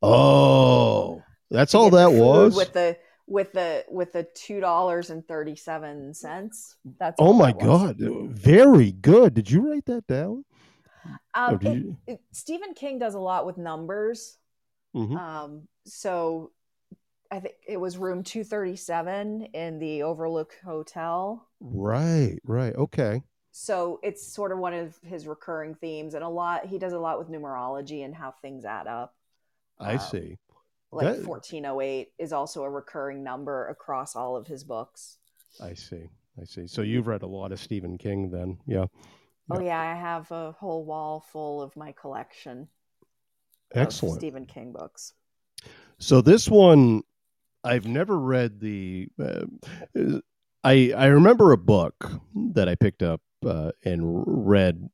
Oh, 0.00 1.22
that's 1.50 1.74
all 1.74 1.90
that 1.90 2.12
was. 2.12 2.56
with 2.56 2.72
the 2.72 2.96
with 3.26 3.52
the 3.52 3.84
with 3.88 4.12
the 4.12 4.24
two 4.34 4.60
dollars 4.60 5.10
and 5.10 5.26
thirty 5.26 5.56
seven 5.56 6.12
cents. 6.14 6.76
That's 6.98 7.16
oh 7.18 7.32
my 7.32 7.52
that 7.52 7.60
god, 7.60 7.96
very 7.98 8.92
good. 8.92 9.34
Did 9.34 9.50
you 9.50 9.70
write 9.70 9.86
that 9.86 10.06
down? 10.06 10.44
Um, 11.34 11.58
it- 11.62 11.74
you- 11.74 11.96
it- 12.06 12.22
Stephen 12.32 12.74
King 12.74 12.98
does 12.98 13.14
a 13.14 13.20
lot 13.20 13.46
with 13.46 13.56
numbers. 13.58 14.38
Mhm. 14.94 15.16
Um, 15.18 15.68
so 15.84 16.52
I 17.30 17.40
think 17.40 17.54
it 17.66 17.78
was 17.78 17.96
room 17.96 18.22
237 18.22 19.42
in 19.54 19.78
the 19.78 20.02
Overlook 20.02 20.52
Hotel. 20.64 21.48
Right, 21.60 22.38
right. 22.44 22.74
Okay. 22.76 23.22
So 23.52 24.00
it's 24.02 24.26
sort 24.32 24.52
of 24.52 24.58
one 24.58 24.74
of 24.74 24.98
his 25.02 25.26
recurring 25.26 25.74
themes, 25.74 26.14
and 26.14 26.22
a 26.22 26.28
lot 26.28 26.66
he 26.66 26.78
does 26.78 26.92
a 26.92 26.98
lot 26.98 27.18
with 27.18 27.28
numerology 27.30 28.04
and 28.04 28.14
how 28.14 28.32
things 28.42 28.64
add 28.64 28.86
up. 28.86 29.14
I 29.78 29.94
Um, 29.94 29.98
see. 29.98 30.38
Like 30.92 31.16
That- 31.16 31.26
1408 31.26 32.12
is 32.18 32.32
also 32.32 32.62
a 32.62 32.70
recurring 32.70 33.24
number 33.24 33.68
across 33.68 34.14
all 34.14 34.36
of 34.36 34.46
his 34.46 34.62
books. 34.62 35.18
I 35.60 35.74
see. 35.74 36.08
I 36.40 36.44
see. 36.44 36.66
So 36.66 36.82
you've 36.82 37.06
read 37.06 37.22
a 37.22 37.26
lot 37.26 37.50
of 37.50 37.58
Stephen 37.60 37.98
King 37.98 38.30
then. 38.30 38.58
Yeah. 38.66 38.86
Oh 39.50 39.60
yeah, 39.60 39.80
I 39.80 39.94
have 39.94 40.30
a 40.30 40.52
whole 40.52 40.84
wall 40.84 41.20
full 41.32 41.60
of 41.60 41.74
my 41.76 41.92
collection. 41.92 42.68
Excellent. 43.74 44.18
Stephen 44.18 44.46
King 44.46 44.72
books. 44.72 45.14
So 45.98 46.20
this 46.20 46.48
one, 46.48 47.02
I've 47.64 47.86
never 47.86 48.18
read 48.18 48.60
the. 48.60 49.08
Uh, 49.22 50.20
I 50.64 50.92
I 50.96 51.06
remember 51.06 51.52
a 51.52 51.58
book 51.58 52.10
that 52.54 52.68
I 52.68 52.74
picked 52.76 53.02
up 53.02 53.20
uh, 53.44 53.72
and 53.84 54.22
read 54.26 54.88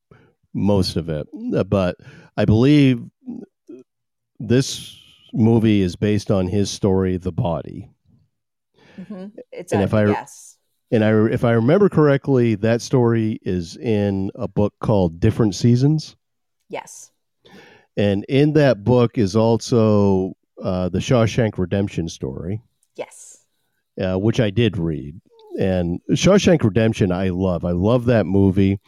most 0.55 0.97
of 0.97 1.09
it, 1.09 1.29
uh, 1.55 1.65
but 1.65 1.97
I 2.37 2.45
believe 2.45 3.03
this 4.41 4.97
movie 5.33 5.83
is 5.83 5.97
based 5.97 6.31
on 6.31 6.47
his 6.49 6.71
story, 6.71 7.17
The 7.17 7.33
Body. 7.33 7.91
Mhm. 8.99 9.33
It's 9.53 9.73
And 9.73 9.83
a 9.83 9.85
if 9.85 9.95
I- 9.95 10.07
yes. 10.07 10.57
And 10.91 11.05
I, 11.05 11.11
if 11.27 11.45
I 11.45 11.53
remember 11.53 11.91
correctly, 11.91 12.55
that 12.57 12.81
story 12.81 13.39
is 13.43 13.77
in 13.77 14.31
a 14.35 14.49
book 14.49 14.73
called 14.81 15.21
Different 15.21 15.55
Seasons. 15.55 16.17
Yes. 16.71 17.11
And 17.97 18.25
in 18.29 18.55
that 18.55 18.85
book 18.85 19.19
is 19.19 19.37
also 19.37 20.33
uh, 20.63 20.89
the 20.89 20.99
Shawshank 20.99 21.59
Redemption 21.59 22.09
story. 22.09 22.61
Yes. 22.97 23.45
uh, 24.03 24.17
which 24.19 24.41
I 24.41 24.51
did 24.51 24.77
read. 24.79 25.21
And 25.59 26.01
Shawshank 26.13 26.63
Redemption, 26.65 27.13
I 27.13 27.29
love. 27.29 27.65
I 27.65 27.73
love 27.73 28.07
that 28.07 28.27
movie. 28.27 28.81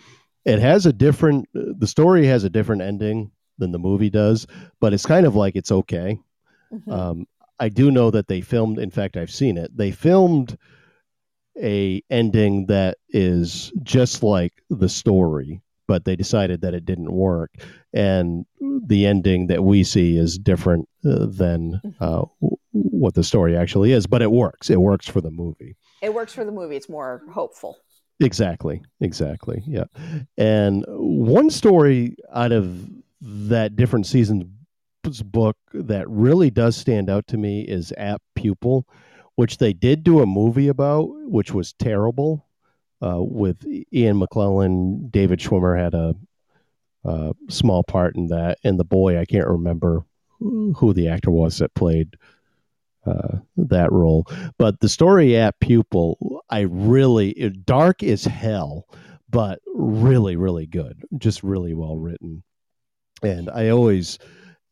It 0.45 0.59
has 0.61 0.87
a 0.87 0.93
different, 0.93 1.49
the 1.53 1.87
story 1.87 2.27
has 2.27 2.45
a 2.45 2.51
different 2.51 2.81
ending 2.83 3.31
than 3.59 3.73
the 3.73 3.79
movie 3.79 4.09
does, 4.11 4.47
but 4.81 4.93
it's 4.95 5.05
kind 5.07 5.27
of 5.27 5.37
like 5.37 5.55
it's 5.55 5.71
okay. 5.73 6.19
Mhm. 6.73 6.93
Um, 6.93 7.27
I 7.59 7.69
do 7.69 7.91
know 7.91 8.11
that 8.11 8.29
they 8.29 8.41
filmed, 8.41 8.79
in 8.79 8.91
fact, 8.91 9.17
I've 9.17 9.31
seen 9.31 9.59
it. 9.59 9.77
They 9.77 9.91
filmed 9.91 10.57
a 11.61 12.03
ending 12.11 12.67
that 12.67 12.99
is 13.11 13.73
just 13.83 14.23
like 14.23 14.53
the 14.71 14.89
story, 14.89 15.61
but 15.87 16.05
they 16.05 16.17
decided 16.17 16.63
that 16.63 16.75
it 16.75 16.85
didn't 16.87 17.13
work. 17.13 17.51
And 17.93 18.47
the 18.87 19.07
ending 19.07 19.49
that 19.49 19.63
we 19.65 19.85
see 19.85 20.17
is 20.17 20.39
different 20.39 20.89
uh, 21.05 21.27
than 21.27 21.81
uh, 22.01 22.25
w- 22.41 22.57
what 22.73 23.15
the 23.15 23.25
story 23.25 23.57
actually 23.57 23.93
is, 23.93 24.07
but 24.07 24.23
it 24.23 24.31
works. 24.31 24.71
It 24.71 24.81
works 24.81 25.09
for 25.09 25.21
the 25.21 25.31
movie. 25.31 25.77
It 26.03 26.15
works 26.15 26.33
for 26.33 26.45
the 26.45 26.53
movie. 26.53 26.77
It's 26.77 26.89
more 26.89 27.23
hopeful. 27.31 27.77
Exactly. 28.21 28.81
Exactly. 29.01 29.63
Yeah. 29.67 29.85
And 30.39 30.85
one 30.89 31.51
story 31.51 32.17
out 32.33 32.53
of 32.53 32.89
that 33.23 33.77
different 33.77 34.07
seasons 34.07 34.45
book 35.25 35.57
that 35.73 36.09
really 36.09 36.51
does 36.51 36.77
stand 36.77 37.11
out 37.11 37.27
to 37.29 37.37
me 37.37 37.63
is 37.63 37.93
Apt 37.97 38.25
Pupil, 38.35 38.87
which 39.35 39.59
they 39.59 39.73
did 39.73 40.05
do 40.05 40.21
a 40.21 40.27
movie 40.27 40.69
about, 40.69 41.09
which 41.27 41.53
was 41.53 41.73
terrible. 41.75 42.47
Uh, 43.03 43.17
with 43.19 43.65
Ian 43.93 44.21
McKellen, 44.21 45.11
David 45.11 45.39
Schwimmer 45.39 45.79
had 45.79 45.95
a, 45.95 46.15
uh 47.03 47.33
small 47.49 47.83
part 47.83 48.15
in 48.15 48.27
that, 48.27 48.59
and 48.63 48.79
the 48.79 48.85
boy 48.85 49.19
I 49.19 49.25
can't 49.25 49.49
remember 49.49 50.05
who 50.41 50.93
the 50.93 51.09
actor 51.09 51.31
was 51.31 51.59
that 51.59 51.75
played 51.75 52.17
uh, 53.07 53.39
that 53.57 53.91
role. 53.93 54.27
But 54.59 54.81
the 54.81 54.89
story 54.89 55.37
Apt 55.37 55.61
Pupil, 55.61 56.43
I 56.51 56.61
really 56.61 57.33
dark 57.65 58.03
as 58.03 58.25
hell, 58.25 58.87
but 59.29 59.61
really, 59.75 60.37
really 60.37 60.67
good, 60.67 61.03
just 61.19 61.43
really 61.43 61.75
well 61.75 61.97
written. 61.97 62.43
And 63.23 63.51
I 63.51 63.69
always, 63.69 64.19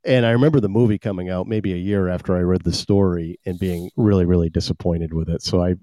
and 0.05 0.25
I 0.25 0.31
remember 0.31 0.61
the 0.61 0.69
movie 0.69 0.99
coming 0.99 1.29
out 1.29 1.47
maybe 1.47 1.73
a 1.73 1.77
year 1.77 2.09
after 2.09 2.37
I 2.37 2.41
read 2.41 2.62
the 2.62 2.73
story 2.73 3.39
and 3.45 3.59
being 3.59 3.91
really, 3.97 4.25
really 4.25 4.49
disappointed 4.49 5.12
with 5.12 5.29
it. 5.29 5.43
So 5.43 5.62
I, 5.62 5.75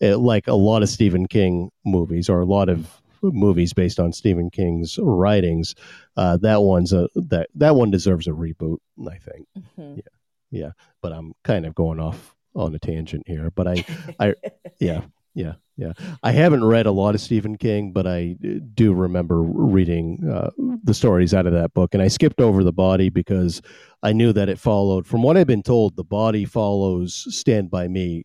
it, 0.00 0.16
like 0.16 0.46
a 0.46 0.54
lot 0.54 0.82
of 0.82 0.88
Stephen 0.88 1.26
King 1.26 1.70
movies 1.84 2.28
or 2.28 2.40
a 2.40 2.46
lot 2.46 2.68
of 2.68 3.00
movies 3.22 3.72
based 3.72 3.98
on 3.98 4.12
Stephen 4.12 4.50
King's 4.50 4.98
writings, 5.00 5.74
uh, 6.16 6.36
that 6.38 6.62
one's 6.62 6.92
a 6.92 7.08
that 7.14 7.48
that 7.54 7.74
one 7.74 7.90
deserves 7.90 8.26
a 8.26 8.30
reboot. 8.30 8.78
I 9.08 9.18
think 9.18 9.46
Mhm. 9.78 9.96
Yeah, 9.96 10.02
yeah. 10.50 10.70
But 11.02 11.12
I'm 11.12 11.34
kind 11.44 11.66
of 11.66 11.74
going 11.74 11.98
off 12.00 12.34
on 12.54 12.74
a 12.74 12.78
tangent 12.78 13.24
here. 13.26 13.50
But 13.50 13.66
I, 13.68 13.84
I, 14.20 14.34
yeah, 14.80 15.02
yeah, 15.36 15.52
yeah. 15.76 15.92
I 16.22 16.32
haven't 16.32 16.64
read 16.64 16.86
a 16.86 16.90
lot 16.90 17.14
of 17.14 17.20
Stephen 17.20 17.58
King, 17.58 17.92
but 17.92 18.06
I 18.06 18.36
do 18.72 18.94
remember 18.94 19.42
reading 19.42 20.26
uh, 20.26 20.48
the 20.82 20.94
stories 20.94 21.34
out 21.34 21.46
of 21.46 21.52
that 21.52 21.74
book. 21.74 21.92
And 21.92 22.02
I 22.02 22.08
skipped 22.08 22.40
over 22.40 22.64
the 22.64 22.72
body 22.72 23.10
because 23.10 23.60
I 24.02 24.14
knew 24.14 24.32
that 24.32 24.48
it 24.48 24.58
followed. 24.58 25.06
From 25.06 25.22
what 25.22 25.36
I've 25.36 25.46
been 25.46 25.62
told, 25.62 25.94
the 25.94 26.04
body 26.04 26.46
follows 26.46 27.26
Stand 27.28 27.70
by 27.70 27.86
Me 27.86 28.24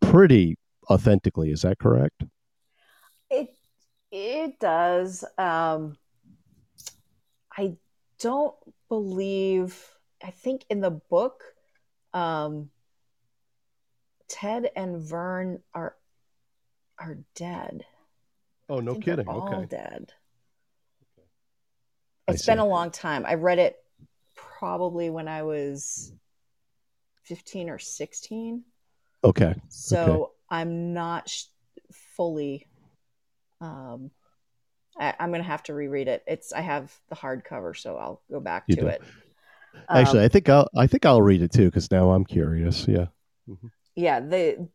pretty 0.00 0.56
authentically. 0.88 1.50
Is 1.50 1.62
that 1.62 1.80
correct? 1.80 2.22
It 3.28 3.52
it 4.12 4.60
does. 4.60 5.24
Um, 5.36 5.96
I 7.58 7.76
don't 8.20 8.54
believe. 8.88 9.76
I 10.22 10.30
think 10.30 10.64
in 10.70 10.80
the 10.80 10.92
book, 10.92 11.42
um, 12.14 12.70
Ted 14.28 14.70
and 14.76 15.02
Vern 15.02 15.60
are 15.74 15.96
are 16.98 17.18
dead. 17.34 17.84
Oh, 18.68 18.80
no 18.80 18.94
kidding. 18.96 19.28
All 19.28 19.60
Okay. 19.60 19.66
dead. 19.66 20.12
I 22.28 22.32
It's 22.32 22.46
been 22.46 22.58
a 22.58 22.66
long 22.66 22.90
time. 22.90 23.24
I 23.26 23.34
read 23.34 23.58
it 23.58 23.76
probably 24.34 25.10
when 25.10 25.28
I 25.28 25.42
was 25.44 26.12
fifteen 27.24 27.70
or 27.70 27.78
sixteen. 27.78 28.64
Okay. 29.22 29.54
So 29.68 30.32
I'm 30.50 30.92
not 30.92 31.28
sh- 31.28 31.44
fully. 31.92 32.66
Um, 33.60 34.10
I, 34.98 35.14
I'm 35.18 35.30
going 35.30 35.42
to 35.42 35.48
have 35.48 35.62
to 35.64 35.74
reread 35.74 36.08
it. 36.08 36.24
It's 36.26 36.52
I 36.52 36.60
have 36.60 36.92
the 37.08 37.16
hardcover, 37.16 37.76
so 37.76 37.96
I'll 37.96 38.20
go 38.30 38.40
back 38.40 38.66
You 38.66 38.76
to 38.76 38.82
do. 38.82 38.86
it. 38.88 39.02
Actually, 39.88 40.20
Um, 40.20 40.24
I 40.24 40.28
think 40.28 40.48
I'll 40.48 40.68
I 40.76 40.86
think 40.86 41.06
I'll 41.06 41.22
read 41.22 41.42
it 41.42 41.52
too 41.52 41.66
because 41.66 41.90
now 41.90 42.10
I'm 42.10 42.24
curious. 42.24 42.88
Yeah. 42.88 43.06
yeah, 43.94 44.20
the 44.20 44.68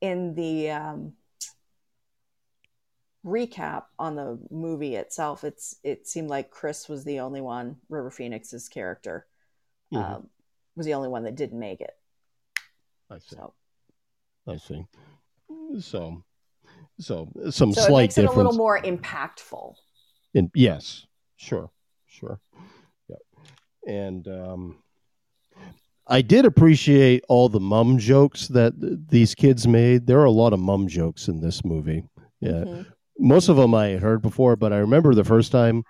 in 0.00 0.34
the 0.34 0.70
um, 0.70 1.12
recap 3.24 3.84
on 3.98 4.14
the 4.16 4.38
movie 4.50 4.94
itself, 4.96 5.44
it's 5.44 5.76
it 5.82 6.06
seemed 6.06 6.28
like 6.30 6.50
Chris 6.50 6.88
was 6.88 7.04
the 7.04 7.20
only 7.20 7.40
one, 7.40 7.76
River 7.88 8.10
Phoenix's 8.10 8.68
character, 8.68 9.26
Mhm. 9.92 10.16
um, 10.16 10.30
was 10.76 10.86
the 10.86 10.94
only 10.94 11.08
one 11.08 11.24
that 11.24 11.34
didn't 11.34 11.58
make 11.58 11.80
it. 11.80 11.98
I 13.10 13.18
see. 13.18 13.36
So, 13.36 13.54
I 14.46 14.56
see. 14.56 14.86
So, 15.80 16.24
so 16.98 17.32
some 17.50 17.72
so 17.72 17.82
it 17.82 17.86
slight 17.86 18.18
it 18.18 18.24
a 18.26 18.32
little 18.32 18.52
more 18.52 18.80
impactful. 18.80 19.74
in, 20.34 20.50
yes, 20.54 21.06
sure, 21.36 21.70
sure. 22.06 22.40
Yeah, 23.08 23.16
and 23.86 24.26
um, 24.28 24.82
I 26.08 26.22
did 26.22 26.44
appreciate 26.44 27.24
all 27.28 27.48
the 27.48 27.60
mum 27.60 27.98
jokes 27.98 28.48
that 28.48 28.80
th- 28.80 28.94
these 29.08 29.34
kids 29.34 29.66
made. 29.66 30.06
There 30.06 30.20
are 30.20 30.24
a 30.24 30.30
lot 30.30 30.52
of 30.52 30.60
mum 30.60 30.86
jokes 30.88 31.28
in 31.28 31.40
this 31.40 31.64
movie. 31.64 32.04
Yeah, 32.40 32.64
Mhm. 32.64 32.86
most 33.18 33.48
of 33.48 33.56
them 33.56 33.74
I 33.74 33.88
had 33.88 34.02
heard 34.02 34.22
before, 34.22 34.56
but 34.56 34.72
I 34.72 34.78
remember 34.78 35.14
the 35.14 35.24
first 35.24 35.50
time 35.50 35.82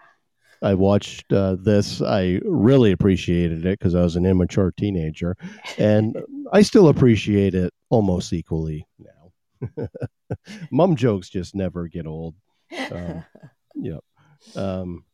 I 0.63 0.73
watched 0.75 1.31
uh, 1.35 1.57
this, 1.57 2.01
I 2.01 2.41
really 2.45 2.93
appreciated 2.93 3.67
it 3.67 3.79
because 3.79 3.95
I 3.95 4.01
was 4.03 4.17
an 4.17 4.25
immature 4.25 4.73
teenager, 4.79 5.37
and 5.77 6.17
I 6.53 6.63
still 6.63 6.89
appreciate 6.89 7.55
it 7.55 7.75
almost 7.91 8.33
equally 8.33 8.87
now. 8.99 9.89
Mum 10.71 10.97
jokes 10.97 11.29
just 11.29 11.55
never 11.55 11.89
get 11.89 12.07
old. 12.07 12.35
Um, 12.91 13.25
yep. 13.75 14.03
Um, 14.55 15.05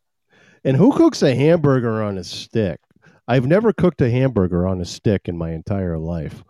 and 0.65 0.77
who 0.77 0.93
cooks 0.97 1.23
a 1.23 1.35
hamburger 1.35 2.03
on 2.03 2.19
a 2.19 2.25
stick? 2.25 2.79
I've 3.29 3.47
never 3.47 3.73
cooked 3.73 4.01
a 4.01 4.11
hamburger 4.11 4.67
on 4.67 4.81
a 4.81 4.85
stick 4.85 5.29
in 5.29 5.39
my 5.39 5.53
entire 5.53 5.99
life. 5.99 6.43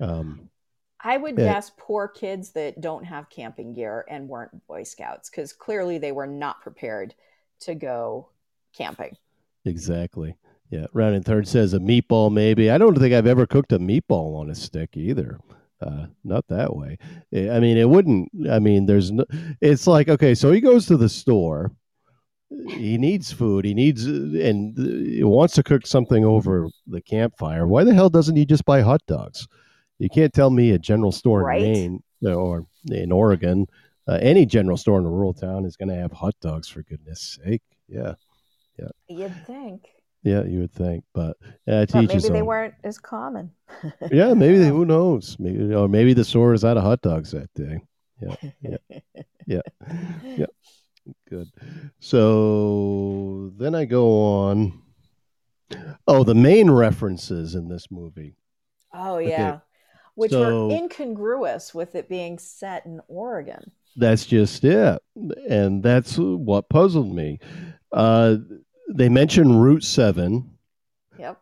Um, 0.00 0.50
I 1.00 1.16
would 1.16 1.38
yeah. 1.38 1.54
guess 1.54 1.72
poor 1.76 2.06
kids 2.06 2.50
that 2.50 2.80
don't 2.80 3.04
have 3.04 3.28
camping 3.30 3.74
gear 3.74 4.04
and 4.08 4.28
weren't 4.28 4.66
Boy 4.66 4.84
Scouts 4.84 5.30
because 5.30 5.52
clearly 5.52 5.98
they 5.98 6.12
were 6.12 6.26
not 6.26 6.60
prepared 6.60 7.14
to 7.60 7.74
go 7.74 8.28
camping. 8.76 9.16
Exactly. 9.64 10.36
Yeah. 10.70 10.86
Round 10.92 11.14
and 11.14 11.24
third 11.24 11.48
says 11.48 11.74
a 11.74 11.78
meatball, 11.78 12.32
maybe. 12.32 12.70
I 12.70 12.78
don't 12.78 12.98
think 12.98 13.14
I've 13.14 13.26
ever 13.26 13.46
cooked 13.46 13.72
a 13.72 13.78
meatball 13.78 14.38
on 14.38 14.50
a 14.50 14.54
stick 14.54 14.96
either. 14.96 15.38
Uh, 15.80 16.06
not 16.22 16.46
that 16.48 16.76
way. 16.76 16.96
I 17.34 17.58
mean, 17.58 17.76
it 17.76 17.88
wouldn't. 17.88 18.30
I 18.48 18.60
mean, 18.60 18.86
there's 18.86 19.10
no. 19.10 19.24
It's 19.60 19.88
like 19.88 20.08
okay, 20.08 20.34
so 20.34 20.52
he 20.52 20.60
goes 20.60 20.86
to 20.86 20.96
the 20.96 21.08
store. 21.08 21.72
He 22.68 22.98
needs 22.98 23.32
food. 23.32 23.64
He 23.64 23.74
needs 23.74 24.04
and 24.06 24.76
he 24.76 25.22
wants 25.24 25.54
to 25.54 25.62
cook 25.62 25.86
something 25.86 26.24
over 26.24 26.68
the 26.86 27.00
campfire. 27.00 27.66
Why 27.66 27.84
the 27.84 27.94
hell 27.94 28.10
doesn't 28.10 28.36
he 28.36 28.44
just 28.44 28.64
buy 28.64 28.80
hot 28.80 29.02
dogs? 29.06 29.46
You 29.98 30.08
can't 30.08 30.32
tell 30.32 30.50
me 30.50 30.72
a 30.72 30.78
general 30.78 31.12
store 31.12 31.42
right. 31.42 31.62
in 31.62 31.72
Maine 31.72 32.02
uh, 32.24 32.34
or 32.34 32.66
in 32.90 33.12
Oregon, 33.12 33.66
uh, 34.08 34.18
any 34.20 34.46
general 34.46 34.76
store 34.76 34.98
in 34.98 35.06
a 35.06 35.10
rural 35.10 35.34
town 35.34 35.64
is 35.64 35.76
going 35.76 35.88
to 35.88 35.94
have 35.94 36.12
hot 36.12 36.34
dogs 36.40 36.68
for 36.68 36.82
goodness 36.82 37.38
sake. 37.42 37.62
Yeah, 37.88 38.14
yeah. 38.78 38.88
You'd 39.08 39.46
think. 39.46 39.86
Yeah, 40.24 40.44
you 40.44 40.60
would 40.60 40.72
think, 40.72 41.04
but 41.14 41.36
uh, 41.68 41.84
maybe 41.92 42.16
they 42.16 42.42
weren't 42.42 42.74
as 42.84 42.96
common. 42.98 43.50
yeah, 44.12 44.34
maybe 44.34 44.58
they, 44.58 44.68
who 44.68 44.84
knows? 44.84 45.36
Maybe 45.38 45.74
or 45.74 45.88
maybe 45.88 46.14
the 46.14 46.24
store 46.24 46.54
is 46.54 46.64
out 46.64 46.76
of 46.76 46.84
hot 46.84 47.00
dogs 47.00 47.32
that 47.32 47.52
day. 47.54 47.80
Yeah, 48.20 48.36
yeah, 48.60 48.98
yeah, 49.46 49.60
yeah. 50.24 50.46
Good. 51.28 51.50
So 52.00 53.52
then 53.56 53.74
I 53.74 53.84
go 53.84 54.22
on. 54.22 54.80
Oh, 56.06 56.22
the 56.22 56.34
Maine 56.34 56.70
references 56.70 57.54
in 57.54 57.68
this 57.68 57.90
movie. 57.90 58.36
Oh 58.92 59.18
yeah. 59.18 59.48
Okay 59.48 59.58
which 60.14 60.30
so, 60.30 60.68
were 60.68 60.74
incongruous 60.74 61.74
with 61.74 61.94
it 61.94 62.08
being 62.08 62.38
set 62.38 62.84
in 62.86 63.00
Oregon. 63.08 63.70
That's 63.96 64.26
just 64.26 64.64
it. 64.64 65.02
And 65.48 65.82
that's 65.82 66.16
what 66.16 66.68
puzzled 66.68 67.14
me. 67.14 67.38
Uh, 67.92 68.36
they 68.88 69.08
mention 69.08 69.56
Route 69.58 69.84
7. 69.84 70.50
Yep. 71.18 71.40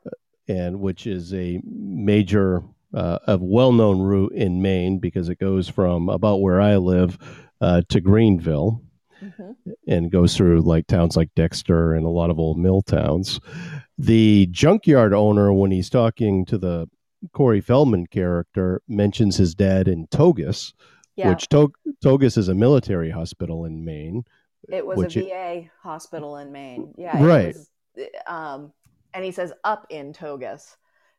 And 0.49 0.81
which 0.81 1.07
is 1.07 1.33
a 1.33 1.61
major, 1.65 2.63
uh, 2.93 3.19
a 3.27 3.39
well 3.39 3.73
known 3.73 4.01
route 4.01 4.33
in 4.33 4.63
Maine 4.63 4.99
because 4.99 5.29
it 5.29 5.39
goes 5.39 5.69
from 5.69 6.09
about 6.09 6.41
where 6.41 6.61
I 6.61 6.77
live 6.77 7.19
uh, 7.61 7.83
to 7.89 8.01
Greenville. 8.01 8.83
Mm-hmm. 9.23 9.71
And 9.87 10.11
goes 10.11 10.37
through 10.37 10.63
like 10.63 10.87
towns 10.87 11.17
like 11.17 11.31
Dexter 11.37 11.95
and 11.95 12.05
a 12.05 12.11
lot 12.11 12.31
of 12.31 12.39
old 12.39 12.59
mill 12.59 12.83
towns. 12.83 13.41
The 13.99 14.47
junkyard 14.51 15.13
owner, 15.13 15.53
when 15.53 15.71
he's 15.71 15.91
talking 15.91 16.45
to 16.47 16.59
the 16.59 16.89
Corey 17.33 17.61
Feldman 17.61 18.07
character 18.07 18.83
mentions 18.89 19.37
his 19.37 19.55
dad 19.55 19.89
in 19.89 20.07
Togus, 20.09 20.73
yeah. 21.17 21.31
which 21.31 21.49
to- 21.49 21.73
Togus 22.03 22.39
is 22.39 22.49
a 22.49 22.55
military 22.55 23.11
hospital 23.11 23.65
in 23.65 23.85
Maine. 23.85 24.25
It 24.69 24.87
was 24.87 25.17
a 25.17 25.21
VA 25.21 25.53
it, 25.59 25.71
hospital 25.83 26.37
in 26.37 26.53
Maine. 26.53 26.95
Yeah. 26.97 27.23
Right. 27.23 27.55
Was, 27.55 27.71
um, 28.27 28.73
and 29.13 29.25
he 29.25 29.33
says 29.33 29.53
up 29.65 29.87
in 29.91 30.13
Togus. 30.13 30.77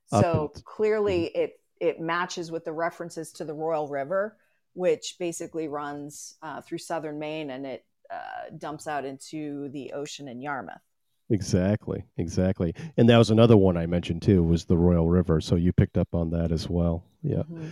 So 0.08 0.52
in, 0.56 0.62
clearly 0.64 1.32
mm-hmm. 1.36 1.42
it, 1.42 1.60
it 1.80 2.00
matches 2.00 2.52
with 2.52 2.66
the 2.66 2.74
references 2.74 3.32
to 3.34 3.46
the 3.46 3.54
Royal 3.54 3.88
River, 3.88 4.38
which 4.74 5.16
basically 5.20 5.68
runs 5.68 6.36
uh, 6.42 6.62
through 6.62 6.78
southern 6.80 7.20
Maine 7.20 7.50
and 7.52 7.66
it 7.66 7.86
uh, 8.12 8.50
dumps 8.58 8.88
out 8.88 9.06
into 9.06 9.70
the 9.70 9.94
ocean 9.94 10.28
in 10.28 10.42
Yarmouth. 10.42 10.82
Exactly, 11.30 12.04
exactly. 12.18 12.76
And 12.98 13.10
that 13.10 13.18
was 13.18 13.30
another 13.30 13.56
one 13.56 13.78
I 13.78 13.86
mentioned 13.86 14.22
too 14.22 14.44
was 14.44 14.66
the 14.66 14.78
Royal 14.78 15.08
River. 15.08 15.40
So 15.40 15.56
you 15.56 15.72
picked 15.72 15.98
up 15.98 16.10
on 16.14 16.30
that 16.32 16.52
as 16.52 16.70
well. 16.70 17.06
Yeah. 17.24 17.44
Mm-hmm. 17.44 17.68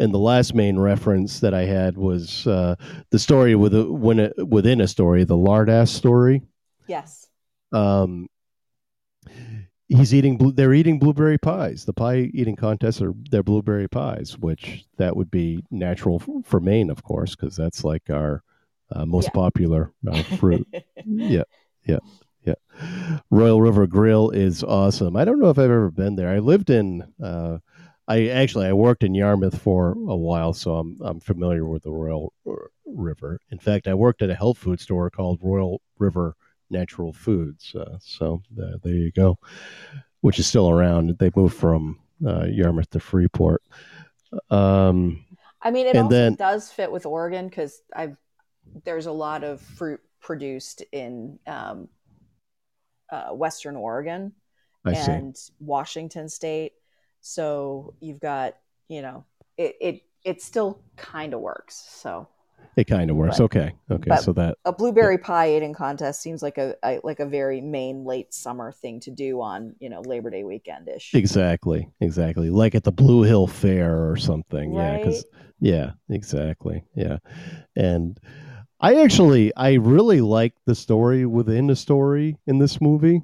And 0.00 0.12
the 0.12 0.18
last 0.18 0.54
Maine 0.54 0.78
reference 0.78 1.38
that 1.38 1.54
I 1.54 1.64
had 1.64 1.96
was 1.96 2.46
uh, 2.48 2.74
the 3.10 3.18
story 3.18 3.54
with 3.54 3.72
a, 3.74 3.84
when 3.84 4.18
it, 4.18 4.32
within 4.48 4.80
a 4.80 4.88
story, 4.88 5.22
the 5.22 5.36
Lardass 5.36 5.88
story. 5.88 6.42
Yes. 6.88 7.28
Um, 7.72 8.26
he's 9.88 10.12
eating. 10.12 10.52
They're 10.54 10.74
eating 10.74 10.98
blueberry 10.98 11.38
pies. 11.38 11.84
The 11.84 11.92
pie 11.92 12.30
eating 12.34 12.56
contests 12.56 13.00
are 13.00 13.12
they're 13.30 13.44
blueberry 13.44 13.88
pies, 13.88 14.36
which 14.38 14.84
that 14.98 15.16
would 15.16 15.30
be 15.30 15.64
natural 15.70 16.20
for 16.44 16.58
Maine, 16.58 16.90
of 16.90 17.04
course, 17.04 17.36
because 17.36 17.56
that's 17.56 17.84
like 17.84 18.10
our 18.10 18.42
uh, 18.92 19.04
most 19.06 19.26
yeah. 19.26 19.30
popular 19.30 19.92
uh, 20.10 20.22
fruit. 20.38 20.66
yeah, 21.04 21.44
yeah 21.86 21.98
yeah. 22.44 22.54
Royal 23.30 23.60
River 23.60 23.86
Grill 23.86 24.30
is 24.30 24.62
awesome. 24.62 25.16
I 25.16 25.24
don't 25.24 25.38
know 25.38 25.50
if 25.50 25.58
I've 25.58 25.64
ever 25.64 25.90
been 25.90 26.16
there. 26.16 26.28
I 26.28 26.38
lived 26.38 26.70
in 26.70 27.02
uh, 27.22 27.58
I 28.06 28.28
actually 28.28 28.66
I 28.66 28.72
worked 28.72 29.02
in 29.02 29.14
Yarmouth 29.14 29.58
for 29.58 29.92
a 29.92 30.16
while, 30.16 30.52
so 30.52 30.76
I'm 30.76 30.98
I'm 31.02 31.20
familiar 31.20 31.64
with 31.66 31.84
the 31.84 31.90
Royal 31.90 32.32
River. 32.84 33.40
In 33.50 33.58
fact, 33.58 33.88
I 33.88 33.94
worked 33.94 34.22
at 34.22 34.30
a 34.30 34.34
health 34.34 34.58
food 34.58 34.80
store 34.80 35.10
called 35.10 35.40
Royal 35.42 35.80
River 35.98 36.36
Natural 36.70 37.12
Foods. 37.12 37.74
Uh, 37.74 37.96
so 38.00 38.42
uh, 38.62 38.76
there 38.82 38.94
you 38.94 39.10
go, 39.12 39.38
which 40.20 40.38
is 40.38 40.46
still 40.46 40.68
around. 40.68 41.16
They 41.18 41.30
moved 41.34 41.56
from 41.56 41.98
uh, 42.26 42.44
Yarmouth 42.44 42.90
to 42.90 43.00
Freeport. 43.00 43.62
Um, 44.50 45.24
I 45.62 45.70
mean, 45.70 45.86
it 45.86 45.96
also 45.96 46.10
then, 46.10 46.34
does 46.34 46.70
fit 46.70 46.92
with 46.92 47.06
Oregon 47.06 47.48
because 47.48 47.80
I've 47.94 48.18
there's 48.84 49.06
a 49.06 49.12
lot 49.12 49.44
of 49.44 49.60
fruit 49.60 50.00
produced 50.20 50.82
in 50.92 51.38
um, 51.46 51.88
uh, 53.10 53.30
Western 53.30 53.76
Oregon 53.76 54.32
I 54.84 54.92
and 54.92 55.36
see. 55.36 55.52
Washington 55.60 56.28
State. 56.28 56.72
So 57.20 57.94
you've 58.00 58.20
got, 58.20 58.56
you 58.88 59.02
know, 59.02 59.24
it 59.56 59.76
it 59.80 60.02
it 60.24 60.42
still 60.42 60.80
kind 60.96 61.34
of 61.34 61.40
works. 61.40 61.74
So 61.74 62.28
it 62.76 62.84
kind 62.84 63.10
of 63.10 63.16
works. 63.16 63.38
But, 63.38 63.44
okay. 63.44 63.74
Okay. 63.90 64.16
So 64.16 64.32
that 64.32 64.58
a 64.64 64.72
blueberry 64.72 65.16
yeah. 65.20 65.26
pie 65.26 65.56
eating 65.56 65.74
contest 65.74 66.20
seems 66.20 66.42
like 66.42 66.58
a, 66.58 66.74
a, 66.84 67.00
like 67.04 67.20
a 67.20 67.26
very 67.26 67.60
Maine 67.60 68.04
late 68.04 68.34
summer 68.34 68.72
thing 68.72 69.00
to 69.00 69.10
do 69.10 69.40
on 69.40 69.74
you 69.78 69.88
know 69.88 70.00
Labor 70.00 70.30
Day 70.30 70.44
weekend 70.44 70.88
ish. 70.88 71.14
Exactly. 71.14 71.88
Exactly. 72.00 72.50
Like 72.50 72.74
at 72.74 72.84
the 72.84 72.92
Blue 72.92 73.22
Hill 73.22 73.46
Fair 73.46 74.10
or 74.10 74.16
something. 74.16 74.74
Right? 74.74 74.92
Yeah. 74.92 74.98
Because 74.98 75.24
yeah. 75.60 75.90
Exactly. 76.10 76.84
Yeah. 76.94 77.18
And 77.76 78.18
I 78.84 78.96
actually, 78.96 79.50
I 79.56 79.76
really 79.76 80.20
like 80.20 80.52
the 80.66 80.74
story 80.74 81.24
within 81.24 81.68
the 81.68 81.74
story 81.74 82.36
in 82.46 82.58
this 82.58 82.82
movie. 82.82 83.22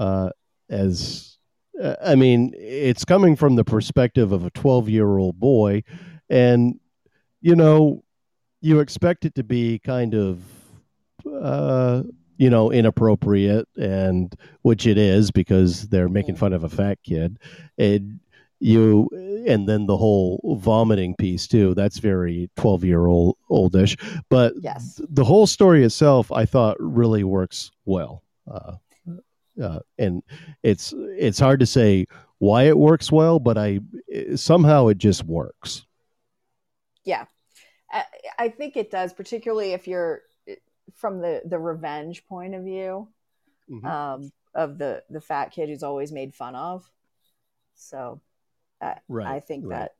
Uh, 0.00 0.30
as 0.68 1.38
uh, 1.80 1.94
I 2.04 2.16
mean, 2.16 2.52
it's 2.56 3.04
coming 3.04 3.36
from 3.36 3.54
the 3.54 3.62
perspective 3.62 4.32
of 4.32 4.44
a 4.44 4.50
12 4.50 4.88
year 4.88 5.16
old 5.16 5.38
boy, 5.38 5.84
and 6.28 6.80
you 7.40 7.54
know, 7.54 8.02
you 8.60 8.80
expect 8.80 9.24
it 9.24 9.36
to 9.36 9.44
be 9.44 9.78
kind 9.78 10.12
of, 10.12 10.42
uh, 11.40 12.02
you 12.36 12.50
know, 12.50 12.72
inappropriate, 12.72 13.68
and 13.76 14.34
which 14.62 14.88
it 14.88 14.98
is 14.98 15.30
because 15.30 15.86
they're 15.86 16.08
making 16.08 16.34
fun 16.34 16.52
of 16.52 16.64
a 16.64 16.68
fat 16.68 16.98
kid, 17.04 17.38
and 17.78 18.18
you 18.58 19.08
and 19.46 19.68
then 19.68 19.86
the 19.86 19.96
whole 19.96 20.58
vomiting 20.60 21.14
piece 21.16 21.46
too. 21.46 21.74
That's 21.74 21.98
very 21.98 22.50
12 22.56 22.84
year 22.84 23.06
old 23.06 23.36
oldish. 23.50 23.96
But 24.28 24.54
yes. 24.60 25.00
the 25.08 25.24
whole 25.24 25.46
story 25.46 25.84
itself 25.84 26.32
i 26.32 26.44
thought 26.44 26.76
really 26.80 27.24
works 27.24 27.70
well. 27.84 28.22
Uh, 28.50 28.76
uh, 29.62 29.80
and 29.98 30.22
it's 30.62 30.94
it's 30.96 31.38
hard 31.38 31.60
to 31.60 31.66
say 31.66 32.06
why 32.38 32.64
it 32.64 32.76
works 32.76 33.10
well 33.10 33.38
but 33.38 33.56
i 33.56 33.80
somehow 34.34 34.88
it 34.88 34.98
just 34.98 35.24
works. 35.24 35.84
Yeah. 37.04 37.24
I, 37.90 38.04
I 38.38 38.48
think 38.48 38.76
it 38.76 38.90
does 38.90 39.12
particularly 39.12 39.72
if 39.72 39.86
you're 39.86 40.22
from 40.94 41.20
the 41.20 41.42
the 41.44 41.58
revenge 41.58 42.26
point 42.26 42.54
of 42.54 42.64
view 42.64 43.08
mm-hmm. 43.70 43.86
um, 43.86 44.32
of 44.54 44.78
the 44.78 45.02
the 45.10 45.20
fat 45.20 45.52
kid 45.52 45.68
who's 45.68 45.82
always 45.82 46.12
made 46.12 46.34
fun 46.34 46.54
of. 46.54 46.88
So 47.74 48.20
right, 49.08 49.26
I 49.26 49.40
think 49.40 49.64
right. 49.66 49.78
that 49.78 49.92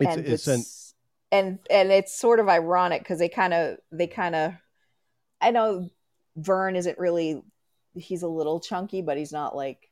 and 0.00 0.20
it's, 0.26 0.46
it's, 0.46 0.48
it's 0.48 0.94
and 1.32 1.58
and 1.70 1.90
it's 1.90 2.16
sort 2.16 2.40
of 2.40 2.48
ironic 2.48 3.02
because 3.02 3.18
they 3.18 3.28
kind 3.28 3.52
of 3.52 3.78
they 3.92 4.06
kind 4.06 4.34
of 4.34 4.52
I 5.40 5.50
know 5.50 5.90
Vern 6.36 6.76
isn't 6.76 6.98
really 6.98 7.42
he's 7.94 8.22
a 8.22 8.28
little 8.28 8.60
chunky, 8.60 9.02
but 9.02 9.18
he's 9.18 9.32
not 9.32 9.56
like 9.56 9.90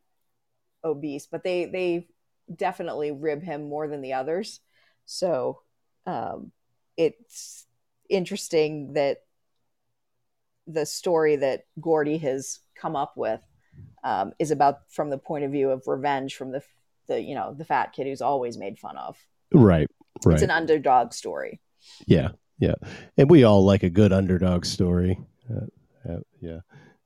obese. 0.83 1.27
But 1.27 1.43
they 1.43 1.67
they 1.67 2.09
definitely 2.55 3.11
rib 3.13 3.43
him 3.43 3.69
more 3.69 3.89
than 3.89 4.03
the 4.03 4.15
others. 4.15 4.61
So 5.07 5.61
um, 6.07 6.53
it's 6.97 7.67
interesting 8.09 8.95
that 8.95 9.19
the 10.67 10.87
story 10.87 11.37
that 11.37 11.67
Gordie 11.81 12.19
has 12.19 12.61
come 12.75 12.97
up 12.97 13.15
with 13.17 13.41
um, 14.03 14.33
is 14.39 14.51
about 14.51 14.91
from 14.91 15.11
the 15.11 15.19
point 15.19 15.45
of 15.45 15.51
view 15.51 15.71
of 15.71 15.87
revenge 15.87 16.37
from 16.37 16.53
the 16.53 16.63
the 17.07 17.21
you 17.21 17.35
know 17.35 17.55
the 17.55 17.65
fat 17.65 17.93
kid 17.93 18.07
who's 18.07 18.21
always 18.23 18.57
made 18.59 18.79
fun 18.79 18.97
of. 18.97 19.17
Right. 19.53 19.89
Right. 20.25 20.35
It's 20.35 20.43
an 20.43 20.51
underdog 20.51 21.13
story. 21.13 21.61
Yeah. 22.07 22.31
yeah, 22.59 22.75
and 23.19 23.29
we 23.29 23.45
all 23.45 23.65
like 23.65 23.83
a 23.83 23.91
good 23.91 24.13
underdog 24.13 24.65
story. 24.65 25.19
Uh, 25.51 25.67
uh, 26.11 26.21
yeah, 26.41 26.61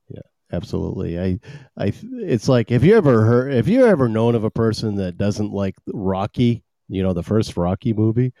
yeah, 0.09 0.21
absolutely. 0.53 1.19
I, 1.19 1.39
I, 1.77 1.91
it's 2.13 2.47
like 2.47 2.69
if 2.71 2.83
you 2.83 2.95
ever 2.95 3.25
heard, 3.25 3.53
if 3.53 3.67
you 3.67 3.85
ever 3.85 4.07
known 4.07 4.35
of 4.35 4.43
a 4.43 4.51
person 4.51 4.95
that 4.97 5.17
doesn't 5.17 5.51
like 5.51 5.75
Rocky, 5.87 6.63
you 6.87 7.01
know, 7.03 7.13
the 7.13 7.23
first 7.23 7.57
Rocky 7.57 7.93
movie. 7.93 8.31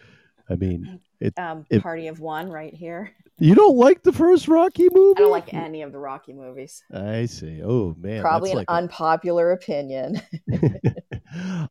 I 0.51 0.55
mean, 0.55 0.99
it, 1.19 1.37
Um, 1.37 1.65
If- 1.69 1.83
Party 1.83 2.07
of 2.07 2.19
One, 2.19 2.49
right 2.49 2.73
here. 2.73 3.11
you 3.39 3.53
don't 3.55 3.75
like 3.77 4.01
the 4.03 4.13
first 4.13 4.47
Rocky 4.47 4.87
movie. 4.91 5.17
I 5.19 5.21
don't 5.21 5.31
like 5.31 5.53
any 5.53 5.81
of 5.81 5.91
the 5.91 5.99
Rocky 5.99 6.33
movies. 6.33 6.83
I 6.93 7.25
see. 7.25 7.61
Oh 7.63 7.95
man, 7.99 8.21
Probably 8.21 8.49
that's 8.49 8.53
an 8.53 8.57
like 8.57 8.67
a- 8.69 8.73
unpopular 8.73 9.51
opinion. 9.51 10.21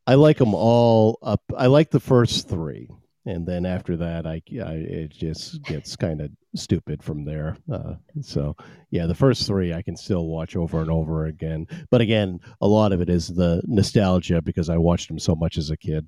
I 0.06 0.14
like 0.14 0.39
them 0.39 0.55
all 0.55 1.18
up. 1.22 1.43
I 1.56 1.66
like 1.66 1.90
the 1.90 2.01
first 2.01 2.48
three, 2.48 2.89
and 3.26 3.47
then 3.47 3.66
after 3.66 3.97
that, 3.97 4.26
I, 4.26 4.43
I 4.64 4.72
it 4.74 5.10
just 5.10 5.62
gets 5.62 5.97
kind 5.97 6.20
of 6.20 6.30
stupid 6.55 7.02
from 7.02 7.24
there. 7.24 7.56
Uh, 7.70 7.94
so 8.22 8.56
yeah, 8.90 9.06
the 9.06 9.14
first 9.14 9.47
three 9.47 9.72
I 9.72 9.82
can 9.82 9.97
still 9.97 10.26
watch 10.26 10.56
over 10.56 10.80
and 10.80 10.90
over 10.90 11.26
again. 11.26 11.66
But 11.90 12.01
again, 12.01 12.40
a 12.60 12.68
lot 12.68 12.93
of 12.93 13.01
it 13.01 13.10
is 13.10 13.28
the 13.28 13.62
nostalgia 13.66 14.43
because 14.43 14.68
I 14.68 14.78
watched 14.78 15.09
them 15.09 15.18
so 15.18 15.35
much 15.35 15.59
as 15.59 15.70
a 15.70 15.76
kid. 15.76 16.06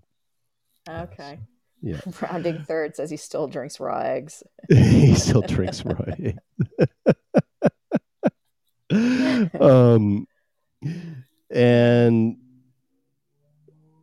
okay. 0.88 1.38
Yeah. 1.82 2.00
Rounding 2.20 2.62
third 2.64 2.96
says 2.96 3.10
he 3.10 3.16
still 3.16 3.48
drinks 3.48 3.80
raw 3.80 4.00
eggs. 4.00 4.42
he 4.68 5.14
still 5.14 5.42
drinks 5.42 5.84
right. 5.84 6.36
um, 9.60 10.26
and 11.50 12.36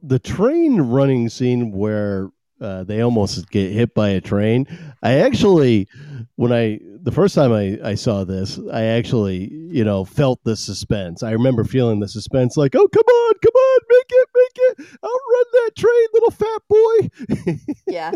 the 0.01 0.19
train 0.19 0.81
running 0.81 1.29
scene 1.29 1.71
where 1.71 2.29
uh, 2.59 2.83
they 2.83 3.01
almost 3.01 3.49
get 3.51 3.71
hit 3.71 3.93
by 3.93 4.09
a 4.09 4.21
train. 4.21 4.65
I 5.03 5.19
actually, 5.19 5.87
when 6.35 6.51
I 6.51 6.79
the 7.01 7.11
first 7.11 7.35
time 7.35 7.53
I, 7.53 7.79
I 7.83 7.95
saw 7.95 8.23
this, 8.23 8.59
I 8.71 8.83
actually 8.83 9.51
you 9.51 9.83
know 9.83 10.05
felt 10.05 10.43
the 10.43 10.55
suspense. 10.55 11.23
I 11.23 11.31
remember 11.31 11.63
feeling 11.63 11.99
the 11.99 12.07
suspense, 12.07 12.57
like, 12.57 12.75
oh 12.75 12.87
come 12.87 13.03
on, 13.03 13.33
come 13.43 13.53
on, 13.55 13.79
make 13.89 14.05
it, 14.09 14.27
make 14.35 14.55
it, 14.55 14.97
outrun 15.03 15.45
that 15.53 15.71
train, 15.77 16.07
little 16.13 16.31
fat 16.31 16.61
boy. 16.69 17.55
Yeah. 17.87 18.11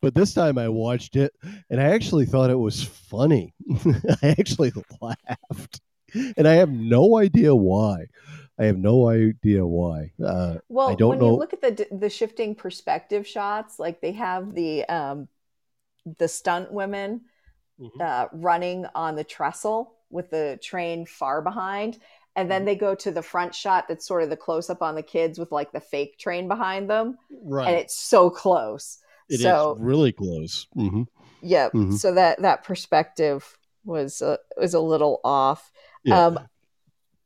but 0.00 0.14
this 0.14 0.34
time 0.34 0.58
I 0.58 0.68
watched 0.68 1.14
it 1.14 1.32
and 1.70 1.80
I 1.80 1.84
actually 1.84 2.26
thought 2.26 2.50
it 2.50 2.58
was 2.58 2.82
funny. 2.82 3.54
I 4.22 4.34
actually 4.38 4.72
laughed, 5.00 5.80
and 6.36 6.46
I 6.46 6.54
have 6.54 6.70
no 6.70 7.18
idea 7.18 7.54
why. 7.54 8.06
I 8.62 8.66
have 8.66 8.78
no 8.78 9.08
idea 9.08 9.66
why. 9.66 10.12
Uh, 10.24 10.58
Well, 10.68 10.94
don't 10.94 11.10
when 11.10 11.18
know- 11.18 11.26
you 11.32 11.36
look 11.36 11.52
at 11.52 11.60
the 11.60 11.86
the 11.90 12.08
shifting 12.08 12.54
perspective 12.54 13.26
shots, 13.26 13.78
like 13.80 14.00
they 14.00 14.12
have 14.12 14.54
the 14.54 14.84
um, 14.88 15.28
the 16.18 16.28
stunt 16.28 16.72
women 16.72 17.22
Mhm. 17.80 18.00
uh, 18.00 18.28
running 18.32 18.86
on 18.94 19.16
the 19.16 19.24
trestle 19.24 19.96
with 20.10 20.30
the 20.30 20.58
train 20.62 21.06
far 21.06 21.42
behind, 21.42 21.94
and 22.36 22.44
Mm-hmm. 22.44 22.48
then 22.48 22.64
they 22.64 22.76
go 22.76 22.94
to 22.94 23.10
the 23.10 23.22
front 23.22 23.52
shot 23.54 23.88
that's 23.88 24.06
sort 24.06 24.22
of 24.22 24.30
the 24.30 24.36
close 24.36 24.70
up 24.70 24.80
on 24.82 24.94
the 24.94 25.02
kids 25.02 25.38
with 25.38 25.50
like 25.50 25.72
the 25.72 25.80
fake 25.80 26.16
train 26.18 26.46
behind 26.48 26.88
them, 26.88 27.18
right, 27.42 27.66
and 27.68 27.76
it's 27.76 27.96
so 27.96 28.30
close. 28.30 28.98
It 29.28 29.34
is 29.34 29.40
so 29.42 29.76
really 29.80 30.12
close. 30.12 30.68
hmm 30.74 31.02
yeah, 31.40 31.70
Mhm. 31.70 31.94
so 31.98 32.14
that 32.14 32.40
that 32.42 32.62
perspective 32.62 33.58
was 33.84 34.22
uh, 34.22 34.36
was 34.56 34.74
a 34.74 34.80
little 34.80 35.20
off. 35.24 35.72
Yeah. 36.04 36.26
Um, 36.26 36.38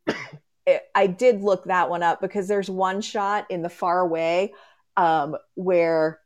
it- 0.66 0.82
I 0.94 1.06
did 1.06 1.42
look 1.42 1.64
that 1.64 1.88
one 1.90 2.02
up 2.02 2.20
because 2.20 2.48
there's 2.48 2.68
one 2.68 3.00
shot 3.00 3.46
in 3.50 3.62
the 3.62 3.68
far 3.68 4.00
away 4.00 4.52
um, 4.96 5.36
where 5.54 6.20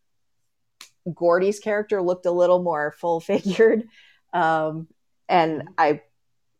Gordie's 1.14 1.60
character 1.60 2.02
looked 2.02 2.26
a 2.26 2.30
little 2.30 2.62
more 2.62 2.92
full 2.92 3.20
figured, 3.20 3.84
um, 4.32 4.88
and 5.28 5.64
I 5.78 6.02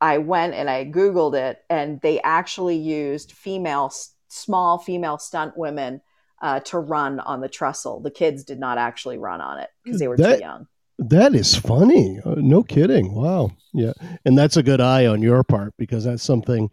I 0.00 0.18
went 0.18 0.54
and 0.54 0.68
I 0.70 0.86
googled 0.86 1.34
it, 1.34 1.58
and 1.68 2.00
they 2.00 2.20
actually 2.22 2.76
used 2.76 3.32
female 3.32 3.92
small 4.28 4.78
female 4.78 5.18
stunt 5.18 5.56
women. 5.56 6.00
Uh, 6.42 6.58
to 6.58 6.78
run 6.78 7.20
on 7.20 7.42
the 7.42 7.50
trestle, 7.50 8.00
the 8.00 8.10
kids 8.10 8.44
did 8.44 8.58
not 8.58 8.78
actually 8.78 9.18
run 9.18 9.42
on 9.42 9.58
it 9.58 9.68
because 9.84 10.00
they 10.00 10.08
were 10.08 10.16
That- 10.16 10.36
too 10.36 10.40
young. 10.40 10.66
That 10.98 11.34
is 11.34 11.54
funny. 11.54 12.18
Uh, 12.24 12.36
no 12.38 12.62
kidding. 12.62 13.14
Wow. 13.14 13.50
Yeah, 13.74 13.92
and 14.24 14.38
that's 14.38 14.56
a 14.56 14.62
good 14.62 14.80
eye 14.80 15.04
on 15.04 15.20
your 15.20 15.44
part 15.44 15.74
because 15.76 16.04
that's 16.04 16.22
something 16.22 16.70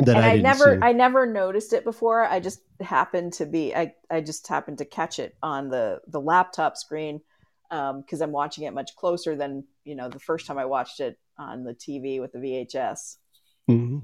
that 0.00 0.16
and 0.16 0.24
I 0.24 0.32
I, 0.32 0.36
never 0.36 0.74
see. 0.74 0.80
I 0.82 0.92
never 0.92 1.26
noticed 1.26 1.72
it 1.72 1.84
before. 1.84 2.24
I 2.24 2.40
just 2.40 2.60
happened 2.80 3.32
to 3.34 3.46
be 3.46 3.74
I, 3.74 3.94
I 4.10 4.20
just 4.20 4.46
happened 4.46 4.78
to 4.78 4.84
catch 4.84 5.18
it 5.18 5.34
on 5.42 5.68
the 5.68 6.00
the 6.08 6.20
laptop 6.20 6.76
screen 6.76 7.20
because 7.70 8.20
I'm 8.20 8.32
watching 8.32 8.64
it 8.64 8.74
much 8.74 8.94
closer 8.96 9.36
than 9.36 9.64
you 9.84 9.94
know 9.94 10.08
the 10.08 10.18
first 10.18 10.46
time 10.46 10.58
I 10.58 10.66
watched 10.66 11.00
it 11.00 11.18
on 11.38 11.64
the 11.64 11.74
TV 11.74 12.20
with 12.20 12.32
the 12.32 12.38
VHS. 12.38 13.16
Mhm. 13.70 14.02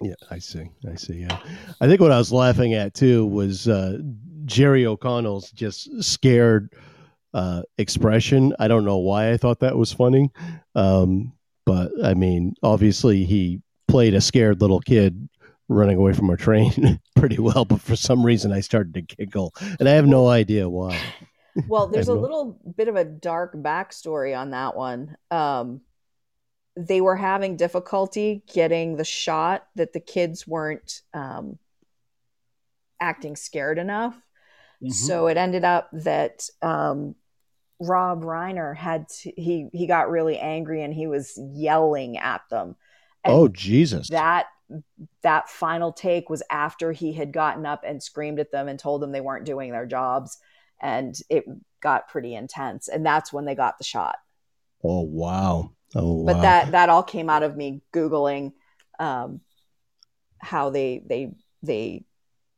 Yeah, 0.00 0.14
I 0.30 0.38
see. 0.38 0.70
I 0.88 0.94
see. 0.94 1.14
Yeah, 1.14 1.38
I 1.80 1.88
think 1.88 2.00
what 2.00 2.12
I 2.12 2.18
was 2.18 2.32
laughing 2.32 2.74
at 2.74 2.94
too 2.94 3.26
was 3.26 3.66
uh, 3.66 3.98
Jerry 4.44 4.86
O'Connell's 4.86 5.50
just 5.50 6.02
scared 6.04 6.72
uh, 7.34 7.62
expression. 7.78 8.54
I 8.60 8.68
don't 8.68 8.84
know 8.84 8.98
why 8.98 9.32
I 9.32 9.36
thought 9.36 9.60
that 9.60 9.76
was 9.76 9.92
funny, 9.92 10.30
um, 10.76 11.32
but 11.66 11.90
I 12.02 12.14
mean, 12.14 12.54
obviously 12.62 13.24
he 13.24 13.60
played 13.88 14.14
a 14.14 14.20
scared 14.20 14.60
little 14.60 14.80
kid 14.80 15.28
running 15.68 15.96
away 15.96 16.12
from 16.12 16.30
a 16.30 16.36
train 16.36 17.00
pretty 17.16 17.38
well. 17.38 17.64
But 17.64 17.80
for 17.80 17.96
some 17.96 18.24
reason, 18.24 18.52
I 18.52 18.60
started 18.60 18.94
to 18.94 19.02
giggle, 19.02 19.54
and 19.80 19.88
I 19.88 19.92
have 19.92 20.06
no 20.06 20.28
idea 20.28 20.68
why. 20.68 20.98
Well, 21.66 21.86
there's 21.92 22.08
a 22.08 22.14
know. 22.14 22.20
little 22.20 22.60
bit 22.76 22.88
of 22.88 22.96
a 22.96 23.04
dark 23.04 23.54
backstory 23.54 24.38
on 24.38 24.50
that 24.50 24.76
one. 24.76 25.16
Um, 25.30 25.80
they 26.76 27.00
were 27.00 27.16
having 27.16 27.56
difficulty 27.56 28.44
getting 28.52 28.96
the 28.96 29.04
shot 29.04 29.66
that 29.74 29.92
the 29.92 30.00
kids 30.00 30.46
weren't 30.46 31.02
um, 31.12 31.58
acting 33.00 33.34
scared 33.34 33.78
enough. 33.78 34.14
Mm-hmm. 34.82 34.90
So 34.90 35.26
it 35.26 35.36
ended 35.36 35.64
up 35.64 35.90
that 35.92 36.48
um, 36.62 37.16
Rob 37.80 38.22
Reiner 38.22 38.76
had 38.76 39.08
to, 39.08 39.32
he 39.36 39.68
he 39.72 39.86
got 39.88 40.10
really 40.10 40.38
angry 40.38 40.82
and 40.82 40.94
he 40.94 41.08
was 41.08 41.36
yelling 41.52 42.16
at 42.16 42.42
them. 42.48 42.76
Oh 43.28 43.48
Jesus! 43.48 44.08
that 44.10 44.46
that 45.22 45.48
final 45.48 45.92
take 45.92 46.28
was 46.28 46.42
after 46.50 46.92
he 46.92 47.12
had 47.12 47.32
gotten 47.32 47.64
up 47.64 47.82
and 47.86 48.02
screamed 48.02 48.38
at 48.38 48.52
them 48.52 48.68
and 48.68 48.78
told 48.78 49.00
them 49.00 49.12
they 49.12 49.20
weren't 49.20 49.46
doing 49.46 49.72
their 49.72 49.86
jobs, 49.86 50.38
and 50.80 51.18
it 51.30 51.44
got 51.80 52.08
pretty 52.08 52.34
intense. 52.34 52.88
And 52.88 53.04
that's 53.06 53.32
when 53.32 53.44
they 53.44 53.54
got 53.54 53.78
the 53.78 53.84
shot. 53.84 54.16
oh 54.84 55.02
wow! 55.02 55.70
Oh 55.94 56.24
But 56.24 56.36
wow. 56.36 56.42
that 56.42 56.72
that 56.72 56.88
all 56.88 57.02
came 57.02 57.30
out 57.30 57.42
of 57.42 57.56
me 57.56 57.82
googling 57.94 58.52
um, 58.98 59.40
how 60.38 60.70
they 60.70 61.02
they 61.08 61.32
they 61.62 62.04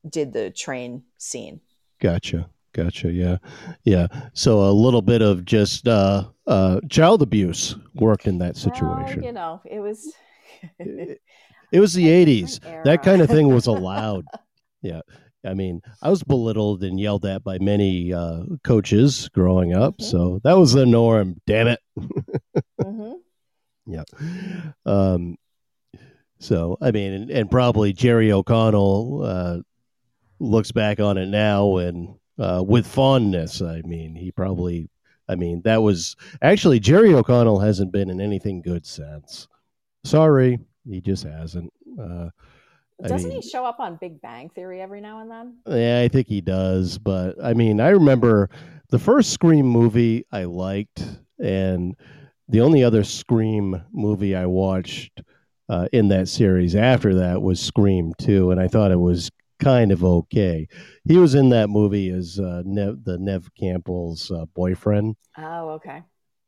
did 0.09 0.33
the 0.33 0.51
train 0.51 1.03
scene. 1.19 1.61
Gotcha. 2.01 2.49
Gotcha. 2.73 3.11
Yeah. 3.13 3.39
Yeah. 3.85 4.07
So 4.33 4.61
a 4.61 4.71
little 4.73 5.03
bit 5.03 5.23
of 5.23 5.45
just 5.45 5.87
uh, 5.89 6.29
uh, 6.47 6.81
child 6.89 7.21
abuse 7.21 7.77
worked 7.95 8.27
in 8.27 8.39
that 8.39 8.55
Well, 8.55 8.75
situation. 8.75 9.23
you 9.25 9.33
know, 9.33 9.61
it 9.65 9.81
was. 9.81 10.13
It, 10.79 11.21
it 11.73 11.81
was 11.81 11.95
the 11.95 12.07
80s. 12.07 12.61
That 12.85 13.03
kind 13.03 13.23
of 13.23 13.29
thing 13.29 13.49
was 13.49 13.67
allowed. 13.77 14.25
yeah. 14.83 15.01
I 15.43 15.55
mean, 15.55 15.81
I 16.03 16.11
was 16.11 16.23
belittled 16.23 16.83
and 16.83 17.01
yelled 17.01 17.25
at 17.25 17.43
by 17.43 17.59
many 17.59 18.13
uh, 18.13 18.43
coaches 18.63 19.31
growing 19.33 19.73
up. 19.75 19.97
Mhm. 19.97 20.03
So 20.05 20.41
that 20.45 20.59
was 20.59 20.73
the 20.75 20.85
norm. 20.85 21.41
Damn 21.47 21.69
it. 21.69 21.81
Mhm. 22.81 23.15
Yeah. 23.87 24.05
Um, 24.87 25.37
so, 26.39 26.77
I 26.81 26.91
mean, 26.93 27.13
and, 27.13 27.31
and 27.31 27.51
probably 27.51 27.93
Jerry 27.93 28.31
O'Connell 28.31 29.23
uh, 29.25 29.59
looks 30.39 30.71
back 30.71 31.01
on 31.01 31.19
it 31.19 31.27
now 31.27 31.79
and 31.79 32.15
uh, 32.39 32.63
with 32.65 32.87
fondness. 32.87 33.61
I 33.63 33.81
mean, 33.83 34.15
he 34.15 34.31
probably, 34.31 34.91
I 35.29 35.35
mean, 35.35 35.63
that 35.65 35.83
was 35.83 36.15
actually 36.41 36.79
Jerry 36.79 37.13
O'Connell 37.15 37.59
hasn't 37.59 37.91
been 37.93 38.11
in 38.11 38.21
anything 38.21 38.63
good 38.63 38.87
since. 38.87 39.49
Sorry, 40.05 40.59
he 40.89 41.01
just 41.01 41.25
hasn't. 41.25 41.73
Uh, 42.01 42.31
Doesn't 43.07 43.31
mean- 43.31 43.41
he 43.43 43.49
show 43.49 43.65
up 43.65 43.81
on 43.81 43.97
Big 44.01 44.21
Bang 44.21 44.49
Theory 44.51 44.81
every 44.81 45.01
now 45.01 45.21
and 45.21 45.31
then? 45.31 45.57
yeah, 45.67 46.01
I 46.03 46.09
think 46.09 46.27
he 46.27 46.41
does, 46.41 46.99
but 46.99 47.37
I 47.43 47.55
mean, 47.55 47.81
I 47.81 47.91
remember 47.91 48.51
the 48.91 48.99
first 48.99 49.31
Scream 49.33 49.67
movie 49.67 50.25
I 50.33 50.45
liked, 50.45 51.05
and 51.39 51.97
the 52.49 52.61
only 52.61 52.83
other 52.83 53.05
Scream 53.05 53.81
movie 53.93 54.35
I 54.35 54.47
watched 54.47 55.23
uh, 55.69 55.87
in 55.93 56.09
that 56.09 56.29
series 56.29 56.75
after 56.75 57.15
that 57.17 57.41
was 57.43 57.61
Scream 57.61 58.13
2, 58.19 58.51
and 58.51 58.61
I 58.61 58.67
thought 58.69 58.91
it 58.91 58.99
was 58.99 59.31
kind 59.61 59.93
of 59.93 60.03
okay. 60.03 60.67
He 61.05 61.17
was 61.17 61.35
in 61.35 61.51
that 61.51 61.69
movie 61.71 62.09
as 62.11 62.41
uh, 62.41 62.63
Neve, 62.65 63.05
the 63.05 63.19
Neve 63.19 63.49
Campbell's 63.59 64.31
uh, 64.31 64.47
boyfriend, 64.55 65.17
Oh, 65.39 65.69
okay. 65.71 66.03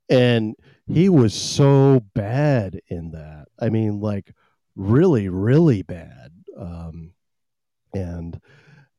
And 0.08 0.54
he 0.86 1.08
was 1.08 1.34
so 1.34 2.02
bad 2.14 2.80
in 2.88 3.12
that. 3.12 3.46
I 3.60 3.68
mean, 3.68 4.00
like 4.00 4.32
really, 4.76 5.28
really 5.28 5.82
bad. 5.82 6.32
Um, 6.56 7.12
and 7.94 8.40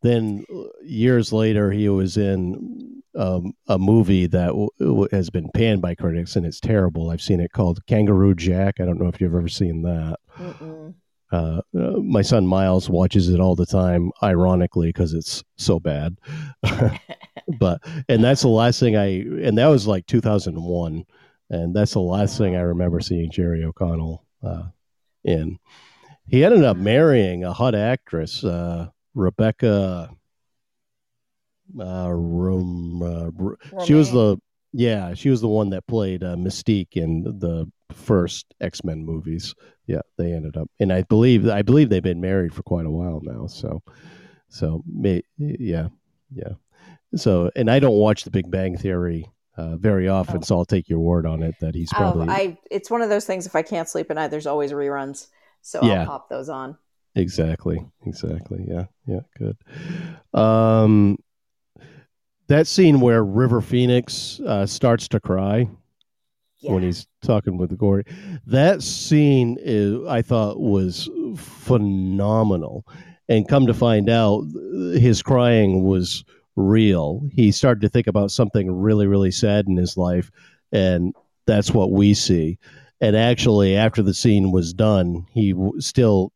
then 0.02 0.46
uh, 0.54 0.64
years 0.84 1.32
later, 1.34 1.72
he 1.72 1.90
was 1.90 2.18
in 2.18 3.02
um, 3.16 3.54
a 3.68 3.78
movie 3.78 4.28
that 4.28 4.48
w- 4.80 5.08
has 5.12 5.30
been 5.30 5.50
panned 5.54 5.82
by 5.82 5.96
critics, 5.96 6.36
and 6.36 6.46
it's 6.46 6.60
terrible. 6.60 7.10
I've 7.10 7.22
seen 7.22 7.40
it 7.40 7.54
called 7.54 7.86
Kangaroo 7.88 8.36
Jack. 8.36 8.80
I 8.80 8.86
don't 8.86 9.00
know 9.00 9.08
if 9.08 9.22
you've 9.22 9.36
ever 9.36 9.48
seen 9.48 9.84
that. 9.84 10.18
Uh, 10.40 10.92
uh, 11.34 11.62
my 11.74 12.22
son 12.22 12.46
Miles 12.46 12.92
watches 12.92 13.30
it 13.30 13.40
all 13.40 13.56
the 13.56 13.66
time, 13.66 14.12
ironically, 14.22 14.90
because 14.90 15.16
it's 15.16 15.44
so 15.58 15.80
bad. 15.80 16.16
but 17.60 17.82
and 18.08 18.24
that's 18.24 18.44
the 18.44 18.50
last 18.50 18.80
thing 18.80 18.96
I 18.96 19.22
and 19.22 19.58
that 19.58 19.66
was 19.66 19.88
like 19.88 20.06
2001, 20.06 21.06
and 21.50 21.76
that's 21.76 21.94
the 21.94 22.02
last 22.02 22.38
thing 22.38 22.56
I 22.56 22.62
remember 22.62 23.00
seeing 23.00 23.32
Jerry 23.32 23.64
O'Connell 23.64 24.24
uh, 24.44 24.66
in. 25.24 25.58
He 26.28 26.46
ended 26.46 26.64
up 26.64 26.78
marrying 26.78 27.44
a 27.44 27.52
hot 27.52 27.74
actress, 27.74 28.44
uh, 28.44 28.90
Rebecca. 29.16 30.12
Uh, 31.80 32.10
Rom, 32.12 33.02
uh, 33.02 33.84
she 33.86 33.96
was 33.96 34.12
the 34.12 34.38
yeah, 34.72 35.16
she 35.16 35.32
was 35.32 35.42
the 35.42 35.48
one 35.48 35.72
that 35.72 35.88
played 35.88 36.24
uh, 36.24 36.36
Mystique 36.36 36.96
in 36.96 37.24
the 37.24 37.72
first 37.94 38.54
X 38.62 38.84
Men 38.84 39.06
movies. 39.06 39.54
Yeah, 39.88 40.02
they 40.18 40.34
ended 40.34 40.58
up, 40.58 40.70
and 40.80 40.92
I 40.94 41.04
believe 41.04 41.48
I 41.48 41.62
believe 41.62 41.90
they've 41.90 42.02
been 42.02 42.22
married 42.22 42.54
for 42.54 42.64
quite 42.64 42.86
a 42.86 42.92
while 42.92 43.20
now. 43.24 43.48
So, 43.48 43.82
so 44.50 44.84
may, 44.88 45.24
yeah, 45.38 45.90
yeah. 46.34 46.54
So, 47.16 47.52
and 47.56 47.70
I 47.70 47.80
don't 47.80 47.98
watch 47.98 48.24
The 48.24 48.32
Big 48.32 48.50
Bang 48.50 48.78
Theory 48.78 49.30
uh, 49.58 49.76
very 49.78 50.08
often, 50.08 50.38
oh. 50.38 50.42
so 50.42 50.58
I'll 50.58 50.66
take 50.66 50.90
your 50.90 51.00
word 51.00 51.26
on 51.26 51.44
it 51.44 51.56
that 51.60 51.76
he's 51.76 51.92
oh, 51.94 51.98
probably. 51.98 52.28
Oh, 52.28 52.32
I 52.32 52.58
it's 52.72 52.90
one 52.90 53.02
of 53.02 53.10
those 53.10 53.26
things. 53.26 53.46
If 53.46 53.56
I 53.56 53.62
can't 53.62 53.90
sleep 53.90 54.10
at 54.10 54.16
night, 54.16 54.30
there's 54.30 54.48
always 54.48 54.72
reruns, 54.72 55.28
so 55.62 55.84
yeah. 55.84 56.02
I'll 56.02 56.08
pop 56.08 56.30
those 56.30 56.50
on. 56.50 56.78
Exactly. 57.16 57.86
Exactly. 58.06 58.66
Yeah. 58.68 58.86
Yeah. 59.06 59.20
Good. 59.38 59.58
Um, 60.40 61.18
that 62.48 62.68
scene 62.68 63.00
where 63.00 63.24
River 63.24 63.62
Phoenix 63.62 64.40
uh, 64.40 64.66
starts 64.66 65.08
to 65.10 65.20
cry 65.20 65.70
yeah. 66.64 66.72
when 66.72 66.84
he's 66.84 67.08
talking 67.22 67.58
with 67.58 67.78
Gordie, 67.78 68.12
that 68.48 68.82
scene 68.82 69.58
is, 69.60 70.06
I 70.08 70.22
thought 70.22 70.60
was 70.60 71.10
phenomenal. 71.38 72.86
And 73.30 73.48
come 73.48 73.68
to 73.68 73.74
find 73.74 74.10
out, 74.10 74.44
his 74.96 75.22
crying 75.24 75.84
was 75.84 76.26
real. 76.56 77.28
He 77.32 77.52
started 77.52 77.82
to 77.82 77.90
think 77.90 78.08
about 78.08 78.32
something 78.32 78.70
really, 78.72 79.08
really 79.08 79.32
sad 79.32 79.68
in 79.68 79.78
his 79.78 79.98
life, 79.98 80.30
and 80.72 81.16
that's 81.46 81.72
what 81.72 81.92
we 81.92 82.14
see. 82.14 82.58
And 83.00 83.16
actually, 83.16 83.76
after 83.76 84.02
the 84.02 84.14
scene 84.14 84.52
was 84.52 84.74
done, 84.74 85.26
he 85.32 85.52
w- 85.52 85.80
still 85.82 86.32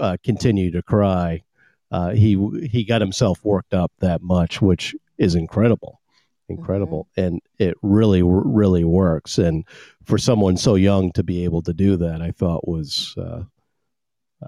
uh, 0.00 0.16
continued 0.24 0.72
to 0.74 0.82
cry. 0.82 1.42
Uh, 1.90 2.10
he 2.10 2.36
he 2.66 2.84
got 2.84 3.00
himself 3.00 3.44
worked 3.44 3.74
up 3.74 3.92
that 3.98 4.22
much, 4.22 4.62
which 4.62 4.94
is 5.18 5.34
incredible, 5.34 6.00
incredible, 6.48 7.08
mm-hmm. 7.16 7.26
and 7.26 7.40
it 7.58 7.76
really 7.82 8.22
really 8.22 8.84
works. 8.84 9.38
And 9.38 9.64
for 10.04 10.18
someone 10.18 10.56
so 10.56 10.74
young 10.74 11.12
to 11.12 11.22
be 11.22 11.44
able 11.44 11.62
to 11.62 11.72
do 11.72 11.96
that, 11.98 12.22
I 12.22 12.30
thought 12.30 12.68
was 12.68 13.14
uh, 13.16 13.44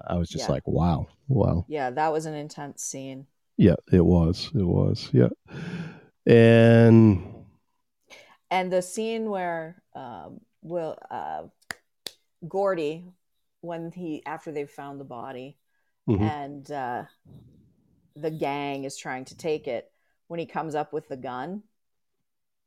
I 0.07 0.15
was 0.15 0.29
just 0.29 0.45
yeah. 0.45 0.51
like, 0.51 0.67
wow, 0.67 1.07
wow. 1.27 1.65
Yeah, 1.67 1.89
that 1.91 2.11
was 2.11 2.25
an 2.25 2.33
intense 2.33 2.83
scene. 2.83 3.27
Yeah, 3.57 3.75
it 3.91 4.05
was. 4.05 4.51
It 4.53 4.63
was. 4.63 5.09
Yeah, 5.13 5.29
and 6.25 7.23
and 8.51 8.71
the 8.71 8.81
scene 8.81 9.29
where 9.29 9.81
um, 9.95 10.41
Wil 10.61 10.97
uh, 11.09 11.43
Gordie, 12.47 13.05
when 13.61 13.91
he 13.91 14.23
after 14.25 14.51
they've 14.51 14.69
found 14.69 14.99
the 14.99 15.05
body, 15.05 15.57
mm-hmm. 16.09 16.23
and 16.23 16.71
uh, 16.71 17.03
the 18.15 18.31
gang 18.31 18.83
is 18.83 18.97
trying 18.97 19.25
to 19.25 19.37
take 19.37 19.67
it, 19.67 19.91
when 20.27 20.39
he 20.39 20.45
comes 20.45 20.75
up 20.75 20.91
with 20.91 21.07
the 21.07 21.17
gun, 21.17 21.63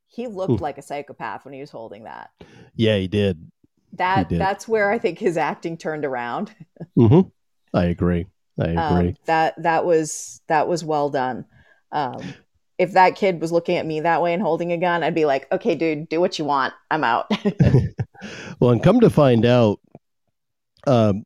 he 0.08 0.26
looked 0.26 0.54
mm. 0.54 0.60
like 0.60 0.78
a 0.78 0.82
psychopath 0.82 1.44
when 1.44 1.54
he 1.54 1.60
was 1.60 1.70
holding 1.70 2.04
that. 2.04 2.30
Yeah, 2.74 2.96
he 2.96 3.08
did. 3.08 3.50
That 3.92 4.26
he 4.26 4.34
did. 4.34 4.40
that's 4.40 4.66
where 4.66 4.90
I 4.90 4.98
think 4.98 5.18
his 5.18 5.36
acting 5.36 5.76
turned 5.76 6.04
around. 6.04 6.54
mm-hmm. 6.98 7.28
I 7.74 7.84
agree. 7.84 8.26
I 8.58 8.74
um, 8.74 8.96
agree. 8.96 9.08
Um, 9.10 9.16
that 9.26 9.62
that 9.62 9.84
was 9.84 10.40
that 10.48 10.66
was 10.66 10.84
well 10.84 11.10
done. 11.10 11.44
Um, 11.92 12.22
if 12.78 12.92
that 12.92 13.16
kid 13.16 13.40
was 13.40 13.52
looking 13.52 13.76
at 13.76 13.86
me 13.86 14.00
that 14.00 14.22
way 14.22 14.32
and 14.32 14.42
holding 14.42 14.72
a 14.72 14.78
gun, 14.78 15.02
I'd 15.02 15.14
be 15.14 15.24
like, 15.26 15.50
"Okay, 15.52 15.74
dude, 15.74 16.08
do 16.08 16.20
what 16.20 16.38
you 16.38 16.44
want. 16.44 16.74
I'm 16.90 17.04
out." 17.04 17.30
well, 18.60 18.70
and 18.70 18.82
come 18.82 19.00
to 19.00 19.10
find 19.10 19.44
out, 19.44 19.80
um, 20.86 21.24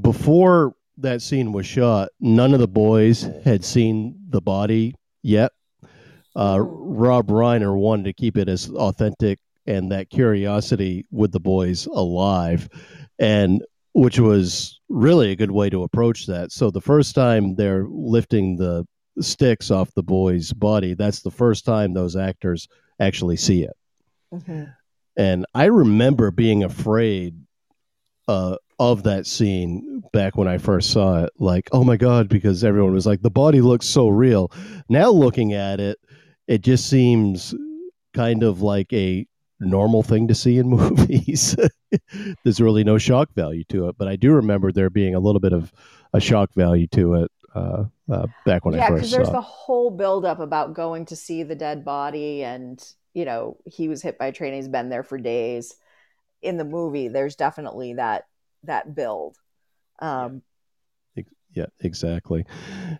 before 0.00 0.74
that 0.98 1.22
scene 1.22 1.52
was 1.52 1.66
shot, 1.66 2.10
none 2.20 2.54
of 2.54 2.60
the 2.60 2.68
boys 2.68 3.28
had 3.44 3.64
seen 3.64 4.16
the 4.28 4.40
body 4.40 4.94
yet. 5.22 5.52
Uh. 6.38 6.58
Rob 6.98 7.28
Reiner 7.28 7.76
wanted 7.76 8.04
to 8.04 8.12
keep 8.12 8.36
it 8.36 8.48
as 8.48 8.70
authentic 8.70 9.38
and 9.66 9.92
that 9.92 10.10
curiosity 10.10 11.06
with 11.12 11.30
the 11.30 11.38
boys 11.38 11.86
alive, 11.86 12.68
and 13.18 13.62
which 13.92 14.18
was 14.18 14.80
really 14.88 15.30
a 15.30 15.36
good 15.36 15.50
way 15.50 15.70
to 15.70 15.84
approach 15.84 16.26
that. 16.26 16.50
So 16.50 16.70
the 16.70 16.80
first 16.80 17.14
time 17.14 17.54
they're 17.54 17.86
lifting 17.88 18.56
the 18.56 18.86
sticks 19.20 19.70
off 19.70 19.94
the 19.94 20.02
boy's 20.02 20.52
body, 20.52 20.94
that's 20.94 21.20
the 21.20 21.30
first 21.30 21.64
time 21.64 21.92
those 21.92 22.16
actors 22.16 22.66
actually 22.98 23.36
see 23.36 23.62
it. 23.64 23.76
Mm-hmm. 24.32 24.64
And 25.16 25.46
I 25.54 25.66
remember 25.66 26.30
being 26.30 26.64
afraid 26.64 27.36
uh, 28.26 28.56
of 28.78 29.02
that 29.02 29.26
scene 29.26 30.02
back 30.12 30.36
when 30.36 30.48
I 30.48 30.58
first 30.58 30.90
saw 30.90 31.24
it. 31.24 31.30
Like, 31.38 31.68
oh 31.72 31.84
my 31.84 31.96
God, 31.96 32.28
because 32.28 32.64
everyone 32.64 32.94
was 32.94 33.06
like, 33.06 33.22
the 33.22 33.30
body 33.30 33.60
looks 33.60 33.86
so 33.86 34.08
real. 34.08 34.50
Now 34.88 35.10
looking 35.10 35.52
at 35.52 35.80
it, 35.80 35.98
it 36.48 36.62
just 36.62 36.88
seems 36.88 37.54
kind 38.14 38.42
of 38.42 38.62
like 38.62 38.92
a 38.92 39.26
normal 39.60 40.02
thing 40.02 40.28
to 40.28 40.34
see 40.34 40.58
in 40.58 40.68
movies. 40.70 41.54
There's 42.42 42.60
really 42.60 42.82
no 42.82 42.98
shock 42.98 43.32
value 43.34 43.64
to 43.64 43.88
it. 43.88 43.96
But 43.98 44.08
I 44.08 44.16
do 44.16 44.32
remember 44.32 44.72
there 44.72 44.90
being 44.90 45.14
a 45.14 45.20
little 45.20 45.40
bit 45.40 45.52
of 45.52 45.72
a 46.12 46.20
shock 46.20 46.50
value 46.54 46.86
to 46.88 47.14
it 47.14 47.30
uh, 47.54 47.84
uh, 48.10 48.26
back 48.44 48.64
when 48.64 48.74
yeah, 48.74 48.86
I 48.86 48.88
first 48.88 48.88
saw. 48.88 48.88
Yeah, 48.88 48.96
because 48.96 49.10
there's 49.10 49.30
the 49.30 49.40
whole 49.40 49.90
buildup 49.90 50.40
about 50.40 50.74
going 50.74 51.04
to 51.06 51.16
see 51.16 51.42
the 51.42 51.54
dead 51.54 51.84
body, 51.84 52.42
and 52.42 52.82
you 53.14 53.24
know 53.24 53.58
he 53.64 53.88
was 53.88 54.02
hit 54.02 54.18
by 54.18 54.26
a 54.26 54.32
train. 54.32 54.54
He's 54.54 54.68
been 54.68 54.88
there 54.88 55.02
for 55.02 55.18
days. 55.18 55.76
In 56.40 56.56
the 56.56 56.64
movie, 56.64 57.08
there's 57.08 57.36
definitely 57.36 57.94
that 57.94 58.26
that 58.64 58.94
build. 58.94 59.36
Um, 59.98 60.42
yeah, 61.52 61.66
exactly, 61.80 62.46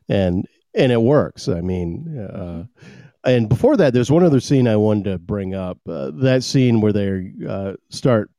and 0.08 0.46
and 0.74 0.92
it 0.92 1.00
works. 1.00 1.48
I 1.48 1.60
mean, 1.60 2.18
uh, 2.18 2.64
and 3.24 3.48
before 3.48 3.76
that, 3.76 3.92
there's 3.92 4.10
one 4.10 4.24
other 4.24 4.40
scene 4.40 4.68
I 4.68 4.76
wanted 4.76 5.04
to 5.04 5.18
bring 5.18 5.54
up. 5.54 5.78
Uh, 5.88 6.10
that 6.14 6.42
scene 6.42 6.80
where 6.80 6.92
they 6.92 7.32
uh, 7.48 7.72
start 7.90 8.30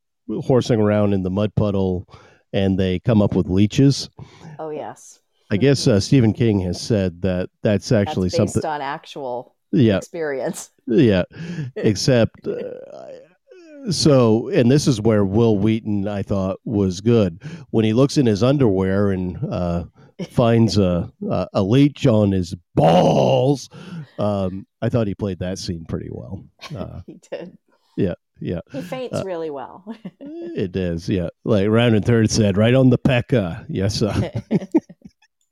horsing 0.41 0.79
around 0.79 1.13
in 1.13 1.23
the 1.23 1.29
mud 1.29 1.53
puddle, 1.55 2.07
and 2.53 2.79
they 2.79 2.99
come 2.99 3.21
up 3.21 3.35
with 3.35 3.47
leeches. 3.49 4.09
Oh 4.57 4.69
yes. 4.69 5.19
I 5.51 5.57
guess 5.57 5.87
uh, 5.87 5.99
Stephen 5.99 6.33
King 6.33 6.59
has 6.61 6.79
said 6.79 7.21
that 7.23 7.49
that's 7.63 7.91
actually 7.91 8.29
that's 8.29 8.37
based 8.37 8.53
something 8.53 8.69
on 8.69 8.81
actual 8.81 9.55
yeah. 9.71 9.97
experience. 9.97 10.71
Yeah, 10.85 11.23
except 11.75 12.47
uh, 12.47 12.61
so 13.91 14.49
and 14.49 14.69
this 14.69 14.87
is 14.87 15.01
where 15.01 15.25
Wil 15.25 15.57
Wheaton 15.57 16.07
I 16.07 16.23
thought 16.23 16.59
was 16.65 17.01
good 17.01 17.41
when 17.71 17.85
he 17.85 17.93
looks 17.93 18.17
in 18.17 18.25
his 18.25 18.43
underwear 18.43 19.11
and 19.11 19.37
uh, 19.49 19.85
finds 20.31 20.77
a, 20.77 21.11
a, 21.29 21.47
a 21.53 21.63
leech 21.63 22.05
on 22.07 22.31
his 22.31 22.55
balls. 22.75 23.69
Um, 24.17 24.67
I 24.81 24.89
thought 24.89 25.07
he 25.07 25.15
played 25.15 25.39
that 25.39 25.59
scene 25.59 25.85
pretty 25.87 26.09
well. 26.11 26.43
Uh, 26.75 27.01
he 27.07 27.19
did. 27.31 27.57
Yeah, 27.97 28.15
yeah. 28.39 28.59
He 28.71 28.81
faints 28.81 29.17
uh, 29.17 29.23
really 29.25 29.49
well. 29.49 29.83
it 30.19 30.75
is, 30.75 31.09
yeah. 31.09 31.29
Like 31.43 31.67
round 31.67 31.95
and 31.95 32.05
third 32.05 32.29
said, 32.31 32.57
right 32.57 32.73
on 32.73 32.89
the 32.89 32.97
pecker. 32.97 33.65
Yes, 33.69 33.95
sir. 33.95 34.31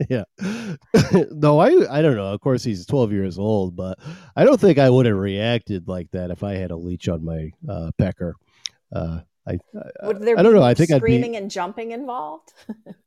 yeah. 0.09 0.23
no, 1.31 1.59
I 1.59 1.97
I 1.97 2.01
don't 2.01 2.15
know. 2.15 2.33
Of 2.33 2.41
course, 2.41 2.63
he's 2.63 2.85
12 2.85 3.11
years 3.11 3.39
old, 3.39 3.75
but 3.75 3.99
I 4.35 4.43
don't 4.43 4.59
think 4.59 4.77
I 4.77 4.89
would 4.89 5.05
have 5.05 5.15
reacted 5.15 5.87
like 5.87 6.11
that 6.11 6.31
if 6.31 6.43
I 6.43 6.53
had 6.53 6.71
a 6.71 6.77
leech 6.77 7.09
on 7.09 7.23
my 7.23 7.51
uh, 7.67 7.91
pecker. 7.97 8.35
Uh, 8.93 9.19
I, 9.47 9.59
would 10.03 10.21
there 10.21 10.37
I 10.37 10.43
don't 10.43 10.53
know. 10.53 10.61
I 10.61 10.73
think 10.73 10.89
screaming 10.89 11.31
I'd 11.31 11.39
be, 11.39 11.43
and 11.43 11.51
jumping 11.51 11.91
involved. 11.91 12.53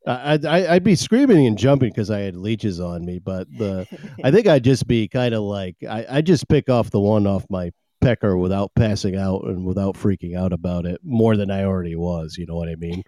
I'd, 0.07 0.47
I'd 0.47 0.85
be 0.85 0.95
screaming 0.95 1.47
and 1.47 1.59
jumping 1.59 1.91
because 1.95 2.11
I 2.11 2.21
had 2.21 2.37
leeches 2.37 2.81
on 2.81 3.05
me, 3.05 3.19
but 3.19 3.47
the 3.57 3.87
I 4.25 4.31
think 4.31 4.47
I'd 4.47 4.65
just 4.65 4.87
be 4.87 5.07
kind 5.07 5.35
of 5.35 5.43
like 5.43 5.77
I 5.89 6.07
I 6.09 6.21
just 6.23 6.49
pick 6.49 6.71
off 6.71 6.91
the 6.91 7.01
one 7.01 7.27
off 7.27 7.45
my 7.51 7.73
pecker 8.01 8.37
without 8.37 8.75
passing 8.75 9.17
out 9.17 9.45
and 9.45 9.67
without 9.67 9.95
freaking 9.97 10.37
out 10.37 10.53
about 10.53 10.87
it 10.87 11.01
more 11.05 11.37
than 11.37 11.51
I 11.51 11.65
already 11.65 11.97
was. 11.97 12.37
You 12.39 12.47
know 12.47 12.57
what 12.57 12.69
I 12.69 12.77
mean? 12.77 13.03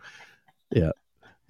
Yeah. 0.71 0.93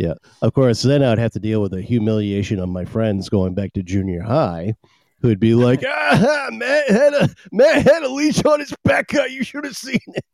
Yeah. 0.03 0.15
Of 0.43 0.53
course, 0.53 0.83
then 0.83 1.01
I'd 1.05 1.19
have 1.21 1.31
to 1.35 1.39
deal 1.39 1.63
with 1.63 1.71
the 1.71 1.81
humiliation 1.81 2.59
of 2.59 2.69
my 2.69 2.85
friends 2.85 3.29
going 3.29 3.55
back 3.55 3.73
to 3.75 3.85
junior 3.85 4.21
high 4.21 4.75
who'd 5.21 5.39
be 5.39 5.55
like, 5.55 5.85
ah, 5.89 6.49
Matt 6.53 6.91
had 6.91 7.15
a 7.15 7.29
Matt 7.53 7.85
had 7.87 8.03
a 8.03 8.09
leash 8.09 8.45
on 8.45 8.59
his 8.59 8.75
back. 8.83 9.13
You 9.31 9.45
should 9.45 9.65
have 9.65 9.77
seen 9.77 10.01
it. 10.09 10.25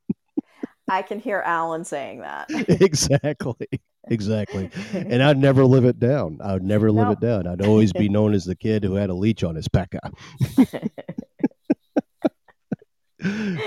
I 0.89 1.03
can 1.03 1.21
hear 1.21 1.43
Alan 1.45 1.85
saying 1.85 2.21
that. 2.21 2.47
exactly. 2.81 3.69
exactly. 4.09 4.71
And 4.95 5.23
I'd 5.23 5.37
never 5.37 5.67
live 5.67 5.85
it 5.85 5.99
down. 5.99 6.39
I 6.43 6.55
would 6.55 6.63
never 6.63 6.91
live 6.91 7.09
No. 7.09 7.13
it 7.13 7.21
down. 7.21 7.47
I'd 7.47 7.61
always 7.67 7.93
be 7.93 8.09
known 8.09 8.33
as 8.33 8.47
the 8.47 8.57
kid 8.57 8.85
who 8.85 8.95
had 8.95 9.11
a 9.11 9.15
leech 9.15 9.45
on 9.45 9.55
his 9.55 9.69
pecker. 9.69 10.01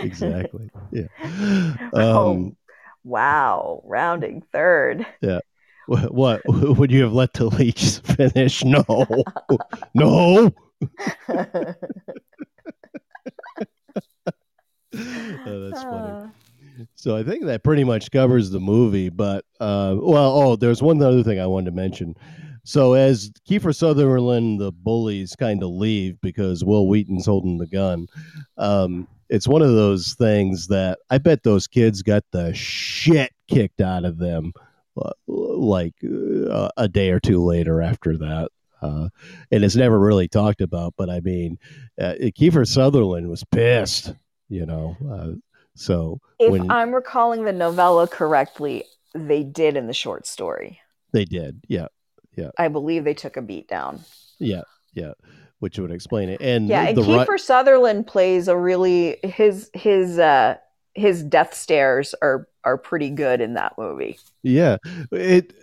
exactly. 0.02 0.72
Yeah. 0.92 1.78
Oh. 1.94 2.32
Um, 2.32 2.58
wow, 3.04 3.84
rounding 3.86 4.42
third. 4.52 5.06
wh- 5.24 5.38
what 5.88 6.42
would 6.46 6.92
you 6.92 7.04
have 7.04 7.14
let 7.14 7.34
the 7.34 7.46
leech 7.46 8.00
finish? 8.04 8.64
No, 8.64 8.84
no. 9.94 10.52
Oh, 14.94 15.70
that's 15.70 15.84
funny. 15.84 16.12
Uh, 16.12 16.28
So 16.96 17.16
I 17.16 17.24
think 17.24 17.46
that 17.46 17.64
pretty 17.64 17.84
much 17.84 18.12
covers 18.12 18.50
the 18.50 18.60
movie. 18.60 19.10
But 19.10 19.46
uh, 19.60 19.96
well, 20.00 20.34
oh, 20.38 20.56
there's 20.56 20.82
one 20.82 21.02
other 21.02 21.24
thing 21.24 21.40
I 21.40 21.48
wanted 21.48 21.66
to 21.72 21.76
mention. 21.76 22.16
So 22.64 22.94
as 22.94 23.32
Kiefer 23.50 23.76
Sutherland, 23.76 24.60
the 24.62 24.72
bullies 24.72 25.36
kind 25.36 25.64
of 25.64 25.70
leave 25.70 26.20
because 26.22 26.64
Wil 26.64 26.88
Wheaton's 26.88 27.26
holding 27.26 27.58
the 27.58 27.68
gun. 27.68 28.08
Um, 28.58 29.08
it's 29.30 29.48
one 29.48 29.62
of 29.62 29.70
those 29.70 30.14
things 30.14 30.68
that 30.68 31.00
I 31.10 31.18
bet 31.18 31.44
those 31.44 31.66
kids 31.66 32.02
got 32.04 32.24
the 32.32 32.54
shit 32.54 33.32
kicked 33.50 33.82
out 33.82 34.06
of 34.06 34.18
them, 34.18 34.54
like 35.28 35.94
uh, 36.04 36.70
a 36.78 36.88
day 36.88 37.12
or 37.12 37.20
two 37.20 37.44
later 37.44 37.82
after 37.82 38.18
that. 38.18 38.50
Uh, 38.82 39.10
and 39.52 39.64
it's 39.64 39.76
never 39.76 40.00
really 40.00 40.28
talked 40.28 40.60
about, 40.62 40.94
but 40.98 41.10
I 41.10 41.20
mean, 41.20 41.60
uh, 42.00 42.16
Kiefer 42.20 42.68
Sutherland 42.68 43.30
was 43.30 43.44
pissed, 43.44 44.14
you 44.50 44.66
know. 44.66 44.98
Uh, 45.08 45.38
so 45.76 46.20
if 46.40 46.52
when 46.52 46.72
I'm 46.72 46.94
recalling 46.94 47.46
the 47.46 47.54
novella 47.54 48.08
correctly, 48.08 48.86
they 49.14 49.44
did 49.44 49.78
in 49.78 49.86
the 49.86 49.94
short 49.94 50.26
story. 50.26 50.80
they 51.14 51.26
did, 51.26 51.62
yeah, 51.68 51.88
yeah. 52.36 52.50
I 52.58 52.70
believe 52.70 53.04
they 53.04 53.14
took 53.14 53.38
a 53.38 53.42
beat 53.44 53.68
down. 53.68 54.02
yeah, 54.40 54.64
yeah, 54.94 55.14
which 55.60 55.78
would 55.78 55.92
explain 55.92 56.30
it. 56.30 56.42
And 56.42 56.68
Yeah, 56.68 56.88
and 56.88 56.98
ri- 56.98 57.04
Kiefer 57.04 57.40
Sutherland 57.40 58.08
plays 58.08 58.48
a 58.48 58.58
really 58.58 59.18
his 59.24 59.70
his 59.76 60.18
uh 60.18 60.56
his 60.94 61.24
death 61.24 61.54
stares 61.54 62.14
are 62.22 62.48
are 62.64 62.78
pretty 62.78 63.10
good 63.10 63.42
in 63.42 63.54
that 63.56 63.74
movie. 63.78 64.20
Yeah, 64.44 64.78
it, 65.12 65.54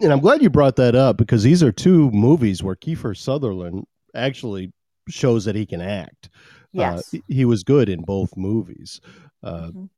and 0.00 0.12
I'm 0.12 0.20
glad 0.20 0.42
you 0.42 0.50
brought 0.50 0.76
that 0.76 0.94
up 0.94 1.16
because 1.16 1.42
these 1.42 1.62
are 1.62 1.72
two 1.72 2.10
movies 2.10 2.62
where 2.62 2.74
Kiefer 2.76 3.16
Sutherland 3.16 3.86
actually 4.14 4.72
shows 5.08 5.44
that 5.44 5.54
he 5.56 5.66
can 5.66 5.80
act. 5.80 6.30
Yes. 6.72 7.12
uh, 7.14 7.18
he- 7.28 7.44
was 7.44 7.64
good 7.64 7.88
in 7.88 8.02
both 8.02 8.36
movies. 8.36 9.00
Uh, 9.42 9.70
Mhm. 9.72 9.88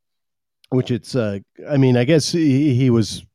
which 0.70 0.90
it's, 0.90 1.14
uh, 1.14 1.38
I 1.68 1.76
mean, 1.76 1.98
I 1.98 2.04
guess 2.04 2.32
he, 2.32 2.74
he 2.74 2.88
was, 2.88 3.26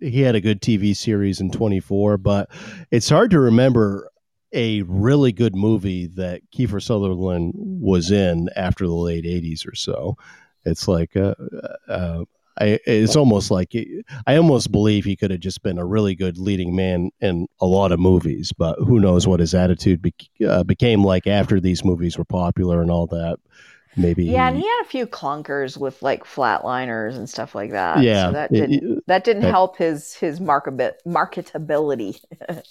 he 0.00 0.20
had 0.20 0.34
a 0.34 0.40
good 0.40 0.60
TV 0.60 0.94
series 0.94 1.40
in 1.40 1.50
24, 1.50 2.18
but 2.18 2.50
it's 2.90 3.08
hard 3.08 3.30
to 3.30 3.40
remember 3.40 4.10
a 4.52 4.82
really 4.82 5.32
good 5.32 5.56
movie 5.56 6.06
that 6.08 6.42
Kiefer 6.54 6.82
Sutherland 6.82 7.54
was 7.56 8.10
in 8.10 8.50
after 8.54 8.86
the 8.86 8.92
late 8.94 9.24
80s 9.24 9.66
or 9.66 9.74
so. 9.74 10.16
It's 10.64 10.88
like, 10.88 11.16
uh, 11.16 11.34
uh, 11.88 12.24
I, 12.58 12.78
it's 12.86 13.16
almost 13.16 13.50
like 13.50 13.72
I 14.28 14.36
almost 14.36 14.70
believe 14.70 15.04
he 15.04 15.16
could 15.16 15.32
have 15.32 15.40
just 15.40 15.62
been 15.64 15.76
a 15.78 15.84
really 15.84 16.14
good 16.14 16.38
leading 16.38 16.76
man 16.76 17.10
in 17.20 17.48
a 17.60 17.66
lot 17.66 17.90
of 17.90 17.98
movies, 17.98 18.52
but 18.56 18.76
who 18.78 19.00
knows 19.00 19.26
what 19.26 19.40
his 19.40 19.54
attitude 19.54 20.00
bec 20.00 20.14
uh, 20.46 20.62
became 20.62 21.02
like 21.02 21.26
after 21.26 21.58
these 21.60 21.84
movies 21.84 22.16
were 22.16 22.24
popular 22.24 22.80
and 22.80 22.92
all 22.92 23.06
that. 23.08 23.38
Maybe 23.96 24.24
Yeah, 24.24 24.48
and 24.48 24.56
he, 24.56 24.62
he 24.62 24.68
had 24.68 24.82
a 24.82 24.88
few 24.88 25.06
clunkers 25.06 25.76
with 25.76 26.00
like 26.02 26.24
flatliners 26.24 27.16
and 27.16 27.28
stuff 27.28 27.54
like 27.54 27.70
that. 27.72 28.02
yeah, 28.02 28.26
so 28.26 28.32
that 28.32 28.52
didn't 28.52 28.72
it- 28.98 29.04
that 29.06 29.24
didn't 29.24 29.42
that- 29.42 29.50
help 29.50 29.76
his 29.76 30.14
his 30.14 30.38
markabit 30.40 30.94
marketability 31.06 32.20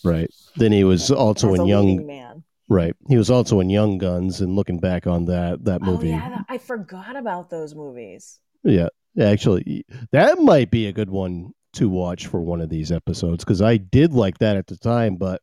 right. 0.04 0.30
Then 0.56 0.72
he 0.72 0.84
was 0.84 1.12
also 1.26 1.54
in 1.54 1.66
Young, 1.66 2.06
man. 2.08 2.44
Right? 2.70 2.96
He 3.08 3.18
was 3.18 3.30
also 3.30 3.60
in 3.60 3.70
Young 3.70 3.98
Guns, 3.98 4.42
and 4.42 4.56
looking 4.56 4.80
back 4.80 5.08
on 5.08 5.26
that 5.26 5.66
that 5.66 5.82
movie, 5.82 6.12
Oh 6.12 6.16
yeah, 6.16 6.42
I 6.50 6.58
forgot 6.58 7.16
about 7.16 7.50
those 7.50 7.76
movies. 7.76 8.40
yeah, 8.64 8.90
actually, 9.20 9.86
that 10.12 10.40
might 10.40 10.72
be 10.72 10.88
a 10.88 10.94
good 10.94 11.10
one 11.10 11.52
to 11.74 11.90
watch 11.90 12.28
for 12.28 12.40
one 12.42 12.62
of 12.62 12.70
these 12.70 12.92
episodes 12.92 13.44
because 13.44 13.62
I 13.62 13.78
did 13.78 14.14
like 14.14 14.38
that 14.40 14.58
at 14.58 14.68
the 14.68 14.78
time, 14.78 15.16
but 15.16 15.42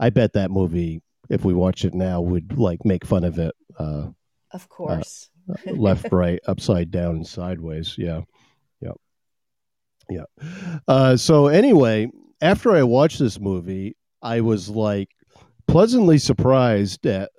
I 0.00 0.10
bet 0.10 0.32
that 0.34 0.50
movie, 0.50 1.02
if 1.28 1.44
we 1.44 1.52
watch 1.54 1.84
it 1.84 1.94
now, 1.94 2.20
would 2.20 2.56
like 2.58 2.84
make 2.84 3.04
fun 3.04 3.24
of 3.24 3.38
it. 3.38 3.54
Uh, 3.78 4.08
Of 4.52 4.68
course. 4.68 5.28
left, 5.66 6.08
right, 6.12 6.40
upside 6.46 6.90
down, 6.90 7.16
and 7.16 7.26
sideways. 7.26 7.94
Yeah, 7.98 8.22
yeah, 8.80 8.92
yeah. 10.10 10.24
Uh, 10.88 11.16
so 11.16 11.46
anyway, 11.48 12.10
after 12.40 12.72
I 12.72 12.82
watched 12.82 13.18
this 13.18 13.38
movie, 13.38 13.96
I 14.22 14.40
was 14.40 14.68
like 14.68 15.10
pleasantly 15.66 16.18
surprised 16.18 17.06
at 17.06 17.30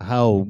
how 0.00 0.48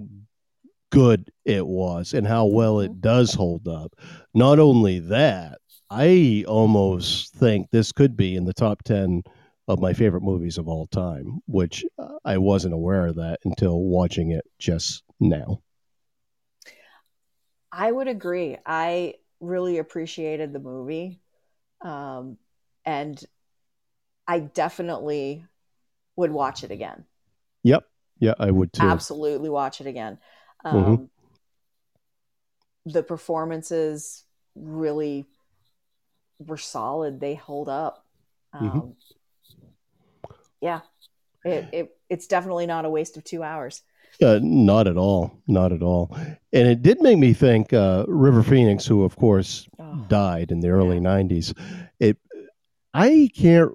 good 0.90 1.30
it 1.44 1.66
was 1.66 2.14
and 2.14 2.26
how 2.26 2.46
well 2.46 2.80
it 2.80 3.00
does 3.00 3.34
hold 3.34 3.68
up. 3.68 3.92
Not 4.34 4.58
only 4.58 4.98
that, 5.00 5.58
I 5.90 6.44
almost 6.46 7.34
think 7.34 7.70
this 7.70 7.92
could 7.92 8.16
be 8.16 8.36
in 8.36 8.44
the 8.44 8.52
top 8.52 8.82
ten 8.82 9.22
of 9.68 9.80
my 9.80 9.92
favorite 9.92 10.22
movies 10.22 10.58
of 10.58 10.66
all 10.68 10.86
time, 10.86 11.40
which 11.46 11.84
I 12.24 12.38
wasn't 12.38 12.74
aware 12.74 13.06
of 13.06 13.16
that 13.16 13.38
until 13.44 13.80
watching 13.80 14.32
it 14.32 14.44
just 14.58 15.02
now. 15.20 15.60
I 17.70 17.92
would 17.92 18.08
agree. 18.08 18.56
I 18.64 19.14
really 19.40 19.78
appreciated 19.78 20.52
the 20.52 20.58
movie. 20.58 21.20
Um, 21.82 22.38
and 22.84 23.22
I 24.26 24.40
definitely 24.40 25.44
would 26.18 26.32
watch 26.32 26.64
it 26.64 26.70
again. 26.72 27.04
Yep. 27.62 27.84
Yeah, 28.18 28.34
I 28.38 28.50
would 28.50 28.72
too. 28.72 28.82
Absolutely 28.82 29.48
watch 29.48 29.80
it 29.80 29.86
again. 29.86 30.18
Um, 30.64 30.84
Mhm. 30.84 31.08
The 32.86 33.02
performances 33.02 34.24
really 34.56 35.26
were 36.38 36.56
solid. 36.56 37.20
They 37.20 37.34
hold 37.34 37.68
up. 37.68 38.04
Um, 38.52 38.68
Mhm. 38.68 38.94
Yeah, 40.60 40.80
it, 41.44 41.64
it 41.72 41.96
it's 42.08 42.26
definitely 42.26 42.66
not 42.66 42.84
a 42.84 42.90
waste 42.90 43.16
of 43.16 43.22
two 43.22 43.44
hours. 43.44 43.82
Uh, 44.20 44.40
not 44.42 44.88
at 44.88 44.96
all. 44.96 45.40
Not 45.46 45.72
at 45.72 45.82
all. 45.82 46.10
And 46.52 46.66
it 46.66 46.82
did 46.82 47.00
make 47.00 47.18
me 47.18 47.32
think 47.32 47.72
uh, 47.72 48.04
River 48.08 48.42
Phoenix, 48.42 48.84
who 48.84 49.04
of 49.04 49.14
course 49.16 49.68
Oh, 49.78 50.04
died 50.08 50.50
in 50.50 50.58
the 50.58 50.70
early 50.70 50.98
'90s. 50.98 51.54
It. 52.00 52.16
I 52.92 53.30
can't. 53.36 53.70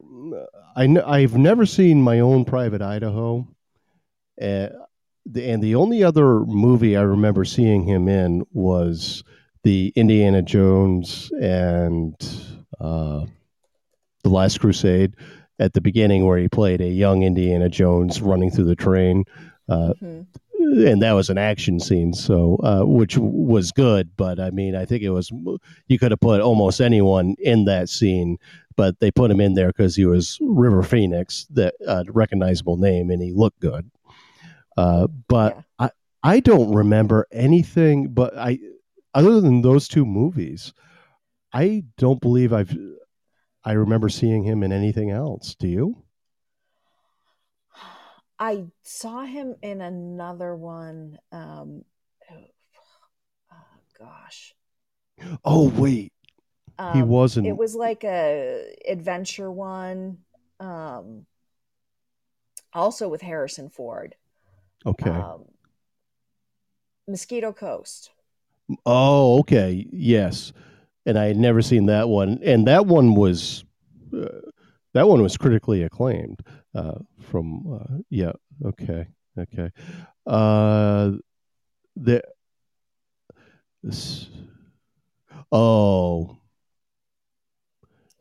I 0.76 0.86
kn- 0.86 1.04
I've 1.06 1.38
never 1.38 1.66
seen 1.66 2.02
my 2.02 2.20
own 2.20 2.46
Private 2.46 2.82
Idaho. 2.82 3.48
Uh, 4.42 4.70
the, 5.26 5.50
and 5.50 5.64
the 5.64 5.76
only 5.76 6.04
other 6.04 6.40
movie 6.42 6.98
I 6.98 7.02
remember 7.02 7.46
seeing 7.46 7.84
him 7.84 8.08
in 8.08 8.44
was 8.52 9.24
the 9.64 9.94
Indiana 9.96 10.42
Jones 10.42 11.32
and 11.40 12.16
uh, 12.80 13.26
the 14.24 14.30
Last 14.30 14.60
Crusade. 14.60 15.16
At 15.60 15.74
the 15.74 15.82
beginning, 15.82 16.26
where 16.26 16.40
he 16.40 16.50
played 16.50 16.82
a 16.82 16.88
young 16.88 17.22
Indiana 17.22 17.70
Jones 17.70 18.22
running 18.22 18.50
through 18.50 18.66
the 18.66 18.76
train. 18.76 19.24
Uh, 19.70 19.94
mhm. 20.02 20.26
And 20.64 21.02
that 21.02 21.14
was 21.14 21.30
an 21.30 21.38
action 21.38 21.80
scene 21.80 22.14
so 22.14 22.58
uh, 22.64 22.84
which 22.84 23.18
was 23.18 23.72
good 23.72 24.10
but 24.16 24.40
i 24.40 24.50
mean 24.50 24.76
i 24.76 24.86
think 24.86 25.04
it 25.04 25.10
was 25.10 25.32
you 25.88 26.00
could 26.00 26.12
have 26.12 26.20
put 26.20 26.42
almost 26.42 26.82
anyone 26.82 27.36
in 27.40 27.66
that 27.66 27.90
scene 27.90 28.38
but 28.76 29.00
they 29.00 29.12
put 29.12 29.30
him 29.30 29.40
in 29.40 29.54
there 29.54 29.68
because 29.68 29.96
he 29.96 30.06
was 30.06 30.38
river 30.42 30.82
phoenix 30.84 31.46
that 31.52 31.76
uh, 31.88 32.04
recognizable 32.08 32.78
name 32.78 33.12
and 33.12 33.22
he 33.22 33.32
looked 33.32 33.60
good. 33.60 33.90
Uh, 34.78 35.08
but 35.28 35.56
Yeah. 35.56 35.88
i 35.88 35.90
i 36.24 36.40
don't 36.40 36.74
remember 36.74 37.28
anything 37.32 38.08
but 38.14 38.36
i 38.38 38.58
other 39.14 39.40
than 39.42 39.62
those 39.62 39.88
two 39.88 40.06
movies 40.06 40.74
i 41.54 41.84
don't 41.98 42.22
believe 42.22 42.52
i've 42.54 42.76
i 43.64 43.74
remember 43.74 44.10
seeing 44.10 44.44
him 44.44 44.64
in 44.64 44.72
anything 44.72 45.12
else. 45.12 45.56
Do 45.56 45.68
you 45.68 46.03
I 48.40 48.66
saw 48.82 49.24
him 49.24 49.56
in 49.62 49.82
another 49.82 50.56
one. 50.56 51.20
Um, 51.32 51.86
oh, 52.32 53.56
gosh, 54.00 54.56
oh 55.46 55.70
wait 55.70 56.12
he 56.92 57.02
Um, 57.02 57.10
wasn't 57.10 57.48
It 57.48 57.56
was 57.56 57.76
like 57.76 58.04
a 58.04 58.76
adventure 58.88 59.52
one. 59.52 60.18
Um, 60.60 61.26
also 62.74 63.08
with 63.08 63.22
Harrison 63.22 63.70
Ford. 63.70 64.16
okay 64.86 65.10
Um, 65.10 65.46
Mosquito 67.08 67.52
Coast. 67.52 68.12
Oh, 68.86 69.40
okay. 69.40 69.86
Yes. 69.92 70.54
And 71.06 71.20
I 71.20 71.26
had 71.26 71.38
never 71.38 71.62
seen 71.62 71.88
that 71.88 72.10
one. 72.10 72.40
And 72.44 72.68
that 72.68 72.86
one 72.86 73.14
was 73.14 73.66
uh, 74.16 74.40
that 74.94 75.08
one 75.08 75.22
was 75.22 75.38
critically 75.38 75.84
acclaimed 75.84 76.40
uh, 76.76 77.00
from 77.20 77.80
uh, 77.82 77.98
yeah, 78.10 78.34
okay. 78.66 79.08
Okay. 79.38 79.72
Uh 80.26 81.14
the 81.96 82.22
this, 83.82 84.30
Oh. 85.52 86.38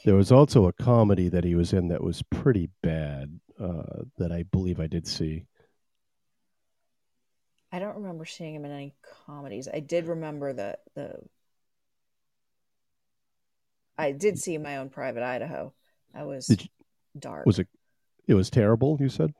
There 0.04 0.16
was 0.16 0.32
also 0.32 0.66
a 0.66 0.72
comedy 0.72 1.28
that 1.28 1.44
he 1.44 1.54
was 1.54 1.72
in 1.72 1.88
that 1.88 2.02
was 2.02 2.22
pretty 2.22 2.68
bad 2.82 3.38
uh, 3.58 4.02
that 4.18 4.32
I 4.32 4.42
believe 4.42 4.80
I 4.80 4.88
did 4.88 5.06
see. 5.06 5.46
I 7.70 7.78
don't 7.78 7.96
remember 7.96 8.26
seeing 8.26 8.54
him 8.54 8.64
in 8.64 8.72
any 8.72 8.94
comedies. 9.26 9.68
I 9.72 9.80
did 9.80 10.06
remember 10.06 10.52
that 10.52 10.80
the 10.94 11.20
I 13.96 14.12
did 14.12 14.38
see 14.38 14.58
my 14.58 14.78
own 14.78 14.90
private 14.90 15.22
Idaho. 15.22 15.72
I 16.14 16.24
was 16.24 16.48
you- 16.48 16.56
dark. 17.18 17.46
Was 17.46 17.58
it? 17.58 17.68
It 18.28 18.34
was 18.34 18.50
terrible. 18.50 18.96
You 19.00 19.08
said. 19.08 19.32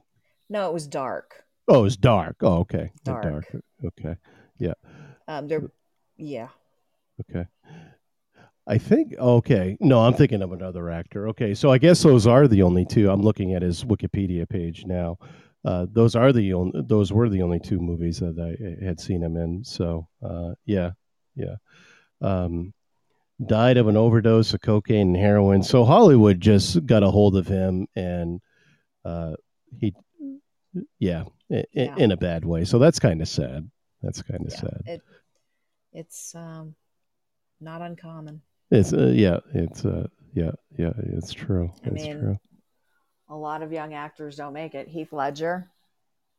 no, 0.49 0.69
it 0.69 0.73
was 0.73 0.87
dark. 0.87 1.45
Oh, 1.69 1.81
it 1.81 1.83
was 1.83 1.97
dark. 1.97 2.37
Oh, 2.43 2.59
okay. 2.61 2.91
Oh, 3.07 3.21
Dark. 3.23 3.47
Okay. 3.85 4.17
Yeah. 4.59 4.75
Um, 5.29 5.47
there, 5.47 5.71
yeah. 6.17 6.49
Okay. 7.21 7.47
I 8.67 8.79
think 8.79 9.15
okay. 9.19 9.77
No, 9.81 10.01
I'm 10.01 10.15
thinking 10.15 10.43
of 10.43 10.53
another 10.53 10.91
actor. 10.91 11.29
Okay, 11.29 11.55
so 11.55 11.71
I 11.71 11.79
guess 11.79 12.03
those 12.03 12.27
are 12.27 12.47
the 12.49 12.63
only 12.63 12.85
two. 12.85 13.11
I'm 13.11 13.23
looking 13.23 13.55
at 13.55 13.63
his 13.63 13.85
Wikipedia 13.85 14.49
page 14.49 14.85
now. 14.87 15.19
Uh, 15.65 15.87
those 15.91 16.15
are 16.17 16.33
the 16.33 16.53
only. 16.53 16.81
Those 16.85 17.13
were 17.13 17.29
the 17.29 17.43
only 17.43 17.61
two 17.61 17.79
movies 17.81 18.19
that 18.21 18.37
I 18.39 18.85
had 18.85 18.99
seen 19.01 19.23
him 19.23 19.37
in. 19.37 19.63
So 19.65 20.09
uh, 20.25 20.55
yeah, 20.65 20.91
yeah. 21.37 21.57
Um, 22.21 22.73
died 23.47 23.77
of 23.77 23.89
an 23.89 23.97
overdose 23.97 24.55
of 24.55 24.61
cocaine 24.61 25.09
and 25.09 25.17
heroin. 25.17 25.63
So 25.63 25.85
Hollywood 25.85 26.41
just 26.41 26.85
got 26.87 27.03
a 27.03 27.11
hold 27.11 27.37
of 27.37 27.47
him, 27.47 27.87
and 27.97 28.41
uh, 29.05 29.35
he, 29.79 29.95
yeah, 30.99 31.25
i- 31.51 31.65
Yeah. 31.73 31.97
in 31.97 32.13
a 32.13 32.17
bad 32.17 32.45
way. 32.45 32.65
So 32.65 32.79
that's 32.79 32.99
kind 32.99 33.21
of 33.21 33.29
sad. 33.29 33.71
That's 34.03 34.23
kind 34.23 34.45
of 34.47 34.53
Yeah. 34.53 34.61
sad. 34.61 34.83
It, 34.87 35.03
it's 35.93 36.35
um, 36.35 36.75
not 37.61 37.83
uncommon. 37.83 38.43
It's 38.71 38.93
uh, 38.93 39.13
yeah, 39.15 39.41
it's 39.55 39.85
uh, 39.85 40.07
yeah, 40.35 40.53
yeah, 40.79 40.93
it's 40.97 41.33
true. 41.33 41.71
I 41.85 41.89
It's 41.89 42.05
mean, 42.05 42.21
true. 42.21 42.39
A 43.29 43.37
lot 43.37 43.63
of 43.63 43.73
young 43.73 43.95
actors 43.95 44.37
don't 44.37 44.53
make 44.55 44.75
it. 44.75 44.89
Heath 44.89 45.13
Ledger 45.13 45.71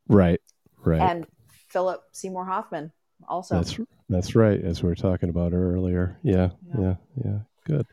Right, 0.08 0.42
right. 0.78 1.02
and 1.02 1.28
Philip 1.70 2.02
Seymour 2.12 2.46
Hoffman 2.46 2.92
also. 3.28 3.56
that's 3.56 3.78
that's 4.10 4.36
right, 4.36 4.60
as 4.64 4.84
we 4.84 4.90
were 4.90 4.96
talking 4.96 5.30
about 5.30 5.54
earlier. 5.54 6.18
Yeah, 6.24 6.50
Yeah. 6.78 6.80
yeah, 6.82 6.96
yeah. 7.26 7.40
Good. 7.66 7.88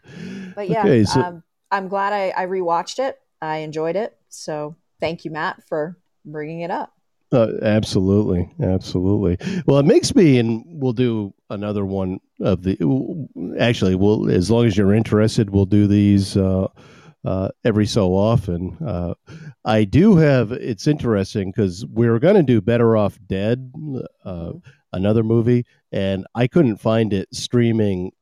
But 0.57 0.69
yeah, 0.69 0.81
Okay, 0.81 1.05
so- 1.05 1.20
um, 1.20 1.43
I'm 1.70 1.86
glad 1.89 2.12
I, 2.12 2.31
I 2.36 2.47
rewatched 2.47 2.98
it. 2.98 3.19
I 3.40 3.59
enjoyed 3.59 3.94
it. 3.97 4.16
So 4.28 4.74
thank 4.98 5.24
you, 5.24 5.31
Matt, 5.31 5.62
for 5.69 5.97
bringing 6.24 6.61
it 6.62 6.70
up. 6.70 6.93
Uh, 7.32 7.52
absolutely, 7.62 8.51
absolutely. 8.61 9.39
Well, 9.65 9.78
it 9.78 9.86
makes 9.86 10.16
me, 10.16 10.40
and 10.40 10.65
we'll 10.66 10.93
do 10.93 11.32
another 11.48 11.86
one 11.86 12.19
of 12.40 12.65
the. 12.65 12.77
Actually, 13.61 13.94
we'll 13.94 14.28
as 14.28 14.51
long 14.51 14.66
as 14.66 14.77
you're 14.77 14.93
interested, 14.93 15.51
we'll 15.51 15.65
do 15.65 15.86
these 15.86 16.36
uh, 16.36 16.66
uh, 17.24 17.48
every 17.65 17.86
so 17.86 18.15
often. 18.16 18.77
Uh, 18.85 19.15
I 19.65 19.85
do 19.85 20.16
have. 20.16 20.51
It's 20.51 20.89
interesting 20.89 21.52
because 21.55 21.86
we 21.86 22.09
are 22.09 22.19
going 22.19 22.35
to 22.35 22.43
do 22.43 22.61
Better 22.61 22.97
Off 22.97 23.16
Dead, 23.28 23.73
uh, 24.24 24.52
another 24.92 25.22
movie, 25.22 25.66
and 25.92 26.26
I 26.34 26.46
couldn't 26.46 26.76
find 26.76 27.12
it 27.12 27.28
streaming 27.34 28.12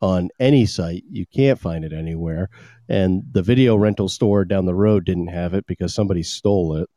on 0.00 0.30
any 0.38 0.66
site. 0.66 1.04
You 1.10 1.26
can't 1.26 1.58
find 1.58 1.84
it 1.84 1.92
anywhere, 1.92 2.50
and 2.88 3.22
the 3.32 3.42
video 3.42 3.76
rental 3.76 4.08
store 4.08 4.44
down 4.44 4.66
the 4.66 4.74
road 4.74 5.04
didn't 5.04 5.28
have 5.28 5.54
it 5.54 5.66
because 5.66 5.94
somebody 5.94 6.22
stole 6.22 6.76
it. 6.76 6.88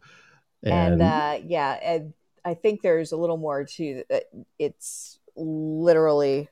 And, 0.63 1.01
uh, 1.01 1.39
yeah, 1.43 1.71
and 1.81 2.13
I 2.45 2.53
think 2.53 2.81
there's 2.81 3.11
a 3.11 3.17
little 3.17 3.37
more 3.37 3.63
to 3.63 4.03
that. 4.09 4.25
It's 4.59 5.19
literally 5.35 6.49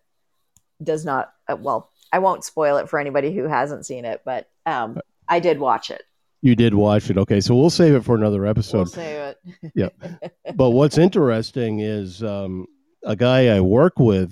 does 0.82 1.06
not. 1.06 1.34
Uh, 1.48 1.58
well, 1.60 1.92
I 2.12 2.20
won't 2.20 2.44
spoil 2.44 2.78
it 2.78 2.90
for 2.90 3.00
anybody 3.00 3.34
who 3.34 3.44
hasn't 3.44 3.86
seen 3.86 4.06
it, 4.06 4.22
but 4.26 4.50
um, 4.66 5.00
I 5.28 5.40
did 5.40 5.60
watch 5.60 5.92
it. 5.92 6.04
You 6.42 6.56
did 6.56 6.74
watch 6.74 7.10
it. 7.10 7.18
Okay, 7.18 7.42
so 7.42 7.56
we'll 7.56 7.70
save 7.70 7.94
it 7.96 8.04
for 8.04 8.16
another 8.16 8.42
We'll 8.42 8.50
episode. 8.52 8.90
say 8.90 9.34
it. 9.76 9.94
but 10.56 10.70
what's 10.72 10.98
interesting 10.98 11.80
is 11.82 12.24
um, 12.24 12.66
a 13.04 13.16
guy 13.16 13.48
I 13.56 13.60
work 13.60 14.00
with 14.00 14.32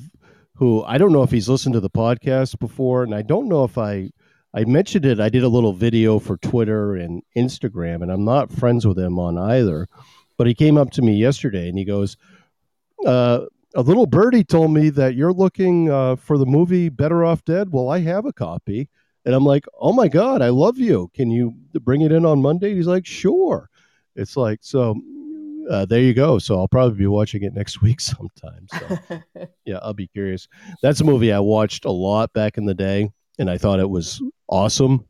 who 0.56 0.84
I 0.86 0.98
don't 0.98 1.12
know 1.12 1.24
if 1.24 1.32
he's 1.32 1.50
listened 1.50 1.74
to 1.74 1.80
the 1.80 1.90
podcast 1.90 2.60
before, 2.60 3.04
and 3.04 3.14
I 3.14 3.22
don't 3.22 3.48
know 3.50 3.64
if 3.64 3.78
I 3.78 4.10
I 4.54 4.64
mentioned 4.64 5.06
it. 5.06 5.20
I 5.20 5.30
did 5.30 5.44
a 5.44 5.50
little 5.50 5.74
video 5.74 6.18
for 6.18 6.38
Twitter 6.38 6.96
and 6.96 7.22
Instagram, 7.36 8.02
and 8.02 8.12
I'm 8.12 8.24
not 8.26 8.52
friends 8.52 8.88
with 8.88 8.98
him 8.98 9.20
on 9.20 9.38
either. 9.38 9.88
But 10.38 10.48
he 10.48 10.54
came 10.56 10.78
up 10.78 10.92
to 10.92 11.02
me 11.02 11.14
yesterday 11.16 11.68
and 11.68 11.78
he 11.78 11.84
goes, 11.84 12.16
uh, 13.06 13.42
"A 13.76 13.82
little 13.82 14.06
birdie 14.08 14.44
told 14.46 14.72
me 14.72 14.90
that 14.92 15.14
you're 15.16 15.34
looking 15.34 15.92
uh, 15.92 16.16
for 16.16 16.38
the 16.38 16.46
movie 16.46 16.90
Better 16.90 17.26
Off 17.26 17.44
Dead. 17.44 17.72
Well, 17.72 17.90
I 17.90 18.00
have 18.00 18.26
a 18.26 18.34
copy." 18.34 18.90
And 19.28 19.36
I'm 19.36 19.44
like, 19.44 19.66
"Oh 19.78 19.92
my 19.92 20.08
god, 20.08 20.42
I 20.42 20.48
love 20.48 20.78
you! 20.78 21.12
Can 21.14 21.30
you 21.30 21.54
bring 21.82 22.00
it 22.00 22.14
in 22.14 22.26
on 22.26 22.42
Monday?" 22.42 22.74
He's 22.74 22.88
like, 22.88 23.06
"Sure." 23.06 23.70
It's 24.16 24.38
like 24.38 24.60
so. 24.62 24.96
Uh, 25.70 25.84
there 25.84 26.00
you 26.00 26.14
go. 26.14 26.40
So 26.40 26.58
I'll 26.58 26.70
probably 26.70 26.98
be 26.98 27.08
watching 27.08 27.44
it 27.44 27.54
next 27.54 27.82
week 27.82 28.00
sometime. 28.00 28.68
So 28.80 29.20
yeah, 29.66 29.80
I'll 29.82 29.94
be 29.94 30.08
curious. 30.08 30.48
That's 30.82 31.02
a 31.02 31.04
movie 31.04 31.34
I 31.34 31.42
watched 31.42 31.84
a 31.84 31.92
lot 31.92 32.32
back 32.32 32.58
in 32.58 32.66
the 32.66 32.74
day, 32.74 33.12
and 33.38 33.50
I 33.50 33.58
thought 33.58 33.82
it 33.82 33.90
was 33.90 34.22
awesome. 34.48 35.06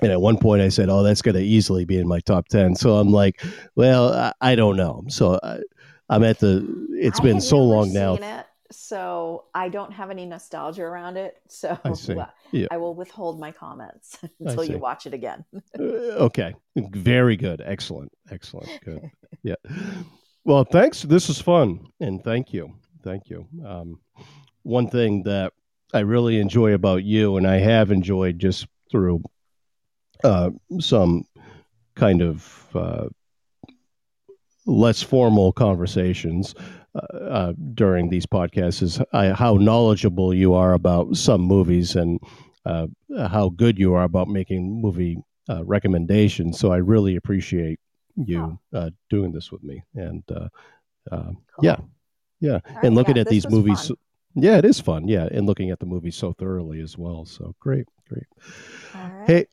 And 0.00 0.12
at 0.12 0.20
one 0.20 0.38
point, 0.38 0.62
I 0.62 0.68
said, 0.68 0.88
"Oh, 0.88 1.02
that's 1.02 1.20
going 1.20 1.34
to 1.34 1.42
easily 1.42 1.84
be 1.84 1.98
in 1.98 2.06
my 2.06 2.20
top 2.20 2.46
10. 2.46 2.76
So 2.76 2.96
I'm 2.96 3.10
like, 3.10 3.42
"Well, 3.74 4.14
I, 4.14 4.32
I 4.40 4.54
don't 4.54 4.76
know." 4.76 5.02
So 5.08 5.40
I, 5.42 5.58
I'm 6.08 6.22
at 6.22 6.38
the. 6.38 6.64
It's 6.90 7.18
I 7.18 7.24
been 7.24 7.40
so 7.40 7.60
long 7.60 7.92
now. 7.92 8.14
It, 8.14 8.46
so 8.72 9.44
I 9.54 9.68
don't 9.68 9.92
have 9.92 10.10
any 10.10 10.26
nostalgia 10.26 10.82
around 10.82 11.16
it. 11.16 11.36
So 11.48 11.78
I 11.84 11.92
see. 11.92 12.16
Yeah. 12.50 12.66
I 12.70 12.78
will 12.78 12.94
withhold 12.94 13.38
my 13.38 13.52
comments 13.52 14.18
until 14.40 14.64
you 14.64 14.78
watch 14.78 15.06
it 15.06 15.14
again. 15.14 15.44
Uh, 15.78 16.26
okay, 16.26 16.54
very 16.76 17.36
good, 17.36 17.62
excellent, 17.64 18.10
excellent, 18.30 18.68
good. 18.84 19.10
yeah. 19.42 19.54
Well, 20.44 20.64
thanks. 20.64 21.02
This 21.02 21.28
is 21.28 21.40
fun, 21.40 21.86
and 22.00 22.22
thank 22.22 22.52
you, 22.52 22.74
thank 23.02 23.28
you. 23.30 23.46
Um, 23.64 24.00
one 24.62 24.88
thing 24.88 25.22
that 25.24 25.52
I 25.94 26.00
really 26.00 26.40
enjoy 26.40 26.72
about 26.72 27.04
you, 27.04 27.36
and 27.36 27.46
I 27.46 27.58
have 27.58 27.90
enjoyed 27.90 28.38
just 28.38 28.66
through 28.90 29.22
uh, 30.24 30.50
some 30.80 31.24
kind 31.94 32.22
of 32.22 32.68
uh, 32.74 33.08
less 34.66 35.02
formal 35.02 35.52
conversations 35.52 36.54
uh, 36.94 37.16
uh, 37.16 37.52
during 37.74 38.10
these 38.10 38.26
podcasts, 38.26 38.82
is 38.82 39.00
uh, 39.12 39.34
how 39.34 39.54
knowledgeable 39.54 40.34
you 40.34 40.54
are 40.54 40.74
about 40.74 41.16
some 41.16 41.40
movies 41.40 41.96
and 41.96 42.20
uh, 42.66 42.86
how 43.28 43.48
good 43.50 43.78
you 43.78 43.94
are 43.94 44.04
about 44.04 44.28
making 44.28 44.80
movie 44.80 45.18
uh, 45.48 45.64
recommendations. 45.64 46.58
So 46.58 46.72
I 46.72 46.76
really 46.76 47.16
appreciate 47.16 47.80
you 48.16 48.58
uh, 48.74 48.90
doing 49.10 49.32
this 49.32 49.50
with 49.50 49.62
me. 49.62 49.82
And 49.94 50.22
uh, 50.30 50.48
uh, 51.10 51.32
Cool. 51.56 51.64
yeah, 51.64 51.76
yeah, 52.40 52.58
right, 52.74 52.84
and 52.84 52.94
looking 52.94 53.16
yeah, 53.16 53.22
at 53.22 53.28
these 53.28 53.48
movies. 53.48 53.88
fun. 53.88 53.96
Yeah, 54.34 54.56
it 54.56 54.64
is 54.64 54.80
fun. 54.80 55.08
Yeah, 55.08 55.28
and 55.30 55.46
looking 55.46 55.70
at 55.70 55.78
the 55.78 55.86
movies 55.86 56.16
so 56.16 56.32
thoroughly 56.32 56.80
as 56.80 56.96
well. 56.96 57.24
So 57.26 57.54
great, 57.60 57.86
great. 58.08 58.26
All 58.94 59.00
right. 59.02 59.26
Hey, 59.26 59.46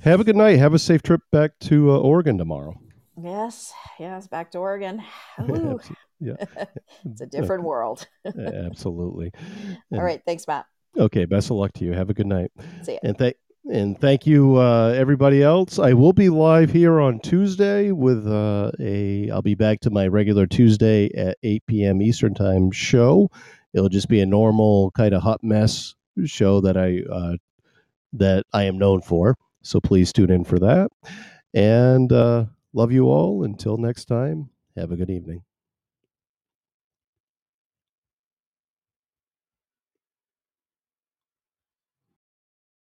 have 0.00 0.20
a 0.20 0.24
good 0.24 0.36
night. 0.36 0.58
Have 0.58 0.74
a 0.74 0.78
safe 0.78 1.02
trip 1.02 1.20
back 1.32 1.58
to 1.60 1.90
uh, 1.90 1.98
Oregon 1.98 2.38
tomorrow. 2.38 2.74
Yes, 3.16 3.72
yes, 3.98 4.26
back 4.26 4.50
to 4.52 4.58
Oregon. 4.58 5.02
Yeah, 6.20 6.34
it's 7.04 7.20
a 7.20 7.26
different 7.26 7.64
world. 7.64 8.06
absolutely. 8.26 9.32
All 9.92 10.02
right, 10.02 10.22
thanks, 10.24 10.46
Matt. 10.46 10.66
Okay, 10.96 11.26
best 11.26 11.50
of 11.50 11.56
luck 11.56 11.72
to 11.74 11.84
you. 11.84 11.92
Have 11.92 12.10
a 12.10 12.14
good 12.14 12.26
night. 12.26 12.50
See 12.82 12.92
you. 12.92 12.98
And 13.02 13.18
thank 13.18 13.36
and 13.70 14.00
thank 14.00 14.26
you 14.26 14.56
uh, 14.56 14.94
everybody 14.96 15.42
else. 15.42 15.78
I 15.78 15.92
will 15.92 16.12
be 16.12 16.28
live 16.28 16.70
here 16.70 17.00
on 17.00 17.20
Tuesday 17.20 17.92
with 17.92 18.26
uh, 18.26 18.70
a. 18.80 19.30
I'll 19.30 19.42
be 19.42 19.54
back 19.54 19.80
to 19.80 19.90
my 19.90 20.06
regular 20.06 20.46
Tuesday 20.46 21.10
at 21.14 21.36
eight 21.42 21.64
p.m. 21.66 22.00
Eastern 22.00 22.34
time 22.34 22.70
show. 22.70 23.30
It'll 23.74 23.88
just 23.88 24.08
be 24.08 24.20
a 24.20 24.26
normal 24.26 24.90
kind 24.92 25.14
of 25.14 25.22
hot 25.22 25.42
mess 25.42 25.94
show 26.24 26.60
that 26.62 26.76
I 26.76 27.00
uh, 27.12 27.36
that 28.14 28.44
I 28.52 28.64
am 28.64 28.78
known 28.78 29.02
for. 29.02 29.36
So 29.62 29.80
please 29.80 30.12
tune 30.12 30.30
in 30.30 30.44
for 30.44 30.58
that. 30.60 30.90
And 31.52 32.12
uh, 32.12 32.46
love 32.72 32.92
you 32.92 33.06
all. 33.06 33.42
Until 33.44 33.76
next 33.76 34.06
time, 34.06 34.50
have 34.76 34.92
a 34.92 34.96
good 34.96 35.10
evening. 35.10 35.42